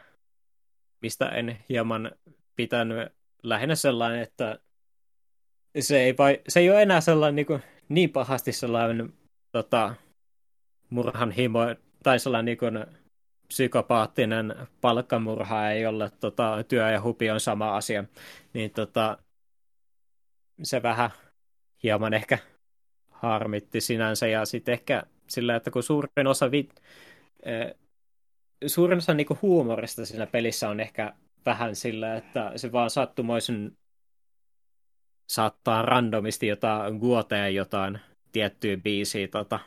mistä 1.00 1.28
en 1.28 1.58
hieman 1.68 2.12
pitänyt 2.56 3.12
lähinnä 3.42 3.74
sellainen, 3.74 4.22
että 4.22 4.58
se 5.80 6.00
ei, 6.00 6.14
vai, 6.18 6.40
se 6.48 6.60
ei 6.60 6.70
ole 6.70 6.82
enää 6.82 7.00
sellainen 7.00 7.36
niin, 7.36 7.46
kuin, 7.46 7.62
niin 7.88 8.10
pahasti 8.10 8.52
sellainen 8.52 9.12
tota, 9.52 9.94
murhan 10.90 11.30
himo 11.30 11.60
tai 12.02 12.18
sellainen 12.18 12.44
niin 12.44 12.58
kuin, 12.58 12.86
psykopaattinen 13.48 14.54
palkkamurha 14.80 15.70
ei 15.70 15.86
ole 15.86 16.10
tota, 16.20 16.64
työ 16.68 16.90
ja 16.90 17.02
hupi 17.02 17.30
on 17.30 17.40
sama 17.40 17.76
asia, 17.76 18.04
niin 18.54 18.70
tota, 18.70 19.18
se 20.62 20.82
vähän 20.82 21.10
hieman 21.82 22.14
ehkä 22.14 22.38
harmitti 23.10 23.80
sinänsä 23.80 24.26
ja 24.26 24.44
sitten 24.44 24.72
ehkä 24.72 25.02
sillä, 25.26 25.56
että 25.56 25.70
kun 25.70 25.82
suurin 25.82 26.26
osa, 26.26 26.50
vi- 26.50 26.68
eh, 27.42 27.74
suurin 28.66 28.98
osa 28.98 29.14
niinku 29.14 29.38
huumorista 29.42 30.06
siinä 30.06 30.26
pelissä 30.26 30.68
on 30.68 30.80
ehkä 30.80 31.14
vähän 31.46 31.76
sillä, 31.76 32.16
että 32.16 32.52
se 32.56 32.72
vaan 32.72 32.90
sattumoisen 32.90 33.72
saattaa 35.32 35.82
randomisti 35.82 36.46
jotain 36.46 36.96
guotea 36.96 37.48
jotain 37.48 38.00
tiettyä 38.32 38.76
biisiä, 38.76 39.28
tota, 39.28 39.60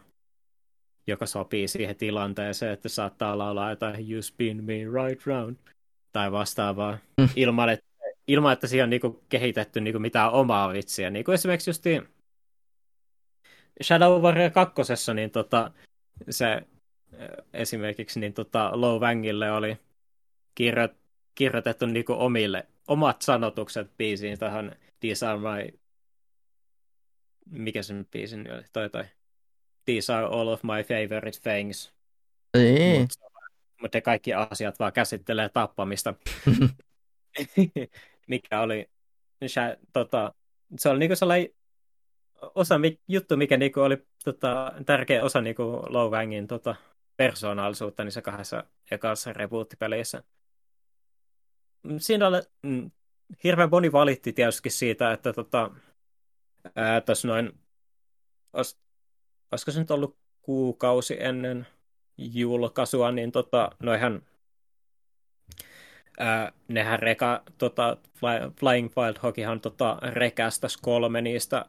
joka 1.08 1.26
sopii 1.26 1.68
siihen 1.68 1.96
tilanteeseen, 1.96 2.74
että 2.74 2.90
saattaa 2.90 3.38
laulaa 3.38 3.70
jotain 3.70 4.12
You 4.12 4.22
spin 4.22 4.64
me 4.64 4.74
right 4.74 5.26
round 5.26 5.58
tai 6.12 6.32
vastaavaa 6.32 6.98
mm. 7.18 7.30
ilman, 7.36 7.70
että, 7.70 7.86
ilman, 8.28 8.54
että 8.54 8.68
siihen 8.68 8.84
on 8.84 8.90
niinku 8.90 9.24
kehitetty 9.30 9.82
niinku 9.82 10.00
mitään 10.00 10.32
omaa 10.32 10.74
vitsiä. 10.74 11.10
Niinku 11.10 11.32
esimerkiksi 11.32 11.70
justiin 11.70 12.08
Shadow 13.84 14.22
Warrior 14.22 14.52
2, 14.52 14.82
niin 15.14 15.32
tota, 15.32 15.72
se 16.30 16.62
esimerkiksi 17.54 18.20
niin 18.20 18.34
tota, 18.34 18.72
Low 18.74 19.02
Wangille 19.02 19.52
oli 19.52 19.78
kirjo, 20.56 20.90
kirjoitettu 21.36 21.86
niinku 21.86 22.14
omille, 22.14 22.68
omat 22.88 23.22
sanotukset 23.22 23.98
biisiin 23.98 24.40
tähän 24.40 24.76
These 25.00 25.26
are 25.26 25.40
my... 25.40 25.80
Mikä 27.46 27.84
sen 27.84 28.08
biisin 28.12 28.54
oli? 28.54 28.64
Toi 28.74 28.90
toi. 28.90 29.04
These 29.86 30.14
are 30.14 30.26
all 30.26 30.48
of 30.48 30.64
my 30.64 30.84
favorite 30.84 31.40
things. 31.40 31.94
Niin. 32.58 33.02
Mutta 33.02 33.16
mut 33.82 33.94
ne 33.94 34.02
kaikki 34.02 34.34
asiat 34.34 34.80
vaan 34.80 34.94
käsittelee 34.94 35.50
tappamista. 35.50 36.14
mikä 38.28 38.62
oli... 38.62 38.90
Tota, 39.94 40.34
se 40.78 40.90
oli 40.90 41.00
niinku 41.00 41.16
sellainen 41.16 41.50
osa, 42.56 42.76
juttu, 43.08 43.38
mikä 43.38 43.58
niinku 43.58 43.80
oli 43.80 44.08
tota, 44.24 44.74
tärkeä 44.86 45.24
osa 45.24 45.42
niinku 45.42 45.64
Low 45.90 46.12
Wangin 46.12 46.48
tota, 46.48 46.76
persoonallisuutta 47.18 48.04
niissä 48.04 48.22
kahdessa 48.22 48.64
ekassa 48.92 49.34
reboot-peleissä. 49.34 50.24
Siinä 51.98 52.28
oli, 52.28 52.38
mm, 52.64 52.92
hirveän 53.44 53.70
moni 53.70 53.92
valitti 53.92 54.34
tietysti 54.34 54.70
siitä, 54.70 55.12
että 55.12 55.34
tota, 55.34 55.72
tuossa 57.06 57.28
noin, 57.28 57.60
os, 58.54 58.80
olisiko 59.52 59.72
se 59.72 59.80
nyt 59.80 59.92
ollut 59.92 60.18
kuukausi 60.42 61.18
ennen 61.20 61.68
julkaisua, 62.18 63.12
niin 63.12 63.32
tota, 63.32 63.72
noihän 63.84 64.22
ää, 66.20 66.52
nehän 66.68 67.00
reka, 67.00 67.44
tota, 67.58 67.98
Flying 68.60 68.90
Wild 68.98 69.16
Hockeyhan 69.24 69.62
tota, 69.62 69.98
rekästäs 70.02 70.78
kolme 70.78 71.22
niistä 71.22 71.66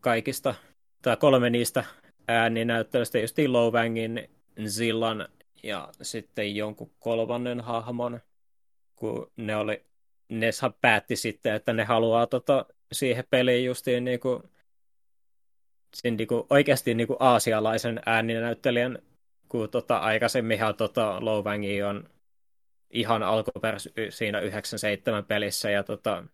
kaikista, 0.00 0.54
tai 1.02 1.16
kolme 1.16 1.50
niistä 1.50 1.84
ääninäyttelystä, 2.28 3.18
just 3.18 3.38
Lowangin, 3.46 4.28
Zillan 4.66 5.28
ja 5.62 5.88
sitten 6.02 6.56
jonkun 6.56 6.90
kolmannen 6.98 7.60
hahmon, 7.60 8.20
kun 8.96 9.30
ne 9.36 9.56
oli, 9.56 9.84
ne 10.28 10.50
päätti 10.80 11.16
sitten, 11.16 11.54
että 11.54 11.72
ne 11.72 11.84
haluaa 11.84 12.26
tota, 12.26 12.66
siihen 12.92 13.24
peliin 13.30 13.64
justiin 13.64 14.04
niinku, 14.04 14.42
sen 15.94 16.16
niinku, 16.16 16.46
oikeasti 16.50 16.94
niinku 16.94 17.16
aasialaisen 17.20 18.00
ääninäyttelijän, 18.06 18.98
kun 19.48 19.70
tota, 19.70 19.96
aikaisemminhan 19.96 20.74
tota, 20.74 21.24
Lowvangi 21.24 21.82
on 21.82 22.13
ihan 22.90 23.22
alkuperäis 23.22 23.88
siinä 24.08 24.40
97 24.40 25.24
pelissä 25.24 25.70
ja 25.70 25.82
tota, 25.82 26.24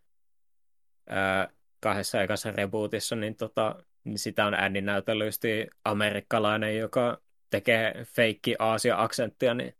ää, 1.09 1.49
kahdessa 1.81 2.19
aikassa 2.19 2.51
rebootissa, 2.51 3.17
niin, 3.17 3.37
tota, 3.37 3.85
niin 4.05 4.19
sitä 4.19 4.47
on 4.47 4.55
ääninäytellysti 4.55 5.67
amerikkalainen, 5.85 6.79
joka 6.79 7.20
tekee 7.51 8.05
feikki 8.05 8.57
Aasia-aksenttia, 8.59 9.55
niin 9.55 9.75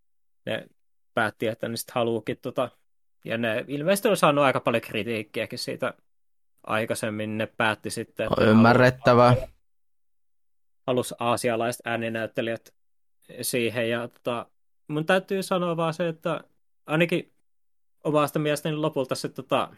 ne 0.47 0.67
päätti, 1.15 1.47
että 1.47 1.69
ne 1.69 1.77
sitten 1.77 1.95
haluukin 1.95 2.39
tota, 2.43 2.71
ja 3.25 3.39
ne 3.39 3.65
ilmeisesti 3.69 4.09
on 4.09 4.17
saanut 4.17 4.45
aika 4.45 4.61
paljon 4.61 4.81
kritiikkiäkin 4.81 5.59
siitä 5.59 5.95
aikaisemmin, 6.67 7.39
ne 7.39 7.47
päätti 7.47 7.91
sitten, 7.91 8.29
että 8.33 8.45
ymmärrettävää. 8.45 9.37
Halus 10.87 11.15
aasialaiset 11.19 11.83
ääninäyttelijät 11.85 12.75
siihen, 13.43 13.91
ja 13.91 14.09
tota, 14.09 14.47
mun 14.89 15.07
täytyy 15.07 15.43
sanoa 15.43 15.77
vaan 15.77 15.95
se, 15.95 16.09
että 16.09 16.41
ainakin 16.91 17.33
omasta 18.05 18.39
mielestäni 18.39 18.77
lopulta 18.77 19.15
se 19.15 19.29
tota, 19.29 19.69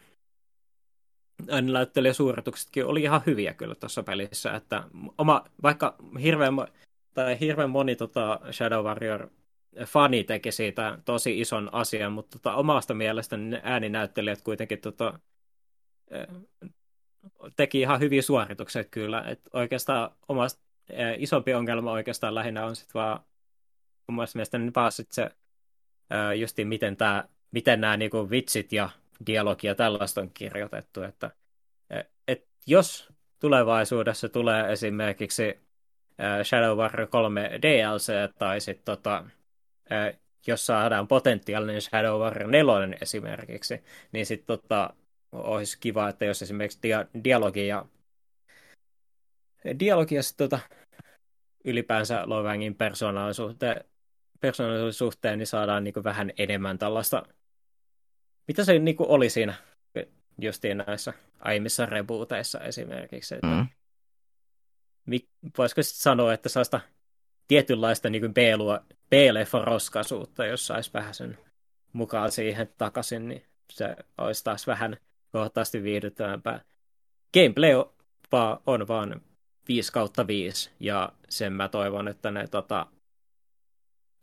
ääninäyttelijäsuorituksetkin 1.49 2.85
oli 2.85 3.01
ihan 3.01 3.21
hyviä 3.25 3.53
kyllä 3.53 3.75
tuossa 3.75 4.03
pelissä, 4.03 4.53
että 4.55 4.83
oma, 5.17 5.43
vaikka 5.63 5.95
hirveän, 6.21 6.53
tai 7.13 7.39
hirveän 7.39 7.69
moni 7.69 7.95
tota 7.95 8.39
Shadow 8.51 8.85
Warrior 8.85 9.29
fani 9.85 10.23
teki 10.23 10.51
siitä 10.51 10.99
tosi 11.05 11.41
ison 11.41 11.69
asian, 11.71 12.13
mutta 12.13 12.39
tota, 12.39 12.55
omasta 12.55 12.93
mielestäni 12.93 13.49
ne 13.49 13.61
ääninäyttelijät 13.63 14.41
kuitenkin 14.41 14.81
tota, 14.81 15.19
teki 17.55 17.79
ihan 17.79 17.99
hyviä 17.99 18.21
suorituksia 18.21 18.83
kyllä. 18.83 19.21
Et 19.21 19.41
oikeastaan 19.53 20.11
omasta, 20.27 20.61
isompi 21.17 21.53
ongelma 21.53 21.91
oikeastaan 21.91 22.35
lähinnä 22.35 22.65
on 22.65 22.75
sitten 22.75 22.93
vaan 22.93 23.19
omasta 24.07 24.37
mielestäni 24.37 24.71
vaan 24.75 24.91
sit 24.91 25.11
se 25.11 25.31
justi 26.39 26.65
miten, 26.65 26.97
tää, 26.97 27.27
miten 27.51 27.81
nämä 27.81 27.97
niinku 27.97 28.29
vitsit 28.29 28.73
ja 28.73 28.89
dialogi 29.27 29.67
ja 29.67 29.75
tällaista 29.75 30.21
on 30.21 30.31
kirjoitettu. 30.33 31.01
Että, 31.03 31.31
et 32.27 32.47
jos 32.67 33.09
tulevaisuudessa 33.39 34.29
tulee 34.29 34.71
esimerkiksi 34.71 35.59
Shadow 36.43 36.77
Warrior 36.77 37.07
3 37.07 37.59
DLC 37.61 38.13
tai 38.39 38.61
sitten 38.61 38.85
tota, 38.85 39.25
jos 40.47 40.65
saadaan 40.65 41.07
potentiaalinen 41.07 41.81
Shadow 41.81 42.21
Warrior 42.21 42.51
4 42.51 42.97
esimerkiksi, 43.01 43.83
niin 44.11 44.25
sitten 44.25 44.47
tota, 44.47 44.93
olisi 45.31 45.77
kiva, 45.79 46.09
että 46.09 46.25
jos 46.25 46.41
esimerkiksi 46.41 46.79
dia- 46.79 47.21
dialogi 47.23 47.67
ja 47.67 47.85
dialogi 49.79 50.15
ja 50.15 50.23
sitten 50.23 50.49
tota, 50.49 50.63
ylipäänsä 51.65 52.23
Lovangin 52.25 52.75
persoonallisuuteen, 52.75 53.85
persoonallisuuteen, 54.43 55.39
niin 55.39 55.47
saadaan 55.47 55.83
niin 55.83 56.03
vähän 56.03 56.31
enemmän 56.37 56.77
tällaista, 56.77 57.23
mitä 58.47 58.63
se 58.63 58.79
niin 58.79 58.95
oli 58.99 59.29
siinä 59.29 59.53
justiin 60.41 60.83
näissä 60.87 61.13
aiemmissa 61.39 61.85
rebooteissa 61.85 62.59
esimerkiksi. 62.59 63.35
Että 63.35 63.47
mm. 63.47 63.67
Voisiko 65.57 65.83
sitten 65.83 66.01
sanoa, 66.01 66.33
että 66.33 66.49
sellaista 66.49 66.79
tietynlaista 67.47 68.09
niin 68.09 68.33
B-leffa-roskaisuutta, 69.09 70.45
jos 70.45 70.67
saisi 70.67 70.93
vähän 70.93 71.13
sen 71.13 71.37
mukaan 71.93 72.31
siihen 72.31 72.73
takaisin, 72.77 73.27
niin 73.27 73.45
se 73.71 73.95
olisi 74.17 74.43
taas 74.43 74.67
vähän 74.67 74.97
kohtaasti 75.31 75.83
viihdyttävämpää. 75.83 76.61
Gameplay 77.33 77.73
on 77.73 77.93
vaan, 78.31 78.59
on 78.65 78.87
vaan 78.87 79.21
5 79.67 79.91
kautta 79.91 80.27
5, 80.27 80.71
ja 80.79 81.13
sen 81.29 81.53
mä 81.53 81.69
toivon, 81.69 82.07
että 82.07 82.31
ne 82.31 82.47
tota, 82.47 82.87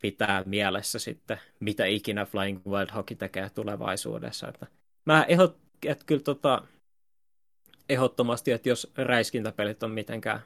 pitää 0.01 0.43
mielessä 0.45 0.99
sitten, 0.99 1.39
mitä 1.59 1.85
ikinä 1.85 2.25
Flying 2.25 2.65
Wild 2.65 2.89
Hockey 2.95 3.17
tekee 3.17 3.49
tulevaisuudessa. 3.49 4.47
Että 4.47 4.67
mä 5.05 5.23
ehdot, 5.23 5.57
että 5.85 6.05
kyllä 6.05 6.23
tota, 6.23 6.67
ehdottomasti, 7.89 8.51
että 8.51 8.69
jos 8.69 8.91
räiskintäpelit 8.97 9.83
on 9.83 9.91
mitenkään 9.91 10.41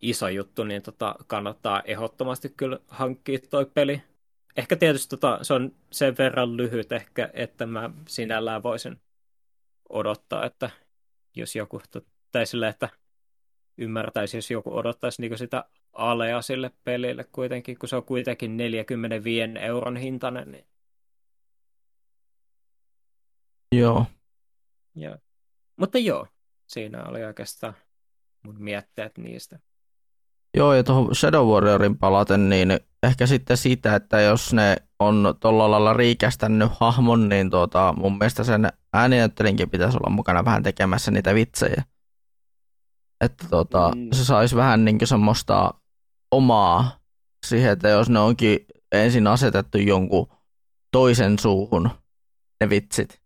iso 0.00 0.28
juttu, 0.28 0.64
niin 0.64 0.82
tota, 0.82 1.14
kannattaa 1.26 1.82
ehdottomasti 1.84 2.54
kyllä 2.56 2.78
hankkia 2.88 3.38
toi 3.50 3.66
peli. 3.66 4.02
Ehkä 4.56 4.76
tietysti 4.76 5.10
tota, 5.10 5.38
se 5.42 5.54
on 5.54 5.74
sen 5.92 6.14
verran 6.18 6.56
lyhyt 6.56 6.92
ehkä, 6.92 7.30
että 7.32 7.66
mä 7.66 7.90
sinällään 8.08 8.62
voisin 8.62 9.00
odottaa, 9.88 10.46
että 10.46 10.70
jos 11.36 11.56
joku, 11.56 11.82
tai 12.32 12.46
sille, 12.46 12.68
että 12.68 12.88
ymmärtäisi, 13.78 14.36
jos 14.36 14.50
joku 14.50 14.76
odottaisi 14.76 15.22
niin 15.22 15.38
sitä 15.38 15.64
alea 15.92 16.42
sille 16.42 16.70
pelille 16.84 17.24
kuitenkin, 17.24 17.78
kun 17.78 17.88
se 17.88 17.96
on 17.96 18.04
kuitenkin 18.04 18.56
45 18.56 19.58
euron 19.60 19.96
hintainen. 19.96 20.52
Niin... 20.52 20.64
Joo. 23.72 24.06
joo. 24.94 25.16
Mutta 25.76 25.98
joo, 25.98 26.26
siinä 26.66 27.04
oli 27.04 27.24
oikeastaan 27.24 27.74
mun 28.42 28.56
mietteet 28.58 29.18
niistä. 29.18 29.58
Joo, 30.56 30.74
ja 30.74 30.84
tuohon 30.84 31.14
Shadow 31.14 31.48
Warriorin 31.48 31.98
palaten, 31.98 32.48
niin 32.48 32.80
ehkä 33.02 33.26
sitten 33.26 33.56
sitä, 33.56 33.96
että 33.96 34.20
jos 34.20 34.52
ne 34.52 34.76
on 34.98 35.34
tuolla 35.40 35.70
lailla 35.70 35.92
riikästänyt 35.92 36.70
hahmon, 36.80 37.28
niin 37.28 37.50
tuota, 37.50 37.94
mun 37.96 38.18
mielestä 38.18 38.44
sen 38.44 38.68
ääninäyttelinkin 38.92 39.70
pitäisi 39.70 39.96
olla 39.96 40.10
mukana 40.10 40.44
vähän 40.44 40.62
tekemässä 40.62 41.10
niitä 41.10 41.34
vitsejä. 41.34 41.82
Että 43.20 43.46
tuota, 43.50 43.92
mm. 43.96 44.08
se 44.12 44.24
saisi 44.24 44.56
vähän 44.56 44.84
niin 44.84 44.98
semmoista 45.04 45.74
omaa 46.32 47.00
siihen, 47.46 47.72
että 47.72 47.88
jos 47.88 48.10
ne 48.10 48.18
onkin 48.18 48.58
ensin 48.92 49.26
asetettu 49.26 49.78
jonkun 49.78 50.32
toisen 50.90 51.38
suuhun 51.38 51.90
ne 52.60 52.70
vitsit, 52.70 53.22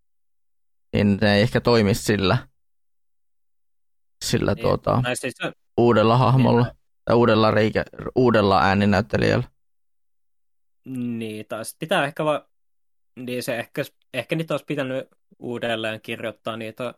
niin 0.93 1.17
ne 1.21 1.35
ei 1.35 1.41
ehkä 1.41 1.61
toimisi 1.61 2.03
sillä, 2.03 2.47
sillä 4.25 4.53
niin, 4.53 4.61
tuota, 4.61 5.01
siis, 5.13 5.35
uudella 5.77 6.17
hahmolla. 6.17 6.63
Niin, 6.63 6.77
tai 7.05 7.15
uudella, 7.15 7.51
reikä, 7.51 7.85
uudella 8.15 8.61
ääninäyttelijällä. 8.61 9.47
Niin, 10.85 11.45
taas 11.45 11.75
pitää 11.79 12.05
ehkä 12.05 12.25
vaan, 12.25 12.41
niin 13.19 13.43
se 13.43 13.59
ehkä, 13.59 13.83
ehkä 14.13 14.35
niitä 14.35 14.53
olisi 14.53 14.65
pitänyt 14.65 15.09
uudelleen 15.39 16.01
kirjoittaa 16.01 16.57
niitä 16.57 16.93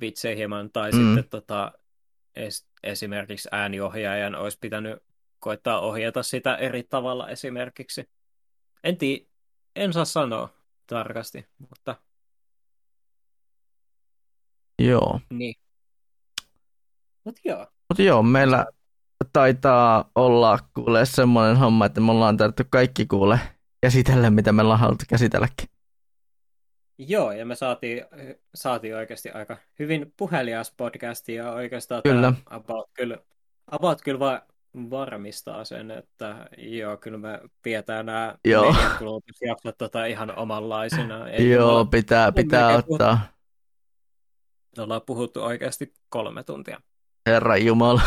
vitsejä 0.00 0.36
hieman, 0.36 0.70
tai 0.70 0.92
mm. 0.92 1.14
sitten 1.14 1.30
tota, 1.30 1.72
es, 2.36 2.66
esimerkiksi 2.82 3.48
ääniohjaajan 3.52 4.34
olisi 4.34 4.58
pitänyt 4.60 5.02
koittaa 5.38 5.80
ohjata 5.80 6.22
sitä 6.22 6.56
eri 6.56 6.82
tavalla 6.82 7.28
esimerkiksi. 7.28 8.10
En, 8.84 8.96
tii, 8.96 9.28
en 9.76 9.92
saa 9.92 10.04
sanoa 10.04 10.48
tarkasti, 10.86 11.46
mutta... 11.58 11.96
Joo. 14.78 15.20
Niin. 15.30 15.54
Mutta 17.24 17.40
joo. 17.44 17.66
Mutta 17.88 18.02
joo, 18.02 18.22
meillä 18.22 18.66
taitaa 19.32 20.10
olla 20.14 20.58
kuule 20.74 21.06
semmoinen 21.06 21.56
homma, 21.56 21.86
että 21.86 22.00
me 22.00 22.12
ollaan 22.12 22.36
tarvittu 22.36 22.62
kaikki 22.70 23.06
kuule 23.06 23.38
käsitellä, 23.80 24.30
mitä 24.30 24.52
me 24.52 24.62
ollaan 24.62 24.80
haluttu 24.80 25.04
käsitelläkin. 25.08 25.73
Joo, 26.98 27.32
ja 27.32 27.46
me 27.46 27.54
saatiin, 27.54 28.04
saatiin 28.54 28.96
oikeasti 28.96 29.30
aika 29.30 29.56
hyvin 29.78 30.12
puhelias 30.16 30.74
podcasti 30.76 31.34
ja 31.34 31.52
oikeastaan 31.52 32.02
kyllä. 32.02 32.32
about, 32.46 32.90
kyllä, 32.94 33.18
about 33.66 34.02
kyllä 34.02 34.18
va, 34.18 34.42
varmistaa 34.90 35.64
sen, 35.64 35.90
että 35.90 36.48
joo, 36.58 36.96
kyllä 36.96 37.18
me 37.18 37.40
pidetään 37.62 38.06
nämä 38.06 38.34
jaksot 39.46 39.78
tota 39.78 40.06
ihan 40.06 40.38
omanlaisina. 40.38 41.28
Ei 41.28 41.50
joo, 41.50 41.70
olla, 41.70 41.84
pitää, 41.84 42.32
pitää 42.32 42.76
ottaa. 42.76 43.16
Puhuttu, 43.16 44.82
ollaan 44.82 45.02
puhuttu 45.06 45.42
oikeasti 45.42 45.94
kolme 46.08 46.42
tuntia. 46.42 46.80
Herra 47.26 47.56
Jumala. 47.56 48.02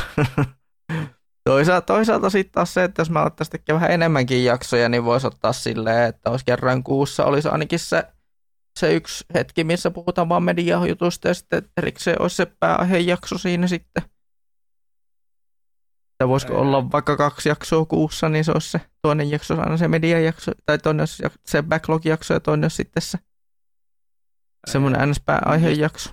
toisaalta, 1.49 1.85
toisaalta 1.85 2.29
sitten 2.29 2.53
taas 2.53 2.73
se, 2.73 2.83
että 2.83 3.01
jos 3.01 3.09
mä 3.09 3.23
ottaisin 3.23 3.59
vähän 3.69 3.91
enemmänkin 3.91 4.45
jaksoja, 4.45 4.89
niin 4.89 5.05
voisi 5.05 5.27
ottaa 5.27 5.53
silleen, 5.53 6.09
että 6.09 6.29
olisi 6.29 6.45
kerran 6.45 6.83
kuussa 6.83 7.25
olisi 7.25 7.47
ainakin 7.47 7.79
se, 7.79 8.03
se 8.77 8.93
yksi 8.93 9.25
hetki, 9.33 9.63
missä 9.63 9.91
puhutaan 9.91 10.29
vaan 10.29 10.43
mediajutusta 10.43 11.27
ja 11.27 11.33
sitten 11.33 11.69
erikseen 11.77 12.21
olisi 12.21 12.35
se 12.35 12.45
pääaihejakso 12.59 13.37
siinä 13.37 13.67
sitten. 13.67 14.03
Tai 16.17 16.27
voisiko 16.27 16.53
Ei. 16.53 16.59
olla 16.59 16.91
vaikka 16.91 17.17
kaksi 17.17 17.49
jaksoa 17.49 17.85
kuussa, 17.85 18.29
niin 18.29 18.43
se 18.43 18.51
olisi 18.51 18.69
se 18.69 18.81
toinen 19.01 19.31
jakso 19.31 19.59
aina 19.59 19.77
se 19.77 19.87
mediajakso, 19.87 20.51
tai 20.65 20.77
toinen 20.77 21.01
olisi 21.01 21.23
se 21.45 21.63
backlog-jakso 21.63 22.33
ja 22.33 22.39
toinen 22.39 22.63
olisi 22.63 22.75
sitten 22.75 23.03
se 23.03 23.17
semmoinen 24.67 25.09
NS-pääaihejakso. 25.09 26.09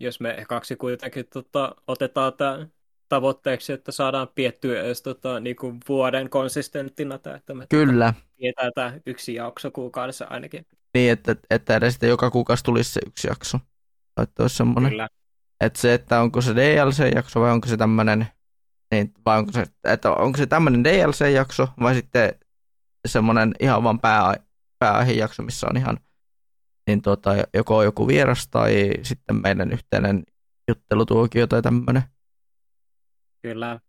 Jos 0.00 0.20
me 0.20 0.44
kaksi 0.48 0.76
kuitenkin 0.76 1.26
tota, 1.32 1.74
otetaan 1.86 2.32
tämä 2.32 2.66
tavoitteeksi, 3.08 3.72
että 3.72 3.92
saadaan 3.92 4.28
piettyä 4.34 4.82
edes 4.82 5.02
tota, 5.02 5.40
niinku 5.40 5.74
vuoden 5.88 6.30
konsistenttina, 6.30 7.18
tää, 7.18 7.36
että 7.36 7.54
me 7.54 7.66
Kyllä, 7.66 8.14
pidetään 8.36 8.72
tämä 8.74 8.98
yksi 9.06 9.34
jakso 9.34 9.70
kuukaudessa 9.70 10.26
ainakin. 10.30 10.66
Niin 10.94 11.12
että, 11.12 11.36
että 11.50 11.76
edes 11.76 11.92
sitten 11.92 12.08
joka 12.08 12.30
kuukausi 12.30 12.64
tulisi 12.64 12.92
se 12.92 13.00
yksi 13.06 13.28
jakso. 13.28 13.58
Tai 14.14 14.22
että 14.22 14.42
olisi 14.42 14.56
semmoinen, 14.56 14.90
Kyllä. 14.90 15.08
että 15.60 15.80
se, 15.80 15.94
että 15.94 16.20
onko 16.20 16.40
se 16.40 16.54
DLC-jakso 16.54 17.40
vai 17.40 17.52
onko 17.52 17.68
se 17.68 17.76
tämmöinen, 17.76 18.26
niin, 18.90 19.14
vai 19.26 19.38
onko 19.38 19.52
se, 19.52 19.66
että 19.84 20.12
onko 20.12 20.38
se 20.38 20.46
tämmöinen 20.46 20.84
DLC-jakso 20.84 21.68
vai 21.80 21.94
sitten 21.94 22.34
semmoinen 23.08 23.54
ihan 23.60 23.82
vaan 23.82 24.00
pää, 24.00 24.34
pääaihejakso, 24.78 25.42
missä 25.42 25.66
on 25.70 25.76
ihan 25.76 25.98
niin 26.86 27.02
tota, 27.02 27.30
joko 27.54 27.82
joku 27.82 28.08
vieras 28.08 28.48
tai 28.48 28.90
sitten 29.02 29.42
meidän 29.42 29.72
yhteinen 29.72 30.24
juttelutuokio 30.68 31.46
tai 31.46 31.62
tämmöinen. 31.62 32.02
Kyllä. 33.42 33.80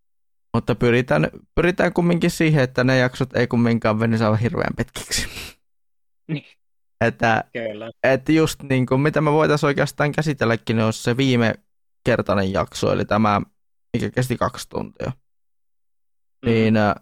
Mutta 0.54 0.76
pyritään, 0.76 1.30
pyritään 1.56 1.94
kumminkin 1.94 2.32
siihen, 2.32 2.64
että 2.64 2.84
ne 2.84 2.98
jaksot 2.98 3.36
ei 3.36 3.48
kumminkaan 3.48 4.00
venisi 4.00 4.24
aivan 4.24 4.40
hirveän 4.40 4.74
pitkiksi. 4.78 5.28
Niin. 6.28 6.46
Että, 7.02 7.44
Kyllä. 7.54 7.92
että 8.04 8.32
just 8.32 8.64
niin 8.64 8.86
kuin, 8.86 9.02
mitä 9.02 9.22
me 9.22 9.32
voitaisiin 9.32 9.68
oikeastaan 9.68 10.12
käsitelläkin, 10.12 10.76
niin 10.76 10.86
olisi 10.86 11.04
se 11.04 11.18
viime 11.18 11.54
kertainen 12.06 12.54
jakso, 12.54 12.92
eli 12.92 13.06
tämä, 13.06 13.42
mikä 13.94 14.10
kesti 14.12 14.38
kaksi 14.38 14.70
tuntia. 14.70 15.12
Mm. 16.46 16.50
Niin 16.52 16.78
äh, 16.78 16.96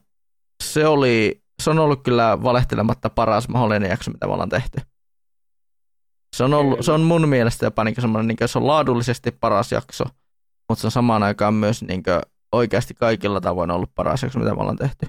se 0.63 0.87
oli, 0.87 1.43
se 1.61 1.69
on 1.69 1.79
ollut 1.79 2.03
kyllä 2.03 2.43
valehtelematta 2.43 3.09
paras 3.09 3.49
mahdollinen 3.49 3.89
jakso, 3.89 4.11
mitä 4.11 4.27
me 4.27 4.33
ollaan 4.33 4.49
tehty. 4.49 4.81
Se 6.35 6.43
on, 6.43 6.53
ollut, 6.53 6.73
Kyllä. 6.73 6.83
se 6.83 6.91
on 6.91 7.01
mun 7.01 7.29
mielestä 7.29 7.65
jopa 7.65 7.83
niin 7.83 7.95
semmoinen, 8.01 8.27
niin 8.27 8.49
se 8.49 8.57
on 8.57 8.67
laadullisesti 8.67 9.31
paras 9.31 9.71
jakso, 9.71 10.03
mutta 10.69 10.81
se 10.81 10.87
on 10.87 10.91
samaan 10.91 11.23
aikaan 11.23 11.53
myös 11.53 11.83
niin 11.83 12.03
oikeasti 12.51 12.93
kaikilla 12.93 13.41
tavoin 13.41 13.71
ollut 13.71 13.95
paras 13.95 14.23
jakso, 14.23 14.39
mitä 14.39 14.55
me 14.55 14.61
ollaan 14.61 14.77
tehty. 14.77 15.07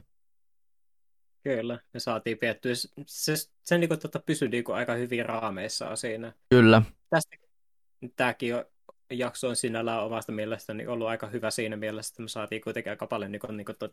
Kyllä, 1.44 1.78
me 1.94 2.00
saatiin 2.00 2.38
piettyä. 2.38 2.74
Se, 2.74 2.88
se, 3.06 3.34
se 3.62 3.78
niin 3.78 3.88
kuin, 3.88 4.00
tota, 4.00 4.18
pysyi 4.18 4.48
niin 4.48 4.64
kuin, 4.64 4.76
aika 4.76 4.94
hyvin 4.94 5.26
raameissa 5.26 5.96
siinä. 5.96 6.32
Kyllä, 6.50 6.82
Tästä 7.10 7.36
tämäkin 8.16 8.54
on, 8.54 8.64
jakso 9.10 9.48
on 9.48 9.56
sinällään 9.56 10.04
omasta 10.04 10.32
mielestäni 10.32 10.86
ollut 10.86 11.08
aika 11.08 11.26
hyvä 11.26 11.50
siinä 11.50 11.76
mielessä, 11.76 12.12
että 12.12 12.22
me 12.22 12.28
saatiin 12.28 12.62
kuitenkin 12.62 12.90
aika 12.90 13.06
paljon 13.06 13.32
niin 13.32 13.40
kuin, 13.40 13.56
niin 13.56 13.64
kuin, 13.64 13.76
tot, 13.78 13.92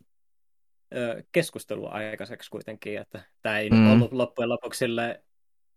ö, 0.95 1.23
keskustelua 1.31 1.89
aikaiseksi 1.89 2.49
kuitenkin, 2.49 3.01
että 3.01 3.21
tämä 3.41 3.59
ei 3.59 3.69
mm. 3.69 3.91
ollut 3.91 4.13
loppujen 4.13 4.49
lopuksi 4.49 4.77
sille 4.77 5.23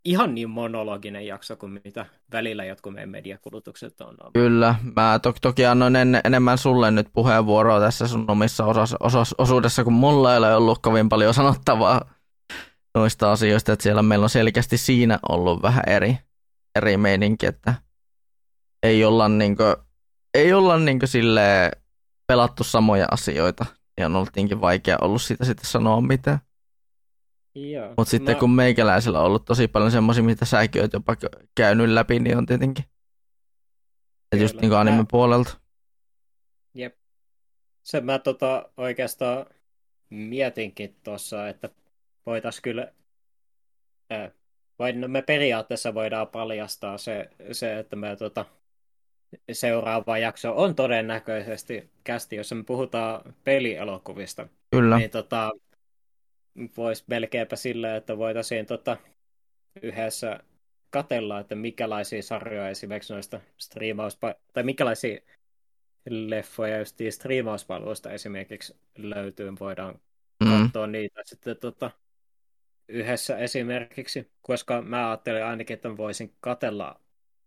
ihan 0.04 0.34
niin 0.34 0.50
monologinen 0.50 1.26
jakso 1.26 1.56
kuin 1.56 1.80
mitä 1.84 2.06
välillä 2.32 2.64
jotkut 2.64 2.94
meidän 2.94 3.10
mediakulutukset 3.10 4.00
on 4.00 4.06
ollut. 4.06 4.32
kyllä. 4.34 4.74
Mä 4.96 5.18
to- 5.22 5.34
toki 5.40 5.66
annoin 5.66 5.96
en- 5.96 6.20
enemmän 6.24 6.58
sulle 6.58 6.90
nyt 6.90 7.08
puheenvuoroa 7.12 7.80
tässä 7.80 8.08
sun 8.08 8.24
omissa 8.30 8.64
osas- 8.64 8.96
osas- 9.00 9.34
osuudessa, 9.38 9.84
kun 9.84 9.92
mulla 9.92 10.32
ei 10.32 10.38
ole 10.38 10.54
ollut 10.54 10.78
kovin 10.82 11.08
paljon 11.08 11.34
sanottavaa 11.34 12.10
noista 12.94 13.32
asioista, 13.32 13.72
että 13.72 13.82
siellä 13.82 14.02
meillä 14.02 14.24
on 14.24 14.30
selkeästi 14.30 14.78
siinä 14.78 15.18
ollut 15.28 15.62
vähän 15.62 15.84
eri, 15.86 16.18
eri 16.76 16.96
meininki, 16.96 17.46
että 17.46 17.74
ei 18.82 19.04
olla 19.04 19.28
niinkö, 19.28 19.76
ei 20.34 20.52
olla 20.52 20.78
niinkö 20.78 21.06
pelattu 22.26 22.64
samoja 22.64 23.06
asioita, 23.10 23.66
ja 24.00 24.06
on 24.06 24.16
ollut 24.16 24.30
niinkin 24.36 24.60
vaikea 24.60 24.98
ollut 25.00 25.22
siitä 25.22 25.44
sitten 25.44 25.66
sanoa 25.66 26.00
mitään. 26.00 26.38
Joo. 27.54 27.88
Mutta 27.96 28.10
sitten 28.10 28.34
Mä- 28.34 28.40
kun 28.40 28.50
meikäläisellä 28.50 29.20
on 29.20 29.26
ollut 29.26 29.44
tosi 29.44 29.68
paljon 29.68 29.90
semmoisia, 29.90 30.24
mitä 30.24 30.44
säkin 30.44 30.82
oot 30.82 30.92
jopa 30.92 31.16
käynyt 31.54 31.88
läpi, 31.88 32.18
niin 32.18 32.36
on 32.36 32.46
tietenkin. 32.46 32.84
Et 34.32 34.40
just 34.40 34.60
niin 34.60 34.72
anime 34.72 34.96
Mä- 34.96 35.04
puolelta. 35.10 35.60
Jep. 36.74 36.96
Se 37.82 38.00
mä 38.00 38.18
tota 38.18 38.70
oikeastaan 38.76 39.46
mietinkin 40.10 40.96
tuossa, 41.04 41.48
että 41.48 41.68
voitais 42.26 42.60
kyllä, 42.60 42.92
äh, 44.12 44.30
vai 44.78 44.92
no 44.92 45.08
me 45.08 45.22
periaatteessa 45.22 45.94
voidaan 45.94 46.28
paljastaa 46.28 46.98
se, 46.98 47.30
se 47.52 47.78
että 47.78 47.96
me 47.96 48.16
tota, 48.16 48.44
seuraava 49.52 50.18
jakso 50.18 50.56
on 50.56 50.74
todennäköisesti 50.74 51.90
kästi, 52.04 52.36
jossa 52.36 52.54
me 52.54 52.62
puhutaan 52.64 53.34
pelielokuvista. 53.44 54.48
Kyllä. 54.70 54.98
Niin 54.98 55.10
tota, 55.10 55.50
voisi 56.76 57.04
melkeinpä 57.06 57.56
silleen, 57.56 57.96
että 57.96 58.18
voitaisiin 58.18 58.66
tota, 58.66 58.96
yhdessä 59.82 60.40
katella, 60.90 61.40
että 61.40 61.54
mikälaisia 61.54 62.22
sarjoja 62.22 62.68
esimerkiksi 62.68 63.12
noista 63.12 63.40
striimauspa- 63.58 64.34
tai 64.52 64.62
mikälaisia 64.62 65.20
leffoja 66.10 66.78
just 66.78 66.96
striimauspalveluista 67.10 68.10
esimerkiksi 68.10 68.76
löytyy, 68.98 69.52
voidaan 69.60 70.00
Mm. 70.44 70.50
katsoa 70.62 70.86
niitä 70.86 71.20
sitten 71.24 71.56
tota, 71.56 71.90
yhdessä 72.88 73.38
esimerkiksi, 73.38 74.30
koska 74.42 74.82
mä 74.82 75.08
ajattelin 75.08 75.44
ainakin, 75.44 75.74
että 75.74 75.96
voisin 75.96 76.34
katella 76.40 77.00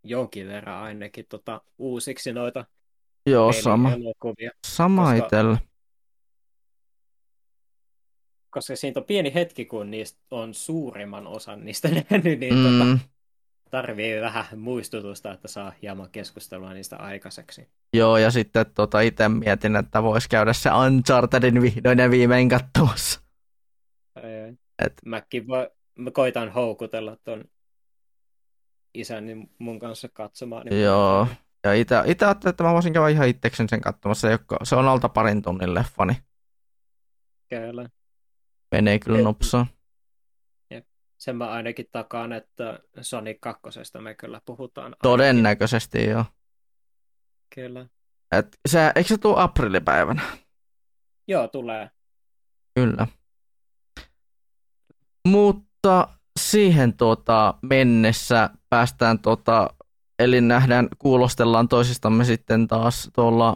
jonkin 0.04 0.48
verran 0.48 0.84
ainakin 0.84 1.26
tota, 1.30 1.62
uusiksi 1.78 2.34
noita 2.34 2.66
Joo, 3.26 3.54
sama. 3.54 3.94
elokuvia, 3.94 4.52
Sama 4.68 5.02
koska- 5.12 5.26
itsellä. 5.26 5.58
Koska 8.58 8.76
siitä 8.76 9.00
on 9.00 9.04
pieni 9.06 9.34
hetki, 9.34 9.66
kun 9.66 9.92
niistä 9.92 10.20
on 10.32 10.54
suurimman 10.54 11.28
osan 11.28 11.66
niistä 11.66 11.88
nähnyt, 12.10 12.40
niin 12.40 12.56
tota, 12.56 12.84
Mm. 12.84 13.00
tarvii 13.72 14.22
vähän 14.22 14.46
muistutusta, 14.60 15.32
että 15.34 15.48
saa 15.48 15.74
hieman 15.82 16.10
keskustelua 16.12 16.74
niistä 16.74 16.98
aikaiseksi. 16.98 17.68
Joo, 17.94 18.18
ja 18.18 18.32
sitten 18.32 18.66
tota, 18.76 19.02
itse 19.02 19.30
mietin, 19.30 19.76
että 19.76 20.04
vois 20.04 20.28
käydä 20.28 20.54
se 20.54 20.70
Unchartedin 20.86 21.62
vihdoin 21.62 22.00
ja 22.00 22.12
viimein 22.12 22.50
katsomassa. 22.50 23.22
Et- 24.86 25.02
Mäkin 25.06 25.48
voi, 25.48 25.70
mä 26.00 26.12
koitan 26.12 26.52
houkutella 26.52 27.18
ton 27.24 27.44
isäni 28.94 29.50
mun 29.60 29.80
kanssa 29.80 30.10
katsomaan. 30.10 30.66
Niin 30.66 30.82
Joo. 30.84 31.28
Ja 31.64 31.74
itse, 31.74 31.96
ajattelin, 31.96 32.50
että 32.50 32.64
mä 32.64 32.74
voisin 32.74 32.94
käydä 32.94 33.08
ihan 33.10 33.28
itseksen 33.28 33.70
sen 33.70 33.82
katsomassa. 33.82 34.28
Se, 34.64 34.76
on 34.76 34.88
alta 34.88 35.10
parin 35.10 35.42
tunnin 35.42 35.74
leffa, 35.74 36.06
niin 36.06 36.18
Kyllä. 37.50 37.90
Menee 38.72 39.00
kyllä 39.00 39.22
nopsaa. 39.22 39.68
Sen 41.18 41.36
mä 41.36 41.50
ainakin 41.50 41.86
takaan, 41.92 42.34
että 42.34 42.80
Sonic 43.02 43.38
2. 43.42 43.62
me 44.00 44.16
kyllä 44.16 44.42
puhutaan. 44.46 44.86
ainakin. 44.86 45.02
Todennäköisesti 45.02 46.06
joo. 46.06 46.26
Kyllä. 47.56 47.86
Et 48.32 48.58
se, 48.68 48.92
eikö 48.96 49.08
se 49.08 49.18
tule 49.18 49.42
aprillipäivänä? 49.42 50.22
Joo, 51.28 51.48
tulee. 51.48 51.92
Kyllä. 52.76 53.08
Mutta 55.28 56.08
siihen 56.40 56.94
tuota, 56.94 57.54
mennessä 57.62 58.50
päästään, 58.70 59.20
tuota, 59.20 59.74
eli 60.20 60.42
nähdään, 60.42 60.88
kuulostellaan 60.98 61.68
toisistamme 61.68 62.26
sitten 62.26 62.68
taas 62.68 63.10
tuolla 63.16 63.56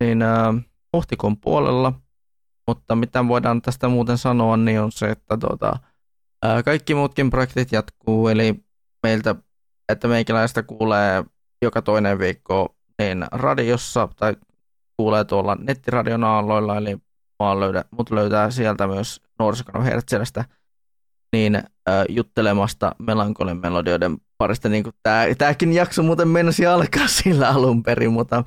niin, 0.00 0.22
ä, 0.22 0.54
huhtikuun 0.96 1.40
puolella. 1.40 1.92
Mutta 2.70 2.96
mitä 2.96 3.28
voidaan 3.28 3.62
tästä 3.62 3.88
muuten 3.88 4.18
sanoa, 4.18 4.56
niin 4.56 4.80
on 4.80 4.92
se, 4.92 5.10
että 5.10 5.36
tuota, 5.36 5.78
kaikki 6.64 6.94
muutkin 6.94 7.30
projektit 7.30 7.72
jatkuu, 7.72 8.28
eli 8.28 8.64
meiltä, 9.02 9.34
että 9.88 10.08
meikäläistä 10.08 10.62
kuulee 10.62 11.24
joka 11.62 11.82
toinen 11.82 12.18
viikko 12.18 12.76
niin 12.98 13.26
radiossa 13.32 14.08
tai 14.16 14.36
kuulee 14.96 15.24
tuolla 15.24 15.56
nettiradion 15.60 16.24
aalloilla, 16.24 16.76
eli 16.76 16.98
vaan 17.38 17.60
löydä, 17.60 17.84
mut 17.90 18.10
löytää 18.10 18.50
sieltä 18.50 18.86
myös 18.86 19.20
nuorisokanava 19.38 19.84
Hertzelästä 19.84 20.44
niin 21.32 21.56
äh, 21.56 21.64
juttelemasta 22.08 22.94
melankolin 22.98 23.60
melodioiden 23.60 24.16
parista, 24.38 24.68
niin 24.68 24.84
tää, 25.02 25.34
tääkin 25.34 25.72
jakso 25.72 26.02
muuten 26.02 26.28
mennäisi 26.28 26.66
alkaa 26.66 27.08
sillä 27.08 27.48
alun 27.48 27.82
perin, 27.82 28.12
mutta 28.12 28.44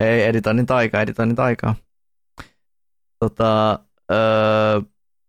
ei, 0.00 0.22
editoinnin 0.22 0.66
taika, 0.66 1.00
editoinnin 1.00 1.36
taikaa. 1.36 1.74
Tota, 3.18 3.78
öö, 4.12 4.80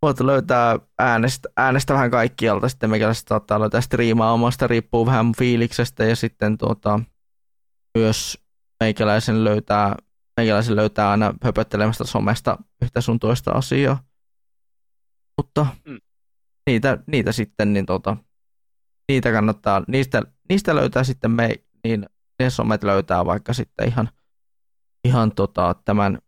voit 0.02 0.20
löytää 0.20 0.80
äänestä, 1.00 1.50
äänestä 1.58 1.94
vähän 1.94 2.12
kaikkialta, 2.12 2.70
sitten 2.70 2.90
meikäläiset 2.90 3.28
saattaa 3.28 3.60
löytää 3.60 3.82
striimaa 3.82 4.34
omasta, 4.34 4.68
riippuu 4.68 5.06
vähän 5.06 5.32
fiiliksestä, 5.38 6.04
ja 6.06 6.16
sitten 6.16 6.58
tuota, 6.58 7.00
myös 7.98 8.38
meikäläisen 8.80 9.44
löytää 9.44 9.96
meikäläisen 10.38 10.76
löytää 10.76 11.12
aina 11.12 11.34
höpöttelemästä 11.44 12.04
somesta 12.04 12.58
yhtä 12.82 13.02
sun 13.02 13.20
toista 13.20 13.52
asiaa. 13.52 14.04
Mutta 15.38 15.66
Mm. 15.86 15.98
niitä, 16.68 16.98
niitä 17.08 17.32
sitten, 17.32 17.74
niin 17.74 17.86
tota, 17.86 18.18
niitä 19.10 19.32
kannattaa, 19.32 19.84
niistä, 19.88 20.22
niistä 20.50 20.76
löytää 20.76 21.04
sitten 21.04 21.32
me, 21.32 21.56
niin 21.84 22.06
ne 22.40 22.50
somet 22.50 22.84
löytää 22.84 23.26
vaikka 23.26 23.54
sitten 23.54 23.88
ihan, 23.88 24.10
ihan 25.04 25.32
tota, 25.32 25.76
tämän 25.86 26.20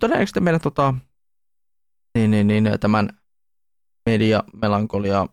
todennäköisesti 0.00 0.40
meidän 0.40 0.60
tota, 0.60 0.94
niin, 2.14 2.30
niin, 2.30 2.46
niin, 2.46 2.80
tämän 2.80 3.08
media 4.06 4.44
melankolia 4.62 5.26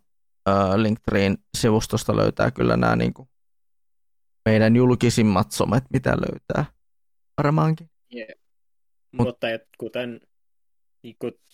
Linktreen 0.76 1.38
sivustosta 1.58 2.16
löytää 2.16 2.52
kyllä 2.52 2.78
nämä 2.78 2.96
niin 2.96 3.14
kuin, 3.14 3.30
meidän 4.46 4.76
julkisimmat 4.76 5.52
somet, 5.52 5.84
mitä 5.94 6.10
löytää 6.10 6.66
varmaankin. 7.38 7.90
Yeah. 8.16 8.28
Mut, 9.12 9.28
Mutta 9.28 9.50
et, 9.50 9.68
kuten, 9.78 10.22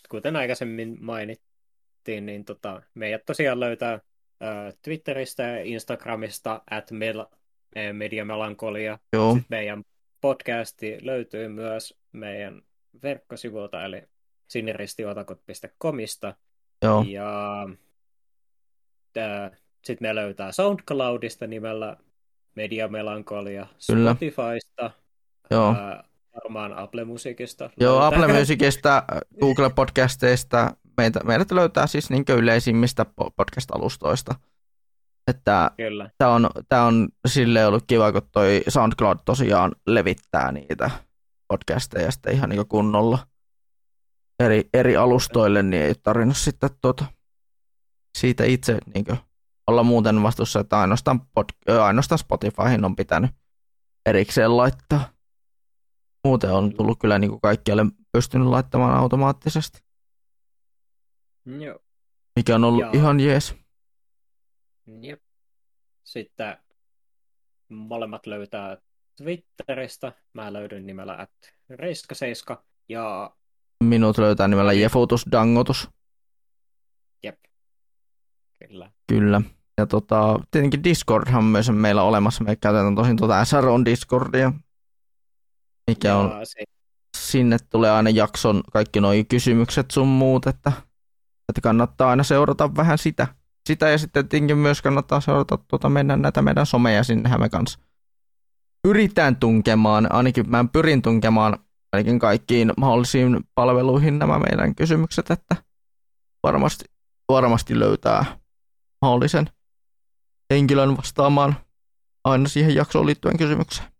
kuten 0.10 0.36
aikaisemmin 0.36 0.98
mainittiin, 1.02 2.26
niin 2.26 2.46
tota, 2.46 2.82
meidät 2.94 3.26
tosiaan 3.26 3.60
löytää 3.60 3.94
äh, 3.94 4.74
Twitteristä 4.82 5.44
ja 5.44 5.64
Instagramista 5.64 6.62
at 6.72 6.92
mediamelankolia. 7.94 9.00
Joo. 9.14 9.34
Sitten 9.34 9.46
meidän 9.50 9.84
podcasti 10.22 10.98
löytyy 11.02 11.48
myös 11.48 12.00
meidän 12.12 12.62
verkkosivulta, 13.04 13.86
eli 13.86 14.04
siniristiotakot.comista. 14.48 16.36
Joo. 16.82 17.06
Ja 17.08 17.68
sitten 19.86 20.08
me 20.08 20.16
löytää 20.16 20.52
SoundCloudista 20.52 21.48
nimellä 21.48 21.98
Media 22.56 22.88
Melankolia, 22.88 23.68
Kyllä. 23.88 24.12
Spotifysta, 24.12 24.92
Joo. 25.52 25.76
Ää, 25.76 26.04
varmaan 26.36 26.74
Apple 26.74 27.04
Musicista. 27.06 27.70
Joo, 27.80 27.94
löytää. 27.94 28.08
Apple 28.08 28.40
Musicista, 28.40 29.04
Google 29.40 29.70
Podcasteista, 29.70 30.76
meitä, 30.98 31.20
meidät 31.24 31.52
löytää 31.52 31.88
siis 31.88 32.10
niin 32.10 32.26
yleisimmistä 32.38 33.06
podcast-alustoista. 33.06 34.36
Että 35.28 35.72
Kyllä. 35.78 36.10
Tämä 36.18 36.32
on, 36.32 36.50
tämä 36.70 36.84
on 36.84 37.10
silleen 37.28 37.68
ollut 37.68 37.84
kiva, 37.88 38.12
kun 38.12 38.22
toi 38.32 38.62
SoundCloud 38.68 39.18
tosiaan 39.26 39.72
levittää 39.88 40.52
niitä 40.52 40.92
podcasteja 41.50 42.12
sitten 42.12 42.34
ihan 42.34 42.50
niin 42.50 42.68
kunnolla 42.68 43.28
eri, 44.40 44.70
eri 44.74 44.98
alustoille, 44.98 45.64
niin 45.64 45.84
ei 45.84 45.96
tarvinnut 45.96 46.38
sitten 46.38 46.70
tuota, 46.82 47.06
siitä 48.18 48.44
itse 48.44 48.78
niin 48.94 49.06
olla 49.68 49.84
muuten 49.84 50.24
vastuussa, 50.24 50.60
että 50.60 50.80
ainoastaan, 50.80 51.28
pod, 51.28 51.46
ainoastaan 51.82 52.20
Spotifyhin 52.20 52.86
on 52.86 52.96
pitänyt 52.96 53.32
erikseen 54.06 54.58
laittaa. 54.58 55.14
Muuten 56.28 56.52
on 56.52 56.74
tullut 56.74 57.00
kyllä 57.00 57.20
niin 57.20 57.30
kuin 57.30 57.42
kaikkialle 57.42 57.86
pystynyt 58.12 58.48
laittamaan 58.48 58.98
automaattisesti. 58.98 59.84
Joo. 61.60 61.80
Mikä 62.36 62.56
on 62.56 62.64
ollut 62.64 62.82
ja... 62.82 62.92
ihan 62.94 63.20
jees. 63.20 63.56
Jep. 65.02 65.22
Sitten 66.04 66.58
molemmat 67.70 68.26
löytää 68.26 68.78
Twitteristä. 69.24 70.14
Mä 70.34 70.54
löydyn 70.54 70.86
nimellä 70.86 71.14
at 71.14 71.32
reiskaseiska 71.70 72.64
ja 72.90 73.32
Minut 73.84 74.18
löytää 74.18 74.48
nimellä 74.48 74.74
Jefutus 74.74 75.26
Dangotus. 75.32 75.90
Jep. 77.24 77.40
Kyllä. 78.68 78.92
Kyllä. 79.08 79.42
Ja 79.78 79.88
tota, 79.88 80.40
tietenkin 80.52 80.84
Discordhan 80.84 81.44
myös 81.44 81.70
on 81.70 81.76
meillä 81.76 82.04
olemassa. 82.04 82.44
Me 82.44 82.56
käytetään 82.56 82.96
tosin 82.96 83.18
tuota 83.18 83.46
SROn 83.46 83.86
Discordia, 83.86 84.54
mikä 85.88 86.16
on, 86.16 86.46
se. 86.46 86.64
sinne 87.18 87.58
tulee 87.70 87.92
aina 87.92 88.10
jakson 88.10 88.64
kaikki 88.74 89.02
nuo 89.02 89.12
kysymykset 89.30 89.92
sun 89.92 90.08
muut, 90.08 90.48
että, 90.48 90.72
että 91.50 91.62
kannattaa 91.62 92.10
aina 92.10 92.24
seurata 92.24 92.76
vähän 92.76 92.98
sitä. 92.98 93.28
Sitä 93.68 93.90
ja 93.90 93.98
sitten 93.98 94.28
tietenkin 94.28 94.58
myös 94.58 94.82
kannattaa 94.82 95.22
seurata 95.22 95.58
tuota 95.68 95.90
meidän, 95.90 96.22
näitä 96.22 96.42
meidän 96.42 96.66
someja 96.66 97.04
sinnehän 97.04 97.40
me 97.40 97.50
kanssa 97.50 97.80
pyritään 98.84 99.36
tunkemaan, 99.36 100.12
ainakin 100.12 100.50
mä 100.50 100.66
pyrin 100.74 101.02
tunkemaan 101.02 101.58
ainakin 101.94 102.20
kaikkiin 102.20 102.74
mahdollisiin 102.78 103.40
palveluihin 103.56 104.20
nämä 104.20 104.40
meidän 104.40 104.76
kysymykset, 104.76 105.32
että 105.32 105.56
varmasti, 106.44 106.86
varmasti 107.30 107.80
löytää 107.80 108.26
mahdollisen 109.02 109.50
henkilön 110.54 110.98
vastaamaan 110.98 111.56
aina 112.24 112.50
siihen 112.50 112.76
jaksoon 112.76 113.06
liittyen 113.06 113.38
kysymykseen. 113.38 113.92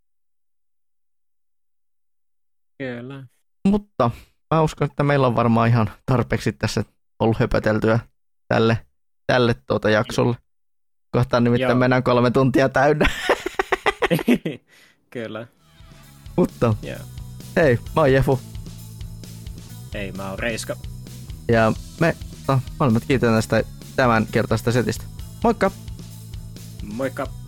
Kyllä. 2.78 3.24
Mutta 3.68 4.12
mä 4.54 4.62
uskon, 4.62 4.86
että 4.86 5.04
meillä 5.04 5.28
on 5.28 5.36
varmaan 5.36 5.70
ihan 5.70 5.90
tarpeeksi 6.06 6.54
tässä 6.54 6.84
ollut 7.20 7.40
höpöteltyä 7.40 8.00
tälle, 8.48 8.86
tälle 9.28 9.54
tuota 9.54 9.90
jaksolle. 9.90 10.36
Kohtaan 11.12 11.44
nimittäin 11.44 11.70
Joo. 11.70 11.80
mennään 11.80 12.04
kolme 12.04 12.32
tuntia 12.32 12.70
täynnä. 12.70 13.06
Kyllä. 15.10 15.48
Mutta 16.36 16.76
yeah. 16.84 17.02
hei, 17.56 17.80
mä 17.96 18.02
oon 18.02 18.14
Jefu. 18.14 18.40
Hei, 19.94 20.12
mä 20.12 20.30
oon 20.30 20.40
Reiska. 20.40 20.76
Ja 21.48 21.74
me 22.00 22.16
no, 22.48 22.62
molemmat 22.80 23.06
kiitän 23.06 23.34
tästä 23.34 23.64
tämän 23.96 24.28
kertaista 24.32 24.72
setistä. 24.72 25.04
Moikka! 25.44 25.72
Moikka! 26.84 27.39